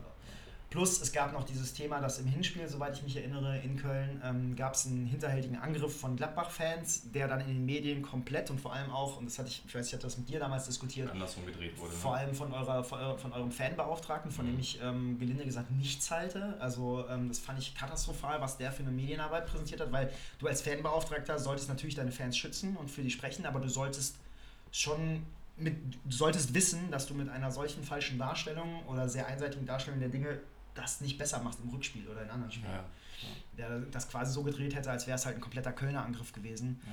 Plus, 0.69 1.01
es 1.01 1.13
gab 1.13 1.33
noch 1.33 1.45
dieses 1.45 1.73
Thema, 1.75 2.01
dass 2.01 2.19
im 2.19 2.27
Hinspiel, 2.27 2.67
soweit 2.69 2.97
ich 2.97 3.03
mich 3.05 3.17
erinnere, 3.17 3.59
in 3.61 3.77
Köln 3.77 4.21
ähm, 4.25 4.57
gab 4.57 4.75
es 4.75 4.85
einen 4.87 5.07
hinterhältigen 5.07 5.57
Angriff 5.57 5.99
von 6.01 6.17
Gladbach-Fans, 6.17 7.13
der 7.13 7.29
dann 7.29 7.41
in 7.41 7.47
den 7.47 7.65
Medien 7.65 8.03
komplett 8.03 8.51
und 8.51 8.61
vor 8.61 8.73
allem 8.75 8.91
auch, 8.91 9.17
und 9.17 9.27
das 9.27 9.39
hatte 9.39 9.49
ich, 9.49 9.63
ich 9.65 9.75
weiß, 9.75 9.87
ich 9.87 9.93
hatte 9.95 10.03
das 10.03 10.19
mit 10.19 10.29
dir 10.29 10.41
damals 10.41 10.67
diskutiert, 10.67 11.09
Andersrum 11.11 11.47
gedreht 11.47 11.79
wurde. 11.79 11.93
ne? 11.93 11.97
vor 11.99 12.17
allem 12.17 12.35
von, 12.35 12.53
eurer, 12.53 12.83
von, 12.83 13.33
eurem 13.33 13.53
Fanbeauftragten, 13.53 14.31
von 14.33 14.45
dem 14.45 14.55
Mhm. 14.55 14.61
ich 14.61 14.81
ähm, 14.83 15.19
gelinde 15.21 15.45
gesagt 15.45 15.71
nichts 15.71 16.11
halte. 16.11 16.57
Also 16.61 17.05
ähm, 17.09 17.29
das 17.29 17.39
fand 17.39 17.59
ich 17.61 17.75
katastrophal, 17.77 18.41
was 18.41 18.59
der 18.59 18.73
für 18.73 18.83
eine 18.83 18.91
Medienarbeit 18.91 19.47
präsentiert 19.47 19.81
hat, 19.81 19.93
weil 19.93 20.11
du 20.41 20.49
als 20.49 20.63
Fanbeauftragter 20.63 21.39
solltest 21.39 21.69
natürlich 21.69 21.95
deine 21.95 22.11
Fans 22.13 22.37
schützen 22.37 22.77
und 22.77 22.91
für 22.91 23.03
die 23.03 23.11
sprechen, 23.11 23.47
aber 23.47 23.61
du 23.61 23.69
solltest 23.69 24.17
schon 24.73 25.25
mit, 25.57 25.77
du 26.05 26.11
solltest 26.11 26.53
wissen, 26.55 26.91
dass 26.91 27.07
du 27.07 27.15
mit 27.15 27.29
einer 27.31 27.51
solchen 27.51 27.83
falschen 27.83 28.19
Darstellung 28.19 28.85
oder 28.89 29.09
sehr 29.09 29.27
einseitigen 29.27 29.65
Darstellung 29.65 30.01
der 30.01 30.11
Dinge 30.11 30.41
das 30.77 31.01
nicht 31.01 31.19
besser 31.19 31.43
machst 31.43 31.61
im 31.63 31.71
Rückspiel 31.71 32.07
oder 32.09 32.23
in 32.23 32.31
anderen 32.31 32.53
Spielen. 32.53 32.73
Ja, 32.73 32.85
Der 33.57 33.79
das 33.81 34.09
quasi 34.09 34.33
so 34.33 34.43
gedreht 34.43 34.75
hätte, 34.75 34.91
als 34.91 35.07
wäre 35.07 35.17
es 35.17 35.27
halt 35.27 35.37
ein 35.37 35.41
kompletter 35.41 35.73
Kölner 35.73 36.05
Angriff 36.05 36.33
gewesen. 36.33 36.81
ja. 36.87 36.93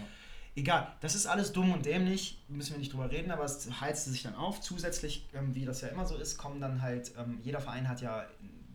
Egal, 0.56 0.96
das 1.02 1.16
ist 1.16 1.26
alles 1.26 1.52
dumm 1.52 1.72
und 1.72 1.84
dämlich, 1.84 2.38
müssen 2.48 2.74
wir 2.74 2.78
nicht 2.78 2.94
drüber 2.94 3.10
reden, 3.10 3.32
aber 3.32 3.44
es 3.44 3.68
heizte 3.82 4.12
sich 4.12 4.22
dann 4.22 4.36
auf. 4.36 4.62
Zusätzlich, 4.62 5.28
ähm, 5.34 5.56
wie 5.56 5.66
das 5.66 5.82
ja 5.82 5.88
immer 5.88 6.06
so 6.06 6.16
ist, 6.16 6.38
kommen 6.38 6.62
dann 6.62 6.80
halt, 6.84 7.12
ähm, 7.18 7.40
jeder 7.42 7.60
Verein 7.60 7.90
hat 7.90 8.02
ja 8.02 8.28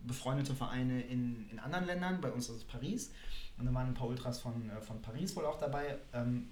befreundete 0.03 0.53
Vereine 0.53 0.99
in, 1.03 1.47
in 1.49 1.57
anderen 1.57 1.85
Ländern, 1.85 2.19
bei 2.19 2.31
uns 2.31 2.49
ist 2.49 2.55
es 2.57 2.63
Paris. 2.65 3.11
Und 3.57 3.65
dann 3.65 3.73
waren 3.73 3.87
ein 3.87 3.93
paar 3.93 4.07
Ultras 4.07 4.39
von, 4.41 4.69
äh, 4.69 4.81
von 4.81 5.01
Paris 5.01 5.33
wohl 5.37 5.45
auch 5.45 5.57
dabei. 5.57 5.97
Ähm, 6.11 6.49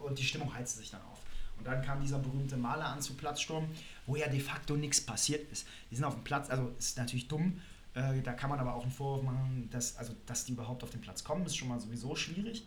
und 0.00 0.18
die 0.18 0.24
Stimmung 0.24 0.52
heizte 0.52 0.78
sich 0.78 0.90
dann 0.90 1.02
auf. 1.02 1.20
Und 1.56 1.64
dann 1.64 1.80
kam 1.82 2.00
dieser 2.00 2.18
berühmte 2.18 2.56
Maleranzug 2.56 3.16
Platzsturm, 3.16 3.68
wo 4.06 4.16
ja 4.16 4.26
de 4.28 4.40
facto 4.40 4.76
nichts 4.76 5.00
passiert 5.00 5.52
ist. 5.52 5.68
Die 5.90 5.94
sind 5.94 6.04
auf 6.04 6.14
dem 6.14 6.24
Platz, 6.24 6.50
also 6.50 6.72
ist 6.78 6.98
natürlich 6.98 7.28
dumm. 7.28 7.60
Äh, 7.98 8.22
da 8.22 8.32
kann 8.32 8.48
man 8.48 8.60
aber 8.60 8.74
auch 8.74 8.82
einen 8.82 8.92
Vorwurf 8.92 9.24
machen, 9.24 9.68
dass, 9.72 9.96
also, 9.96 10.14
dass 10.26 10.44
die 10.44 10.52
überhaupt 10.52 10.84
auf 10.84 10.90
den 10.90 11.00
Platz 11.00 11.24
kommen, 11.24 11.44
ist 11.44 11.56
schon 11.56 11.68
mal 11.68 11.80
sowieso 11.80 12.14
schwierig. 12.14 12.64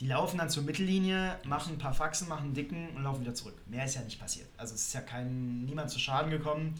Die 0.00 0.06
laufen 0.06 0.36
dann 0.36 0.50
zur 0.50 0.62
Mittellinie, 0.62 1.38
machen 1.44 1.74
ein 1.74 1.78
paar 1.78 1.94
Faxen, 1.94 2.28
machen 2.28 2.46
einen 2.46 2.54
dicken 2.54 2.90
und 2.90 3.02
laufen 3.02 3.22
wieder 3.22 3.34
zurück. 3.34 3.54
Mehr 3.66 3.86
ist 3.86 3.94
ja 3.94 4.02
nicht 4.02 4.20
passiert. 4.20 4.48
Also 4.58 4.74
es 4.74 4.88
ist 4.88 4.92
ja 4.92 5.00
kein, 5.00 5.64
niemand 5.64 5.90
zu 5.90 5.98
Schaden 5.98 6.30
gekommen. 6.30 6.74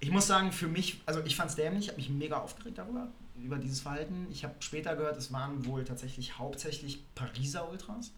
Ich 0.00 0.10
muss 0.10 0.26
sagen, 0.26 0.50
für 0.50 0.66
mich, 0.66 1.00
also 1.06 1.20
ich 1.20 1.36
fand 1.36 1.50
es 1.50 1.56
dämlich, 1.56 1.84
ich 1.84 1.88
habe 1.90 1.98
mich 1.98 2.10
mega 2.10 2.38
aufgeregt 2.38 2.78
darüber, 2.78 3.06
über 3.40 3.58
dieses 3.58 3.80
Verhalten. 3.80 4.26
Ich 4.32 4.42
habe 4.42 4.54
später 4.58 4.96
gehört, 4.96 5.16
es 5.16 5.32
waren 5.32 5.64
wohl 5.66 5.84
tatsächlich 5.84 6.38
hauptsächlich 6.38 7.04
Pariser 7.14 7.70
Ultras, 7.70 8.10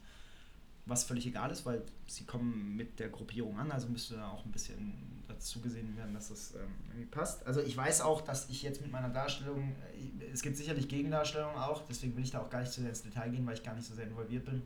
was 0.86 1.04
völlig 1.04 1.26
egal 1.26 1.50
ist, 1.50 1.64
weil 1.64 1.82
sie 2.06 2.24
kommen 2.24 2.76
mit 2.76 2.98
der 2.98 3.08
Gruppierung 3.08 3.58
an, 3.58 3.70
also 3.70 3.88
müsste 3.88 4.16
da 4.16 4.28
auch 4.28 4.44
ein 4.44 4.52
bisschen 4.52 5.22
dazu 5.28 5.60
gesehen 5.60 5.96
werden, 5.96 6.12
dass 6.14 6.28
das 6.28 6.54
ähm, 6.54 6.74
irgendwie 6.88 7.06
passt. 7.06 7.46
Also 7.46 7.60
ich 7.60 7.76
weiß 7.76 8.00
auch, 8.00 8.20
dass 8.20 8.48
ich 8.48 8.62
jetzt 8.62 8.80
mit 8.80 8.90
meiner 8.90 9.08
Darstellung, 9.08 9.74
äh, 10.20 10.32
es 10.32 10.42
gibt 10.42 10.56
sicherlich 10.56 10.88
Gegendarstellungen 10.88 11.56
auch, 11.56 11.82
deswegen 11.88 12.16
will 12.16 12.24
ich 12.24 12.32
da 12.32 12.40
auch 12.40 12.50
gar 12.50 12.60
nicht 12.60 12.72
zu 12.72 12.80
sehr 12.80 12.90
ins 12.90 13.02
Detail 13.02 13.30
gehen, 13.30 13.46
weil 13.46 13.54
ich 13.54 13.62
gar 13.62 13.74
nicht 13.74 13.86
so 13.86 13.94
sehr 13.94 14.06
involviert 14.06 14.44
bin. 14.44 14.62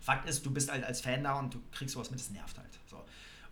Fakt 0.00 0.28
ist, 0.28 0.44
du 0.44 0.50
bist 0.50 0.70
halt 0.70 0.84
als 0.84 1.00
Fan 1.00 1.24
da 1.24 1.38
und 1.38 1.54
du 1.54 1.60
kriegst 1.72 1.94
sowas 1.94 2.10
mit, 2.10 2.20
das 2.20 2.30
nervt 2.30 2.56
halt. 2.58 2.78
So. 2.86 3.02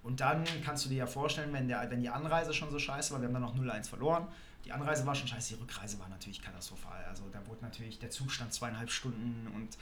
Und 0.03 0.21
dann 0.21 0.45
kannst 0.65 0.85
du 0.85 0.89
dir 0.89 0.99
ja 0.99 1.07
vorstellen, 1.07 1.53
wenn, 1.53 1.69
der, 1.69 1.91
wenn 1.91 2.01
die 2.01 2.09
Anreise 2.09 2.55
schon 2.55 2.71
so 2.71 2.79
scheiße 2.79 3.13
war, 3.13 3.21
wir 3.21 3.27
haben 3.27 3.35
dann 3.35 3.43
noch 3.43 3.57
0-1 3.57 3.89
verloren, 3.89 4.29
die 4.65 4.73
Anreise 4.73 5.07
war 5.07 5.15
schon 5.15 5.29
scheiße, 5.29 5.55
die 5.55 5.61
Rückreise 5.61 5.99
war 5.99 6.09
natürlich 6.09 6.43
katastrophal. 6.43 7.05
Also 7.09 7.25
da 7.33 7.45
wurde 7.47 7.63
natürlich, 7.63 7.99
der 7.99 8.11
Zug 8.11 8.31
stand 8.31 8.53
zweieinhalb 8.53 8.91
Stunden 8.91 9.49
und 9.55 9.77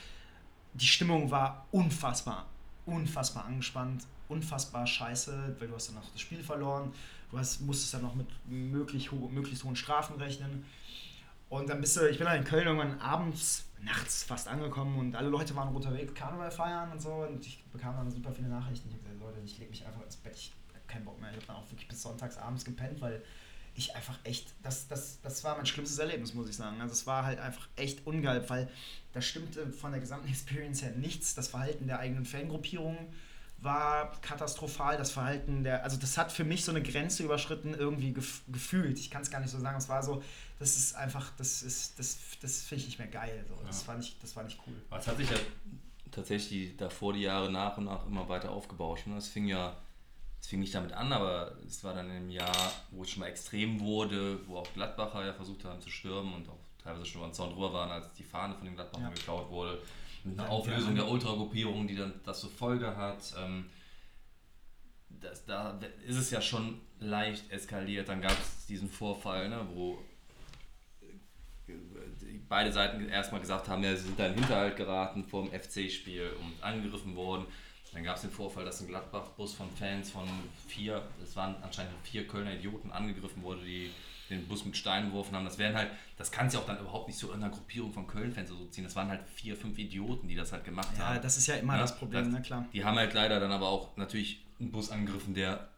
die 0.75 0.87
Stimmung 0.87 1.31
war 1.31 1.67
unfassbar 1.71 2.47
unfassbar 2.87 3.47
angespannt, 3.47 4.07
unfassbar 4.29 4.87
scheiße, 4.87 5.57
weil 5.59 5.69
du 5.69 5.75
hast 5.75 5.89
dann 5.89 5.97
noch 5.97 6.11
das 6.11 6.21
Spiel 6.21 6.43
verloren, 6.43 6.93
du 7.31 7.39
hast, 7.39 7.61
musstest 7.61 7.95
dann 7.95 8.03
noch 8.03 8.15
mit 8.15 8.27
möglich 8.47 9.11
ho 9.13 9.29
möglichst 9.29 9.65
hohen 9.65 9.77
Strafen 9.77 10.17
rechnen. 10.17 10.65
Und 11.49 11.69
dann 11.69 11.81
bist 11.81 11.97
du, 11.97 12.09
ich 12.09 12.19
bin 12.19 12.27
dann 12.27 12.39
in 12.39 12.45
Köln 12.45 12.67
irgendwann 12.67 12.99
abends, 13.01 13.67
nachts 13.83 14.25
fast 14.25 14.49
angekommen 14.49 14.99
und 14.99 15.15
alle 15.15 15.29
Leute 15.29 15.55
waren 15.55 15.75
unterwegs, 15.75 16.15
Karneval 16.15 16.51
feiern 16.51 16.91
und 16.91 17.01
so. 17.01 17.13
Und 17.13 17.47
ich 17.47 17.63
bekam 17.65 17.97
dann 17.97 18.11
super 18.11 18.33
viele 18.33 18.49
Nachrichten. 18.49 18.89
Ich 18.89 18.95
habe 18.95 19.05
gesagt, 19.05 19.21
Leute, 19.21 19.41
ich 19.45 19.59
lege 19.59 19.71
mich 19.71 19.87
einfach 19.87 20.03
ins 20.03 20.17
Bett, 20.17 20.35
ich 20.35 20.53
habe 20.71 20.85
keinen 20.87 21.05
Bock 21.05 21.21
mehr. 21.21 21.31
Ich 21.31 21.37
habe 21.37 21.47
dann 21.47 21.57
auch 21.57 21.71
wirklich 21.71 21.87
bis 21.87 22.03
sonntags 22.03 22.39
abends 22.39 22.65
gepennt, 22.65 23.01
weil 23.01 23.23
ich 23.75 23.95
einfach 23.97 24.19
echt, 24.25 24.55
das, 24.63 24.89
das, 24.89 25.21
das 25.23 25.43
war 25.45 25.57
mein 25.57 25.67
schlimmstes 25.67 25.99
Erlebnis, 25.99 26.35
muss 26.35 26.49
ich 26.49 26.57
sagen. 26.57 26.81
Also 26.81 26.93
es 26.93 27.07
war 27.07 27.25
halt 27.25 27.39
einfach 27.39 27.69
echt 27.77 28.07
ungeil, 28.07 28.49
weil 28.49 28.69
da 29.13 29.21
stimmte 29.21 29.71
von 29.73 29.93
der 29.93 30.01
gesamten 30.01 30.29
Experience 30.31 30.83
her 30.83 30.93
nichts. 30.93 31.35
Das 31.35 31.49
Verhalten 31.49 31.87
der 31.87 31.99
eigenen 31.99 32.25
Fangruppierung 32.25 32.97
war 33.59 34.13
katastrophal. 34.21 34.97
Das 34.97 35.11
Verhalten 35.11 35.65
der, 35.65 35.83
also 35.83 35.97
das 35.97 36.17
hat 36.17 36.31
für 36.31 36.45
mich 36.45 36.65
so 36.65 36.71
eine 36.71 36.83
Grenze 36.83 37.25
überschritten, 37.25 37.75
irgendwie 37.75 38.13
gef 38.13 38.43
gefühlt. 38.49 38.99
Ich 38.99 39.11
kann 39.11 39.23
es 39.23 39.31
gar 39.31 39.41
nicht 39.41 39.51
so 39.51 39.59
sagen. 39.59 39.77
Es 39.77 39.89
war 39.89 40.03
so, 40.03 40.23
das 40.59 40.77
ist 40.77 40.95
einfach, 40.95 41.33
das 41.37 41.63
ist, 41.63 41.99
das, 41.99 42.19
das 42.41 42.63
finde 42.63 42.83
ich 42.83 42.87
nicht 42.87 42.99
mehr 42.99 43.09
geil. 43.09 43.45
So. 43.49 43.57
Das, 43.67 43.83
ja. 43.83 43.89
war 43.89 43.97
nicht, 43.97 44.23
das 44.23 44.37
war 44.37 44.45
nicht 44.45 44.61
cool. 44.67 44.75
Aber 44.91 45.01
es 45.01 45.07
hat 45.07 45.17
sich 45.17 45.31
ja 45.31 45.37
tatsächlich 46.13 46.77
davor 46.77 47.13
die 47.13 47.23
Jahre 47.23 47.51
nach 47.51 47.77
und 47.77 47.87
nach 47.87 48.07
immer 48.07 48.29
weiter 48.29 48.51
aufgebauscht. 48.51 49.07
Ne? 49.09 49.17
Es 49.17 49.29
fing 49.29 49.47
ja 49.47 49.77
es 50.45 50.51
fing 50.51 50.61
nicht 50.61 50.75
damit 50.75 50.93
an, 50.93 51.11
aber 51.11 51.57
es 51.67 51.83
war 51.85 51.95
dann 51.95 52.15
im 52.15 52.29
Jahr, 52.29 52.71
wo 52.91 53.03
es 53.03 53.11
schon 53.11 53.21
mal 53.21 53.29
extrem 53.29 53.81
wurde, 53.81 54.47
wo 54.47 54.59
auch 54.59 54.75
Gladbacher 54.75 55.25
ja 55.25 55.33
versucht 55.33 55.65
haben 55.65 55.81
zu 55.81 55.89
stürmen 55.89 56.35
und 56.35 56.47
auch 56.51 56.59
teilweise 56.83 57.07
schon 57.07 57.23
über 57.23 57.31
den 57.31 57.33
Zaun 57.33 57.51
drüber 57.55 57.73
waren, 57.73 57.91
als 57.91 58.13
die 58.13 58.25
Fahne 58.25 58.55
von 58.55 58.67
den 58.67 58.75
Gladbachern 58.75 59.09
ja. 59.09 59.15
geklaut 59.15 59.49
wurde. 59.49 59.81
Mit 60.23 60.39
einer 60.39 60.51
Auflösung 60.51 60.95
der 60.95 61.09
Ultragruppierung, 61.09 61.89
die 61.89 61.97
dann 61.97 62.13
das 62.27 62.41
zur 62.41 62.51
Folge 62.51 62.95
hat. 62.95 63.35
Ähm, 63.43 63.71
das, 65.09 65.47
da 65.47 65.81
ist 66.07 66.19
es 66.19 66.31
ja 66.31 66.43
schon 66.43 66.79
leicht 66.99 67.51
eskaliert. 67.51 68.11
Dann 68.11 68.21
gab 68.21 68.33
es 68.33 68.67
diesen 68.67 68.91
Vorfall, 68.91 69.49
ne, 69.49 69.67
wo 69.73 69.99
beide 72.51 72.71
Seiten 72.71 73.09
erstmal 73.09 73.41
gesagt 73.41 73.67
haben, 73.69 73.83
ja, 73.83 73.97
sie 73.97 74.05
sind 74.05 74.19
da 74.19 74.27
in 74.27 74.35
Hinterhalt 74.35 74.77
geraten 74.77 75.25
vor 75.25 75.49
dem 75.49 75.59
FC-Spiel 75.59 76.33
und 76.39 76.63
angegriffen 76.63 77.17
worden. 77.17 77.47
Dann 77.95 78.03
gab 78.03 78.17
es 78.17 78.23
den 78.23 78.31
Vorfall, 78.31 78.65
dass 78.65 78.81
ein 78.81 78.89
Gladbach-Bus 78.89 79.55
von 79.55 79.71
Fans 79.71 80.11
von 80.11 80.29
vier, 80.67 81.03
es 81.23 81.37
waren 81.37 81.55
anscheinend 81.63 81.93
vier 82.03 82.27
Kölner 82.27 82.53
Idioten 82.53 82.91
angegriffen 82.91 83.43
wurde, 83.43 83.65
die 83.65 83.91
den 84.31 84.47
Bus 84.49 84.65
mit 84.65 84.77
Steinen 84.77 85.11
geworfen 85.11 85.37
haben. 85.37 85.45
Das 85.45 85.59
wären 85.59 85.77
halt, 85.77 85.91
das 86.17 86.33
kann 86.33 86.51
sich 86.51 86.59
auch 86.59 86.67
dann 86.67 86.79
überhaupt 86.79 87.09
nicht 87.09 87.19
zu 87.19 87.27
irgendeiner 87.27 87.55
Gruppierung 87.55 87.93
von 87.93 88.07
Köln-Fans 88.07 88.49
so 88.49 88.67
ziehen. 88.67 88.85
Das 88.85 88.97
waren 88.97 89.09
halt 89.09 89.23
vier, 89.29 89.57
fünf 89.57 89.79
Idioten, 89.79 90.27
die 90.29 90.35
das 90.35 90.53
halt 90.53 90.65
gemacht 90.65 90.89
ja, 90.97 91.05
haben. 91.05 91.17
Ja, 91.17 91.23
das 91.23 91.37
ist 91.37 91.47
ja 91.47 91.55
immer 91.55 91.75
ja, 91.75 91.81
das 91.81 91.97
Problem, 91.97 92.25
das, 92.25 92.33
ne, 92.33 92.43
klar. 92.43 92.67
Die 92.73 92.85
haben 92.85 92.97
halt 92.97 93.15
leider 93.15 93.39
dann 93.39 93.53
aber 93.53 93.69
auch 93.69 93.97
natürlich 93.97 94.43
einen 94.59 94.73
Bus 94.73 94.91
angegriffen, 94.91 95.35
der 95.35 95.69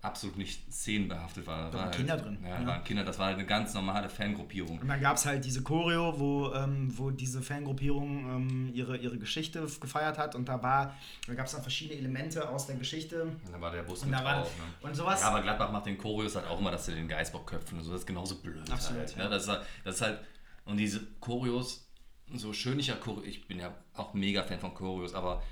absolut 0.00 0.36
nicht 0.36 0.72
szenenbehaftet 0.72 1.46
war. 1.46 1.70
Da 1.70 1.78
waren 1.78 1.84
halt, 1.86 1.96
Kinder 1.96 2.16
drin. 2.16 2.38
Ja, 2.42 2.60
ja, 2.60 2.66
waren 2.66 2.84
Kinder, 2.84 3.04
das 3.04 3.18
war 3.18 3.26
halt 3.26 3.36
eine 3.36 3.46
ganz 3.46 3.74
normale 3.74 4.08
Fangruppierung. 4.08 4.78
Und 4.78 4.88
dann 4.88 5.00
gab 5.00 5.16
es 5.16 5.26
halt 5.26 5.44
diese 5.44 5.62
Choreo, 5.62 6.18
wo, 6.18 6.52
ähm, 6.54 6.96
wo 6.96 7.10
diese 7.10 7.42
Fangruppierung 7.42 8.18
ähm, 8.28 8.70
ihre, 8.74 8.96
ihre 8.96 9.18
Geschichte 9.18 9.66
gefeiert 9.80 10.16
hat 10.16 10.34
und 10.36 10.48
da 10.48 10.62
war, 10.62 10.94
da 11.26 11.34
gab 11.34 11.46
es 11.46 11.52
dann 11.52 11.62
verschiedene 11.62 11.98
Elemente 11.98 12.48
aus 12.48 12.66
der 12.66 12.76
Geschichte. 12.76 13.22
Und 13.24 13.52
da 13.52 13.60
war 13.60 13.72
der 13.72 13.82
Bus 13.82 14.02
und 14.02 14.10
mit 14.10 14.20
da 14.20 14.40
drauf. 14.40 14.52
Ne? 14.56 14.88
Und 14.88 14.94
sowas. 14.94 15.20
Ja, 15.20 15.28
aber 15.28 15.42
Gladbach 15.42 15.72
macht 15.72 15.86
den 15.86 15.98
Choreos 15.98 16.36
halt 16.36 16.46
auch 16.46 16.60
immer, 16.60 16.70
dass 16.70 16.86
sie 16.86 16.94
den 16.94 17.08
Geistbock 17.08 17.46
köpfen 17.46 17.78
und 17.78 17.84
so, 17.84 17.90
das 17.90 18.02
ist 18.02 18.06
genauso 18.06 18.36
blöd. 18.36 18.70
Absolut, 18.70 19.00
halt, 19.00 19.16
ja. 19.16 19.24
ne? 19.24 19.30
das, 19.30 19.42
ist 19.42 19.48
halt, 19.48 19.62
das 19.84 19.94
ist 19.96 20.02
halt, 20.02 20.20
und 20.64 20.76
diese 20.76 21.00
Choreos, 21.18 21.88
so 22.34 22.52
schön 22.52 22.78
ich 22.78 22.86
ja 22.86 22.94
Choreo, 22.94 23.24
ich 23.24 23.48
bin 23.48 23.58
ja 23.58 23.74
auch 23.94 24.14
mega 24.14 24.44
Fan 24.44 24.60
von 24.60 24.74
Choreos, 24.74 25.14
aber 25.14 25.42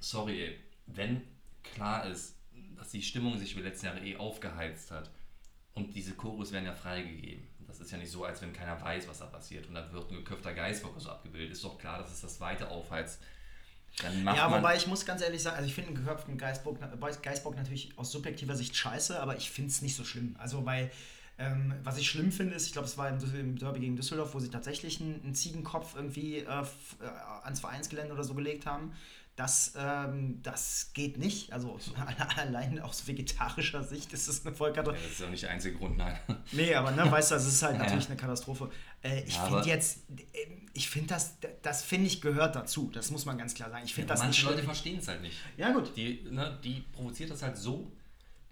sorry, 0.00 0.42
ey, 0.42 0.60
wenn 0.86 1.22
klar 1.62 2.06
ist, 2.06 2.37
dass 2.78 2.90
die 2.90 3.02
Stimmung 3.02 3.38
sich 3.38 3.52
über 3.52 3.62
die 3.62 3.68
letzten 3.68 3.86
Jahre 3.86 4.00
eh 4.00 4.16
aufgeheizt 4.16 4.90
hat. 4.90 5.10
Und 5.74 5.94
diese 5.94 6.14
Chorus 6.14 6.52
werden 6.52 6.64
ja 6.64 6.74
freigegeben. 6.74 7.46
Das 7.66 7.80
ist 7.80 7.90
ja 7.90 7.98
nicht 7.98 8.10
so, 8.10 8.24
als 8.24 8.40
wenn 8.42 8.52
keiner 8.52 8.80
weiß, 8.80 9.06
was 9.08 9.18
da 9.18 9.26
passiert. 9.26 9.66
Und 9.68 9.74
dann 9.74 9.92
wird 9.92 10.10
ein 10.10 10.16
geköpfter 10.16 10.54
Geistbock 10.54 10.98
so 11.00 11.10
abgebildet. 11.10 11.52
Ist 11.52 11.64
doch 11.64 11.78
klar, 11.78 11.98
dass 11.98 12.10
es 12.10 12.20
das 12.20 12.40
weiter 12.40 12.70
aufheizt. 12.70 13.20
ja, 14.24 14.50
wobei 14.50 14.76
ich 14.76 14.86
muss 14.86 15.04
ganz 15.04 15.22
ehrlich 15.22 15.42
sagen, 15.42 15.56
also 15.56 15.68
ich 15.68 15.74
finde 15.74 15.88
einen 15.90 15.98
geköpften 15.98 16.38
Geistbock, 16.38 16.78
Geistbock 17.22 17.56
natürlich 17.56 17.96
aus 17.96 18.10
subjektiver 18.10 18.56
Sicht 18.56 18.74
scheiße, 18.74 19.20
aber 19.20 19.36
ich 19.36 19.50
finde 19.50 19.70
es 19.70 19.82
nicht 19.82 19.96
so 19.96 20.04
schlimm. 20.04 20.34
Also 20.38 20.64
weil 20.64 20.90
ähm, 21.40 21.72
was 21.84 21.98
ich 21.98 22.10
schlimm 22.10 22.32
finde, 22.32 22.54
ist, 22.54 22.66
ich 22.66 22.72
glaube, 22.72 22.88
es 22.88 22.98
war 22.98 23.08
im 23.08 23.56
Derby 23.56 23.78
gegen 23.78 23.94
Düsseldorf, 23.94 24.34
wo 24.34 24.40
sie 24.40 24.50
tatsächlich 24.50 25.00
einen, 25.00 25.22
einen 25.22 25.34
Ziegenkopf 25.36 25.94
irgendwie 25.94 26.38
äh, 26.38 26.42
äh 26.42 26.64
ans 27.44 27.60
Vereinsgelände 27.60 28.12
oder 28.12 28.24
so 28.24 28.34
gelegt 28.34 28.66
haben. 28.66 28.92
Das, 29.38 29.72
ähm, 29.78 30.40
das 30.42 30.90
geht 30.94 31.16
nicht. 31.16 31.52
Also 31.52 31.78
allein 32.36 32.80
aus 32.80 33.06
vegetarischer 33.06 33.84
Sicht 33.84 34.12
ist 34.12 34.26
es 34.26 34.44
eine 34.44 34.52
Vollkatastrophe. 34.52 34.98
Ja, 34.98 35.04
das 35.04 35.12
ist 35.12 35.20
ja 35.20 35.30
nicht 35.30 35.42
der 35.44 35.50
einzige 35.50 35.78
Grund, 35.78 35.96
nein. 35.96 36.18
Nee, 36.50 36.74
aber 36.74 36.90
ne, 36.90 37.08
weißt 37.08 37.30
du, 37.30 37.34
es 37.36 37.46
ist 37.46 37.62
halt 37.62 37.78
natürlich 37.78 38.08
eine 38.08 38.16
Katastrophe. 38.16 38.68
Äh, 39.00 39.22
ich 39.22 39.36
ja, 39.36 39.44
finde 39.44 39.68
jetzt, 39.68 39.98
äh, 40.10 40.22
ich 40.72 40.90
finde 40.90 41.10
das, 41.10 41.36
das 41.62 41.84
finde 41.84 42.08
ich 42.08 42.20
gehört 42.20 42.56
dazu. 42.56 42.90
Das 42.92 43.12
muss 43.12 43.26
man 43.26 43.38
ganz 43.38 43.54
klar 43.54 43.70
sagen. 43.70 43.84
Ich 43.84 43.94
finde 43.94 44.08
ja, 44.08 44.14
das 44.14 44.24
manche 44.24 44.44
Leute 44.44 44.64
verstehen 44.64 44.98
es 44.98 45.06
halt 45.06 45.22
nicht. 45.22 45.36
Ja, 45.56 45.70
gut. 45.70 45.96
Die, 45.96 46.26
ne, 46.28 46.58
die 46.64 46.80
provoziert 46.92 47.30
das 47.30 47.40
halt 47.40 47.56
so, 47.56 47.92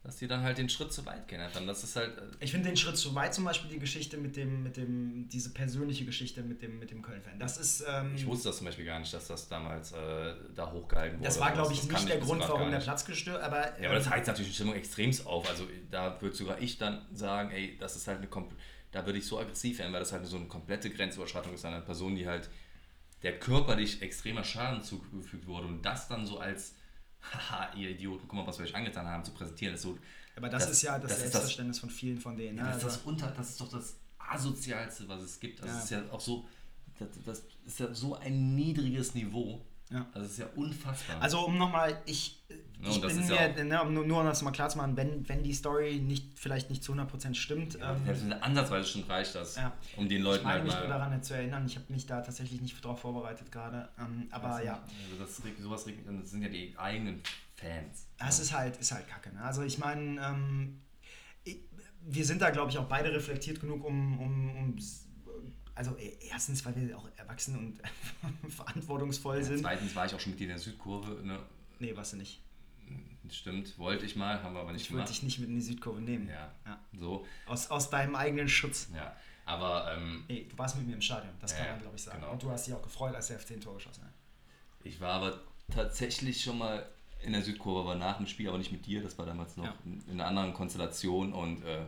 dass 0.07 0.19
die 0.19 0.29
dann 0.29 0.43
halt 0.43 0.57
den 0.57 0.69
Schritt 0.69 0.93
zu 0.93 1.05
weit 1.05 1.27
gehen. 1.27 1.41
Dann 1.53 1.67
das 1.67 1.83
ist 1.83 1.97
halt. 1.97 2.17
Äh, 2.17 2.23
ich 2.39 2.53
finde 2.53 2.69
den 2.69 2.77
Schritt 2.77 2.97
zu 2.97 3.13
weit 3.17 3.35
zum 3.35 3.45
Beispiel 3.45 3.69
die 3.69 3.81
Geschichte 3.81 4.17
mit 4.17 4.37
dem, 4.37 4.63
mit 4.63 4.77
dem, 4.77 5.29
diese 5.29 5.51
persönliche 5.51 6.05
Geschichte 6.05 6.43
mit 6.43 6.63
dem, 6.63 6.79
mit 6.79 6.93
dem 6.93 7.03
Köln-Fan. 7.03 7.41
Das 7.41 7.59
ist. 7.59 7.85
Ähm, 7.89 8.13
ich 8.15 8.25
wusste 8.25 8.49
das 8.49 8.59
zum 8.59 8.67
Beispiel 8.67 8.85
gar 8.85 9.01
nicht, 9.01 9.13
dass 9.13 9.27
das 9.27 9.49
damals 9.49 9.91
äh, 9.91 10.35
da 10.55 10.71
hochgehalten 10.71 11.19
wurde. 11.19 11.27
Das 11.27 11.41
war, 11.41 11.51
glaube 11.51 11.73
ich, 11.73 11.81
das 11.81 11.89
nicht 11.89 12.09
der 12.09 12.19
Grund, 12.19 12.41
warum 12.43 12.71
der 12.71 12.79
Platz 12.79 13.05
gestört, 13.05 13.43
aber. 13.43 13.77
Ähm, 13.77 13.83
ja, 13.83 13.89
aber 13.89 13.99
das 13.99 14.09
heizt 14.09 14.29
natürlich 14.29 14.51
die 14.51 14.55
Stimmung 14.55 14.77
extremst 14.77 15.27
auf. 15.27 15.51
Also 15.51 15.67
da 15.91 16.23
würde 16.23 16.37
sogar 16.37 16.61
ich 16.61 16.79
dann 16.79 17.05
sagen, 17.13 17.51
ey, 17.51 17.77
das 17.77 17.97
ist 17.97 18.07
halt 18.07 18.19
eine 18.19 18.29
da 18.93 19.05
würde 19.05 19.19
ich 19.19 19.27
so 19.27 19.41
aggressiv 19.41 19.81
werden, 19.81 19.93
weil 19.93 20.01
das 20.01 20.13
halt 20.13 20.25
so 20.25 20.37
eine 20.37 20.47
komplette 20.47 20.89
Grenzüberschreitung 20.89 21.53
ist 21.53 21.65
einer 21.65 21.81
Person, 21.81 22.15
die 22.15 22.29
halt 22.29 22.49
der 23.25 23.39
körperlich 23.39 24.03
extremer 24.03 24.45
Schaden 24.45 24.83
zugefügt 24.83 25.49
wurde 25.49 25.67
und 25.67 25.83
das 25.83 26.07
dann 26.07 26.25
so 26.27 26.39
als 26.39 26.77
haha, 27.21 27.73
ihr 27.77 27.91
Idioten, 27.91 28.27
guck 28.29 28.39
mal, 28.39 28.47
was 28.47 28.59
wir 28.59 28.65
euch 28.65 28.75
angetan 28.75 29.07
haben, 29.07 29.25
zu 29.25 29.33
präsentieren. 29.33 29.75
ist 29.75 29.83
so, 29.83 29.99
Aber 30.37 30.49
das, 30.49 30.65
das 30.65 30.73
ist 30.73 30.83
ja 30.83 30.99
das, 30.99 31.11
das 31.11 31.21
Selbstverständnis 31.21 31.77
das, 31.77 31.81
von 31.81 31.91
vielen 31.91 32.21
von 32.21 32.37
denen. 32.37 32.59
Ja, 32.59 32.67
das, 32.67 32.85
also. 32.85 32.89
ist 32.89 33.07
unter, 33.07 33.29
das 33.29 33.51
ist 33.51 33.61
doch 33.61 33.71
das 33.71 33.97
Asozialste, 34.19 35.09
was 35.09 35.23
es 35.23 35.41
gibt. 35.41 35.61
Das 35.61 35.69
ja. 35.69 35.79
ist 35.79 35.91
ja 35.91 36.03
auch 36.13 36.21
so, 36.21 36.47
das, 36.99 37.09
das 37.25 37.43
ist 37.65 37.81
ja 37.81 37.93
so 37.95 38.17
ein 38.17 38.55
niedriges 38.55 39.15
Niveau. 39.15 39.65
Ja. 39.91 40.07
Also 40.13 40.21
das 40.21 40.31
ist 40.33 40.39
ja 40.39 40.47
unfassbar. 40.57 41.23
Also 41.23 41.47
um 41.47 41.57
nochmal, 41.59 42.03
ich, 42.07 42.43
ich 42.83 43.01
bin 43.01 43.27
mir, 43.27 43.35
ja 43.35 43.65
ne, 43.65 43.83
um, 43.83 43.95
nur 43.95 44.21
um 44.21 44.27
das 44.27 44.43
mal 44.43 44.51
klar 44.51 44.69
zu 44.69 44.79
machen, 44.79 44.97
wenn, 44.97 45.29
wenn 45.29 45.45
die 45.45 45.53
Story 45.53 46.01
nicht, 46.01 46.39
vielleicht 46.39 46.71
nicht 46.71 46.83
zu 46.83 46.93
100% 46.93 47.35
stimmt. 47.35 47.75
Ja, 47.79 47.93
ähm, 47.95 48.05
selbst 48.05 48.43
ansatzweise 48.43 48.89
schon 48.89 49.05
reicht 49.05 49.35
das, 49.37 49.57
ja. 49.57 49.73
um 49.97 50.09
den 50.09 50.23
Leuten 50.23 50.45
ich 50.45 50.53
halt 50.53 50.65
mich 50.65 50.77
nur 50.77 50.89
daran 50.89 51.23
zu 51.23 51.35
erinnern, 51.35 51.67
ich 51.67 51.77
habe 51.77 51.93
mich 51.93 52.07
da 52.07 52.21
tatsächlich 52.21 52.61
nicht 52.61 52.85
darauf 52.85 53.01
vorbereitet 53.01 53.53
gerade. 53.53 53.89
Ähm, 53.99 54.27
aber 54.31 54.49
also, 54.49 54.67
ja. 54.67 54.73
Also 54.73 55.25
das, 55.25 55.63
sowas 55.63 55.85
das 55.85 56.31
sind 56.31 56.43
ja 56.43 56.49
die 56.49 56.75
eigenen 56.77 57.23
Fans. 57.55 58.09
Das 58.19 58.41
ist 58.41 58.53
halt, 58.53 58.77
ist 58.79 58.91
halt 58.91 59.07
kacke. 59.07 59.33
Ne? 59.33 59.41
Also 59.41 59.63
ich 59.63 59.79
meine, 59.79 60.21
ähm, 60.21 60.81
wir 62.09 62.25
sind 62.25 62.41
da, 62.41 62.51
glaube 62.51 62.71
ich, 62.71 62.79
auch 62.79 62.87
beide 62.87 63.13
reflektiert 63.13 63.61
genug, 63.61 63.85
um, 63.85 64.19
um, 64.21 64.57
um 64.57 64.77
also 65.77 65.97
e, 65.99 66.17
erstens, 66.31 66.65
weil 66.65 66.75
wir 66.75 66.99
auch 66.99 67.09
erwachsen 67.17 67.57
und 67.57 68.51
verantwortungsvoll 68.51 69.39
ja, 69.39 69.45
sind. 69.45 69.61
Zweitens 69.61 69.95
war 69.95 70.07
ich 70.07 70.15
auch 70.15 70.21
schon 70.21 70.33
mit 70.33 70.41
dir 70.41 70.45
in 70.45 70.51
der 70.51 70.59
Südkurve. 70.59 71.25
Ne? 71.25 71.39
Nee, 71.79 71.95
warst 71.95 72.15
du 72.15 72.17
nicht. 72.17 72.41
Stimmt, 73.31 73.77
wollte 73.79 74.07
ich 74.07 74.17
mal, 74.17 74.43
haben 74.43 74.55
wir 74.55 74.61
aber 74.61 74.73
nicht 74.73 74.83
ich 74.83 74.89
gemacht. 74.89 75.03
Wollte 75.03 75.13
ich 75.13 75.23
nicht 75.23 75.39
mit 75.39 75.49
in 75.49 75.57
die 75.57 75.61
Südkurve 75.61 76.01
nehmen. 76.01 76.29
Ja, 76.29 76.53
ja. 76.65 76.81
so. 76.99 77.27
Aus, 77.47 77.71
aus 77.71 77.91
deinem 77.91 78.15
eigenen 78.15 78.49
Schutz. 78.49 78.89
Ja, 78.95 79.15
aber... 79.45 79.93
Ähm, 79.97 80.25
nee, 80.29 80.47
du 80.49 80.57
warst 80.57 80.77
mit 80.77 80.87
mir 80.87 80.95
im 80.95 81.03
Stadion, 81.03 81.35
das 81.41 81.57
kann 81.57 81.67
man 81.71 81.81
glaube 81.81 81.97
ich 81.97 82.03
sagen. 82.03 82.21
Genau. 82.21 82.33
Und 82.33 82.43
du 82.43 82.51
hast 82.51 82.67
dich 82.67 82.75
auch 82.75 82.83
gefreut, 82.83 83.15
als 83.15 83.27
der 83.27 83.41
F10 83.41 83.55
ein 83.55 83.61
Tor 83.61 83.75
geschossen 83.75 84.05
hat. 84.05 84.13
Ich 84.85 85.01
war 85.01 85.15
aber 85.15 85.41
tatsächlich 85.75 86.43
schon 86.43 86.59
mal 86.59 86.89
in 87.21 87.33
der 87.33 87.43
Südkurve, 87.43 87.81
aber 87.81 87.99
nach 87.99 88.19
dem 88.19 88.27
Spiel, 88.29 88.49
aber 88.49 88.59
nicht 88.59 88.71
mit 88.71 88.87
dir, 88.87 89.03
das 89.03 89.19
war 89.19 89.27
damals 89.27 89.57
noch 89.57 89.75
in 89.85 90.09
einer 90.09 90.27
anderen 90.27 90.55
Konstellation 90.55 91.33
und... 91.33 91.65
Äh, 91.65 91.87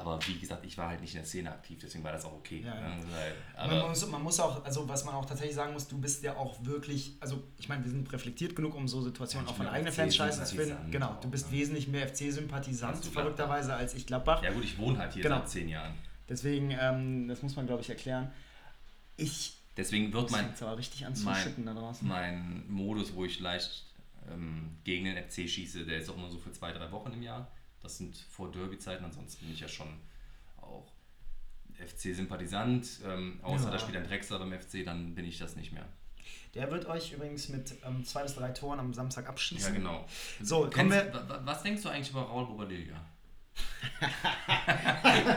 aber 0.00 0.18
wie 0.26 0.38
gesagt, 0.38 0.64
ich 0.64 0.76
war 0.76 0.88
halt 0.88 1.00
nicht 1.00 1.14
in 1.14 1.20
der 1.20 1.26
Szene 1.26 1.50
aktiv, 1.50 1.78
deswegen 1.82 2.04
war 2.04 2.12
das 2.12 2.24
auch 2.24 2.32
okay. 2.32 2.62
Ja, 2.64 2.74
ja. 2.74 2.96
Also, 3.56 3.74
man, 3.74 3.88
muss, 3.88 4.06
man, 4.08 4.22
muss, 4.22 4.40
auch, 4.40 4.64
also 4.64 4.88
was 4.88 5.04
man 5.04 5.14
auch 5.14 5.24
tatsächlich 5.24 5.54
sagen 5.54 5.72
muss, 5.72 5.88
du 5.88 5.98
bist 5.98 6.22
ja 6.22 6.36
auch 6.36 6.64
wirklich, 6.64 7.16
also 7.20 7.42
ich 7.58 7.68
meine, 7.68 7.84
wir 7.84 7.90
sind 7.90 8.10
reflektiert 8.12 8.56
genug, 8.56 8.74
um 8.74 8.88
so 8.88 9.00
Situationen 9.02 9.48
auch 9.48 9.56
von 9.56 9.66
eigenen 9.66 9.92
Fans 9.92 10.16
scheiße 10.16 10.44
zu 10.44 10.56
finden. 10.56 10.90
Genau, 10.90 11.16
du 11.20 11.28
bist 11.28 11.50
wesentlich 11.52 11.88
mehr 11.88 12.08
FC-Sympathisant, 12.08 13.04
verrückterweise, 13.04 13.74
als 13.74 13.94
ich 13.94 14.06
Gladbach. 14.06 14.42
Ja 14.42 14.52
gut, 14.52 14.64
ich 14.64 14.78
wohne 14.78 14.98
halt 14.98 15.12
hier 15.12 15.22
genau. 15.22 15.38
seit 15.38 15.50
zehn 15.50 15.68
Jahren. 15.68 15.94
Deswegen, 16.28 16.70
ähm, 16.70 17.28
das 17.28 17.42
muss 17.42 17.56
man 17.56 17.66
glaube 17.66 17.82
ich 17.82 17.90
erklären. 17.90 18.30
Ich 19.16 19.56
Deswegen 19.76 20.12
wird 20.12 20.30
mein, 20.30 20.52
aber 20.60 20.76
richtig 20.76 21.06
an 21.06 21.14
mein, 21.24 21.64
da 21.64 21.74
draußen. 21.74 22.06
mein 22.06 22.64
Modus, 22.68 23.14
wo 23.14 23.24
ich 23.24 23.40
leicht 23.40 23.84
ähm, 24.30 24.76
gegen 24.84 25.04
den 25.04 25.16
FC 25.16 25.48
schieße, 25.48 25.84
der 25.86 25.98
ist 25.98 26.10
auch 26.10 26.16
nur 26.16 26.30
so 26.30 26.38
für 26.38 26.52
zwei, 26.52 26.72
drei 26.72 26.90
Wochen 26.92 27.12
im 27.12 27.22
Jahr. 27.22 27.50
Das 27.82 27.96
sind 27.98 28.16
vor 28.30 28.50
Derby-Zeiten, 28.52 29.04
ansonsten 29.04 29.44
bin 29.44 29.54
ich 29.54 29.60
ja 29.60 29.68
schon 29.68 29.88
auch 30.60 30.86
FC-Sympathisant. 31.78 33.00
Ähm, 33.06 33.40
außer 33.42 33.64
ja. 33.66 33.70
da 33.70 33.78
spielt 33.78 33.96
ein 33.96 34.04
Drexler 34.04 34.38
beim 34.38 34.52
FC, 34.52 34.84
dann 34.84 35.14
bin 35.14 35.24
ich 35.24 35.38
das 35.38 35.56
nicht 35.56 35.72
mehr. 35.72 35.86
Der 36.54 36.70
wird 36.70 36.86
euch 36.86 37.12
übrigens 37.12 37.48
mit 37.48 37.74
ähm, 37.84 38.04
zwei 38.04 38.22
bis 38.24 38.34
drei 38.34 38.50
Toren 38.50 38.78
am 38.80 38.92
Samstag 38.92 39.28
abschießen. 39.28 39.72
Ja, 39.72 39.78
genau. 39.78 40.06
So, 40.42 40.62
Kennst, 40.62 40.76
kommen 40.76 40.90
wir. 40.92 41.12
wa- 41.14 41.28
wa- 41.28 41.40
was 41.44 41.62
denkst 41.62 41.82
du 41.82 41.88
eigentlich 41.88 42.10
über 42.10 42.22
Raul 42.22 42.46
Bobadilla? 42.46 43.04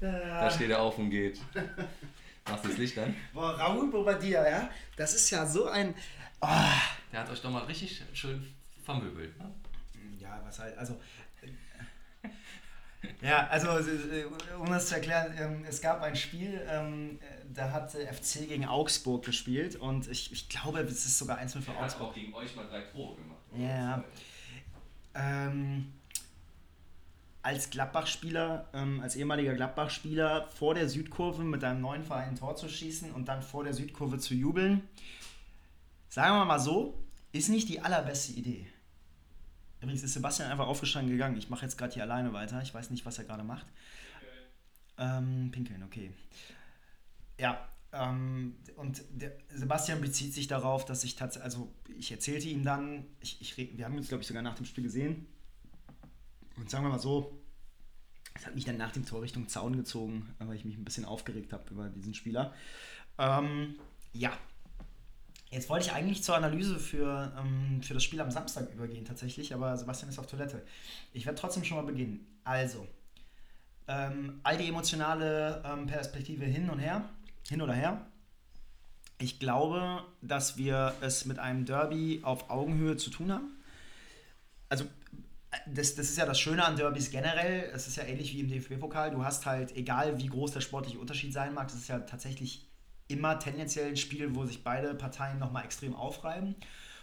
Da 0.00 0.50
steht 0.50 0.70
er 0.70 0.80
auf 0.80 0.96
und 0.98 1.10
geht. 1.10 1.40
Machst 2.48 2.64
du 2.64 2.68
das 2.68 2.78
Licht 2.78 2.96
an? 2.98 3.14
Boah, 3.32 3.50
Raoul 3.58 3.90
Bobadilla, 3.90 4.48
ja? 4.48 4.70
Das 4.96 5.14
ist 5.14 5.28
ja 5.30 5.44
so 5.44 5.66
ein. 5.66 5.94
Ah. 6.40 6.70
Der 7.12 7.20
hat 7.20 7.30
euch 7.30 7.42
doch 7.42 7.50
mal 7.50 7.64
richtig 7.64 8.02
schön 8.14 8.46
vermöbelt. 8.84 9.36
Ne? 9.38 9.52
Ja, 10.28 10.40
was 10.44 10.58
halt, 10.58 10.76
also. 10.76 10.96
Ja, 13.22 13.46
also 13.48 13.68
äh, 13.78 14.24
um 14.58 14.66
das 14.66 14.88
zu 14.88 14.96
erklären, 14.96 15.32
ähm, 15.38 15.64
es 15.68 15.80
gab 15.80 16.02
ein 16.02 16.16
Spiel, 16.16 16.60
ähm, 16.68 17.18
äh, 17.20 17.54
da 17.54 17.70
hat 17.70 17.92
FC 17.92 18.46
gegen 18.48 18.66
Augsburg 18.66 19.24
gespielt 19.24 19.76
und 19.76 20.08
ich, 20.08 20.32
ich 20.32 20.48
glaube, 20.48 20.80
es 20.80 21.06
ist 21.06 21.18
sogar 21.18 21.38
1 21.38 21.52
für 21.54 21.58
Er 21.70 21.76
hat 21.76 21.84
Augsburg. 21.84 22.08
auch 22.10 22.14
gegen 22.14 22.34
euch 22.34 22.54
mal 22.56 22.66
drei 22.66 22.82
Tore 22.82 23.16
gemacht. 23.16 23.38
Ja. 23.56 24.04
Ähm, 25.14 25.92
als 27.42 27.70
Gladbach-Spieler, 27.70 28.68
ähm, 28.74 29.00
als 29.00 29.14
ehemaliger 29.16 29.54
Gladbach-Spieler 29.54 30.48
vor 30.48 30.74
der 30.74 30.88
Südkurve 30.88 31.44
mit 31.44 31.62
einem 31.64 31.80
neuen 31.80 32.04
Verein 32.04 32.30
ein 32.30 32.36
Tor 32.36 32.56
zu 32.56 32.68
schießen 32.68 33.12
und 33.12 33.26
dann 33.28 33.42
vor 33.42 33.64
der 33.64 33.74
Südkurve 33.74 34.18
zu 34.18 34.34
jubeln, 34.34 34.82
sagen 36.08 36.36
wir 36.36 36.44
mal 36.44 36.58
so, 36.58 36.94
ist 37.32 37.48
nicht 37.48 37.68
die 37.68 37.80
allerbeste 37.80 38.32
Idee. 38.32 38.66
Übrigens 39.80 40.02
ist 40.02 40.14
Sebastian 40.14 40.50
einfach 40.50 40.66
aufgestanden 40.66 41.12
gegangen. 41.12 41.36
Ich 41.36 41.50
mache 41.50 41.64
jetzt 41.64 41.78
gerade 41.78 41.94
hier 41.94 42.02
alleine 42.02 42.32
weiter. 42.32 42.60
Ich 42.62 42.74
weiß 42.74 42.90
nicht, 42.90 43.06
was 43.06 43.18
er 43.18 43.24
gerade 43.24 43.44
macht. 43.44 43.66
Ähm, 44.98 45.50
pinkeln, 45.52 45.82
okay. 45.84 46.10
Ja, 47.38 47.68
ähm, 47.92 48.56
und 48.76 49.02
Sebastian 49.48 50.00
bezieht 50.00 50.34
sich 50.34 50.46
darauf, 50.48 50.84
dass 50.84 51.04
ich 51.04 51.14
tatsächlich, 51.14 51.44
also 51.44 51.72
ich 51.96 52.10
erzählte 52.10 52.48
ihm 52.48 52.64
dann, 52.64 53.06
ich, 53.20 53.40
ich, 53.40 53.76
wir 53.76 53.84
haben 53.84 53.96
uns, 53.96 54.08
glaube 54.08 54.22
ich, 54.22 54.26
sogar 54.26 54.42
nach 54.42 54.56
dem 54.56 54.66
Spiel 54.66 54.84
gesehen. 54.84 55.26
Und 56.56 56.68
sagen 56.68 56.84
wir 56.84 56.90
mal 56.90 56.98
so, 56.98 57.40
es 58.34 58.46
hat 58.46 58.54
mich 58.54 58.64
dann 58.64 58.76
nach 58.76 58.92
dem 58.92 59.06
Tor 59.06 59.22
Richtung 59.22 59.48
Zaun 59.48 59.76
gezogen, 59.76 60.34
weil 60.38 60.56
ich 60.56 60.64
mich 60.64 60.76
ein 60.76 60.84
bisschen 60.84 61.04
aufgeregt 61.04 61.52
habe 61.52 61.70
über 61.70 61.88
diesen 61.88 62.14
Spieler. 62.14 62.52
Ähm, 63.16 63.76
ja, 64.12 64.32
Jetzt 65.50 65.70
wollte 65.70 65.86
ich 65.86 65.92
eigentlich 65.92 66.22
zur 66.22 66.36
Analyse 66.36 66.78
für, 66.78 67.32
ähm, 67.38 67.82
für 67.82 67.94
das 67.94 68.04
Spiel 68.04 68.20
am 68.20 68.30
Samstag 68.30 68.70
übergehen 68.72 69.04
tatsächlich, 69.04 69.54
aber 69.54 69.76
Sebastian 69.76 70.10
ist 70.10 70.18
auf 70.18 70.26
Toilette. 70.26 70.62
Ich 71.14 71.24
werde 71.24 71.40
trotzdem 71.40 71.64
schon 71.64 71.78
mal 71.78 71.86
beginnen. 71.86 72.26
Also, 72.44 72.86
ähm, 73.86 74.40
all 74.42 74.58
die 74.58 74.68
emotionale 74.68 75.62
ähm, 75.64 75.86
Perspektive 75.86 76.44
hin 76.44 76.68
und 76.68 76.78
her, 76.78 77.08
hin 77.48 77.62
oder 77.62 77.72
her. 77.72 78.06
Ich 79.18 79.40
glaube, 79.40 80.04
dass 80.20 80.58
wir 80.58 80.94
es 81.00 81.24
mit 81.24 81.38
einem 81.38 81.64
Derby 81.64 82.20
auf 82.22 82.50
Augenhöhe 82.50 82.98
zu 82.98 83.08
tun 83.08 83.32
haben. 83.32 83.56
Also, 84.68 84.84
das, 85.66 85.94
das 85.94 86.10
ist 86.10 86.18
ja 86.18 86.26
das 86.26 86.38
Schöne 86.38 86.62
an 86.62 86.76
Derbys 86.76 87.10
generell. 87.10 87.70
Es 87.74 87.88
ist 87.88 87.96
ja 87.96 88.04
ähnlich 88.04 88.34
wie 88.34 88.40
im 88.40 88.48
DFB-Pokal. 88.48 89.12
Du 89.12 89.24
hast 89.24 89.46
halt, 89.46 89.74
egal 89.74 90.18
wie 90.18 90.26
groß 90.26 90.52
der 90.52 90.60
sportliche 90.60 90.98
Unterschied 90.98 91.32
sein 91.32 91.54
mag, 91.54 91.68
das 91.68 91.78
ist 91.78 91.88
ja 91.88 92.00
tatsächlich 92.00 92.67
immer 93.08 93.38
tendenziell 93.38 93.88
ein 93.88 93.96
Spiel, 93.96 94.34
wo 94.34 94.44
sich 94.44 94.62
beide 94.62 94.94
Parteien 94.94 95.38
nochmal 95.38 95.64
extrem 95.64 95.94
aufreiben. 95.94 96.54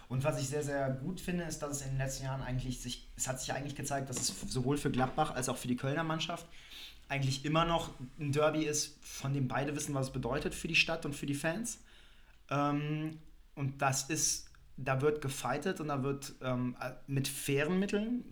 Und 0.07 0.23
was 0.23 0.39
ich 0.39 0.47
sehr, 0.47 0.63
sehr 0.63 0.89
gut 0.91 1.19
finde, 1.19 1.45
ist, 1.45 1.59
dass 1.59 1.77
es 1.77 1.81
in 1.81 1.89
den 1.89 1.97
letzten 1.97 2.25
Jahren 2.25 2.41
eigentlich 2.41 2.79
sich, 2.79 3.07
es 3.17 3.27
hat 3.27 3.41
sich 3.41 3.51
eigentlich 3.53 3.75
gezeigt, 3.75 4.09
dass 4.09 4.17
es 4.17 4.39
sowohl 4.47 4.77
für 4.77 4.91
Gladbach 4.91 5.33
als 5.33 5.49
auch 5.49 5.57
für 5.57 5.67
die 5.67 5.75
Kölner 5.75 6.03
Mannschaft 6.03 6.45
eigentlich 7.07 7.45
immer 7.45 7.65
noch 7.65 7.91
ein 8.19 8.31
Derby 8.31 8.65
ist, 8.65 8.97
von 9.01 9.33
dem 9.33 9.47
beide 9.47 9.75
wissen, 9.75 9.93
was 9.93 10.07
es 10.07 10.13
bedeutet 10.13 10.53
für 10.55 10.67
die 10.67 10.75
Stadt 10.75 11.05
und 11.05 11.15
für 11.15 11.25
die 11.25 11.33
Fans. 11.33 11.79
Ähm, 12.49 13.19
und 13.55 13.81
das 13.81 14.03
ist, 14.03 14.49
da 14.77 15.01
wird 15.01 15.21
gefightet 15.21 15.79
und 15.79 15.87
da 15.87 16.03
wird 16.03 16.33
ähm, 16.41 16.75
mit 17.07 17.27
fairen 17.27 17.79
Mitteln. 17.79 18.25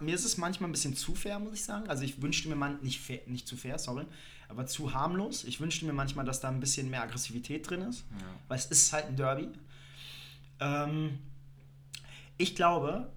Mir 0.00 0.14
ist 0.14 0.24
es 0.24 0.36
manchmal 0.38 0.70
ein 0.70 0.72
bisschen 0.72 0.96
zu 0.96 1.14
fair, 1.14 1.38
muss 1.38 1.54
ich 1.54 1.64
sagen. 1.64 1.88
Also 1.88 2.04
ich 2.04 2.22
wünschte 2.22 2.48
mir 2.48 2.56
man 2.56 2.80
nicht, 2.82 3.00
fair, 3.00 3.20
nicht 3.26 3.46
zu 3.46 3.56
fair, 3.56 3.78
sorry, 3.78 4.06
aber 4.52 4.66
zu 4.66 4.94
harmlos. 4.94 5.44
Ich 5.44 5.60
wünschte 5.60 5.84
mir 5.86 5.92
manchmal, 5.92 6.24
dass 6.24 6.40
da 6.40 6.48
ein 6.48 6.60
bisschen 6.60 6.88
mehr 6.90 7.02
Aggressivität 7.02 7.68
drin 7.68 7.82
ist, 7.82 8.04
Ja. 8.20 8.26
weil 8.48 8.58
es 8.58 8.66
ist 8.66 8.92
halt 8.92 9.06
ein 9.06 9.16
Derby. 9.16 9.48
Ähm, 10.60 11.18
ich 12.38 12.54
glaube, 12.54 13.10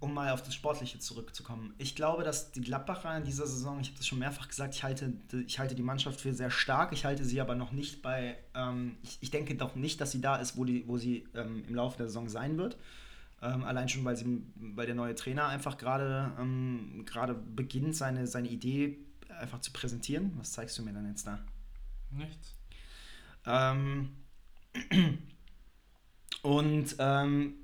um 0.00 0.12
mal 0.14 0.30
auf 0.30 0.42
das 0.42 0.54
Sportliche 0.54 0.98
zurückzukommen, 0.98 1.74
ich 1.78 1.94
glaube, 1.96 2.22
dass 2.22 2.52
die 2.52 2.60
Gladbacher 2.60 3.16
in 3.16 3.24
dieser 3.24 3.46
Saison, 3.46 3.80
ich 3.80 3.88
habe 3.88 3.98
das 3.98 4.06
schon 4.06 4.18
mehrfach 4.18 4.48
gesagt, 4.48 4.74
ich 4.74 4.82
halte, 4.82 5.12
ich 5.46 5.58
halte 5.58 5.74
die 5.74 5.82
Mannschaft 5.82 6.20
für 6.20 6.32
sehr 6.34 6.50
stark, 6.50 6.92
ich 6.92 7.04
halte 7.04 7.24
sie 7.24 7.40
aber 7.40 7.54
noch 7.54 7.72
nicht 7.72 8.02
bei, 8.02 8.36
ähm, 8.54 8.96
ich, 9.02 9.18
ich 9.20 9.30
denke 9.30 9.54
doch 9.56 9.74
nicht, 9.74 10.00
dass 10.00 10.12
sie 10.12 10.20
da 10.20 10.36
ist, 10.36 10.56
wo, 10.56 10.64
die, 10.64 10.86
wo 10.86 10.98
sie 10.98 11.26
ähm, 11.34 11.64
im 11.66 11.74
Laufe 11.74 11.96
der 11.96 12.06
Saison 12.06 12.28
sein 12.28 12.58
wird. 12.58 12.76
Ähm, 13.42 13.64
allein 13.64 13.88
schon, 13.88 14.04
weil, 14.04 14.16
sie, 14.16 14.42
weil 14.56 14.86
der 14.86 14.94
neue 14.94 15.14
Trainer 15.14 15.48
einfach 15.48 15.76
gerade 15.76 16.32
ähm, 16.38 17.04
beginnt, 17.54 17.94
seine, 17.94 18.26
seine 18.26 18.48
Idee 18.48 18.98
einfach 19.38 19.60
zu 19.60 19.72
präsentieren. 19.72 20.32
Was 20.36 20.52
zeigst 20.52 20.78
du 20.78 20.82
mir 20.82 20.92
dann 20.92 21.08
jetzt 21.08 21.26
da? 21.26 21.38
Nichts. 22.10 22.54
Ähm, 23.46 24.10
und 26.42 26.96
ähm, 26.98 27.54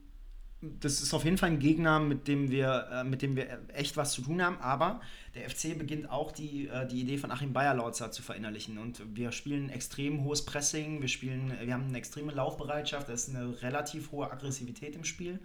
das 0.62 1.02
ist 1.02 1.12
auf 1.12 1.24
jeden 1.24 1.38
Fall 1.38 1.50
ein 1.50 1.58
Gegner, 1.58 1.98
mit 1.98 2.28
dem 2.28 2.50
wir, 2.50 2.88
äh, 2.92 3.04
mit 3.04 3.20
dem 3.22 3.34
wir 3.34 3.58
echt 3.74 3.96
was 3.96 4.12
zu 4.12 4.22
tun 4.22 4.40
haben. 4.40 4.58
Aber 4.58 5.00
der 5.34 5.50
FC 5.50 5.76
beginnt 5.76 6.08
auch 6.08 6.30
die, 6.30 6.68
äh, 6.68 6.86
die 6.86 7.00
Idee 7.00 7.18
von 7.18 7.32
Achim 7.32 7.52
Bayerlautzer 7.52 8.12
zu 8.12 8.22
verinnerlichen. 8.22 8.78
Und 8.78 9.02
wir 9.16 9.32
spielen 9.32 9.70
extrem 9.70 10.22
hohes 10.22 10.44
Pressing, 10.44 11.00
wir 11.00 11.08
spielen, 11.08 11.52
wir 11.60 11.74
haben 11.74 11.88
eine 11.88 11.98
extreme 11.98 12.32
Laufbereitschaft, 12.32 13.08
da 13.08 13.12
ist 13.12 13.28
eine 13.28 13.60
relativ 13.62 14.12
hohe 14.12 14.30
Aggressivität 14.30 14.94
im 14.94 15.04
Spiel. 15.04 15.40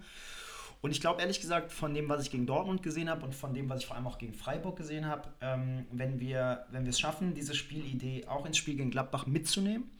Und 0.80 0.92
ich 0.92 1.00
glaube 1.00 1.20
ehrlich 1.20 1.40
gesagt, 1.40 1.72
von 1.72 1.92
dem, 1.92 2.08
was 2.08 2.22
ich 2.22 2.30
gegen 2.30 2.46
Dortmund 2.46 2.82
gesehen 2.82 3.10
habe 3.10 3.24
und 3.24 3.34
von 3.34 3.52
dem, 3.52 3.68
was 3.68 3.80
ich 3.80 3.86
vor 3.86 3.96
allem 3.96 4.06
auch 4.06 4.18
gegen 4.18 4.32
Freiburg 4.32 4.76
gesehen 4.76 5.06
habe, 5.06 5.28
ähm, 5.40 5.86
wenn 5.90 6.20
wir 6.20 6.66
wenn 6.70 6.86
es 6.86 7.00
schaffen, 7.00 7.34
diese 7.34 7.54
Spielidee 7.54 8.26
auch 8.26 8.46
ins 8.46 8.58
Spiel 8.58 8.76
gegen 8.76 8.90
Gladbach 8.90 9.26
mitzunehmen, 9.26 9.90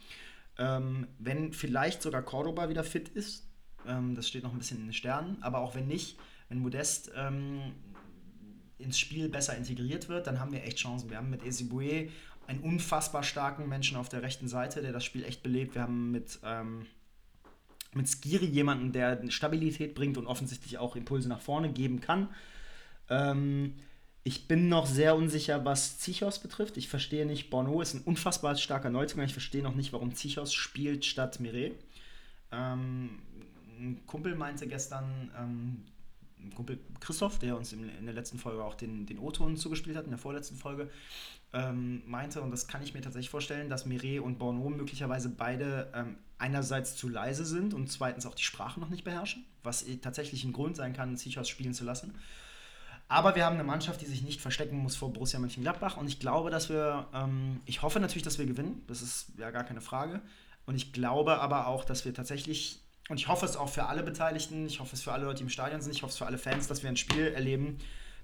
ähm, 0.56 1.08
wenn 1.18 1.52
vielleicht 1.52 2.02
sogar 2.02 2.22
Cordoba 2.22 2.68
wieder 2.68 2.84
fit 2.84 3.08
ist, 3.08 3.48
ähm, 3.86 4.14
das 4.14 4.28
steht 4.28 4.44
noch 4.44 4.52
ein 4.52 4.58
bisschen 4.58 4.78
in 4.78 4.86
den 4.86 4.92
Sternen, 4.92 5.42
aber 5.42 5.58
auch 5.58 5.74
wenn 5.74 5.86
nicht, 5.86 6.16
wenn 6.48 6.60
Modest 6.60 7.10
ähm, 7.16 7.72
ins 8.78 8.98
Spiel 8.98 9.28
besser 9.28 9.56
integriert 9.56 10.08
wird, 10.08 10.26
dann 10.26 10.38
haben 10.38 10.52
wir 10.52 10.62
echt 10.64 10.78
Chancen. 10.78 11.10
Wir 11.10 11.16
haben 11.16 11.30
mit 11.30 11.44
Ezibue 11.44 12.08
einen 12.46 12.60
unfassbar 12.60 13.22
starken 13.22 13.68
Menschen 13.68 13.96
auf 13.96 14.08
der 14.08 14.22
rechten 14.22 14.48
Seite, 14.48 14.80
der 14.80 14.92
das 14.92 15.04
Spiel 15.04 15.24
echt 15.24 15.42
belebt. 15.42 15.74
Wir 15.74 15.82
haben 15.82 16.10
mit, 16.10 16.38
ähm, 16.44 16.86
mit 17.94 18.08
Skiri 18.08 18.46
jemanden, 18.46 18.92
der 18.92 19.30
Stabilität 19.30 19.94
bringt 19.94 20.18
und 20.18 20.26
offensichtlich 20.26 20.78
auch 20.78 20.96
Impulse 20.96 21.28
nach 21.28 21.40
vorne 21.40 21.72
geben 21.72 22.00
kann. 22.00 22.28
Ähm, 23.08 23.74
ich 24.24 24.46
bin 24.46 24.68
noch 24.68 24.86
sehr 24.86 25.16
unsicher, 25.16 25.64
was 25.64 25.98
Zichos 25.98 26.38
betrifft. 26.38 26.76
Ich 26.76 26.88
verstehe 26.88 27.24
nicht, 27.24 27.48
Bono 27.48 27.80
ist 27.80 27.94
ein 27.94 28.02
unfassbar 28.02 28.56
starker 28.56 28.90
Neuzugang. 28.90 29.24
Ich 29.24 29.32
verstehe 29.32 29.62
noch 29.62 29.74
nicht, 29.74 29.92
warum 29.92 30.14
Zichos 30.14 30.52
spielt 30.52 31.04
statt 31.06 31.40
Mireille. 31.40 31.74
Ähm, 32.52 33.20
ein 33.78 34.02
Kumpel 34.06 34.34
meinte 34.34 34.66
gestern, 34.66 35.30
ähm, 35.38 35.84
ein 36.40 36.54
Kumpel 36.54 36.78
Christoph, 37.00 37.38
der 37.38 37.56
uns 37.56 37.72
in, 37.72 37.88
in 37.88 38.04
der 38.04 38.14
letzten 38.14 38.38
Folge 38.38 38.62
auch 38.62 38.74
den, 38.74 39.06
den 39.06 39.18
O-Ton 39.18 39.56
zugespielt 39.56 39.96
hat, 39.96 40.04
in 40.04 40.10
der 40.10 40.18
vorletzten 40.18 40.56
Folge, 40.56 40.90
ähm, 41.52 42.02
meinte, 42.06 42.42
und 42.42 42.50
das 42.50 42.68
kann 42.68 42.82
ich 42.82 42.94
mir 42.94 43.00
tatsächlich 43.00 43.30
vorstellen, 43.30 43.70
dass 43.70 43.86
Mireille 43.86 44.22
und 44.22 44.38
Bono 44.38 44.68
möglicherweise 44.68 45.30
beide 45.30 45.90
ähm, 45.94 46.18
einerseits 46.38 46.96
zu 46.96 47.08
leise 47.08 47.44
sind 47.44 47.74
und 47.74 47.90
zweitens 47.90 48.26
auch 48.26 48.34
die 48.34 48.42
Sprache 48.42 48.78
noch 48.80 48.90
nicht 48.90 49.04
beherrschen, 49.04 49.44
was 49.62 49.84
tatsächlich 50.02 50.44
ein 50.44 50.52
Grund 50.52 50.76
sein 50.76 50.92
kann, 50.92 51.16
Zichos 51.16 51.48
spielen 51.48 51.74
zu 51.74 51.84
lassen. 51.84 52.14
Aber 53.08 53.34
wir 53.34 53.46
haben 53.46 53.54
eine 53.54 53.64
Mannschaft, 53.64 54.02
die 54.02 54.06
sich 54.06 54.22
nicht 54.22 54.42
verstecken 54.42 54.76
muss 54.76 54.94
vor 54.94 55.10
Borussia 55.10 55.40
Mönchengladbach. 55.40 55.96
Und 55.96 56.08
ich 56.08 56.20
glaube, 56.20 56.50
dass 56.50 56.68
wir, 56.68 57.06
ähm, 57.14 57.62
ich 57.64 57.80
hoffe 57.80 58.00
natürlich, 58.00 58.22
dass 58.22 58.38
wir 58.38 58.44
gewinnen. 58.44 58.82
Das 58.86 59.00
ist 59.00 59.32
ja 59.38 59.50
gar 59.50 59.64
keine 59.64 59.80
Frage. 59.80 60.20
Und 60.66 60.74
ich 60.74 60.92
glaube 60.92 61.40
aber 61.40 61.68
auch, 61.68 61.86
dass 61.86 62.04
wir 62.04 62.12
tatsächlich, 62.12 62.82
und 63.08 63.18
ich 63.18 63.28
hoffe 63.28 63.46
es 63.46 63.56
auch 63.56 63.70
für 63.70 63.86
alle 63.86 64.02
Beteiligten, 64.02 64.66
ich 64.66 64.80
hoffe 64.80 64.94
es 64.94 65.00
für 65.00 65.12
alle 65.12 65.24
Leute, 65.24 65.38
die 65.38 65.44
im 65.44 65.48
Stadion 65.48 65.80
sind, 65.80 65.92
ich 65.92 66.02
hoffe 66.02 66.10
es 66.10 66.18
für 66.18 66.26
alle 66.26 66.36
Fans, 66.36 66.66
dass 66.66 66.82
wir 66.82 66.90
ein 66.90 66.98
Spiel 66.98 67.28
erleben, 67.28 67.78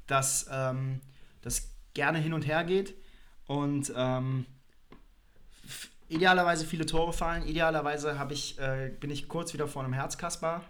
das, 0.07 0.47
ähm, 0.53 1.01
das 1.41 1.71
gerne 1.95 2.19
hin 2.19 2.35
und 2.35 2.47
her 2.47 2.63
geht 2.65 2.95
und 3.47 3.93
ähm, 3.97 4.47
idealerweise 6.09 6.67
viele 6.67 6.87
Tore 6.87 7.13
fallen. 7.13 7.47
Idealerweise 7.47 8.19
habe 8.19 8.35
ich, 8.35 8.59
äh, 8.59 8.91
bin 9.01 9.11
ich 9.11 9.29
kurz 9.29 9.53
wieder 9.53 9.69
vor 9.69 9.83
einem 9.85 9.93
Herzkasper 9.93 10.63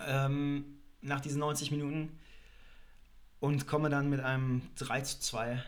ähm, 0.00 0.78
nach 1.00 1.20
diesen 1.20 1.40
90 1.40 1.70
Minuten 1.70 2.18
und 3.40 3.66
komme 3.66 3.88
dann 3.90 4.10
mit 4.10 4.20
einem 4.20 4.62
3 4.76 5.00
zu 5.02 5.20
2 5.20 5.62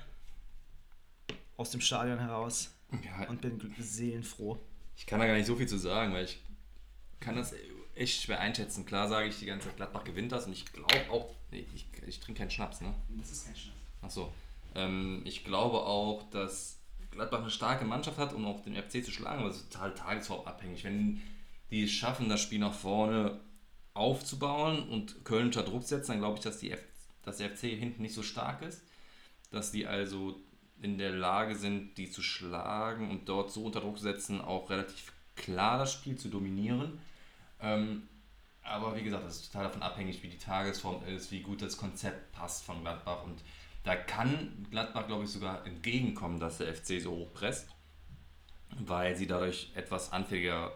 aus 1.56 1.70
dem 1.70 1.80
Stadion 1.80 2.18
heraus 2.18 2.70
Ja, 3.04 3.28
und 3.28 3.40
bin 3.40 3.60
seelenfroh. 3.78 4.58
ich 4.96 5.06
kann 5.06 5.20
da 5.20 5.26
gar 5.26 5.34
nicht 5.34 5.46
so 5.46 5.56
viel 5.56 5.68
zu 5.68 5.78
sagen, 5.78 6.12
weil 6.12 6.24
ich 6.24 6.40
kann 7.20 7.36
das 7.36 7.52
echt 7.94 8.22
schwer 8.22 8.40
einschätzen. 8.40 8.86
Klar 8.86 9.08
sage 9.08 9.28
ich 9.28 9.38
die 9.38 9.46
ganze 9.46 9.66
Zeit, 9.66 9.76
Gladbach 9.76 10.04
gewinnt 10.04 10.30
das 10.30 10.46
und 10.46 10.52
ich 10.52 10.64
glaube 10.72 11.10
auch, 11.10 11.34
nee, 11.50 11.66
ich, 11.74 11.86
ich 12.06 12.20
trinke 12.20 12.38
keinen 12.40 12.50
Schnaps, 12.50 12.80
ne? 12.80 12.94
Das 13.08 13.30
ist 13.32 13.46
kein 13.46 13.56
Schnaps. 13.56 13.76
Achso. 14.02 14.32
Ähm, 14.74 15.22
ich 15.24 15.44
glaube 15.44 15.78
auch, 15.78 16.28
dass 16.30 16.78
Gladbach 17.10 17.40
eine 17.40 17.50
starke 17.50 17.84
Mannschaft 17.84 18.18
hat, 18.18 18.32
um 18.32 18.46
auch 18.46 18.60
den 18.60 18.76
FC 18.76 19.04
zu 19.04 19.10
schlagen, 19.10 19.40
aber 19.40 19.50
es 19.50 19.56
ist 19.56 19.72
total 19.72 19.94
tagesformabhängig. 19.94 20.84
Wenn 20.84 21.22
die 21.70 21.84
es 21.84 21.90
schaffen, 21.90 22.28
das 22.28 22.40
Spiel 22.40 22.58
nach 22.58 22.74
vorne 22.74 23.40
aufzubauen 23.94 24.88
und 24.88 25.24
Köln 25.24 25.46
unter 25.46 25.62
Druck 25.62 25.82
setzen, 25.82 26.12
dann 26.12 26.20
glaube 26.20 26.38
ich, 26.38 26.44
dass, 26.44 26.58
die 26.58 26.70
F 26.70 26.80
dass 27.24 27.38
der 27.38 27.50
FC 27.50 27.62
hinten 27.62 28.02
nicht 28.02 28.14
so 28.14 28.22
stark 28.22 28.62
ist, 28.62 28.82
dass 29.50 29.72
die 29.72 29.86
also 29.86 30.40
in 30.80 30.98
der 30.98 31.10
Lage 31.10 31.56
sind, 31.56 31.98
die 31.98 32.10
zu 32.10 32.22
schlagen 32.22 33.10
und 33.10 33.28
dort 33.28 33.50
so 33.50 33.64
unter 33.64 33.80
Druck 33.80 33.98
setzen, 33.98 34.40
auch 34.40 34.70
relativ 34.70 35.12
klar 35.34 35.78
das 35.78 35.92
Spiel 35.92 36.16
zu 36.16 36.28
dominieren. 36.28 36.98
Ähm, 37.60 38.08
aber 38.62 38.94
wie 38.96 39.02
gesagt, 39.02 39.24
das 39.24 39.36
ist 39.36 39.46
total 39.46 39.64
davon 39.64 39.82
abhängig, 39.82 40.22
wie 40.22 40.28
die 40.28 40.38
Tagesform 40.38 41.02
ist, 41.06 41.32
wie 41.32 41.40
gut 41.40 41.62
das 41.62 41.76
Konzept 41.76 42.32
passt 42.32 42.64
von 42.64 42.82
Gladbach. 42.82 43.24
Und 43.24 43.40
da 43.88 43.96
kann 43.96 44.66
Gladbach, 44.70 45.06
glaube 45.06 45.24
ich, 45.24 45.30
sogar 45.30 45.64
entgegenkommen, 45.64 46.38
dass 46.38 46.58
der 46.58 46.74
FC 46.74 47.00
so 47.00 47.10
hoch 47.10 47.32
presst, 47.32 47.70
weil 48.80 49.16
sie 49.16 49.26
dadurch 49.26 49.70
etwas 49.74 50.12
anfälliger 50.12 50.74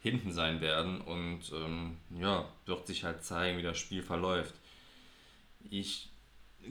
hinten 0.00 0.32
sein 0.32 0.60
werden. 0.60 1.00
Und 1.00 1.52
ähm, 1.54 1.98
ja, 2.10 2.48
wird 2.66 2.84
sich 2.88 3.04
halt 3.04 3.22
zeigen, 3.22 3.58
wie 3.58 3.62
das 3.62 3.78
Spiel 3.78 4.02
verläuft. 4.02 4.56
Ich 5.70 6.10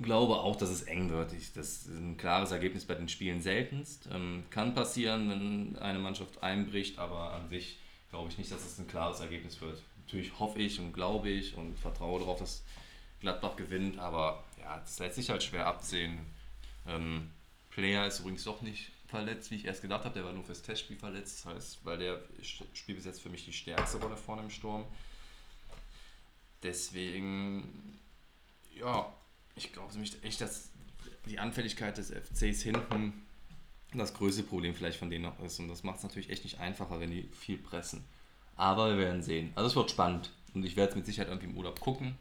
glaube 0.01 0.35
auch, 0.41 0.57
dass 0.57 0.69
es 0.69 0.84
eng 0.84 1.09
wird. 1.09 1.31
Ich, 1.31 1.53
das 1.53 1.85
ist 1.85 1.88
ein 1.88 2.18
klares 2.18 2.51
Ergebnis 2.51 2.84
bei 2.84 2.95
den 2.95 3.07
Spielen 3.07 3.39
seltenst. 3.39 4.09
Ähm, 4.11 4.43
kann 4.49 4.76
passieren, 4.76 5.30
wenn 5.30 5.80
eine 5.80 5.99
Mannschaft 5.99 6.43
einbricht, 6.43 6.99
aber 6.99 7.31
an 7.31 7.47
sich 7.47 7.80
glaube 8.09 8.27
ich 8.30 8.38
nicht, 8.38 8.51
dass 8.51 8.65
es 8.65 8.77
ein 8.77 8.88
klares 8.88 9.22
Ergebnis 9.22 9.61
wird. 9.61 9.81
Natürlich 10.05 10.38
hoffe 10.38 10.59
ich 10.59 10.81
und 10.81 10.91
glaube 10.91 11.30
ich 11.30 11.55
und 11.55 11.80
vertraue 11.80 12.19
darauf, 12.19 12.39
dass 12.39 12.65
Gladbach 13.22 13.55
gewinnt, 13.55 13.99
aber 13.99 14.43
ja, 14.68 14.80
das 14.80 14.99
lässt 14.99 15.15
sich 15.15 15.30
halt 15.30 15.44
schwer 15.44 15.65
absehen. 15.65 16.19
Ähm, 16.85 17.31
Player 17.69 18.06
ist 18.06 18.19
übrigens 18.19 18.44
doch 18.44 18.61
nicht 18.61 18.91
verletzt, 19.07 19.49
wie 19.49 19.56
ich 19.56 19.65
erst 19.65 19.81
gedacht 19.81 20.03
habe. 20.03 20.14
Der 20.14 20.26
war 20.26 20.34
nur 20.34 20.44
fürs 20.44 20.61
Testspiel 20.61 20.98
verletzt. 20.98 21.45
Das 21.45 21.53
heißt, 21.53 21.85
weil 21.85 21.98
der 21.98 22.19
spielt 22.44 22.98
bis 22.98 23.06
jetzt 23.06 23.22
für 23.22 23.30
mich 23.30 23.45
die 23.45 23.53
stärkste 23.53 23.98
Rolle 23.99 24.18
vorne 24.18 24.41
im 24.41 24.49
Sturm. 24.49 24.84
Deswegen, 26.64 27.98
ja, 28.76 29.14
ich 29.56 29.72
glaube 29.72 29.94
nämlich 29.94 30.22
echt, 30.23 30.41
dass 30.41 30.69
die 31.26 31.39
Anfälligkeit 31.39 31.98
des 31.98 32.11
FCs 32.11 32.61
hinten 32.61 33.14
das 33.94 34.14
größte 34.14 34.44
Problem 34.44 34.76
vielleicht 34.76 34.99
von 34.99 35.10
denen 35.10 35.23
noch 35.23 35.39
ist. 35.39 35.60
Und 35.60 35.69
das 35.69 35.84
macht 35.84 35.98
es 35.98 36.03
natürlich 36.03 36.30
echt 36.30 36.44
nicht 36.44 36.60
einfacher, 36.60 36.99
wenn 36.99 37.11
die 37.11 37.30
viel 37.31 37.57
pressen. 37.57 38.03
Aber 38.57 38.89
wir 38.89 38.98
werden 38.98 39.23
sehen. 39.23 39.52
Also 39.56 39.69
es 39.69 39.76
wird 39.77 39.91
spannend. 39.91 40.31
Und 40.53 40.65
ich 40.65 40.76
werde 40.76 40.89
es 40.89 40.95
mit 40.98 41.06
Sicherheit 41.06 41.30
irgendwie 41.30 41.48
im 41.48 41.57
Urlaub 41.57 41.80
gucken. 41.80 42.18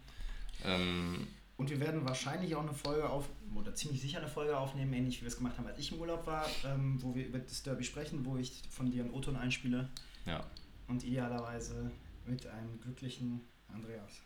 Ähm, 0.65 1.27
und 1.57 1.71
wir 1.71 1.81
werden 1.81 2.05
wahrscheinlich 2.05 2.55
auch 2.55 2.63
eine 2.63 2.75
Folge 2.75 3.09
auf, 3.09 3.29
oder 3.55 3.75
ziemlich 3.75 4.01
sicher 4.01 4.19
eine 4.19 4.29
Folge 4.29 4.57
aufnehmen, 4.57 4.93
ähnlich 4.93 5.19
wie 5.19 5.23
wir 5.23 5.29
es 5.29 5.37
gemacht 5.37 5.57
haben, 5.57 5.67
als 5.67 5.79
ich 5.79 5.93
im 5.93 6.01
Urlaub 6.01 6.27
war, 6.27 6.47
ähm, 6.65 7.03
wo 7.03 7.15
wir 7.15 7.27
über 7.27 7.39
das 7.39 7.63
Derby 7.63 7.85
sprechen, 7.85 8.25
wo 8.27 8.37
ich 8.37 8.63
von 8.71 8.91
dir 8.91 9.05
einen 9.05 9.13
O-Ton 9.13 9.37
einspiele. 9.37 9.89
Ja. 10.27 10.45
Und 10.89 11.03
idealerweise 11.03 11.91
mit 12.27 12.47
einem 12.47 12.79
glücklichen 12.81 13.41
Andreas. 13.73 14.21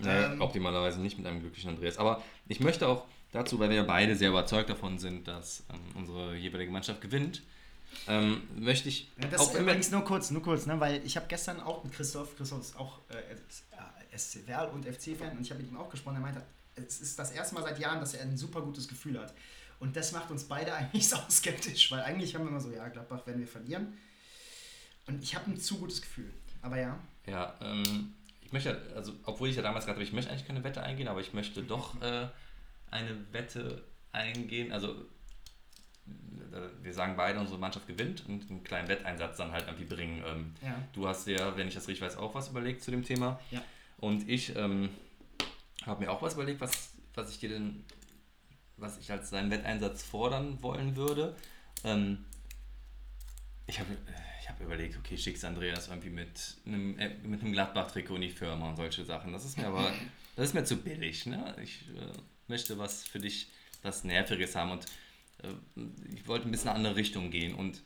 Naja, 0.00 0.32
ähm, 0.32 0.40
optimalerweise 0.40 1.00
nicht 1.00 1.18
mit 1.18 1.26
einem 1.26 1.40
glücklichen 1.40 1.70
Andreas. 1.70 1.98
Aber 1.98 2.22
ich 2.48 2.60
möchte 2.60 2.88
auch 2.88 3.06
dazu, 3.32 3.58
weil 3.58 3.68
wir 3.68 3.76
ja 3.76 3.82
beide 3.82 4.14
sehr 4.16 4.30
überzeugt 4.30 4.70
davon 4.70 4.98
sind, 4.98 5.26
dass 5.28 5.64
ähm, 5.70 5.80
unsere 5.94 6.36
jeweilige 6.36 6.70
Mannschaft 6.70 7.00
gewinnt, 7.00 7.42
ähm, 8.08 8.42
möchte 8.56 8.88
ich. 8.88 9.10
Ja, 9.20 9.28
das 9.28 9.40
auch 9.40 9.54
übrigens 9.54 9.90
nur 9.90 10.02
kurz, 10.02 10.30
nur 10.30 10.42
kurz, 10.42 10.66
ne? 10.66 10.80
weil 10.80 11.04
ich 11.04 11.16
habe 11.16 11.26
gestern 11.28 11.60
auch 11.60 11.84
mit 11.84 11.92
Christoph, 11.92 12.36
Christoph 12.36 12.60
ist 12.60 12.76
auch 12.76 13.00
äh, 13.10 13.14
SC 14.30 14.46
Werl 14.46 14.70
und 14.70 14.84
FC-Fan 14.84 15.36
und 15.36 15.42
ich 15.42 15.50
habe 15.50 15.62
mit 15.62 15.70
ihm 15.70 15.76
auch 15.76 15.90
gesprochen, 15.90 16.16
er 16.16 16.20
meinte, 16.20 16.42
es 16.74 17.00
ist 17.00 17.18
das 17.18 17.32
erste 17.32 17.54
Mal 17.54 17.62
seit 17.62 17.78
Jahren, 17.78 18.00
dass 18.00 18.14
er 18.14 18.22
ein 18.22 18.36
super 18.36 18.62
gutes 18.62 18.88
Gefühl 18.88 19.18
hat. 19.20 19.34
Und 19.80 19.96
das 19.96 20.12
macht 20.12 20.30
uns 20.30 20.44
beide 20.44 20.72
eigentlich 20.74 21.08
sau 21.08 21.18
skeptisch, 21.28 21.90
weil 21.90 22.00
eigentlich 22.00 22.34
haben 22.34 22.44
wir 22.44 22.50
immer 22.50 22.60
so, 22.60 22.70
ja, 22.70 22.88
Gladbach 22.88 23.26
werden 23.26 23.40
wir 23.40 23.48
verlieren. 23.48 23.98
Und 25.06 25.22
ich 25.22 25.34
habe 25.34 25.50
ein 25.50 25.58
zu 25.58 25.78
gutes 25.78 26.00
Gefühl. 26.00 26.32
Aber 26.60 26.78
ja. 26.78 26.98
Ja, 27.26 27.54
ähm, 27.60 28.14
ich 28.40 28.52
möchte, 28.52 28.80
also, 28.94 29.12
obwohl 29.24 29.48
ich 29.48 29.56
ja 29.56 29.62
damals 29.62 29.86
gerade, 29.86 30.02
ich 30.02 30.12
möchte 30.12 30.30
eigentlich 30.30 30.46
keine 30.46 30.62
Wette 30.62 30.82
eingehen, 30.82 31.08
aber 31.08 31.20
ich 31.20 31.32
möchte 31.32 31.62
doch 31.62 32.00
äh, 32.00 32.28
eine 32.90 33.32
Wette 33.32 33.82
eingehen. 34.12 34.72
Also, 34.72 34.94
wir 36.82 36.92
sagen 36.92 37.16
beide, 37.16 37.40
unsere 37.40 37.58
Mannschaft 37.58 37.86
gewinnt 37.86 38.24
und 38.28 38.50
einen 38.50 38.62
kleinen 38.62 38.88
Wetteinsatz 38.88 39.38
dann 39.38 39.52
halt 39.52 39.66
irgendwie 39.66 39.86
bringen. 39.86 40.22
Ähm, 40.26 40.54
ja. 40.60 40.76
Du 40.92 41.08
hast 41.08 41.26
ja, 41.26 41.56
wenn 41.56 41.68
ich 41.68 41.74
das 41.74 41.88
richtig 41.88 42.04
weiß, 42.04 42.16
auch 42.16 42.34
was 42.34 42.50
überlegt 42.50 42.82
zu 42.82 42.90
dem 42.90 43.04
Thema. 43.04 43.40
Ja. 43.50 43.62
Und 44.02 44.28
ich 44.28 44.56
ähm, 44.56 44.88
habe 45.86 46.02
mir 46.02 46.10
auch 46.10 46.20
was 46.22 46.34
überlegt, 46.34 46.60
was, 46.60 46.90
was 47.14 47.30
ich 47.30 47.38
dir 47.38 47.50
denn, 47.50 47.84
was 48.76 48.98
ich 48.98 49.12
als 49.12 49.30
deinen 49.30 49.48
Wetteinsatz 49.52 50.02
fordern 50.02 50.60
wollen 50.60 50.96
würde. 50.96 51.36
Ähm, 51.84 52.24
ich 53.68 53.78
habe 53.78 53.96
ich 54.40 54.48
hab 54.48 54.60
überlegt, 54.60 54.98
okay, 54.98 55.16
schickst 55.16 55.44
Andreas 55.44 55.86
irgendwie 55.86 56.10
mit 56.10 56.56
einem, 56.66 56.98
äh, 56.98 57.14
mit 57.22 57.42
einem 57.42 57.52
Gladbach-Trikot 57.52 58.16
in 58.16 58.22
die 58.22 58.30
Firma 58.30 58.70
und 58.70 58.76
solche 58.76 59.04
Sachen. 59.04 59.32
Das 59.32 59.44
ist 59.44 59.56
mir 59.56 59.68
aber, 59.68 59.92
das 60.34 60.46
ist 60.46 60.54
mir 60.54 60.64
zu 60.64 60.78
billig. 60.78 61.26
Ne? 61.26 61.54
Ich 61.62 61.82
äh, 61.96 62.18
möchte 62.48 62.78
was 62.78 63.04
für 63.04 63.20
dich, 63.20 63.52
was 63.82 64.02
Nerviges 64.02 64.56
haben 64.56 64.72
und 64.72 64.86
äh, 65.44 65.80
ich 66.12 66.26
wollte 66.26 66.48
ein 66.48 66.50
bisschen 66.50 66.70
in 66.70 66.70
eine 66.70 66.78
andere 66.78 66.96
Richtung 66.96 67.30
gehen 67.30 67.54
und 67.54 67.80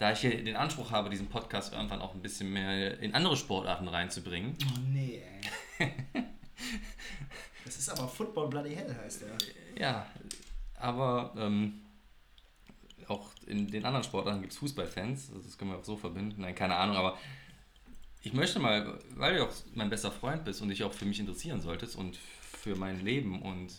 da 0.00 0.12
ich 0.12 0.20
hier 0.20 0.42
den 0.42 0.56
Anspruch 0.56 0.90
habe, 0.92 1.10
diesen 1.10 1.28
Podcast 1.28 1.74
irgendwann 1.74 2.00
auch 2.00 2.14
ein 2.14 2.22
bisschen 2.22 2.50
mehr 2.50 2.98
in 3.00 3.14
andere 3.14 3.36
Sportarten 3.36 3.86
reinzubringen. 3.86 4.56
Oh 4.64 4.78
nee, 4.90 5.22
ey. 5.78 5.92
das 7.66 7.76
ist 7.76 7.90
aber 7.90 8.08
Football 8.08 8.48
Bloody 8.48 8.74
Hell, 8.74 8.96
heißt 8.96 9.22
der. 9.22 9.36
Ja, 9.78 10.06
aber 10.76 11.34
ähm, 11.36 11.82
auch 13.08 13.28
in 13.46 13.70
den 13.70 13.84
anderen 13.84 14.02
Sportarten 14.02 14.40
gibt 14.40 14.54
es 14.54 14.58
Fußballfans, 14.60 15.32
also 15.34 15.42
das 15.42 15.58
können 15.58 15.72
wir 15.72 15.78
auch 15.78 15.84
so 15.84 15.98
verbinden. 15.98 16.40
Nein, 16.40 16.54
keine 16.54 16.76
Ahnung, 16.76 16.96
aber 16.96 17.18
ich 18.22 18.32
möchte 18.32 18.58
mal, 18.58 18.98
weil 19.16 19.36
du 19.36 19.44
auch 19.44 19.52
mein 19.74 19.90
bester 19.90 20.10
Freund 20.10 20.46
bist 20.46 20.62
und 20.62 20.70
dich 20.70 20.82
auch 20.82 20.94
für 20.94 21.04
mich 21.04 21.20
interessieren 21.20 21.60
solltest 21.60 21.96
und 21.96 22.16
für 22.16 22.74
mein 22.74 23.04
Leben 23.04 23.42
und 23.42 23.70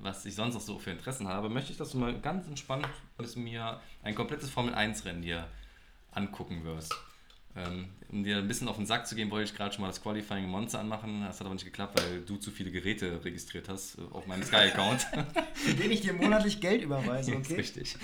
was 0.00 0.24
ich 0.24 0.34
sonst 0.34 0.54
noch 0.54 0.60
so 0.60 0.80
für 0.80 0.90
Interessen 0.90 1.28
habe, 1.28 1.48
möchte 1.48 1.70
ich, 1.70 1.78
dass 1.78 1.92
du 1.92 1.98
mal 1.98 2.18
ganz 2.20 2.48
entspannt 2.48 2.88
mit 3.18 3.36
mir 3.36 3.80
ein 4.02 4.16
komplettes 4.16 4.50
Formel 4.50 4.74
1-Rennen 4.74 5.22
dir 5.22 5.46
angucken 6.12 6.64
wirst. 6.64 6.94
Ähm, 7.56 7.88
um 8.12 8.22
dir 8.22 8.38
ein 8.38 8.46
bisschen 8.46 8.68
auf 8.68 8.76
den 8.76 8.86
Sack 8.86 9.08
zu 9.08 9.16
gehen, 9.16 9.28
wollte 9.32 9.50
ich 9.50 9.56
gerade 9.56 9.74
schon 9.74 9.82
mal 9.82 9.88
das 9.88 10.00
Qualifying 10.00 10.48
Monster 10.48 10.78
anmachen. 10.78 11.22
Das 11.22 11.40
hat 11.40 11.46
aber 11.46 11.54
nicht 11.54 11.64
geklappt, 11.64 12.00
weil 12.00 12.20
du 12.20 12.36
zu 12.36 12.52
viele 12.52 12.70
Geräte 12.70 13.24
registriert 13.24 13.68
hast 13.68 13.98
äh, 13.98 14.02
auf 14.12 14.28
meinem 14.28 14.44
Sky-Account. 14.44 15.00
Für 15.54 15.74
den 15.74 15.90
ich 15.90 16.00
dir 16.00 16.12
monatlich 16.12 16.60
Geld 16.60 16.82
überweise, 16.82 17.34
okay? 17.34 17.56
richtig. 17.56 17.96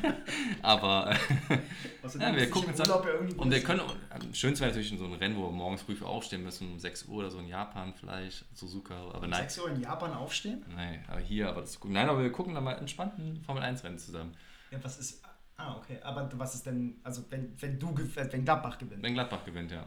aber 0.62 1.10
ja, 2.18 2.36
wir 2.36 2.50
gucken 2.50 2.70
uns 2.70 2.80
an. 2.82 2.90
Und 3.38 3.50
wir 3.50 3.62
können, 3.62 3.80
am 4.10 4.34
schönsten 4.34 4.60
wäre 4.60 4.72
natürlich 4.72 4.98
so 4.98 5.06
ein 5.06 5.14
Rennen, 5.14 5.36
wo 5.36 5.44
wir 5.44 5.52
morgens 5.52 5.80
früh 5.80 5.96
aufstehen 6.02 6.42
müssen, 6.42 6.72
um 6.72 6.78
6 6.78 7.06
Uhr 7.06 7.16
oder 7.16 7.30
so 7.30 7.38
in 7.38 7.48
Japan 7.48 7.94
vielleicht, 7.98 8.44
Suzuka. 8.54 8.94
Aber 8.94 9.24
um 9.24 9.30
nein. 9.30 9.48
6 9.48 9.58
Uhr 9.60 9.70
in 9.70 9.80
Japan 9.80 10.12
aufstehen? 10.12 10.66
Nein, 10.74 11.02
aber 11.08 11.20
hier, 11.20 11.48
aber 11.48 11.62
das, 11.62 11.78
nein, 11.82 12.10
aber 12.10 12.22
wir 12.22 12.32
gucken 12.32 12.54
dann 12.54 12.64
mal 12.64 12.74
entspannten 12.74 13.42
Formel 13.42 13.62
1 13.62 13.84
Rennen 13.84 13.98
zusammen. 13.98 14.36
Ja, 14.70 14.78
was 14.82 14.98
ist 14.98 15.22
Ah, 15.62 15.76
okay. 15.76 15.98
Aber 16.02 16.28
was 16.34 16.54
ist 16.54 16.66
denn, 16.66 16.98
also 17.04 17.24
wenn, 17.30 17.54
wenn 17.60 17.78
du 17.78 17.94
wenn 18.14 18.44
Gladbach 18.44 18.78
gewinnt? 18.78 19.02
Wenn 19.02 19.14
Gladbach 19.14 19.44
gewinnt, 19.44 19.70
ja. 19.70 19.86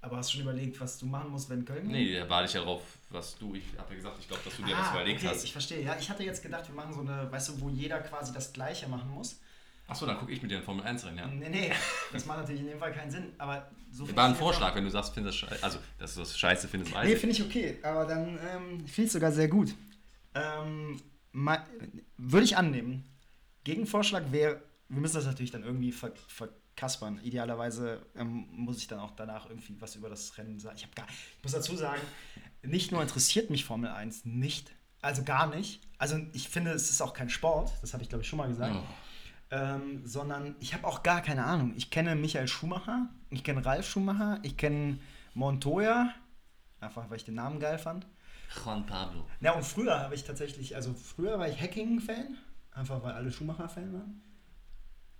Aber 0.00 0.18
hast 0.18 0.30
du 0.30 0.34
schon 0.36 0.42
überlegt, 0.42 0.80
was 0.80 0.98
du 0.98 1.06
machen 1.06 1.30
musst, 1.30 1.48
wenn 1.48 1.64
Köln 1.64 1.88
gewinnt? 1.88 1.92
Nee, 1.92 2.18
da 2.18 2.28
warte 2.28 2.46
ich 2.46 2.52
ja 2.52 2.60
drauf, 2.60 2.82
was 3.10 3.36
du, 3.38 3.54
ich 3.54 3.64
habe 3.78 3.90
ja 3.90 3.96
gesagt, 3.96 4.16
ich 4.20 4.28
glaube, 4.28 4.42
dass 4.44 4.56
du 4.56 4.62
dir 4.62 4.76
ah, 4.76 4.80
was 4.80 4.90
überlegt 4.90 5.20
okay, 5.20 5.28
hast. 5.28 5.44
ich 5.44 5.52
verstehe. 5.52 5.82
Ja, 5.82 5.96
ich 5.98 6.08
hatte 6.08 6.22
jetzt 6.22 6.42
gedacht, 6.42 6.68
wir 6.68 6.74
machen 6.74 6.92
so 6.92 7.00
eine, 7.00 7.30
weißt 7.32 7.48
du, 7.48 7.60
wo 7.60 7.68
jeder 7.70 8.00
quasi 8.00 8.32
das 8.32 8.52
Gleiche 8.52 8.88
machen 8.88 9.10
muss. 9.10 9.40
Achso, 9.88 10.04
dann 10.04 10.18
gucke 10.18 10.32
ich 10.32 10.42
mit 10.42 10.50
dir 10.50 10.58
in 10.58 10.62
Formel 10.62 10.84
1 10.84 11.06
rein, 11.06 11.16
ja. 11.16 11.26
Nee, 11.26 11.48
nee, 11.48 11.72
das 12.12 12.26
macht 12.26 12.40
natürlich 12.40 12.60
in 12.60 12.68
dem 12.68 12.78
Fall 12.78 12.92
keinen 12.92 13.10
Sinn, 13.10 13.32
aber 13.38 13.70
so 13.90 14.14
War 14.14 14.28
ein 14.28 14.34
Vorschlag, 14.34 14.74
wenn 14.74 14.84
du 14.84 14.90
sagst, 14.90 15.14
findest 15.14 15.38
scheiße, 15.38 15.64
also, 15.64 15.78
dass 15.98 16.14
du 16.14 16.20
das 16.20 16.38
scheiße 16.38 16.68
findest, 16.68 16.92
weiß 16.94 17.08
Nee, 17.08 17.16
finde 17.16 17.34
ich 17.34 17.42
okay, 17.42 17.78
aber 17.82 18.04
dann 18.04 18.38
ähm, 18.38 18.68
finde 18.80 18.86
ich 18.86 18.98
es 18.98 19.12
sogar 19.14 19.32
sehr 19.32 19.48
gut. 19.48 19.74
Ähm, 20.34 21.00
Würde 22.18 22.44
ich 22.44 22.56
annehmen. 22.56 23.02
Gegenvorschlag 23.64 24.32
wäre 24.32 24.62
wir 24.88 25.00
müssen 25.00 25.16
das 25.16 25.26
natürlich 25.26 25.50
dann 25.50 25.62
irgendwie 25.62 25.92
ver 25.92 26.12
verkaspern. 26.28 27.20
Idealerweise 27.22 28.06
ähm, 28.16 28.46
muss 28.50 28.78
ich 28.78 28.88
dann 28.88 29.00
auch 29.00 29.10
danach 29.12 29.48
irgendwie 29.48 29.80
was 29.80 29.96
über 29.96 30.08
das 30.08 30.36
Rennen 30.38 30.58
sagen. 30.58 30.76
Ich, 30.78 30.94
gar, 30.94 31.06
ich 31.08 31.42
muss 31.42 31.52
dazu 31.52 31.76
sagen, 31.76 32.00
nicht 32.62 32.92
nur 32.92 33.02
interessiert 33.02 33.50
mich 33.50 33.64
Formel 33.64 33.90
1 33.90 34.24
nicht, 34.24 34.72
also 35.00 35.24
gar 35.24 35.54
nicht. 35.54 35.82
Also 35.98 36.18
ich 36.32 36.48
finde, 36.48 36.70
es 36.72 36.90
ist 36.90 37.02
auch 37.02 37.12
kein 37.12 37.30
Sport, 37.30 37.72
das 37.82 37.92
habe 37.92 38.02
ich 38.02 38.08
glaube 38.08 38.22
ich 38.22 38.28
schon 38.28 38.38
mal 38.38 38.48
gesagt. 38.48 38.76
Oh. 38.76 38.84
Ähm, 39.50 40.06
sondern 40.06 40.56
ich 40.60 40.74
habe 40.74 40.86
auch 40.86 41.02
gar 41.02 41.22
keine 41.22 41.44
Ahnung. 41.44 41.72
Ich 41.76 41.90
kenne 41.90 42.14
Michael 42.14 42.48
Schumacher, 42.48 43.08
ich 43.30 43.42
kenne 43.44 43.64
Ralf 43.64 43.88
Schumacher, 43.88 44.38
ich 44.42 44.56
kenne 44.56 44.98
Montoya, 45.34 46.14
einfach 46.80 47.08
weil 47.10 47.16
ich 47.16 47.24
den 47.24 47.34
Namen 47.34 47.58
geil 47.58 47.78
fand. 47.78 48.06
Juan 48.64 48.86
Pablo. 48.86 49.26
Ja, 49.40 49.52
und 49.52 49.64
früher 49.64 49.98
habe 50.00 50.14
ich 50.14 50.24
tatsächlich, 50.24 50.74
also 50.74 50.94
früher 50.94 51.38
war 51.38 51.48
ich 51.48 51.60
Hacking-Fan, 51.60 52.38
einfach 52.78 53.02
weil 53.02 53.12
alle 53.12 53.30
Schumacher-Fan 53.30 53.92
waren. 53.92 54.22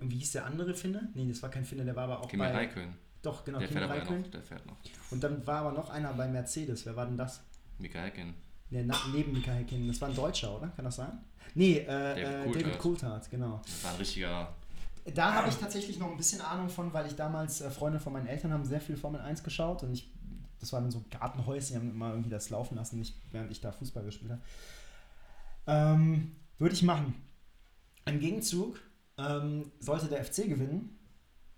Und 0.00 0.10
wie 0.10 0.18
hieß 0.18 0.32
der 0.32 0.46
andere 0.46 0.74
Finne? 0.74 1.10
Nee, 1.14 1.26
das 1.28 1.42
war 1.42 1.50
kein 1.50 1.64
Finne, 1.64 1.84
der 1.84 1.96
war 1.96 2.04
aber 2.04 2.20
auch 2.20 2.28
Kimi 2.28 2.42
bei... 2.42 2.52
Raikön. 2.52 2.94
Doch, 3.20 3.44
genau, 3.44 3.58
der 3.58 3.68
Kimi 3.68 3.80
fährt 3.80 3.90
Raikön. 3.90 4.22
Noch, 4.22 4.30
der 4.30 4.42
fährt 4.42 4.66
noch. 4.66 4.76
Und 5.10 5.22
dann 5.22 5.46
war 5.46 5.60
aber 5.60 5.72
noch 5.72 5.90
einer 5.90 6.12
bei 6.12 6.28
Mercedes. 6.28 6.86
Wer 6.86 6.94
war 6.94 7.06
denn 7.06 7.16
das? 7.16 7.42
Mika 7.78 8.00
Häkkinen. 8.00 8.34
Na 8.70 8.94
neben 9.12 9.32
Michael 9.32 9.64
Keane. 9.64 9.86
Das 9.88 10.00
war 10.00 10.08
ein 10.08 10.14
Deutscher, 10.14 10.56
oder? 10.56 10.68
Kann 10.68 10.84
das 10.84 10.96
sein? 10.96 11.18
Nee, 11.54 11.78
äh, 11.78 11.86
David 11.86 12.18
äh, 12.18 12.22
Coulthard. 12.22 12.54
David 12.54 12.78
Coulthard, 12.78 13.30
genau. 13.30 13.60
Das 13.64 13.84
war 13.84 13.90
ein 13.92 13.96
richtiger. 13.96 14.54
Da 15.14 15.32
habe 15.32 15.48
ich 15.48 15.54
tatsächlich 15.56 15.98
noch 15.98 16.10
ein 16.10 16.16
bisschen 16.16 16.40
Ahnung 16.42 16.68
von, 16.68 16.92
weil 16.92 17.06
ich 17.06 17.14
damals, 17.14 17.62
äh, 17.62 17.70
Freunde 17.70 17.98
von 17.98 18.12
meinen 18.12 18.26
Eltern 18.26 18.52
haben 18.52 18.64
sehr 18.64 18.80
viel 18.80 18.96
Formel 18.96 19.20
1 19.20 19.42
geschaut 19.42 19.82
und 19.82 19.92
ich, 19.92 20.12
das 20.60 20.72
waren 20.72 20.90
so 20.90 21.02
Gartenhäuschen, 21.10 21.68
die 21.68 21.74
haben 21.76 21.90
immer 21.90 22.10
irgendwie 22.10 22.28
das 22.28 22.50
laufen 22.50 22.76
lassen, 22.76 22.98
nicht, 22.98 23.16
während 23.32 23.50
ich 23.50 23.60
da 23.60 23.72
Fußball 23.72 24.04
gespielt 24.04 24.32
habe. 24.32 24.42
Ähm, 25.66 26.36
Würde 26.58 26.74
ich 26.74 26.82
machen. 26.82 27.14
Im 28.08 28.20
Gegenzug 28.20 28.80
ähm, 29.18 29.70
sollte 29.80 30.06
der 30.06 30.24
FC 30.24 30.48
gewinnen, 30.48 30.98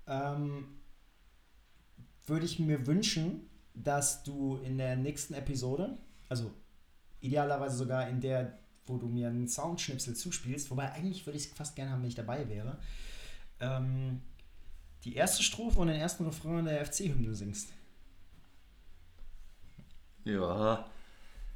ähm, 0.06 0.81
würde 2.27 2.47
ich 2.47 2.59
mir 2.59 2.86
wünschen, 2.86 3.48
dass 3.74 4.22
du 4.22 4.56
in 4.59 4.78
der 4.78 4.97
nächsten 4.97 5.35
Episode, 5.35 5.98
also 6.28 6.51
idealerweise 7.20 7.77
sogar 7.77 8.09
in 8.09 8.20
der, 8.20 8.59
wo 8.86 8.97
du 8.97 9.06
mir 9.06 9.28
einen 9.28 9.48
Soundschnipsel 9.48 10.14
zuspielst, 10.16 10.70
wobei 10.70 10.93
eigentlich 10.93 11.27
würde 11.27 11.39
ich 11.39 11.47
es 11.47 11.52
fast 11.52 11.77
gerne 11.77 11.93
haben, 11.93 12.02
wenn 12.02 12.09
ich 12.09 12.14
dabei 12.14 12.48
wäre, 12.48 12.78
ähm, 13.60 14.20
die 15.05 15.14
erste 15.14 15.43
Strophe 15.43 15.78
und 15.78 15.89
den 15.89 15.97
ersten 15.97 16.24
Refrain 16.24 16.64
der 16.64 16.85
FC-Hymne 16.85 17.35
singst. 17.35 17.72
Ja, 20.24 20.86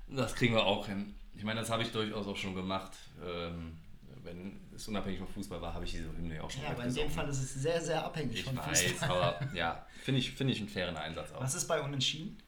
das 0.09 0.35
kriegen 0.35 0.55
wir 0.55 0.65
auch 0.65 0.87
hin. 0.87 1.15
Ich 1.37 1.45
meine, 1.45 1.61
das 1.61 1.71
habe 1.71 1.83
ich 1.83 1.93
durchaus 1.93 2.27
auch 2.27 2.37
schon 2.37 2.55
gemacht. 2.55 2.93
Ähm, 3.23 3.77
wenn 4.25 4.61
es 4.75 4.89
unabhängig 4.89 5.19
vom 5.19 5.29
Fußball 5.29 5.61
war, 5.61 5.75
habe 5.75 5.85
ich 5.85 5.93
diese 5.93 6.05
Hymne 6.05 6.43
auch 6.43 6.51
schon 6.51 6.63
Ja, 6.63 6.71
aber 6.71 6.85
in 6.85 6.95
dem 6.95 7.11
Fall 7.11 7.29
ist 7.29 7.39
es 7.43 7.55
sehr, 7.55 7.81
sehr 7.81 8.05
abhängig 8.05 8.39
Ich 8.39 8.45
von 8.45 8.57
weiß, 8.57 8.83
Fußball. 8.83 9.11
aber 9.11 9.49
ja, 9.55 9.87
finde 10.03 10.21
ich, 10.21 10.33
finde 10.33 10.53
ich 10.53 10.61
einen 10.61 10.69
fairen 10.69 10.97
Einsatz 10.97 11.33
auch. 11.33 11.41
Was 11.41 11.55
ist 11.55 11.67
bei 11.67 11.81
Unentschieden? 11.81 12.39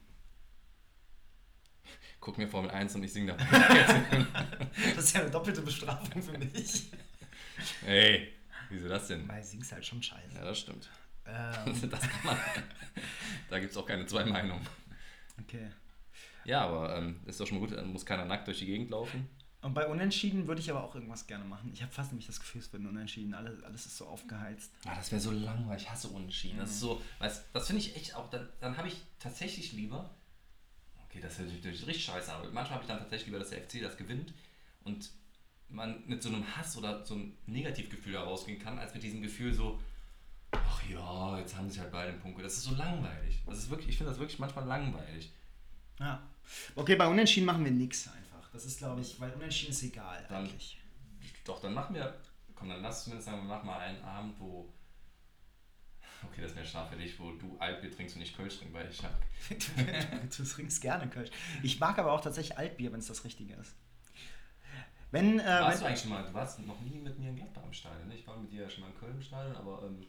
Guck 2.19 2.37
mir 2.37 2.47
Formel 2.47 2.71
1 2.71 2.95
und 2.95 3.03
ich 3.03 3.13
singe 3.13 3.35
dabei. 3.37 3.45
Das 4.95 5.05
ist 5.05 5.13
ja 5.15 5.21
eine 5.21 5.31
doppelte 5.31 5.61
Bestrafung 5.61 6.21
für 6.21 6.37
mich. 6.37 6.91
Ey, 7.85 8.33
wieso 8.69 8.87
das 8.89 9.07
denn? 9.07 9.27
Weil 9.27 9.43
singst 9.43 9.71
halt 9.71 9.85
schon 9.85 10.01
scheiße. 10.01 10.35
Ja, 10.35 10.43
das 10.43 10.59
stimmt. 10.59 10.89
Ähm, 11.25 11.89
Das 11.89 12.01
kann 12.01 12.19
man. 12.23 12.37
Da 13.49 13.59
gibt 13.59 13.71
es 13.71 13.77
auch 13.77 13.85
keine 13.85 14.05
zwei 14.05 14.25
Meinungen. 14.25 14.65
okay. 15.39 15.69
Ja, 16.45 16.61
aber 16.61 16.97
ähm, 16.97 17.19
ist 17.25 17.39
doch 17.39 17.45
schon 17.47 17.59
gut, 17.59 17.71
dann 17.71 17.87
muss 17.91 18.05
keiner 18.05 18.25
nackt 18.25 18.47
durch 18.47 18.59
die 18.59 18.65
Gegend 18.65 18.89
laufen. 18.89 19.29
Und 19.61 19.73
bei 19.73 19.87
Unentschieden 19.87 20.47
würde 20.47 20.61
ich 20.61 20.69
aber 20.69 20.83
auch 20.83 20.93
irgendwas 20.93 21.25
gerne 21.25 21.43
machen. 21.43 21.71
Ich 21.73 21.81
habe 21.81 21.91
fast 21.91 22.11
nämlich 22.11 22.27
das 22.27 22.39
Gefühl, 22.39 22.61
es 22.61 22.71
wird 22.71 22.83
ein 22.83 22.87
Unentschieden. 22.87 23.33
Alles, 23.33 23.63
alles 23.63 23.87
ist 23.87 23.97
so 23.97 24.05
aufgeheizt. 24.05 24.71
Ah, 24.85 24.95
das 24.95 25.11
wäre 25.11 25.19
so 25.19 25.31
langweilig, 25.31 25.83
ich 25.83 25.89
hasse 25.89 26.09
Unentschieden. 26.09 26.59
Das 26.59 26.69
ist 26.69 26.79
so, 26.79 27.01
weißt, 27.19 27.45
das 27.53 27.67
finde 27.67 27.81
ich 27.81 27.95
echt 27.95 28.15
auch, 28.15 28.29
dann, 28.29 28.47
dann 28.59 28.77
habe 28.77 28.87
ich 28.87 29.01
tatsächlich 29.19 29.73
lieber, 29.73 30.11
okay, 31.05 31.19
das 31.19 31.39
ist 31.39 31.51
natürlich 31.51 31.87
richtig 31.87 32.05
scheiße, 32.05 32.31
aber 32.31 32.45
manchmal 32.51 32.75
habe 32.75 32.83
ich 32.83 32.87
dann 32.87 32.99
tatsächlich 32.99 33.27
lieber, 33.27 33.39
dass 33.39 33.49
der 33.49 33.61
FC 33.61 33.81
das 33.81 33.97
gewinnt 33.97 34.33
und 34.83 35.09
man 35.69 36.03
mit 36.05 36.21
so 36.21 36.29
einem 36.29 36.45
Hass 36.55 36.77
oder 36.77 37.05
so 37.05 37.15
einem 37.15 37.33
Negativgefühl 37.47 38.13
da 38.13 38.23
rausgehen 38.23 38.59
kann, 38.59 38.77
als 38.77 38.93
mit 38.93 39.03
diesem 39.03 39.21
Gefühl 39.21 39.53
so, 39.53 39.79
ach 40.51 40.83
ja, 40.89 41.39
jetzt 41.39 41.55
haben 41.55 41.69
sie 41.69 41.79
halt 41.79 41.91
beide 41.91 42.11
einen 42.11 42.21
Punkt. 42.21 42.41
Das 42.41 42.53
ist 42.53 42.63
so 42.63 42.75
langweilig. 42.75 43.41
Das 43.45 43.57
ist 43.57 43.69
wirklich, 43.69 43.89
ich 43.89 43.97
finde 43.97 44.11
das 44.11 44.19
wirklich 44.19 44.39
manchmal 44.39 44.65
langweilig. 44.65 45.31
Ja. 45.99 46.21
Okay, 46.75 46.95
bei 46.95 47.07
Unentschieden 47.07 47.45
machen 47.45 47.65
wir 47.65 47.71
nichts 47.71 48.07
einfach. 48.47 48.51
Das 48.53 48.65
ist, 48.65 48.77
glaube 48.79 49.01
ich, 49.01 49.19
weil 49.19 49.31
Unentschieden 49.33 49.71
ist 49.71 49.83
egal 49.83 50.25
Dann- 50.29 50.45
eigentlich. 50.45 50.81
Doch, 51.43 51.61
dann 51.61 51.73
machen 51.73 51.95
wir, 51.95 52.13
komm, 52.55 52.69
dann 52.69 52.81
lass 52.81 53.03
zumindest 53.03 53.27
sagen, 53.27 53.41
wir 53.41 53.47
machen 53.55 53.65
mal 53.67 53.79
einen 53.79 54.01
Abend, 54.03 54.39
wo, 54.39 54.73
okay, 56.23 56.41
das 56.41 56.55
wäre 56.55 56.65
scharf 56.65 56.89
für 56.89 56.97
dich, 56.97 57.17
wo 57.19 57.31
du 57.33 57.57
Altbier 57.59 57.91
trinkst 57.91 58.15
und 58.15 58.21
ich 58.21 58.35
Kölsch 58.35 58.57
trinke, 58.57 58.73
weil 58.73 58.89
ich 58.89 59.01
habe 59.03 59.15
du 60.37 60.43
trinkst 60.43 60.81
gerne 60.81 61.09
Kölsch. 61.09 61.29
Ich 61.63 61.79
mag 61.79 61.97
aber 61.99 62.11
auch 62.11 62.21
tatsächlich 62.21 62.57
Altbier, 62.57 62.91
wenn 62.91 62.99
es 62.99 63.07
das 63.07 63.23
Richtige 63.23 63.53
ist. 63.55 63.75
Wenn, 65.11 65.39
äh, 65.39 65.45
Warst 65.45 65.77
du 65.79 65.81
wenn, 65.83 65.87
eigentlich 65.87 66.01
schon 66.01 66.09
mal, 66.09 66.23
du 66.25 66.33
warst 66.33 66.59
noch 66.59 66.81
nie 66.81 66.99
mit 66.99 67.17
mir 67.17 67.29
in 67.29 67.37
Gladbach 67.37 67.63
im 67.63 67.71
Stadion, 67.73 68.09
ne? 68.09 68.15
Ich 68.15 68.27
war 68.27 68.35
mit 68.37 68.51
dir 68.51 68.63
ja 68.63 68.69
schon 68.69 68.81
mal 68.81 68.89
in 68.89 68.97
Köln 68.99 69.13
im 69.15 69.21
Stadion, 69.21 69.55
aber 69.55 69.83
ähm, 69.85 70.05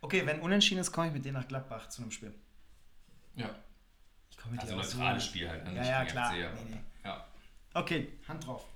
okay, 0.00 0.24
wenn 0.24 0.40
Unentschieden 0.40 0.80
ist, 0.80 0.90
komme 0.90 1.08
ich 1.08 1.12
mit 1.12 1.22
dir 1.24 1.32
nach 1.32 1.46
Gladbach 1.46 1.86
zu 1.90 2.00
einem 2.00 2.10
Spiel. 2.10 2.34
ja, 3.34 3.54
Ich 4.30 4.38
komme 4.38 4.52
mit 4.52 4.62
also 4.62 4.72
dir 4.74 4.80
auch 4.80 4.84
so- 4.84 4.96
neutrales 4.96 5.26
Spiel 5.26 5.50
halt, 5.50 5.64
ne? 5.64 5.74
Ja, 5.74 5.80
Nicht 5.80 5.90
ja, 5.90 6.04
klar. 6.06 6.32
Nee, 6.32 6.48
nee. 6.70 6.80
Okay, 7.74 8.08
Hand 8.26 8.46
drauf. 8.46 8.66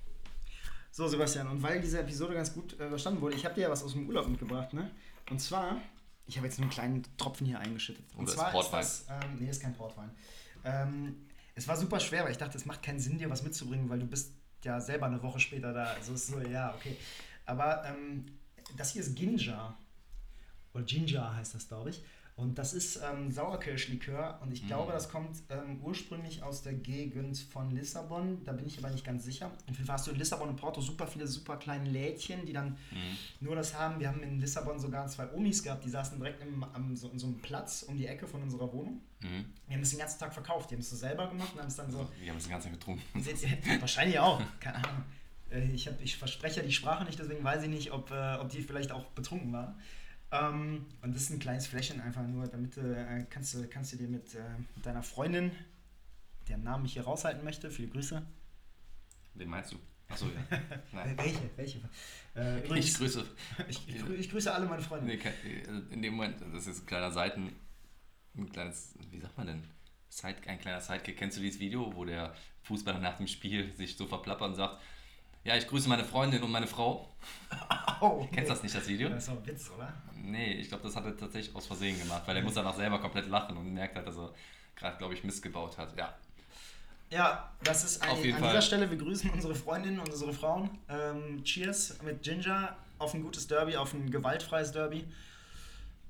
So, 0.91 1.07
Sebastian, 1.07 1.47
und 1.47 1.61
weil 1.61 1.81
diese 1.81 1.99
Episode 1.99 2.33
ganz 2.33 2.53
gut 2.53 2.79
äh, 2.79 2.87
verstanden 2.87 3.19
wurde, 3.19 3.35
ich 3.35 3.43
habe 3.43 3.55
dir 3.55 3.61
ja 3.61 3.69
was 3.69 3.83
aus 3.83 3.93
dem 3.93 4.07
Urlaub 4.07 4.27
mitgebracht, 4.27 4.73
ne? 4.73 4.89
Und 5.29 5.41
zwar, 5.41 5.81
ich 6.25 6.37
habe 6.37 6.47
jetzt 6.47 6.57
nur 6.57 6.65
einen 6.65 6.71
kleinen 6.71 7.17
Tropfen 7.17 7.45
hier 7.45 7.59
eingeschüttet. 7.59 8.05
Und 8.13 8.23
Oder 8.23 8.29
ist 8.29 8.37
zwar 8.37 8.51
Portwein? 8.51 8.81
ist 8.81 9.09
das, 9.09 9.23
ähm, 9.23 9.35
nee, 9.39 9.49
ist 9.49 9.61
kein 9.61 9.75
Portwein. 9.75 10.09
Ähm, 10.63 11.27
es 11.53 11.67
war 11.67 11.75
super 11.75 11.99
schwer, 11.99 12.23
weil 12.23 12.31
ich 12.31 12.37
dachte, 12.37 12.57
es 12.57 12.65
macht 12.65 12.81
keinen 12.81 12.99
Sinn, 12.99 13.17
dir 13.17 13.29
was 13.29 13.43
mitzubringen, 13.43 13.89
weil 13.89 13.99
du 13.99 14.07
bist 14.07 14.33
ja 14.63 14.79
selber 14.79 15.07
eine 15.07 15.21
Woche 15.21 15.39
später 15.39 15.73
da. 15.73 15.85
Also 15.85 16.13
ist 16.13 16.27
so, 16.27 16.39
ja, 16.39 16.73
okay. 16.73 16.95
Aber 17.45 17.83
ähm, 17.85 18.25
das 18.77 18.91
hier 18.91 19.01
ist 19.01 19.15
Ginger. 19.15 19.77
Oder 20.73 20.83
Ginger 20.83 21.35
heißt 21.35 21.55
das, 21.55 21.67
glaube 21.67 21.89
ich. 21.89 22.03
Und 22.37 22.57
das 22.57 22.73
ist 22.73 22.97
ähm, 23.01 23.31
Sauerkirschlikör 23.31 24.39
und 24.41 24.51
ich 24.51 24.67
glaube, 24.67 24.91
das 24.91 25.07
kommt 25.09 25.37
ähm, 25.49 25.79
ursprünglich 25.81 26.43
aus 26.43 26.63
der 26.63 26.73
Gegend 26.73 27.37
von 27.37 27.71
Lissabon. 27.71 28.43
Da 28.43 28.51
bin 28.51 28.65
ich 28.67 28.77
aber 28.77 28.89
nicht 28.89 29.05
ganz 29.05 29.23
sicher. 29.23 29.47
Auf 29.47 29.75
jeden 29.75 29.85
Fall 29.85 29.95
hast 29.95 30.07
du 30.07 30.11
in 30.11 30.17
Lissabon 30.17 30.49
und 30.49 30.57
Porto 30.57 30.81
super 30.81 31.07
viele 31.07 31.27
super 31.27 31.55
kleine 31.55 31.89
Lädchen, 31.89 32.45
die 32.45 32.51
dann 32.51 32.75
nur 33.39 33.55
das 33.55 33.73
haben. 33.79 34.01
Wir 34.01 34.09
haben 34.09 34.21
in 34.21 34.41
Lissabon 34.41 34.77
sogar 34.79 35.07
zwei 35.07 35.31
Omis 35.31 35.63
gehabt, 35.63 35.85
die 35.85 35.89
saßen 35.89 36.17
direkt 36.17 36.41
im, 36.43 36.61
am, 36.61 36.93
so, 36.97 37.09
in 37.09 37.17
so 37.19 37.27
einem 37.27 37.37
Platz 37.37 37.83
um 37.83 37.95
die 37.97 38.05
Ecke 38.07 38.27
von 38.27 38.41
unserer 38.43 38.71
Wohnung. 38.73 39.01
Mhm. 39.21 39.45
Die 39.69 39.73
haben 39.73 39.79
das 39.81 39.91
den 39.91 39.99
ganzen 39.99 40.19
Tag 40.19 40.33
verkauft. 40.33 40.69
Die 40.69 40.75
haben 40.75 40.81
es 40.81 40.89
so 40.89 40.97
selber 40.97 41.29
gemacht 41.29 41.53
und 41.53 41.61
haben 41.61 41.67
es 41.69 41.77
dann 41.77 41.89
so 41.89 42.05
Wir 42.19 42.31
haben 42.31 42.37
es 42.37 42.43
den 42.43 42.51
ganzen 42.51 42.69
Tag 42.69 42.79
getrunken. 42.79 43.01
Wahrscheinlich 43.79 44.19
auch. 44.19 44.41
Keine 44.59 44.77
Ahnung. 44.83 45.03
Äh, 45.51 45.71
Ich, 45.71 45.87
hab, 45.87 46.01
ich 46.01 46.17
verspreche 46.17 46.59
ja 46.59 46.65
die 46.65 46.73
Sprache 46.73 47.05
nicht, 47.05 47.17
deswegen 47.17 47.45
weiß 47.45 47.63
ich 47.63 47.69
nicht, 47.69 47.93
ob, 47.93 48.11
äh, 48.11 48.35
ob 48.41 48.49
die 48.49 48.61
vielleicht 48.61 48.91
auch 48.91 49.05
betrunken 49.11 49.53
waren. 49.53 49.75
Ähm, 50.31 50.85
und 51.01 51.15
das 51.15 51.23
ist 51.23 51.29
ein 51.31 51.39
kleines 51.39 51.67
Fläschchen 51.67 52.01
einfach 52.01 52.23
nur, 52.27 52.47
damit 52.47 52.77
äh, 52.77 53.25
kannst, 53.29 53.53
du, 53.53 53.67
kannst 53.67 53.93
du 53.93 53.97
dir 53.97 54.07
mit, 54.07 54.33
äh, 54.35 54.39
mit 54.75 54.85
deiner 54.85 55.03
Freundin, 55.03 55.51
deren 56.47 56.63
Namen 56.63 56.85
ich 56.85 56.93
hier 56.93 57.03
raushalten 57.03 57.43
möchte, 57.43 57.69
viele 57.71 57.87
Grüße. 57.89 58.21
Wen 59.35 59.49
meinst 59.49 59.71
du? 59.73 59.77
Achso, 60.07 60.27
ja. 60.27 60.57
Äh, 60.57 60.61
Nein. 60.91 61.17
welche? 61.17 61.49
Welche? 61.55 61.79
Äh, 62.35 62.59
Ich 62.59 62.65
übrigens, 62.65 62.93
grüße. 62.99 63.25
ich, 63.67 63.87
ich, 63.87 64.09
ich 64.09 64.29
grüße 64.29 64.53
alle 64.53 64.65
meine 64.65 64.81
Freunde. 64.81 65.05
Nee, 65.07 65.17
kein- 65.17 65.33
in 65.91 66.01
dem 66.01 66.15
Moment, 66.15 66.37
das 66.53 66.67
ist 66.67 66.81
ein 66.83 66.85
kleiner 66.85 67.11
Seiten, 67.11 67.55
ein 68.37 68.49
kleines, 68.51 68.93
wie 69.11 69.19
sagt 69.19 69.37
man 69.37 69.47
denn? 69.47 69.63
Side, 70.09 70.35
ein 70.47 70.59
kleiner 70.59 70.79
Sidekick. 70.81 71.17
Kennst 71.17 71.37
du 71.37 71.41
dieses 71.41 71.59
Video, 71.59 71.93
wo 71.95 72.05
der 72.05 72.33
Fußballer 72.63 72.99
nach 72.99 73.17
dem 73.17 73.27
Spiel 73.27 73.73
sich 73.75 73.97
so 73.97 74.05
verplappert 74.07 74.49
und 74.49 74.55
sagt, 74.55 74.81
ja, 75.43 75.55
ich 75.57 75.67
grüße 75.67 75.89
meine 75.89 76.03
Freundin 76.03 76.41
und 76.43 76.51
meine 76.51 76.67
Frau. 76.67 77.15
Oh, 78.01 78.27
Kennst 78.29 78.49
du 78.49 78.53
das 78.53 78.61
nicht, 78.61 78.75
das 78.75 78.87
Video? 78.89 79.07
Das 79.07 79.19
ist 79.23 79.29
doch 79.29 79.37
ein 79.37 79.47
Witz, 79.47 79.69
oder? 79.71 79.93
Nee, 80.25 80.53
ich 80.53 80.69
glaube, 80.69 80.83
das 80.83 80.95
hat 80.95 81.05
er 81.05 81.15
tatsächlich 81.17 81.55
aus 81.55 81.67
Versehen 81.67 81.97
gemacht, 81.99 82.23
weil 82.25 82.35
er 82.37 82.43
muss 82.43 82.53
danach 82.55 82.75
selber 82.75 82.99
komplett 82.99 83.27
lachen 83.27 83.55
und 83.57 83.73
merkt 83.73 83.95
halt, 83.95 84.07
dass 84.07 84.17
er 84.17 84.33
gerade, 84.75 84.97
glaube 84.97 85.13
ich, 85.13 85.23
Mist 85.23 85.41
gebaut 85.41 85.77
hat. 85.77 85.95
Ja, 85.97 86.13
Ja, 87.11 87.51
das 87.63 87.83
ist 87.83 88.01
ein, 88.01 88.09
an 88.09 88.17
Fall. 88.17 88.49
dieser 88.49 88.61
Stelle, 88.61 88.89
wir 88.89 88.97
grüßen 88.97 89.29
unsere 89.29 89.55
Freundinnen 89.55 89.99
und 89.99 90.09
unsere 90.09 90.33
Frauen. 90.33 90.69
Ähm, 90.89 91.43
cheers 91.43 92.01
mit 92.03 92.21
Ginger 92.23 92.75
auf 92.97 93.13
ein 93.13 93.21
gutes 93.23 93.47
Derby, 93.47 93.77
auf 93.77 93.93
ein 93.93 94.09
gewaltfreies 94.09 94.71
Derby. 94.71 95.05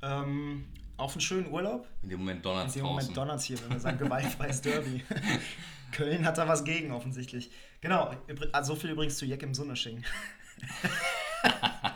Ähm, 0.02 0.66
auf 0.98 1.12
einen 1.12 1.22
schönen 1.22 1.52
Urlaub. 1.52 1.88
in 2.04 2.10
dem 2.10 2.20
Moment 2.20 2.46
donnert 2.46 2.64
In 2.64 2.68
es 2.70 2.74
dem 2.76 2.84
draußen. 2.84 2.96
Moment 2.96 3.18
donnert 3.18 3.42
hier, 3.42 3.62
wenn 3.62 3.72
wir 3.72 3.80
sagen 3.80 3.98
gewaltfreies 3.98 4.62
Derby. 4.62 5.04
Köln 5.92 6.26
hat 6.26 6.38
da 6.38 6.48
was 6.48 6.64
gegen, 6.64 6.92
offensichtlich. 6.92 7.50
Genau, 7.82 8.14
also 8.52 8.74
so 8.74 8.80
viel 8.80 8.90
übrigens 8.92 9.18
zu 9.18 9.26
Jack 9.26 9.44
im 9.44 9.54
Sunnesching. 9.54 10.04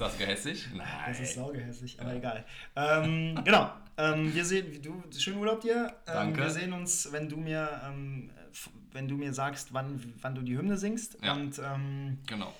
ist 0.00 0.12
das 0.12 0.18
gehässig? 0.18 0.68
Nein. 0.74 0.86
Das 1.06 1.20
ist 1.20 1.34
saugehässig, 1.34 2.00
aber 2.00 2.14
egal. 2.14 2.44
Ähm, 2.76 3.38
genau, 3.44 3.70
ähm, 3.98 4.34
wir 4.34 4.44
sehen, 4.44 4.72
wie 4.72 4.78
du, 4.78 5.02
schönen 5.16 5.38
Urlaub 5.38 5.60
dir. 5.60 5.94
Ähm, 6.06 6.14
Danke. 6.14 6.40
Wir 6.40 6.50
sehen 6.50 6.72
uns, 6.72 7.12
wenn 7.12 7.28
du 7.28 7.36
mir, 7.36 7.80
ähm, 7.86 8.30
wenn 8.92 9.08
du 9.08 9.16
mir 9.16 9.32
sagst, 9.34 9.74
wann, 9.74 10.14
wann 10.20 10.34
du 10.34 10.42
die 10.42 10.56
Hymne 10.56 10.76
singst. 10.78 11.18
Ja. 11.22 11.34
Und 11.34 11.58
ähm, 11.58 12.18
Genau. 12.26 12.52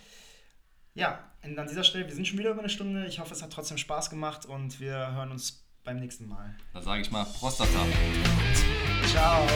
ja, 0.95 1.19
und 1.43 1.59
an 1.59 1.67
dieser 1.67 1.85
Stelle, 1.85 2.07
wir 2.07 2.15
sind 2.15 2.27
schon 2.27 2.39
wieder 2.39 2.51
über 2.51 2.61
eine 2.61 2.69
Stunde. 2.69 3.07
Ich 3.07 3.19
hoffe, 3.21 3.33
es 3.33 3.43
hat 3.43 3.53
trotzdem 3.53 3.79
Spaß 3.79 4.11
gemacht 4.11 4.45
und 4.45 4.79
wir 4.81 5.13
hören 5.15 5.31
uns 5.31 5.67
beim 5.83 5.99
nächsten 5.99 6.29
Mal. 6.29 6.55
Dann 6.75 6.83
sage 6.83 7.01
ich 7.01 7.11
mal 7.11 7.25
Prostata. 7.25 7.87
Ciao. 9.07 9.47